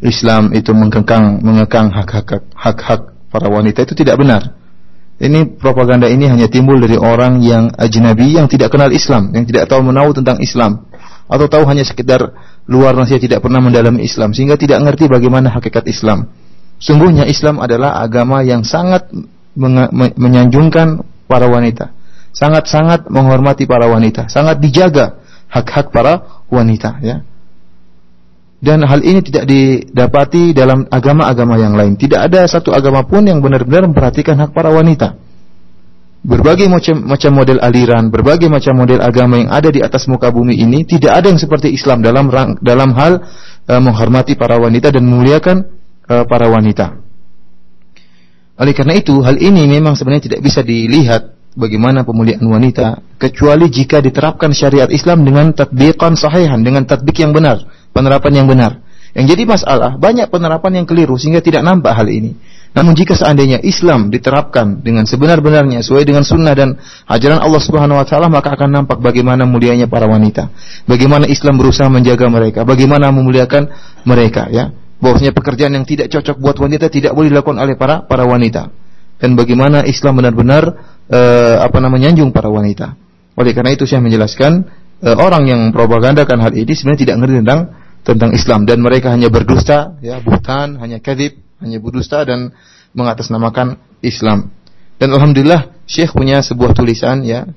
Islam 0.00 0.56
itu 0.56 0.72
mengekang 0.72 1.44
mengekang 1.44 1.92
hak-hak 1.92 2.40
hak-hak 2.56 3.12
para 3.28 3.52
wanita 3.52 3.84
itu 3.84 3.92
tidak 3.92 4.16
benar. 4.16 4.56
Ini 5.15 5.55
propaganda 5.55 6.11
ini 6.11 6.27
hanya 6.27 6.51
timbul 6.51 6.75
dari 6.75 6.99
orang 6.99 7.39
yang 7.39 7.71
ajnabi 7.71 8.35
yang 8.35 8.51
tidak 8.51 8.75
kenal 8.75 8.91
Islam, 8.91 9.31
yang 9.31 9.47
tidak 9.47 9.71
tahu 9.71 9.79
menahu 9.79 10.11
tentang 10.11 10.43
Islam. 10.43 10.83
Atau 11.25 11.47
tahu 11.47 11.63
hanya 11.65 11.87
sekedar 11.87 12.35
luar 12.67 12.93
saja 13.07 13.17
tidak 13.17 13.39
pernah 13.39 13.63
mendalami 13.63 14.03
Islam. 14.03 14.35
Sehingga 14.35 14.59
tidak 14.59 14.83
mengerti 14.83 15.07
bagaimana 15.07 15.55
hakikat 15.55 15.87
Islam. 15.87 16.27
Sungguhnya 16.77 17.23
Islam 17.23 17.63
adalah 17.63 18.03
agama 18.03 18.43
yang 18.43 18.67
sangat 18.67 19.07
menyanjungkan 20.19 20.99
para 21.31 21.47
wanita, 21.47 21.95
sangat-sangat 22.35 23.07
menghormati 23.07 23.63
para 23.63 23.87
wanita, 23.87 24.27
sangat 24.27 24.59
dijaga 24.59 25.23
hak-hak 25.47 25.95
para 25.95 26.43
wanita 26.51 26.99
ya 26.99 27.23
dan 28.65 28.81
hal 28.81 29.05
ini 29.05 29.21
tidak 29.21 29.45
didapati 29.45 30.49
dalam 30.49 30.89
agama-agama 30.89 31.61
yang 31.61 31.77
lain. 31.77 31.93
Tidak 31.93 32.17
ada 32.17 32.49
satu 32.49 32.73
agama 32.73 33.05
pun 33.05 33.21
yang 33.21 33.37
benar-benar 33.37 33.85
memperhatikan 33.85 34.41
hak 34.41 34.57
para 34.57 34.73
wanita. 34.73 35.21
Berbagai 36.25 36.65
macam 36.65 37.05
macam 37.05 37.37
model 37.37 37.61
aliran, 37.61 38.09
berbagai 38.09 38.49
macam 38.49 38.73
model 38.81 38.97
agama 39.05 39.37
yang 39.37 39.53
ada 39.53 39.69
di 39.69 39.85
atas 39.85 40.09
muka 40.09 40.33
bumi 40.33 40.57
ini 40.57 40.81
tidak 40.81 41.21
ada 41.21 41.29
yang 41.29 41.37
seperti 41.37 41.69
Islam 41.69 42.01
dalam 42.01 42.25
dalam 42.65 42.89
hal 42.97 43.21
uh, 43.69 43.77
menghormati 43.77 44.33
para 44.33 44.57
wanita 44.57 44.89
dan 44.89 45.05
memuliakan 45.05 45.69
uh, 46.09 46.25
para 46.25 46.49
wanita. 46.49 46.97
Oleh 48.57 48.73
karena 48.73 48.97
itu, 48.97 49.21
hal 49.21 49.37
ini 49.37 49.69
memang 49.69 49.93
sebenarnya 49.93 50.33
tidak 50.33 50.41
bisa 50.41 50.65
dilihat 50.65 51.53
bagaimana 51.53 52.01
pemuliaan 52.01 52.41
wanita 52.41 53.05
kecuali 53.21 53.69
jika 53.69 54.01
diterapkan 54.01 54.49
syariat 54.49 54.89
Islam 54.89 55.21
dengan 55.21 55.53
tatbiqan 55.53 56.17
sahihan, 56.17 56.57
dengan 56.65 56.89
tatbik 56.89 57.21
yang 57.21 57.37
benar 57.37 57.84
penerapan 57.95 58.43
yang 58.43 58.47
benar. 58.51 58.83
Yang 59.15 59.31
jadi 59.31 59.43
masalah, 59.47 59.95
banyak 59.95 60.27
penerapan 60.27 60.83
yang 60.83 60.85
keliru 60.85 61.15
sehingga 61.15 61.39
tidak 61.39 61.63
nampak 61.63 61.95
hal 61.95 62.11
ini. 62.11 62.35
Namun 62.75 62.91
jika 62.91 63.15
seandainya 63.15 63.63
Islam 63.63 64.11
diterapkan 64.11 64.83
dengan 64.83 65.07
sebenar-benarnya 65.07 65.79
sesuai 65.79 66.03
dengan 66.03 66.27
sunnah 66.27 66.51
dan 66.51 66.75
ajaran 67.07 67.39
Allah 67.39 67.61
Subhanahu 67.63 67.95
wa 67.95 68.03
taala 68.03 68.27
maka 68.27 68.51
akan 68.51 68.83
nampak 68.83 68.99
bagaimana 68.99 69.47
mulianya 69.47 69.87
para 69.87 70.11
wanita. 70.11 70.51
Bagaimana 70.83 71.23
Islam 71.31 71.55
berusaha 71.55 71.87
menjaga 71.87 72.27
mereka, 72.27 72.67
bagaimana 72.67 73.15
memuliakan 73.15 73.71
mereka 74.03 74.51
ya. 74.51 74.75
Bahwasanya 74.99 75.31
pekerjaan 75.31 75.71
yang 75.79 75.87
tidak 75.87 76.11
cocok 76.11 76.35
buat 76.35 76.59
wanita 76.59 76.91
tidak 76.91 77.15
boleh 77.15 77.31
dilakukan 77.31 77.63
oleh 77.63 77.79
para 77.79 78.03
para 78.03 78.27
wanita. 78.27 78.67
Dan 79.15 79.39
bagaimana 79.39 79.87
Islam 79.87 80.19
benar-benar 80.19 80.63
uh, 81.07 81.63
apa 81.63 81.79
namanya 81.79 82.11
menyanjung 82.11 82.35
para 82.35 82.51
wanita. 82.51 82.99
Oleh 83.39 83.55
karena 83.55 83.71
itu 83.71 83.87
saya 83.87 84.03
menjelaskan 84.03 84.67
uh, 84.99 85.15
orang 85.15 85.47
yang 85.47 85.61
propagandakan 85.71 86.43
hal 86.43 86.51
ini 86.51 86.75
sebenarnya 86.75 87.07
tidak 87.07 87.15
mengerti 87.23 87.39
tentang 87.39 87.61
tentang 88.05 88.37
Islam 88.37 88.69
dan 88.69 88.85
mereka 88.85 89.09
hanya 89.09 89.33
berdusta, 89.33 89.97
ya, 89.99 90.21
bukan, 90.21 90.77
hanya 90.77 91.01
kadib, 91.01 91.41
hanya 91.57 91.81
berdusta 91.81 92.21
dan 92.21 92.53
mengatasnamakan 92.93 93.81
Islam. 94.05 94.53
Dan 95.01 95.11
alhamdulillah 95.11 95.73
Syekh 95.89 96.13
punya 96.13 96.39
sebuah 96.45 96.77
tulisan 96.77 97.25
ya, 97.25 97.49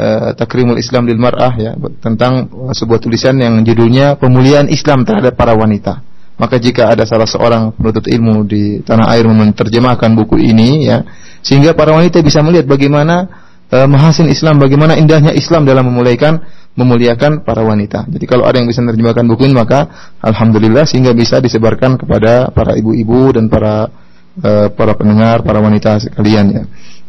uh, 0.00 0.32
Takrimul 0.32 0.80
Islam 0.80 1.04
lil 1.06 1.20
Mar'ah 1.20 1.52
ya, 1.60 1.76
tentang 2.00 2.48
sebuah 2.72 2.98
tulisan 3.04 3.36
yang 3.36 3.60
judulnya 3.62 4.16
Pemulihan 4.16 4.66
Islam 4.72 5.04
terhadap 5.04 5.36
para 5.36 5.52
wanita. 5.52 6.00
Maka 6.40 6.56
jika 6.56 6.88
ada 6.88 7.04
salah 7.04 7.28
seorang 7.28 7.76
penuntut 7.76 8.08
ilmu 8.08 8.48
di 8.48 8.80
tanah 8.82 9.12
air 9.14 9.28
menerjemahkan 9.28 10.10
buku 10.16 10.40
ini 10.40 10.88
ya, 10.88 11.04
sehingga 11.44 11.76
para 11.76 11.92
wanita 11.92 12.24
bisa 12.24 12.40
melihat 12.40 12.64
bagaimana 12.64 13.28
uh, 13.72 13.88
mahasin 13.88 14.28
Islam, 14.28 14.60
bagaimana 14.60 14.94
indahnya 15.00 15.32
Islam 15.32 15.64
dalam 15.64 15.88
memuliakan 15.88 16.44
memuliakan 16.72 17.44
para 17.44 17.60
wanita. 17.60 18.08
Jadi 18.08 18.24
kalau 18.24 18.48
ada 18.48 18.56
yang 18.56 18.68
bisa 18.68 18.80
menerjemahkan 18.80 19.28
buku 19.28 19.44
ini 19.44 19.56
maka 19.56 20.12
alhamdulillah 20.24 20.88
sehingga 20.88 21.12
bisa 21.12 21.36
disebarkan 21.36 22.00
kepada 22.00 22.48
para 22.48 22.72
ibu-ibu 22.80 23.36
dan 23.36 23.52
para 23.52 23.92
uh, 24.40 24.68
para 24.72 24.96
pendengar, 24.96 25.44
para 25.44 25.60
wanita 25.60 26.00
sekalian 26.00 26.46
ya. 26.48 26.62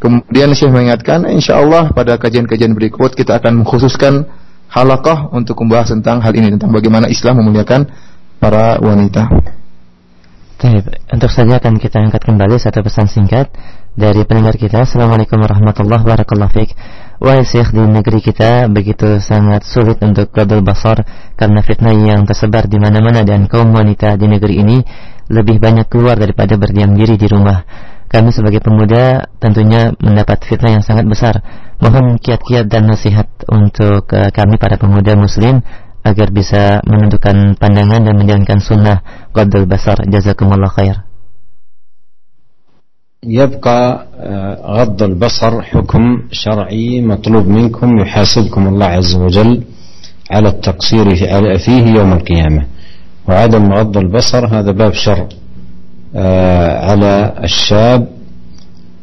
Kemudian 0.03 0.51
Syekh 0.51 0.67
mengingatkan 0.67 1.23
insya 1.31 1.63
Allah 1.63 1.95
pada 1.95 2.19
kajian-kajian 2.19 2.75
berikut 2.75 3.15
kita 3.15 3.39
akan 3.39 3.63
mengkhususkan 3.63 4.27
halakah 4.67 5.31
untuk 5.31 5.63
membahas 5.63 5.95
tentang 5.95 6.19
hal 6.19 6.35
ini 6.35 6.51
tentang 6.51 6.75
bagaimana 6.75 7.07
Islam 7.07 7.39
memuliakan 7.39 7.87
para 8.43 8.75
wanita. 8.83 9.31
Baik, 10.59 10.95
untuk 11.11 11.31
saja 11.31 11.59
akan 11.59 11.75
kita 11.75 12.03
angkat 12.03 12.23
kembali 12.23 12.55
satu 12.55 12.83
pesan 12.83 13.07
singkat 13.11 13.51
dari 13.93 14.25
pendengar 14.25 14.57
kita. 14.57 14.89
Assalamualaikum 14.89 15.37
warahmatullahi 15.37 16.01
wabarakatuh. 16.01 17.21
Wahai 17.21 17.45
Syekh 17.45 17.71
di 17.71 17.83
negeri 17.85 18.19
kita 18.19 18.67
begitu 18.67 19.21
sangat 19.21 19.63
sulit 19.63 20.01
untuk 20.01 20.33
gadul 20.33 20.65
basar 20.65 21.05
karena 21.37 21.61
fitnah 21.63 21.93
yang 21.93 22.25
tersebar 22.25 22.67
di 22.67 22.81
mana-mana 22.81 23.23
dan 23.23 23.45
kaum 23.45 23.71
wanita 23.71 24.17
di 24.17 24.27
negeri 24.27 24.59
ini 24.59 24.77
lebih 25.31 25.61
banyak 25.61 25.87
keluar 25.87 26.19
daripada 26.19 26.57
berdiam 26.59 26.91
diri 26.91 27.15
di 27.15 27.29
rumah. 27.29 27.63
Kami 28.11 28.29
sebagai 28.29 28.59
pemuda 28.59 29.23
tentunya 29.39 29.93
mendapat 30.01 30.43
fitnah 30.45 30.77
yang 30.77 30.83
sangat 30.85 31.07
besar. 31.07 31.39
Mohon 31.79 32.19
kiat-kiat 32.19 32.67
dan 32.67 32.89
nasihat 32.89 33.29
untuk 33.49 34.09
uh, 34.13 34.29
kami 34.29 34.59
para 34.59 34.75
pemuda 34.75 35.15
muslim 35.15 35.63
agar 36.03 36.27
bisa 36.29 36.83
menentukan 36.83 37.55
pandangan 37.55 38.03
dan 38.03 38.15
menjalankan 38.19 38.59
sunnah 38.59 39.29
Qadul 39.31 39.63
Basar 39.63 40.03
jazakumullah 40.03 40.69
khair 40.69 41.12
يبقى 43.25 44.05
غض 44.65 45.03
البصر 45.03 45.61
حكم 45.61 46.21
شرعي 46.31 47.01
مطلوب 47.01 47.47
منكم 47.47 47.99
يحاسبكم 47.99 48.67
الله 48.67 48.85
عز 48.85 49.15
وجل 49.15 49.63
على 50.31 50.49
التقصير 50.49 51.15
فيه 51.65 51.85
يوم 51.85 52.13
القيامة. 52.13 52.65
وعدم 53.27 53.73
غض 53.73 53.97
البصر 53.97 54.47
هذا 54.47 54.71
باب 54.71 54.93
شر 54.93 55.27
على 56.89 57.33
الشاب. 57.43 58.07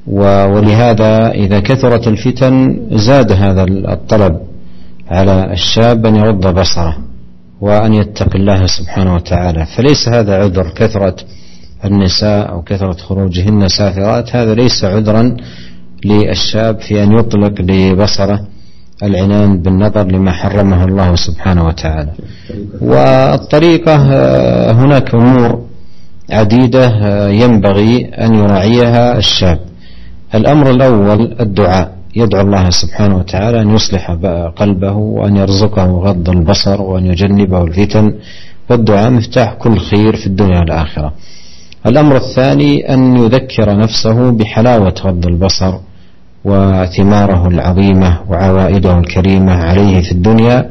ولهذا 0.06 1.30
إذا 1.30 1.60
كثرت 1.60 2.08
الفتن 2.08 2.80
زاد 2.90 3.32
هذا 3.32 3.62
الطلب 3.68 4.40
على 5.08 5.52
الشاب 5.52 6.06
أن 6.06 6.16
يغض 6.16 6.58
بصره 6.60 6.98
وأن 7.60 7.94
يتقي 7.94 8.38
الله 8.38 8.66
سبحانه 8.66 9.14
وتعالى. 9.14 9.66
فليس 9.76 10.08
هذا 10.08 10.42
عذر 10.42 10.68
كثرة 10.74 11.16
النساء 11.84 12.50
أو 12.52 12.62
كثرة 12.62 12.92
خروجهن 12.92 13.68
سافرات 13.68 14.36
هذا 14.36 14.54
ليس 14.54 14.84
عذرا 14.84 15.36
للشاب 16.04 16.80
في 16.80 17.02
أن 17.02 17.12
يطلق 17.18 17.60
لبصرة 17.60 18.40
العنان 19.02 19.62
بالنظر 19.62 20.06
لما 20.06 20.32
حرمه 20.32 20.84
الله 20.84 21.14
سبحانه 21.16 21.66
وتعالى. 21.66 22.12
والطريقة 22.80 23.96
هناك 24.72 25.14
أمور 25.14 25.64
عديدة 26.30 26.86
ينبغي 27.28 28.04
أن 28.04 28.34
يراعيها 28.34 29.18
الشاب. 29.18 29.58
الأمر 30.34 30.70
الأول 30.70 31.36
الدعاء. 31.40 32.00
يدعو 32.16 32.40
الله 32.40 32.70
سبحانه 32.70 33.16
وتعالى 33.16 33.60
أن 33.60 33.70
يصلح 33.70 34.10
قلبه 34.56 34.92
وأن 34.92 35.36
يرزقه 35.36 35.86
غض 35.86 36.28
البصر 36.28 36.82
وأن 36.82 37.06
يجنبه 37.06 37.64
الفتن. 37.64 38.14
والدعاء 38.70 39.10
مفتاح 39.10 39.54
كل 39.54 39.78
خير 39.78 40.16
في 40.16 40.26
الدنيا 40.26 40.58
والآخرة. 40.58 41.12
الأمر 41.86 42.16
الثاني 42.16 42.94
أن 42.94 43.16
يذكر 43.16 43.76
نفسه 43.78 44.30
بحلاوة 44.30 44.94
غض 45.04 45.26
البصر 45.26 45.74
وثماره 46.44 47.48
العظيمة 47.48 48.18
وعوائده 48.28 48.98
الكريمة 48.98 49.52
عليه 49.52 50.00
في 50.02 50.12
الدنيا 50.12 50.70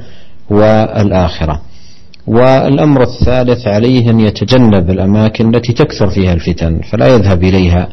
والآخرة. 0.50 1.62
والأمر 2.28 3.04
الثالث 3.04 3.68
عليه 3.68 4.10
أن 4.10 4.20
يتجنب 4.20 4.90
الأماكن 4.90 5.56
التي 5.56 5.74
تكثر 5.74 6.10
فيها 6.10 6.34
الفتن 6.34 6.80
فلا 6.92 7.08
يذهب 7.08 7.44
إليها 7.44 7.90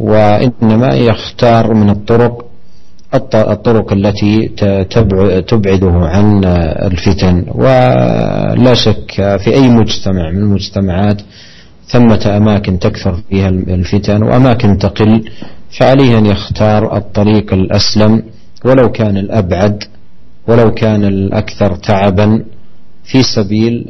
وإنما 0.00 0.94
يختار 0.94 1.74
من 1.74 1.90
الطرق 1.90 2.44
الطرق 3.34 3.92
التي 3.92 4.48
تبعده 5.48 5.92
عن 5.92 6.44
الفتن. 6.90 7.44
ولا 7.54 8.74
شك 8.74 9.36
في 9.44 9.54
أي 9.54 9.68
مجتمع 9.68 10.30
من 10.30 10.38
المجتمعات 10.38 11.22
ثمة 11.92 12.36
أماكن 12.36 12.78
تكثر 12.78 13.14
فيها 13.30 13.48
الفتن 13.48 14.22
وأماكن 14.22 14.78
تقل 14.78 15.24
فعليه 15.78 16.18
أن 16.18 16.26
يختار 16.26 16.96
الطريق 16.96 17.52
الأسلم 17.52 18.22
ولو 18.64 18.92
كان 18.92 19.16
الأبعد 19.16 19.84
ولو 20.48 20.74
كان 20.74 21.04
الأكثر 21.04 21.74
تعبا 21.76 22.44
في 23.04 23.22
سبيل 23.22 23.84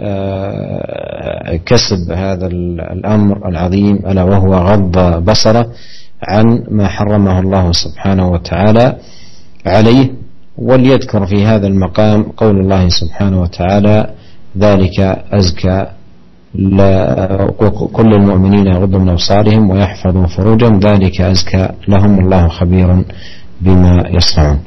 كسب 1.67 2.13
هذا 2.13 2.47
الأمر 2.47 3.49
العظيم 3.49 3.97
ألا 3.97 4.23
وهو 4.23 4.55
غض 4.55 5.25
بصره 5.31 5.73
عن 6.23 6.65
ما 6.71 6.89
حرمه 6.89 7.41
الله 7.41 7.73
سبحانه 7.73 8.31
وتعالى 8.31 8.97
عليه. 9.67 10.13
وليذكر 10.59 11.27
في 11.27 11.45
هذا 11.45 11.67
المقام 11.67 12.23
قول 12.23 12.61
الله 12.61 12.89
سبحانه 12.89 13.43
وتعالى 13.43 14.11
ذلك 14.59 15.01
أزكى 15.33 15.87
كل 17.92 18.10
المؤمنين 18.14 18.66
يغضوا 18.68 19.00
من 19.00 19.10
أبصارهم 19.10 19.70
ويحفظوا 19.70 20.28
فروجهم 20.28 20.80
ذلك 20.80 21.22
أزكى 21.22 21.70
لهم 21.88 22.14
الله 22.20 22.44
خبير 22.48 22.88
بما 23.62 23.94
يصنعون 24.16 24.60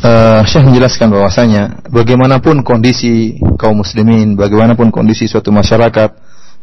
Uh, 0.00 0.40
Syekh 0.48 0.64
menjelaskan 0.64 1.12
bahwasanya 1.12 1.84
bagaimanapun 1.92 2.64
kondisi 2.64 3.36
kaum 3.60 3.84
muslimin, 3.84 4.32
bagaimanapun 4.32 4.88
kondisi 4.88 5.28
suatu 5.28 5.52
masyarakat, 5.52 6.16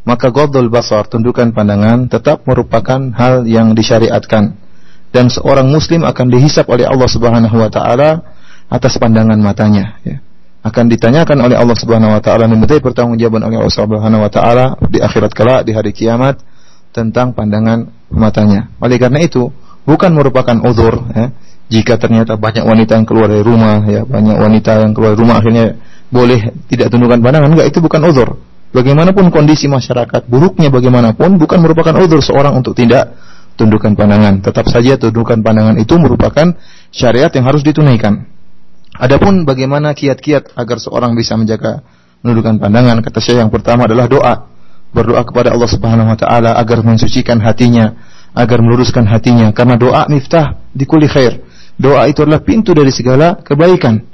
maka 0.09 0.33
godol 0.33 0.73
basar, 0.73 1.05
tundukan 1.05 1.53
pandangan 1.53 2.09
tetap 2.09 2.41
merupakan 2.49 2.97
hal 3.13 3.45
yang 3.45 3.77
disyariatkan 3.77 4.57
dan 5.13 5.29
seorang 5.29 5.69
muslim 5.69 6.01
akan 6.01 6.33
dihisap 6.33 6.65
oleh 6.65 6.89
Allah 6.89 7.05
Subhanahu 7.05 7.61
wa 7.61 7.69
taala 7.69 8.25
atas 8.73 8.97
pandangan 8.97 9.37
matanya 9.37 10.01
ya. 10.01 10.17
akan 10.62 10.84
ditanyakan 10.86 11.38
oleh 11.42 11.58
Allah 11.58 11.74
Subhanahu 11.74 12.14
wa 12.14 12.22
taala 12.22 12.46
dimintai 12.46 12.78
pertanggungjawaban 12.78 13.42
oleh 13.50 13.56
Allah 13.58 13.74
Subhanahu 13.74 14.22
wa 14.22 14.30
taala 14.30 14.78
di 14.86 15.02
akhirat 15.02 15.32
kelak 15.34 15.60
di 15.66 15.74
hari 15.74 15.90
kiamat 15.90 16.38
tentang 16.94 17.34
pandangan 17.34 17.90
matanya 18.14 18.70
oleh 18.78 18.96
karena 18.96 19.18
itu 19.22 19.50
bukan 19.82 20.14
merupakan 20.14 20.54
uzur 20.62 21.02
ya, 21.10 21.34
jika 21.66 21.98
ternyata 21.98 22.38
banyak 22.38 22.62
wanita 22.62 22.94
yang 22.94 23.06
keluar 23.08 23.26
dari 23.26 23.42
rumah 23.42 23.82
ya 23.84 24.06
banyak 24.06 24.36
wanita 24.38 24.86
yang 24.86 24.92
keluar 24.94 25.18
dari 25.18 25.22
rumah 25.26 25.36
akhirnya 25.42 25.66
boleh 26.12 26.40
tidak 26.70 26.94
tundukkan 26.94 27.18
pandangan 27.18 27.50
enggak 27.50 27.68
itu 27.72 27.78
bukan 27.82 28.00
uzur 28.06 28.28
bagaimanapun 28.70 29.34
kondisi 29.34 29.66
masyarakat 29.66 30.30
buruknya 30.30 30.70
bagaimanapun 30.70 31.42
bukan 31.42 31.58
merupakan 31.58 31.94
uzur 31.98 32.22
seorang 32.22 32.54
untuk 32.54 32.78
tidak 32.78 33.12
tundukkan 33.56 33.92
pandangan. 33.94 34.40
Tetap 34.40 34.66
saja 34.68 34.96
tundukkan 34.96 35.40
pandangan 35.44 35.76
itu 35.76 35.94
merupakan 36.00 36.56
syariat 36.92 37.30
yang 37.32 37.44
harus 37.48 37.62
ditunaikan. 37.64 38.24
Adapun 38.92 39.48
bagaimana 39.48 39.96
kiat-kiat 39.96 40.52
agar 40.52 40.76
seorang 40.76 41.16
bisa 41.16 41.32
menjaga 41.36 41.80
menundukkan 42.20 42.60
pandangan, 42.60 43.00
kata 43.00 43.18
saya 43.24 43.40
yang 43.44 43.52
pertama 43.52 43.88
adalah 43.88 44.06
doa. 44.06 44.34
Berdoa 44.92 45.24
kepada 45.24 45.56
Allah 45.56 45.70
Subhanahu 45.72 46.12
wa 46.12 46.18
taala 46.20 46.52
agar 46.60 46.84
mensucikan 46.84 47.40
hatinya, 47.40 47.96
agar 48.36 48.60
meluruskan 48.60 49.08
hatinya 49.08 49.48
karena 49.56 49.80
doa 49.80 50.04
miftah 50.12 50.60
di 50.76 50.84
kulli 50.84 51.08
khair. 51.08 51.40
Doa 51.80 52.04
itu 52.04 52.20
adalah 52.20 52.44
pintu 52.44 52.76
dari 52.76 52.92
segala 52.92 53.40
kebaikan. 53.40 54.04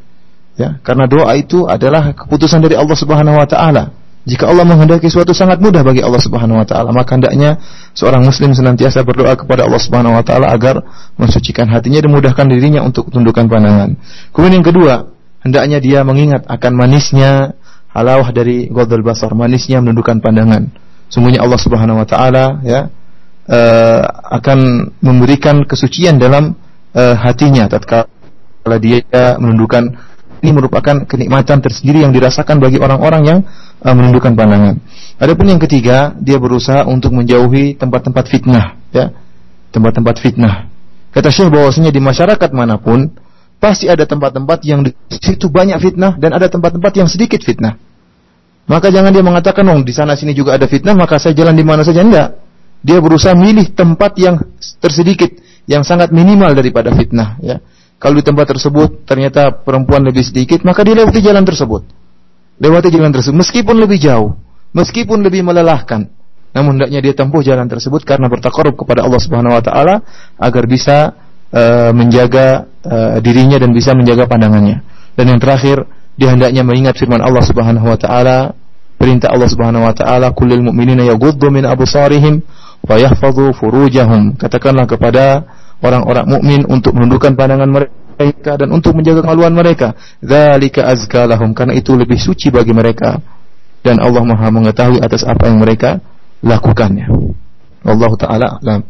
Ya, 0.55 0.79
karena 0.87 1.11
doa 1.11 1.35
itu 1.35 1.67
adalah 1.67 2.15
keputusan 2.15 2.63
dari 2.63 2.79
Allah 2.79 2.95
Subhanahu 2.95 3.35
wa 3.35 3.47
taala. 3.51 3.98
Jika 4.29 4.45
Allah 4.45 4.69
menghendaki 4.69 5.09
suatu 5.09 5.33
sangat 5.33 5.57
mudah 5.57 5.81
bagi 5.81 6.05
Allah 6.05 6.21
Subhanahu 6.21 6.61
wa 6.61 6.67
taala, 6.69 6.93
maka 6.93 7.17
hendaknya 7.17 7.57
seorang 7.97 8.21
muslim 8.21 8.53
senantiasa 8.53 9.01
berdoa 9.01 9.33
kepada 9.41 9.65
Allah 9.65 9.81
Subhanahu 9.81 10.21
wa 10.21 10.21
taala 10.21 10.53
agar 10.53 10.85
mensucikan 11.17 11.65
hatinya 11.73 12.05
dan 12.05 12.13
memudahkan 12.13 12.45
dirinya 12.45 12.85
untuk 12.85 13.09
tundukkan 13.09 13.49
pandangan. 13.49 13.97
Kemudian 14.37 14.61
yang 14.61 14.69
kedua, 14.69 14.95
hendaknya 15.41 15.81
dia 15.81 16.05
mengingat 16.05 16.45
akan 16.45 16.73
manisnya 16.77 17.57
halawah 17.97 18.29
dari 18.29 18.69
ghadul 18.69 19.01
basar, 19.01 19.33
manisnya 19.33 19.81
menundukkan 19.81 20.21
pandangan. 20.21 20.69
Sungguhnya 21.09 21.41
Allah 21.41 21.61
Subhanahu 21.65 21.97
wa 21.97 22.05
taala 22.05 22.61
ya 22.69 22.93
uh, 23.49 24.03
akan 24.29 24.93
memberikan 25.01 25.65
kesucian 25.65 26.21
dalam 26.21 26.53
uh, 26.93 27.17
hatinya 27.17 27.65
tatkala 27.65 28.77
dia 28.77 29.01
menundukkan 29.41 29.97
ini 30.43 30.51
merupakan 30.55 31.03
kenikmatan 31.09 31.59
tersendiri 31.59 32.07
yang 32.07 32.15
dirasakan 32.15 32.63
bagi 32.63 32.79
orang-orang 32.79 33.23
yang 33.27 33.39
uh, 33.83 33.95
menundukkan 33.95 34.35
pandangan. 34.35 34.79
Adapun 35.19 35.47
yang 35.51 35.61
ketiga, 35.63 36.15
dia 36.19 36.39
berusaha 36.39 36.87
untuk 36.87 37.15
menjauhi 37.15 37.75
tempat-tempat 37.75 38.25
fitnah, 38.31 38.79
ya. 38.95 39.11
Tempat-tempat 39.75 40.17
fitnah. 40.23 40.71
Kata 41.13 41.29
Syekh 41.29 41.51
bahwasanya 41.51 41.91
di 41.93 42.01
masyarakat 42.01 42.51
mana 42.55 42.79
pun 42.79 43.11
pasti 43.59 43.91
ada 43.91 44.07
tempat-tempat 44.07 44.63
yang 44.63 44.87
di 44.87 44.95
situ 45.19 45.51
banyak 45.51 45.77
fitnah 45.83 46.15
dan 46.15 46.31
ada 46.37 46.47
tempat-tempat 46.47 46.93
yang 46.95 47.09
sedikit 47.11 47.43
fitnah. 47.43 47.75
Maka 48.69 48.93
jangan 48.93 49.11
dia 49.11 49.25
mengatakan, 49.25 49.65
"Oh, 49.73 49.81
di 49.81 49.91
sana 49.97 50.15
sini 50.15 50.37
juga 50.37 50.55
ada 50.55 50.69
fitnah, 50.69 50.93
maka 50.93 51.17
saya 51.17 51.33
jalan 51.33 51.57
di 51.57 51.65
mana 51.65 51.83
saja." 51.83 52.05
Enggak. 52.05 52.39
Dia 52.85 53.03
berusaha 53.03 53.35
milih 53.35 53.75
tempat 53.75 54.15
yang 54.21 54.39
tersedikit, 54.79 55.35
yang 55.67 55.83
sangat 55.83 56.15
minimal 56.15 56.55
daripada 56.55 56.95
fitnah 56.95 57.41
ya. 57.43 57.59
Kalau 57.99 58.15
di 58.15 58.23
tempat 58.23 58.47
tersebut 58.47 59.03
ternyata 59.03 59.51
perempuan 59.51 60.07
lebih 60.07 60.23
sedikit, 60.23 60.63
maka 60.63 60.87
dilewati 60.87 61.19
jalan 61.19 61.43
tersebut. 61.43 61.83
Lewati 62.59 62.91
jalan 62.91 63.15
tersebut 63.15 63.39
meskipun 63.39 63.79
lebih 63.79 64.03
jauh, 64.03 64.35
meskipun 64.75 65.23
lebih 65.23 65.47
melelahkan. 65.47 66.11
Namun 66.51 66.81
hendaknya 66.81 66.99
dia 66.99 67.15
tempuh 67.15 67.39
jalan 67.45 67.71
tersebut 67.71 68.03
karena 68.03 68.27
bertakarub 68.27 68.75
kepada 68.75 69.07
Allah 69.07 69.21
Subhanahu 69.23 69.55
wa 69.55 69.63
taala 69.63 70.03
agar 70.41 70.65
bisa 70.67 71.15
uh, 71.55 71.95
menjaga 71.95 72.67
uh, 72.83 73.17
dirinya 73.23 73.63
dan 73.63 73.71
bisa 73.71 73.95
menjaga 73.95 74.27
pandangannya. 74.27 74.83
Dan 75.15 75.35
yang 75.35 75.41
terakhir, 75.43 75.87
dia 76.19 76.35
hendaknya 76.35 76.67
mengingat 76.67 76.99
firman 76.99 77.23
Allah 77.23 77.47
Subhanahu 77.47 77.87
wa 77.87 77.99
taala, 77.99 78.59
perintah 78.99 79.31
Allah 79.31 79.47
Subhanahu 79.47 79.87
wa 79.87 79.95
taala, 79.95 80.35
"Kullil 80.35 80.67
mu'minina 80.67 81.07
yaghuddu 81.07 81.55
min 81.55 81.63
absarihim 81.63 82.43
wa 82.83 82.99
yahfazu 82.99 83.55
furujahum." 83.55 84.35
Katakanlah 84.35 84.91
kepada 84.91 85.47
orang-orang 85.79 86.27
mukmin 86.27 86.61
untuk 86.67 86.99
menundukkan 86.99 87.39
pandangan 87.39 87.71
mereka 87.71 88.08
dan 88.19 88.69
untuk 88.75 88.99
menjaga 88.99 89.23
kemaluan 89.23 89.55
mereka. 89.55 89.95
Dzalika 90.19 90.91
azka 90.91 91.25
lahum 91.31 91.55
karena 91.55 91.79
itu 91.79 91.95
lebih 91.95 92.19
suci 92.19 92.51
bagi 92.51 92.75
mereka 92.75 93.23
dan 93.87 94.03
Allah 94.03 94.23
Maha 94.27 94.51
mengetahui 94.51 94.99
atas 94.99 95.23
apa 95.23 95.47
yang 95.47 95.63
mereka 95.63 96.03
lakukannya. 96.43 97.07
Allah 97.87 98.13
taala 98.19 98.47
alam. 98.59 98.83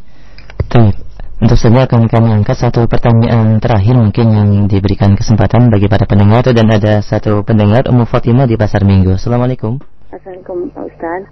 Untuk 1.38 1.54
saja 1.54 1.86
akan 1.86 2.10
kami 2.10 2.34
angkat 2.34 2.58
satu 2.58 2.90
pertanyaan 2.90 3.62
terakhir 3.62 3.94
mungkin 3.94 4.26
yang 4.34 4.50
diberikan 4.66 5.14
kesempatan 5.14 5.70
bagi 5.70 5.86
para 5.86 6.02
pendengar 6.02 6.42
dan 6.50 6.66
ada 6.66 6.98
satu 6.98 7.46
pendengar 7.46 7.86
Ummu 7.86 8.10
Fatimah 8.10 8.50
di 8.50 8.58
Pasar 8.58 8.82
Minggu. 8.82 9.14
Assalamualaikum. 9.14 9.78
Assalamualaikum 10.10 10.66
Pak 10.74 10.84
Ustaz. 10.90 11.22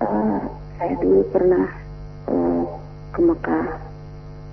Uh, 0.00 0.40
saya 0.80 0.94
dulu 0.96 1.20
pernah 1.28 1.66
uh, 2.24 2.64
ke 3.12 3.20
Mekah 3.20 3.66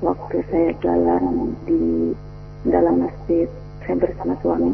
waktu 0.03 0.37
saya 0.51 0.69
jalan 0.83 1.55
di 1.63 2.11
dalam 2.67 3.07
masjid. 3.07 3.47
Saya 3.85 3.95
bersama 3.95 4.33
suami. 4.43 4.73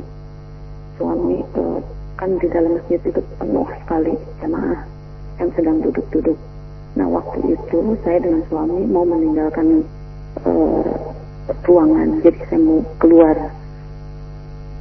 Suami 0.97 1.37
uh, 1.59 1.79
kan 2.15 2.31
di 2.39 2.47
dalam 2.47 2.79
masjid 2.79 2.99
itu 3.03 3.21
penuh 3.37 3.67
sekali 3.83 4.13
jemaah 4.39 4.79
yang 5.37 5.49
sedang 5.53 5.77
duduk-duduk. 5.83 6.39
Nah 6.95 7.07
waktu 7.11 7.59
itu 7.59 7.77
saya 8.07 8.23
dengan 8.23 8.41
suami 8.47 8.79
mau 8.87 9.03
meninggalkan 9.03 9.83
uh, 10.47 10.95
ruangan. 11.67 12.23
Jadi 12.23 12.39
saya 12.47 12.59
mau 12.63 12.79
keluar 12.97 13.35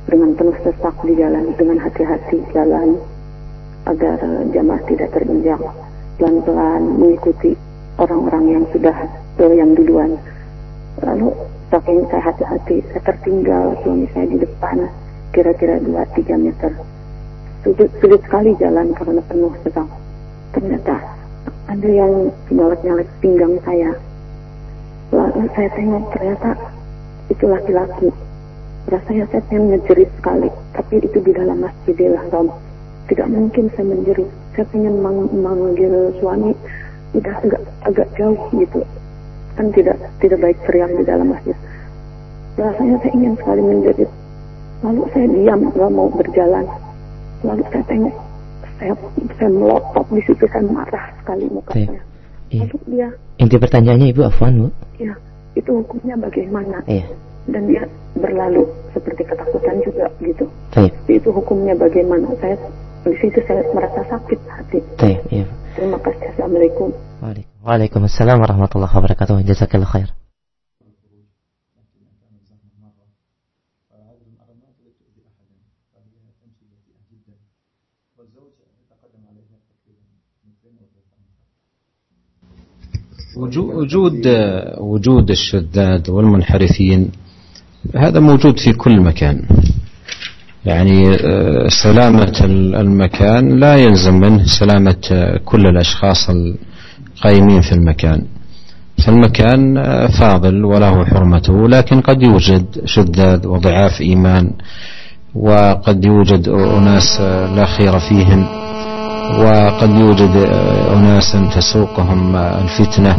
dengan 0.06 0.30
penuh 0.38 0.56
sesak 0.62 0.94
di 1.02 1.14
jalan 1.18 1.50
dengan 1.58 1.78
hati-hati 1.82 2.38
jalan 2.54 2.96
agar 3.90 4.16
uh, 4.22 4.42
jamaah 4.54 4.82
tidak 4.86 5.10
terinjak. 5.12 5.60
Pelan-pelan 6.14 6.82
mengikuti 6.94 7.58
orang-orang 7.98 8.44
yang 8.46 8.64
sudah 8.70 8.94
yang 9.34 9.74
duluan 9.74 10.14
lalu 11.02 11.34
saking 11.74 12.06
saya 12.06 12.22
hati-hati. 12.30 12.76
Saya 12.92 13.02
tertinggal 13.02 13.74
suami 13.82 14.06
saya 14.14 14.30
di 14.30 14.38
depan 14.38 14.86
kira-kira 15.34 15.82
2-3 15.82 16.38
meter. 16.38 16.72
Sulit, 17.66 17.90
sulit 17.98 18.20
sekali 18.22 18.54
jalan 18.60 18.94
karena 18.94 19.18
penuh 19.26 19.50
sedang. 19.66 19.90
Ternyata 20.54 20.94
ada 21.66 21.88
yang 21.88 22.30
nyalek-nyalek 22.52 23.08
pinggang 23.18 23.58
saya. 23.66 23.90
Lalu 25.10 25.50
saya 25.58 25.68
tengok 25.74 26.04
ternyata 26.14 26.50
itu 27.32 27.44
laki-laki. 27.50 28.08
Rasanya 28.84 29.24
saya 29.32 29.42
pengen 29.48 29.74
ngejerit 29.74 30.10
sekali 30.20 30.52
tapi 30.76 31.00
itu 31.00 31.18
di 31.24 31.32
dalam 31.32 31.64
masjidil 31.64 32.14
haram 32.20 32.52
tidak 33.08 33.26
mungkin 33.32 33.66
saya 33.74 33.86
menjerit. 33.90 34.28
Saya 34.54 34.66
pengen 34.70 35.00
mang 35.02 35.26
manggil 35.32 36.14
suami. 36.22 36.54
Udah 37.14 37.34
agak 37.46 37.62
agak 37.86 38.08
jauh 38.18 38.38
gitu 38.58 38.82
kan 39.54 39.66
tidak 39.70 39.96
tidak 40.18 40.38
baik 40.42 40.58
teriak 40.66 40.90
di 40.94 41.04
dalam 41.06 41.26
masjid. 41.30 41.56
Rasanya 42.54 42.96
saya 43.02 43.12
ingin 43.14 43.34
sekali 43.38 43.62
menjadi 43.62 44.04
lalu 44.84 45.02
saya 45.14 45.26
diam 45.30 45.60
nggak 45.70 45.90
mau 45.90 46.08
berjalan. 46.12 46.64
Lalu 47.44 47.62
saya 47.72 47.84
tengok 47.88 48.14
saya 48.78 48.92
saya 49.38 49.50
melotot 49.50 50.06
di 50.10 50.22
situ 50.26 50.44
saya 50.50 50.64
marah 50.66 51.04
sekali 51.22 51.44
mukanya. 51.50 52.00
Iya. 52.52 52.62
Lalu 52.66 52.76
dia 52.90 53.08
inti 53.40 53.56
pertanyaannya 53.58 54.06
ibu 54.14 54.22
Afwan 54.26 54.54
bu? 54.58 54.68
Iya 54.98 55.14
itu 55.54 55.70
hukumnya 55.70 56.14
bagaimana? 56.18 56.82
Iya. 56.90 57.06
Dan 57.44 57.62
dia 57.70 57.82
berlalu 58.18 58.66
seperti 58.90 59.22
ketakutan 59.26 59.76
juga 59.86 60.06
gitu. 60.22 60.44
Baik. 60.74 60.92
Itu 61.06 61.28
hukumnya 61.30 61.74
bagaimana? 61.78 62.26
Saya 62.42 62.56
مشيت 63.06 63.34
طيب 64.98 65.18
يلا 65.32 65.46
السلام 65.76 66.56
عليكم. 66.56 66.92
وعليكم. 67.22 67.48
وعليكم 67.64 68.04
السلام 68.04 68.40
ورحمة 68.40 68.70
الله 68.76 68.98
وبركاته. 68.98 69.40
جزاك 69.40 69.74
الله 69.74 69.86
خير. 69.86 70.12
وجود 83.36 84.26
وجود 84.78 85.30
الشداد 85.30 86.10
والمنحرفين 86.10 87.12
هذا 87.96 88.20
موجود 88.20 88.58
في 88.58 88.72
كل 88.72 89.00
مكان. 89.00 89.42
يعني 90.64 91.14
آه، 91.14 91.68
سلامة 91.68 92.32
المكان 92.80 93.60
لا 93.60 93.76
يلزم 93.76 94.14
منه 94.14 94.44
سلامة 94.60 94.96
آه، 95.12 95.40
كل 95.44 95.66
الأشخاص 95.66 96.30
القائمين 96.30 97.60
في 97.60 97.72
المكان. 97.72 98.22
فالمكان 99.06 99.78
آه، 99.78 100.06
فاضل 100.06 100.64
وله 100.64 101.04
حرمته 101.04 101.68
لكن 101.68 102.00
قد 102.00 102.22
يوجد 102.22 102.64
شذاذ 102.84 103.46
وضعاف 103.46 104.00
إيمان 104.00 104.50
وقد 105.34 106.04
يوجد 106.04 106.48
أناس 106.48 107.20
لا 107.56 107.66
خير 107.66 107.98
فيهم 107.98 108.46
وقد 109.38 109.90
يوجد 109.90 110.36
أناس 110.96 111.36
تسوقهم 111.56 112.36
الفتنة 112.36 113.16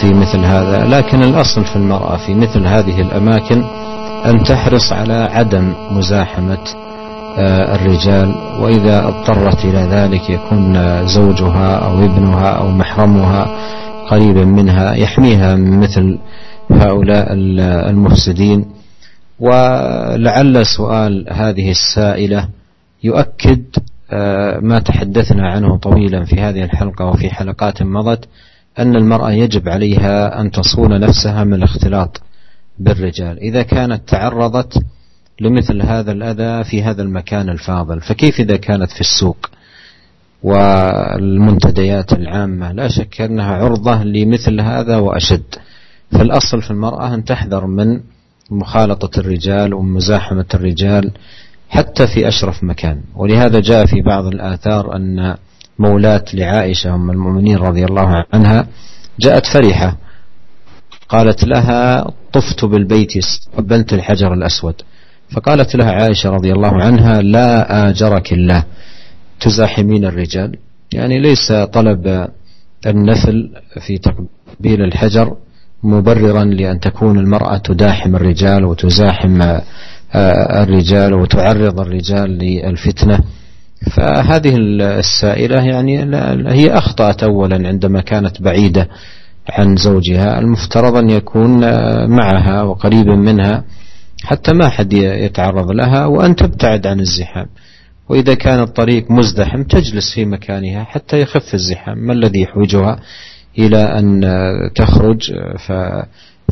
في 0.00 0.14
مثل 0.14 0.38
هذا. 0.38 0.84
لكن 0.84 1.22
الأصل 1.22 1.64
في 1.64 1.76
المرأة 1.76 2.16
في 2.16 2.34
مثل 2.34 2.66
هذه 2.66 3.00
الأماكن 3.00 3.64
أن 4.26 4.42
تحرص 4.42 4.92
على 4.92 5.28
عدم 5.32 5.72
مزاحمة 5.90 6.58
آه، 7.38 7.74
الرجال 7.74 8.34
وإذا 8.60 9.08
اضطرت 9.08 9.64
إلى 9.64 9.78
ذلك 9.78 10.30
يكون 10.30 10.76
زوجها 11.06 11.76
أو 11.76 12.04
ابنها 12.04 12.48
أو 12.50 12.70
محرمها 12.70 13.46
قريبا 14.08 14.44
منها 14.44 14.94
يحميها 14.94 15.56
من 15.56 15.80
مثل 15.80 16.18
هؤلاء 16.70 17.26
المفسدين. 17.90 18.64
ولعل 19.40 20.66
سؤال 20.66 21.26
هذه 21.30 21.70
السائلة 21.70 22.48
يؤكد 23.04 23.64
آه، 24.10 24.58
ما 24.60 24.78
تحدثنا 24.78 25.48
عنه 25.48 25.76
طويلا 25.76 26.24
في 26.24 26.40
هذه 26.40 26.64
الحلقة 26.64 27.04
وفي 27.04 27.30
حلقات 27.30 27.82
مضت 27.82 28.28
أن 28.78 28.96
المرأة 28.96 29.30
يجب 29.30 29.68
عليها 29.68 30.40
أن 30.40 30.50
تصون 30.50 31.00
نفسها 31.00 31.44
من 31.44 31.54
الاختلاط. 31.54 32.22
بالرجال. 32.78 33.38
إذا 33.38 33.62
كانت 33.62 34.08
تعرضت 34.08 34.82
لمثل 35.40 35.82
هذا 35.82 36.12
الأذى 36.12 36.64
في 36.64 36.82
هذا 36.82 37.02
المكان 37.02 37.48
الفاضل 37.48 38.00
فكيف 38.00 38.40
إذا 38.40 38.56
كانت 38.56 38.90
في 38.90 39.00
السوق 39.00 39.50
والمنتديات 40.42 42.12
العامة؟ 42.12 42.72
لا 42.72 42.88
شك 42.88 43.20
أنها 43.20 43.54
عرضة 43.54 44.02
لمثل 44.02 44.60
هذا 44.60 44.96
وأشد. 44.96 45.54
فالأصل 46.12 46.62
في 46.62 46.70
المرأة 46.70 47.14
أن 47.14 47.24
تحذر 47.24 47.66
من 47.66 48.00
مخالطة 48.50 49.20
الرجال 49.20 49.74
ومزاحمة 49.74 50.46
الرجال 50.54 51.10
حتى 51.68 52.06
في 52.06 52.28
أشرف 52.28 52.64
مكان. 52.64 53.00
ولهذا 53.16 53.60
جاء 53.60 53.86
في 53.86 54.00
بعض 54.00 54.26
الآثار 54.26 54.96
أن 54.96 55.36
مولاة 55.78 56.24
لعائشة 56.34 56.94
أم 56.94 57.10
المؤمنين 57.10 57.56
رضي 57.56 57.84
الله 57.84 58.24
عنها 58.32 58.66
جاءت 59.20 59.46
فرحة 59.46 59.96
قالت 61.08 61.44
لها 61.44 62.10
طفت 62.32 62.64
بالبيت 62.64 63.12
قبلت 63.56 63.92
الحجر 63.92 64.32
الأسود. 64.34 64.74
فقالت 65.30 65.76
لها 65.76 65.92
عائشة 65.92 66.30
رضي 66.30 66.52
الله 66.52 66.82
عنها 66.82 67.22
لا 67.22 67.88
آجرك 67.88 68.32
الله. 68.32 68.64
تزاحمين 69.40 70.04
الرجال. 70.04 70.56
يعني 70.92 71.20
ليس 71.20 71.52
طلب 71.52 72.28
النفل 72.86 73.50
في 73.86 73.98
تقبيل 73.98 74.82
الحجر 74.82 75.36
مبررا 75.82 76.44
لأن 76.44 76.80
تكون 76.80 77.18
المرأة 77.18 77.56
تداحم 77.56 78.16
الرجال 78.16 78.64
وتزاحم 78.64 79.42
آه، 79.42 80.62
الرجال 80.62 81.14
وتعرض 81.14 81.80
الرجال 81.80 82.30
للفتنة. 82.30 83.20
فهذه 83.96 84.54
السائلة 84.80 85.62
يعني 85.62 86.16
هي 86.48 86.78
أخطأت 86.78 87.22
أولا 87.22 87.68
عندما 87.68 88.00
كانت 88.00 88.42
بعيدة. 88.42 88.88
عن 89.50 89.76
زوجها 89.76 90.38
المفترض 90.38 90.96
أن 90.96 91.10
يكون 91.10 91.60
معها 92.10 92.62
وقريبا 92.62 93.16
منها 93.16 93.64
حتى 94.24 94.52
ما 94.52 94.68
حد 94.68 94.92
يتعرض 94.92 95.70
لها 95.70 96.06
وأن 96.06 96.36
تبتعد 96.36 96.86
عن 96.86 97.00
الزحام. 97.00 97.46
وإذا 98.08 98.34
كان 98.34 98.60
الطريق 98.60 99.10
مزدحم 99.10 99.62
تجلس 99.62 100.14
في 100.14 100.24
مكانها 100.24 100.84
حتى 100.84 101.20
يخف 101.20 101.54
الزحام. 101.54 101.98
ما 101.98 102.12
الذي 102.12 102.42
يحوجها 102.42 102.98
إلى 103.58 103.76
أن 103.76 104.20
تخرج 104.74 105.32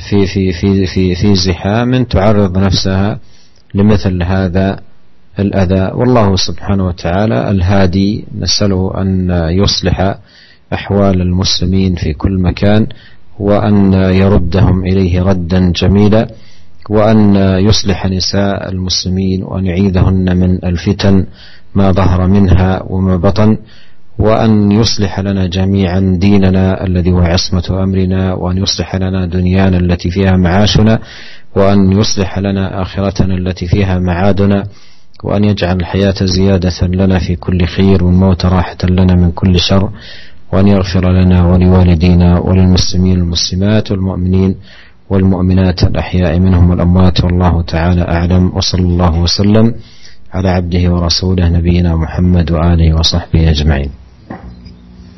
في 0.08 0.26
في 0.26 0.52
في 0.52 0.86
في 0.86 1.14
في 1.14 1.34
زحام 1.34 2.04
تعرض 2.04 2.58
نفسها 2.58 3.18
لمثل 3.74 4.22
هذا 4.22 4.78
الأذى. 5.38 5.90
والله 5.94 6.36
سبحانه 6.36 6.86
وتعالى 6.86 7.50
الهادي 7.50 8.24
نسأله 8.38 8.92
أن 9.00 9.30
يصلح 9.50 10.18
أحوال 10.74 11.20
المسلمين 11.20 11.94
في 11.94 12.12
كل 12.12 12.38
مكان 12.40 12.86
وأن 13.38 13.92
يردهم 13.92 14.84
إليه 14.84 15.22
ردا 15.22 15.72
جميلا 15.76 16.26
وأن 16.90 17.36
يصلح 17.36 18.06
نساء 18.06 18.68
المسلمين 18.68 19.42
وأن 19.42 19.66
يعيذهن 19.66 20.36
من 20.36 20.64
الفتن 20.64 21.26
ما 21.74 21.92
ظهر 21.92 22.26
منها 22.26 22.82
وما 22.86 23.16
بطن 23.16 23.56
وأن 24.18 24.72
يصلح 24.72 25.20
لنا 25.20 25.46
جميعا 25.46 26.16
ديننا 26.20 26.86
الذي 26.86 27.12
هو 27.12 27.20
عصمة 27.20 27.82
أمرنا 27.82 28.34
وأن 28.34 28.58
يصلح 28.58 28.96
لنا 28.96 29.26
دنيانا 29.26 29.76
التي 29.76 30.10
فيها 30.10 30.36
معاشنا 30.36 30.98
وأن 31.56 31.92
يصلح 31.92 32.38
لنا 32.38 32.82
آخرتنا 32.82 33.34
التي 33.34 33.66
فيها 33.66 33.98
معادنا 33.98 34.64
وأن 35.24 35.44
يجعل 35.44 35.76
الحياة 35.76 36.14
زيادة 36.22 36.86
لنا 36.86 37.18
في 37.18 37.36
كل 37.36 37.64
خير 37.66 38.04
والموت 38.04 38.46
راحة 38.46 38.76
لنا 38.90 39.14
من 39.14 39.30
كل 39.32 39.58
شر. 39.60 39.90
وأن 40.51 40.67
يغفر 40.67 41.11
لنا 41.11 41.45
ولوالدينا 41.45 42.39
وللمسلمين 42.39 43.21
والمسلمات 43.21 43.91
والمؤمنين 43.91 44.55
والمؤمنات 45.09 45.83
الأحياء 45.83 46.39
منهم 46.39 46.69
والأموات 46.69 47.23
والله 47.23 47.61
تعالى 47.61 48.01
أعلم 48.01 48.51
وصلى 48.55 48.81
الله 48.81 49.13
وسلم 49.19 49.65
على 50.33 50.49
عبده 50.49 50.83
ورسوله 50.93 51.49
نبينا 51.49 51.95
محمد 51.95 52.51
وآله 52.51 52.93
وصحبه 52.93 53.49
أجمعين 53.49 53.91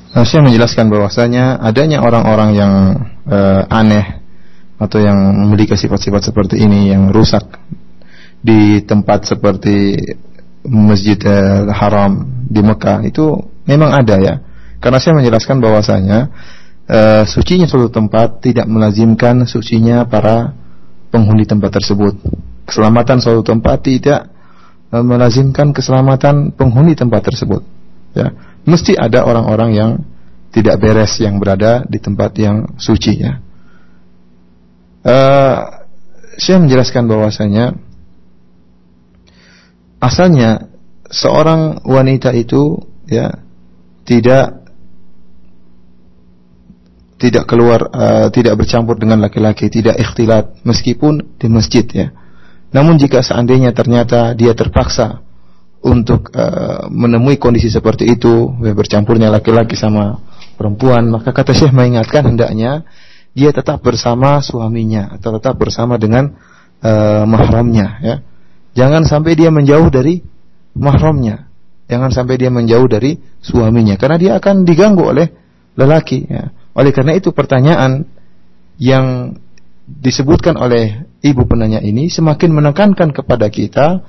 Saya 0.10 0.42
menjelaskan 0.42 0.90
bahwasanya 0.90 1.62
adanya 1.62 2.02
orang-orang 2.02 2.50
yang 2.58 2.74
uh, 3.30 3.62
aneh 3.70 4.18
atau 4.82 4.98
yang 4.98 5.14
memiliki 5.46 5.78
sifat-sifat 5.78 6.34
seperti 6.34 6.66
ini 6.66 6.90
yang 6.90 7.14
rusak 7.14 7.46
di 8.42 8.82
tempat 8.90 9.30
seperti 9.30 10.02
Masjid 10.66 11.20
Haram 11.70 12.26
di 12.50 12.58
Mekah 12.66 13.06
itu 13.06 13.38
memang 13.70 13.94
ada 13.94 14.18
ya. 14.18 14.36
Karena 14.85 15.01
saya 15.01 15.17
menjelaskan 15.17 15.65
bahwasanya 15.65 16.29
uh, 16.93 17.25
sucinya 17.25 17.65
suatu 17.65 17.89
tempat 17.89 18.45
tidak 18.45 18.69
melazimkan 18.69 19.49
sucinya 19.49 20.05
para 20.05 20.53
penghuni 21.09 21.49
tempat 21.49 21.81
tersebut. 21.81 22.21
Keselamatan 22.69 23.17
suatu 23.25 23.41
tempat 23.41 23.81
tidak 23.81 24.29
uh, 24.93 25.01
melazimkan 25.01 25.73
keselamatan 25.73 26.53
penghuni 26.53 26.93
tempat 26.93 27.25
tersebut. 27.25 27.65
Ya 28.13 28.37
mesti 28.69 28.93
ada 28.93 29.25
orang-orang 29.25 29.71
yang 29.73 29.91
tidak 30.53 30.77
beres 30.77 31.17
yang 31.17 31.41
berada 31.41 31.89
di 31.89 31.97
tempat 31.97 32.37
yang 32.37 32.77
suci 32.77 33.13
ya. 33.25 33.41
Uh, 35.01 35.81
saya 36.37 36.61
menjelaskan 36.61 37.09
bahwasanya 37.09 37.73
asalnya 39.97 40.69
seorang 41.09 41.81
wanita 41.89 42.37
itu 42.37 42.85
ya 43.09 43.33
tidak 44.05 44.64
tidak 47.15 47.47
keluar 47.47 47.89
uh, 47.95 48.27
tidak 48.35 48.59
bercampur 48.59 48.99
dengan 48.99 49.23
laki-laki, 49.23 49.71
tidak 49.71 49.97
ikhtilat 49.99 50.61
meskipun 50.67 51.39
di 51.39 51.47
masjid 51.47 51.87
ya. 51.87 52.09
Namun 52.75 52.99
jika 52.99 53.23
seandainya 53.23 53.71
ternyata 53.71 54.35
dia 54.35 54.51
terpaksa 54.51 55.23
untuk 55.85 56.35
uh, 56.35 56.91
menemui 56.91 57.39
kondisi 57.39 57.71
seperti 57.71 58.09
itu, 58.09 58.51
bercampurnya 58.59 59.31
laki-laki 59.31 59.79
sama 59.79 60.19
perempuan, 60.59 61.07
maka 61.07 61.31
kata 61.31 61.55
Syekh 61.55 61.71
mengingatkan 61.71 62.27
hendaknya 62.27 62.83
dia 63.35 63.51
tetap 63.51 63.83
bersama 63.83 64.39
suaminya 64.43 65.19
atau 65.19 65.39
tetap 65.39 65.59
bersama 65.59 65.99
dengan 65.99 66.35
uh, 66.83 67.23
mahramnya 67.27 67.89
ya. 68.03 68.17
Jangan 68.75 69.07
sampai 69.07 69.39
dia 69.39 69.55
menjauh 69.55 69.87
dari 69.87 70.19
mahramnya. 70.75 71.47
Jangan 71.87 72.11
sampai 72.11 72.35
dia 72.41 72.51
menjauh 72.51 72.91
dari 72.91 73.15
suaminya 73.39 73.95
karena 73.95 74.17
dia 74.19 74.33
akan 74.41 74.67
diganggu 74.67 75.05
oleh 75.05 75.27
lelaki 75.79 76.27
ya. 76.27 76.51
Oleh 76.75 76.91
karena 76.91 77.15
itu 77.15 77.31
pertanyaan 77.31 78.07
yang 78.83 79.39
disebutkan 79.87 80.59
oleh 80.59 81.07
ibu 81.23 81.47
penanya 81.47 81.79
ini 81.79 82.11
semakin 82.11 82.51
menekankan 82.51 83.15
kepada 83.15 83.47
kita 83.53 84.03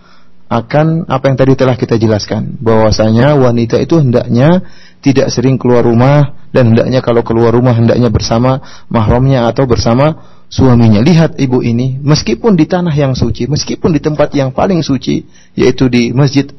akan 0.46 1.10
apa 1.10 1.26
yang 1.30 1.38
tadi 1.38 1.54
telah 1.58 1.74
kita 1.74 1.98
jelaskan 1.98 2.58
bahwasanya 2.62 3.34
wanita 3.34 3.82
itu 3.82 3.98
hendaknya 3.98 4.62
tidak 5.02 5.34
sering 5.34 5.58
keluar 5.58 5.82
rumah 5.86 6.50
dan 6.54 6.74
hendaknya 6.74 7.02
kalau 7.02 7.26
keluar 7.26 7.54
rumah 7.54 7.74
hendaknya 7.74 8.10
bersama 8.14 8.62
mahramnya 8.90 9.50
atau 9.50 9.66
bersama 9.66 10.38
suaminya. 10.50 11.02
Lihat 11.02 11.38
ibu 11.42 11.62
ini 11.66 11.98
meskipun 12.02 12.58
di 12.58 12.66
tanah 12.70 12.94
yang 12.94 13.18
suci, 13.18 13.50
meskipun 13.50 13.94
di 13.94 14.02
tempat 14.02 14.34
yang 14.38 14.54
paling 14.54 14.86
suci 14.86 15.26
yaitu 15.58 15.90
di 15.90 16.14
Masjid 16.14 16.50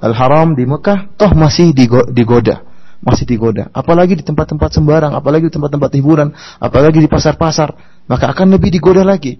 Al-Haram 0.00 0.52
di 0.56 0.68
Mekah 0.68 1.16
toh 1.16 1.32
masih 1.32 1.72
digoda 2.12 2.64
masih 3.04 3.28
digoda. 3.28 3.68
Apalagi 3.72 4.16
di 4.16 4.24
tempat-tempat 4.24 4.70
sembarang, 4.72 5.12
apalagi 5.12 5.48
di 5.48 5.54
tempat-tempat 5.54 5.90
hiburan, 5.96 6.28
apalagi 6.60 6.98
di 7.02 7.08
pasar-pasar, 7.10 7.74
maka 8.08 8.32
akan 8.32 8.56
lebih 8.56 8.72
digoda 8.72 9.04
lagi. 9.04 9.36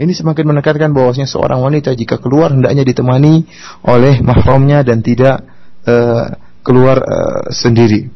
Ini 0.00 0.12
semakin 0.16 0.56
menekankan 0.56 0.96
bahwasanya 0.96 1.28
seorang 1.28 1.60
wanita 1.60 1.92
jika 1.92 2.16
keluar 2.16 2.56
hendaknya 2.56 2.88
ditemani 2.88 3.44
oleh 3.84 4.24
mahramnya 4.24 4.80
dan 4.80 5.04
tidak 5.04 5.44
uh, 5.84 6.40
keluar 6.64 7.04
uh, 7.04 7.52
sendiri. 7.52 8.08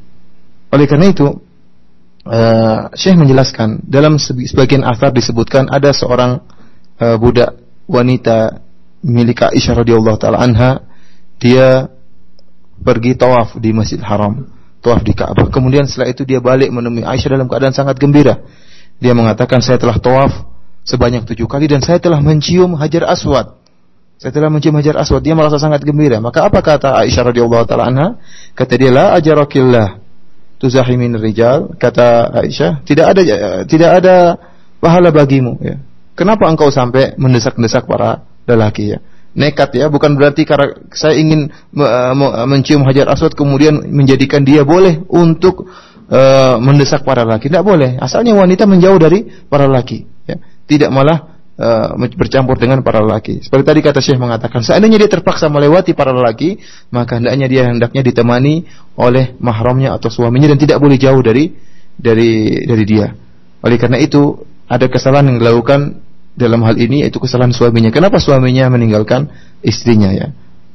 Oleh 0.73 0.87
karena 0.89 1.13
itu, 1.13 1.29
uh, 2.25 2.89
Syekh 2.97 3.21
menjelaskan 3.21 3.85
dalam 3.85 4.17
sebagian 4.17 4.81
asar 4.81 5.13
disebutkan 5.13 5.69
ada 5.69 5.93
seorang 5.93 6.41
uh, 7.05 7.17
budak 7.21 7.53
wanita 7.85 8.65
milik 9.05 9.45
Aisyah 9.53 9.85
radhiyallahu 9.85 10.17
taala 10.17 10.41
anha, 10.41 10.89
dia 11.37 11.93
pergi 12.81 13.13
tawaf 13.13 13.61
di 13.61 13.77
Masjid 13.77 14.01
Haram, 14.01 14.49
tawaf 14.85 15.01
di 15.01 15.17
Ka'bah. 15.17 15.49
Kemudian 15.49 15.89
setelah 15.89 16.13
itu 16.13 16.29
dia 16.29 16.45
balik 16.45 16.69
menemui 16.69 17.01
Aisyah 17.01 17.41
dalam 17.41 17.49
keadaan 17.49 17.73
sangat 17.73 17.97
gembira. 17.97 18.45
Dia 19.01 19.17
mengatakan 19.17 19.65
saya 19.65 19.81
telah 19.81 19.97
tawaf 19.97 20.45
sebanyak 20.85 21.25
tujuh 21.25 21.49
kali 21.49 21.65
dan 21.65 21.81
saya 21.81 21.97
telah 21.97 22.21
mencium 22.21 22.77
hajar 22.77 23.09
aswad. 23.09 23.57
Saya 24.21 24.31
telah 24.31 24.53
mencium 24.53 24.77
hajar 24.77 25.01
aswad. 25.01 25.25
Dia 25.25 25.33
merasa 25.33 25.57
sangat 25.57 25.81
gembira. 25.81 26.21
Maka 26.21 26.45
apa 26.45 26.61
kata 26.61 27.01
Aisyah 27.01 27.33
radhiyallahu 27.33 27.65
taala 27.65 27.89
anha? 27.89 28.09
Kata 28.53 28.77
dia 28.77 28.93
la 28.93 29.17
ajarakillah 29.17 30.05
tuzahimin 30.61 31.17
rijal. 31.17 31.73
Kata 31.81 32.31
Aisyah, 32.45 32.85
tidak 32.85 33.17
ada 33.17 33.21
tidak 33.65 33.91
ada 34.05 34.17
pahala 34.79 35.09
bagimu 35.09 35.57
ya. 35.65 35.81
Kenapa 36.15 36.47
engkau 36.47 36.71
sampai 36.71 37.19
mendesak-desak 37.19 37.91
para 37.91 38.23
lelaki 38.47 38.95
ya? 38.95 39.03
Nekat 39.35 39.75
ya, 39.75 39.91
bukan 39.91 40.15
berarti 40.15 40.47
karena 40.47 40.79
saya 40.95 41.19
ingin 41.19 41.51
mencium 42.47 42.87
hajar 42.87 43.11
aswad 43.11 43.35
kemudian 43.35 43.83
menjadikan 43.91 44.47
dia 44.47 44.63
boleh 44.63 45.03
untuk 45.11 45.67
uh, 46.07 46.55
mendesak 46.63 47.03
para 47.03 47.27
lelaki. 47.27 47.51
Tidak 47.51 47.67
boleh. 47.67 47.99
Asalnya 47.99 48.39
wanita 48.39 48.63
menjauh 48.63 48.95
dari 48.95 49.27
para 49.51 49.67
lelaki 49.67 50.15
tidak 50.65 50.91
malah 50.91 51.37
bercampur 52.19 52.59
dengan 52.59 52.83
para 52.83 52.99
lelaki. 52.99 53.39
Seperti 53.39 53.63
tadi 53.63 53.81
kata 53.85 54.03
Syekh 54.03 54.19
mengatakan, 54.19 54.67
seandainya 54.67 55.07
dia 55.07 55.11
terpaksa 55.11 55.47
melewati 55.47 55.95
para 55.95 56.11
lelaki, 56.11 56.59
maka 56.91 57.23
hendaknya 57.23 57.47
dia 57.47 57.63
hendaknya 57.71 58.03
ditemani 58.03 58.67
oleh 58.99 59.39
mahramnya 59.39 59.95
atau 59.95 60.11
suaminya 60.11 60.51
dan 60.51 60.59
tidak 60.59 60.83
boleh 60.83 60.99
jauh 60.99 61.23
dari 61.23 61.55
dari 61.95 62.59
dari 62.67 62.85
dia. 62.85 63.15
Oleh 63.63 63.79
karena 63.79 64.03
itu, 64.03 64.35
ada 64.67 64.91
kesalahan 64.91 65.31
yang 65.31 65.39
dilakukan 65.39 66.03
dalam 66.35 66.67
hal 66.67 66.75
ini 66.75 67.07
yaitu 67.07 67.23
kesalahan 67.23 67.55
suaminya. 67.55 67.95
Kenapa 67.95 68.19
suaminya 68.19 68.67
meninggalkan 68.71 69.31
istrinya 69.63 70.11
ya? 70.11 70.35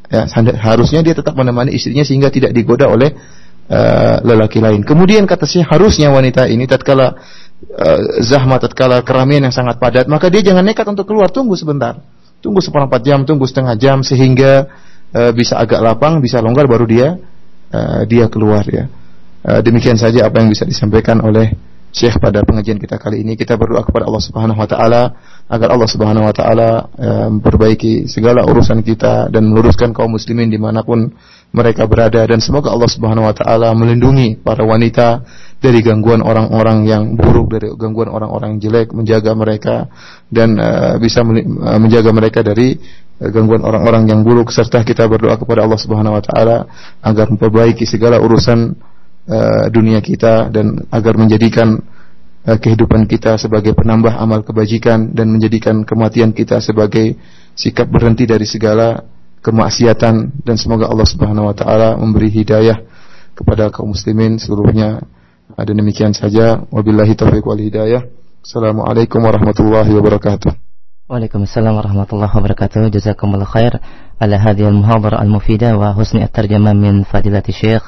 Ya, 0.09 0.25
harusnya 0.57 1.05
dia 1.05 1.13
tetap 1.13 1.37
menemani 1.37 1.77
istrinya 1.77 2.01
sehingga 2.01 2.33
tidak 2.33 2.49
digoda 2.49 2.89
oleh 2.89 3.13
uh, 3.69 4.17
lelaki 4.25 4.57
lain. 4.57 4.81
Kemudian 4.81 5.29
kata 5.29 5.45
Syekh 5.45 5.69
harusnya 5.69 6.09
wanita 6.09 6.49
ini 6.49 6.65
tatkala 6.65 7.13
uh, 7.77 7.99
zahmat 8.25 8.65
tatkala 8.65 9.05
keramaian 9.05 9.45
yang 9.45 9.53
sangat 9.53 9.77
padat, 9.77 10.09
maka 10.09 10.33
dia 10.33 10.41
jangan 10.41 10.65
nekat 10.65 10.89
untuk 10.89 11.05
keluar, 11.05 11.29
tunggu 11.29 11.53
sebentar. 11.53 12.01
Tunggu 12.41 12.57
seperempat 12.57 13.05
jam, 13.05 13.21
tunggu 13.27 13.45
setengah 13.45 13.77
jam 13.77 14.01
sehingga 14.01 14.65
uh, 15.13 15.29
bisa 15.29 15.61
agak 15.61 15.77
lapang, 15.77 16.17
bisa 16.25 16.41
longgar 16.41 16.65
baru 16.65 16.89
dia 16.89 17.07
uh, 17.69 18.01
dia 18.09 18.25
keluar 18.27 18.65
ya. 18.65 18.89
Demikian 19.39 19.95
saja 19.95 20.27
apa 20.27 20.43
yang 20.43 20.51
bisa 20.51 20.67
disampaikan 20.67 21.23
oleh 21.23 21.55
Syekh 21.95 22.21
pada 22.21 22.45
pengajian 22.45 22.75
kita 22.75 23.01
kali 23.01 23.25
ini 23.25 23.33
kita 23.33 23.57
berdoa 23.57 23.81
kepada 23.81 24.05
Allah 24.05 24.19
Subhanahu 24.21 24.59
wa 24.59 24.67
taala 24.67 25.15
agar 25.49 25.73
Allah 25.73 25.89
Subhanahu 25.89 26.29
wa 26.29 26.33
taala 26.33 26.69
memperbaiki 27.33 28.05
segala 28.05 28.45
urusan 28.45 28.85
kita 28.85 29.33
dan 29.33 29.49
meluruskan 29.49 29.97
kaum 29.97 30.13
muslimin 30.13 30.45
di 30.45 30.61
mana 30.61 30.85
pun 30.85 31.09
mereka 31.49 31.89
berada. 31.89 32.21
Dan 32.29 32.37
semoga 32.41 32.69
Allah 32.69 32.89
Subhanahu 32.89 33.25
wa 33.25 33.33
taala 33.33 33.73
melindungi 33.73 34.37
para 34.37 34.61
wanita 34.61 35.25
dari 35.57 35.81
gangguan 35.81 36.21
orang-orang 36.21 36.85
yang 36.85 37.03
buruk, 37.17 37.51
dari 37.51 37.67
gangguan 37.73 38.07
orang-orang 38.13 38.61
jelek, 38.61 38.93
menjaga 38.93 39.33
mereka 39.33 39.89
dan 40.29 40.55
uh, 40.55 40.95
bisa 41.01 41.25
uh, 41.25 41.79
menjaga 41.81 42.13
mereka 42.13 42.39
dari 42.45 42.77
gangguan 43.19 43.65
orang-orang 43.65 44.07
yang 44.07 44.21
buruk. 44.21 44.53
Serta 44.53 44.85
kita 44.85 45.09
berdoa 45.09 45.35
kepada 45.35 45.65
Allah 45.65 45.79
Subhanahu 45.81 46.15
wa 46.15 46.23
taala 46.23 46.57
agar 47.03 47.27
memperbaiki 47.27 47.83
segala 47.83 48.21
urusan 48.21 48.87
dunia 49.69 50.01
kita 50.01 50.49
dan 50.49 50.89
agar 50.89 51.13
menjadikan 51.13 51.77
kehidupan 52.45 53.05
kita 53.05 53.35
sebagai 53.35 53.75
penambah 53.75 54.15
amal 54.15 54.41
kebajikan 54.47 55.11
dan 55.11 55.27
menjadikan 55.27 55.83
kematian 55.83 56.31
kita 56.31 56.63
sebagai 56.63 57.19
sikap 57.53 57.91
berhenti 57.91 58.23
dari 58.23 58.47
segala 58.47 59.03
kemaksiatan 59.43 60.43
dan 60.43 60.55
semoga 60.55 60.87
Allah 60.87 61.07
Subhanahu 61.07 61.51
wa 61.51 61.55
taala 61.55 61.99
memberi 61.99 62.31
hidayah 62.31 62.79
kepada 63.35 63.71
kaum 63.71 63.91
muslimin 63.91 64.39
seluruhnya. 64.39 65.03
Ada 65.57 65.73
demikian 65.73 66.13
saja. 66.13 66.61
Wabillahi 66.69 67.17
taufiq 67.17 67.41
wal 67.41 67.57
hidayah. 67.59 68.05
Assalamualaikum 68.45 69.19
warahmatullahi 69.19 69.89
wabarakatuh. 69.91 70.51
Waalaikumsalam 71.09 71.73
warahmatullahi 71.73 72.29
wabarakatuh. 72.29 72.93
Jazakumullah 72.93 73.49
khair 73.49 73.81
ala 74.21 74.35
hadhihi 74.37 74.69
al-muhadharah 74.69 75.17
al-mufidah 75.17 75.73
wa 75.73 75.97
husni 75.97 76.21
at-tarjamah 76.21 76.77
min 76.77 77.01
fadilati 77.01 77.49
Syekh 77.49 77.81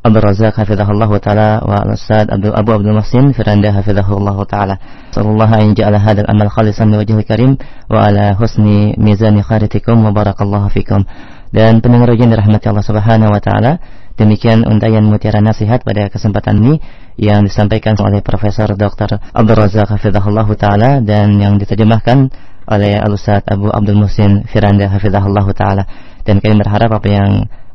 Abdul 0.00 0.24
Razak 0.24 0.56
hafizahullah 0.56 1.12
taala 1.20 1.60
wa 1.60 1.84
al-Ustaz 1.84 2.24
Abdul 2.32 2.56
Abu 2.56 2.72
Abdul 2.72 2.96
Muhsin 2.96 3.36
Firanda 3.36 3.68
hafizahullah 3.68 4.32
taala. 4.48 4.80
Sallallahu 5.12 5.52
an 5.52 5.76
ja'ala 5.76 6.00
hadzal 6.00 6.24
amal 6.24 6.48
khalisan 6.48 6.88
li 6.88 6.96
wajhil 6.96 7.20
karim 7.20 7.60
wa 7.84 8.08
ala 8.08 8.32
husni 8.32 8.96
mizani 8.96 9.44
khairatikum 9.44 10.00
wa 10.00 10.08
barakallahu 10.08 10.72
fikum. 10.72 11.04
Dan 11.52 11.84
pendengar 11.84 12.16
yang 12.16 12.32
dirahmati 12.32 12.72
Allah 12.72 12.80
Subhanahu 12.80 13.28
wa 13.28 13.44
taala, 13.44 13.76
demikian 14.16 14.64
untayan 14.64 15.04
mutiara 15.04 15.44
nasihat 15.44 15.84
pada 15.84 16.08
kesempatan 16.08 16.64
ini 16.64 16.80
yang 17.20 17.44
disampaikan 17.44 17.92
oleh 18.00 18.24
Profesor 18.24 18.72
Dr. 18.72 19.20
Abdul 19.36 19.68
Razak 19.68 20.00
hafizahullah 20.00 20.48
taala 20.56 21.04
dan 21.04 21.36
yang 21.36 21.60
diterjemahkan 21.60 22.32
oleh 22.72 22.96
Al-Ustaz 22.96 23.44
Abu 23.44 23.68
Abdul 23.68 24.00
Muhsin 24.00 24.48
Firanda 24.48 24.88
hafizahullah 24.88 25.44
taala. 25.52 25.84
Dan 26.24 26.40
kami 26.40 26.56
berharap 26.56 26.88
apa 26.88 27.08
yang 27.12 27.30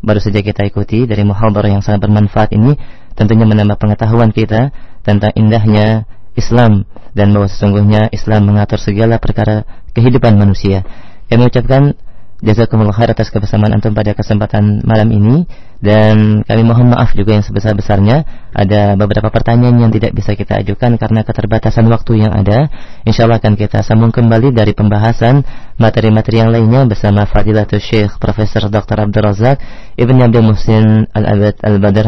baru 0.05 0.21
saja 0.21 0.45
kita 0.45 0.61
ikuti 0.69 1.09
dari 1.09 1.25
muhadarah 1.25 1.73
yang 1.73 1.81
sangat 1.81 2.05
bermanfaat 2.05 2.53
ini 2.53 2.77
tentunya 3.17 3.49
menambah 3.49 3.81
pengetahuan 3.81 4.29
kita 4.29 4.69
tentang 5.01 5.33
indahnya 5.33 6.05
Islam 6.37 6.85
dan 7.17 7.33
bahwa 7.33 7.49
sesungguhnya 7.49 8.13
Islam 8.13 8.45
mengatur 8.45 8.77
segala 8.77 9.17
perkara 9.17 9.65
kehidupan 9.97 10.37
manusia. 10.37 10.85
Kami 11.25 11.49
ucapkan 11.49 11.97
Jazakumullah 12.43 12.91
khair 12.91 13.15
atas 13.15 13.31
kebersamaan 13.31 13.79
antum 13.79 13.95
pada 13.95 14.11
kesempatan 14.11 14.83
malam 14.83 15.07
ini 15.07 15.47
dan 15.79 16.43
kami 16.43 16.67
mohon 16.67 16.91
maaf 16.91 17.15
juga 17.15 17.31
yang 17.31 17.45
sebesar-besarnya 17.47 18.27
ada 18.51 18.99
beberapa 18.99 19.31
pertanyaan 19.31 19.79
yang 19.79 19.91
tidak 19.91 20.11
bisa 20.11 20.35
kita 20.35 20.59
ajukan 20.59 20.99
karena 20.99 21.23
keterbatasan 21.23 21.87
waktu 21.87 22.27
yang 22.27 22.35
ada. 22.35 22.67
Insya 23.07 23.23
Allah 23.23 23.39
akan 23.39 23.55
kita 23.55 23.87
sambung 23.87 24.11
kembali 24.11 24.51
dari 24.51 24.75
pembahasan 24.75 25.47
materi-materi 25.79 26.43
yang 26.43 26.51
lainnya 26.51 26.83
bersama 26.83 27.23
Fadilatul 27.23 27.79
Syekh 27.79 28.19
Profesor 28.19 28.67
Dr. 28.67 29.07
Abdul 29.07 29.23
Razak 29.31 29.57
Ibn 29.95 30.15
Abdul 30.27 30.43
Muhsin 30.43 31.07
Al-Abad 31.15 31.63
Al-Badr 31.63 32.07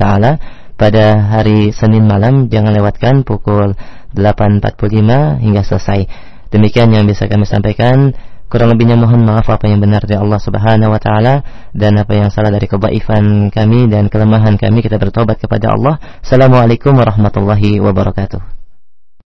Ta'ala 0.00 0.32
pada 0.80 1.04
hari 1.38 1.76
Senin 1.76 2.08
malam 2.08 2.48
jangan 2.48 2.72
lewatkan 2.72 3.20
pukul 3.28 3.76
8.45 4.16 5.44
hingga 5.44 5.60
selesai. 5.60 6.00
Demikian 6.52 6.92
yang 6.92 7.04
bisa 7.04 7.28
kami 7.28 7.48
sampaikan. 7.48 8.12
Kurang 8.52 8.68
lebihnya 8.68 9.00
mohon 9.00 9.24
maaf 9.24 9.48
apa 9.48 9.64
yang 9.64 9.80
benar 9.80 10.04
dari 10.04 10.20
Allah 10.20 10.36
Subhanahu 10.36 10.92
wa 10.92 11.00
taala 11.00 11.40
dan 11.72 11.96
apa 11.96 12.12
yang 12.12 12.28
salah 12.28 12.52
dari 12.52 12.68
kebaifan 12.68 13.48
kami 13.48 13.88
dan 13.88 14.12
kelemahan 14.12 14.60
kami 14.60 14.84
kita 14.84 15.00
bertobat 15.00 15.40
kepada 15.40 15.72
Allah. 15.72 15.96
Assalamualaikum 16.20 16.92
warahmatullahi 16.92 17.80
wabarakatuh. 17.80 18.61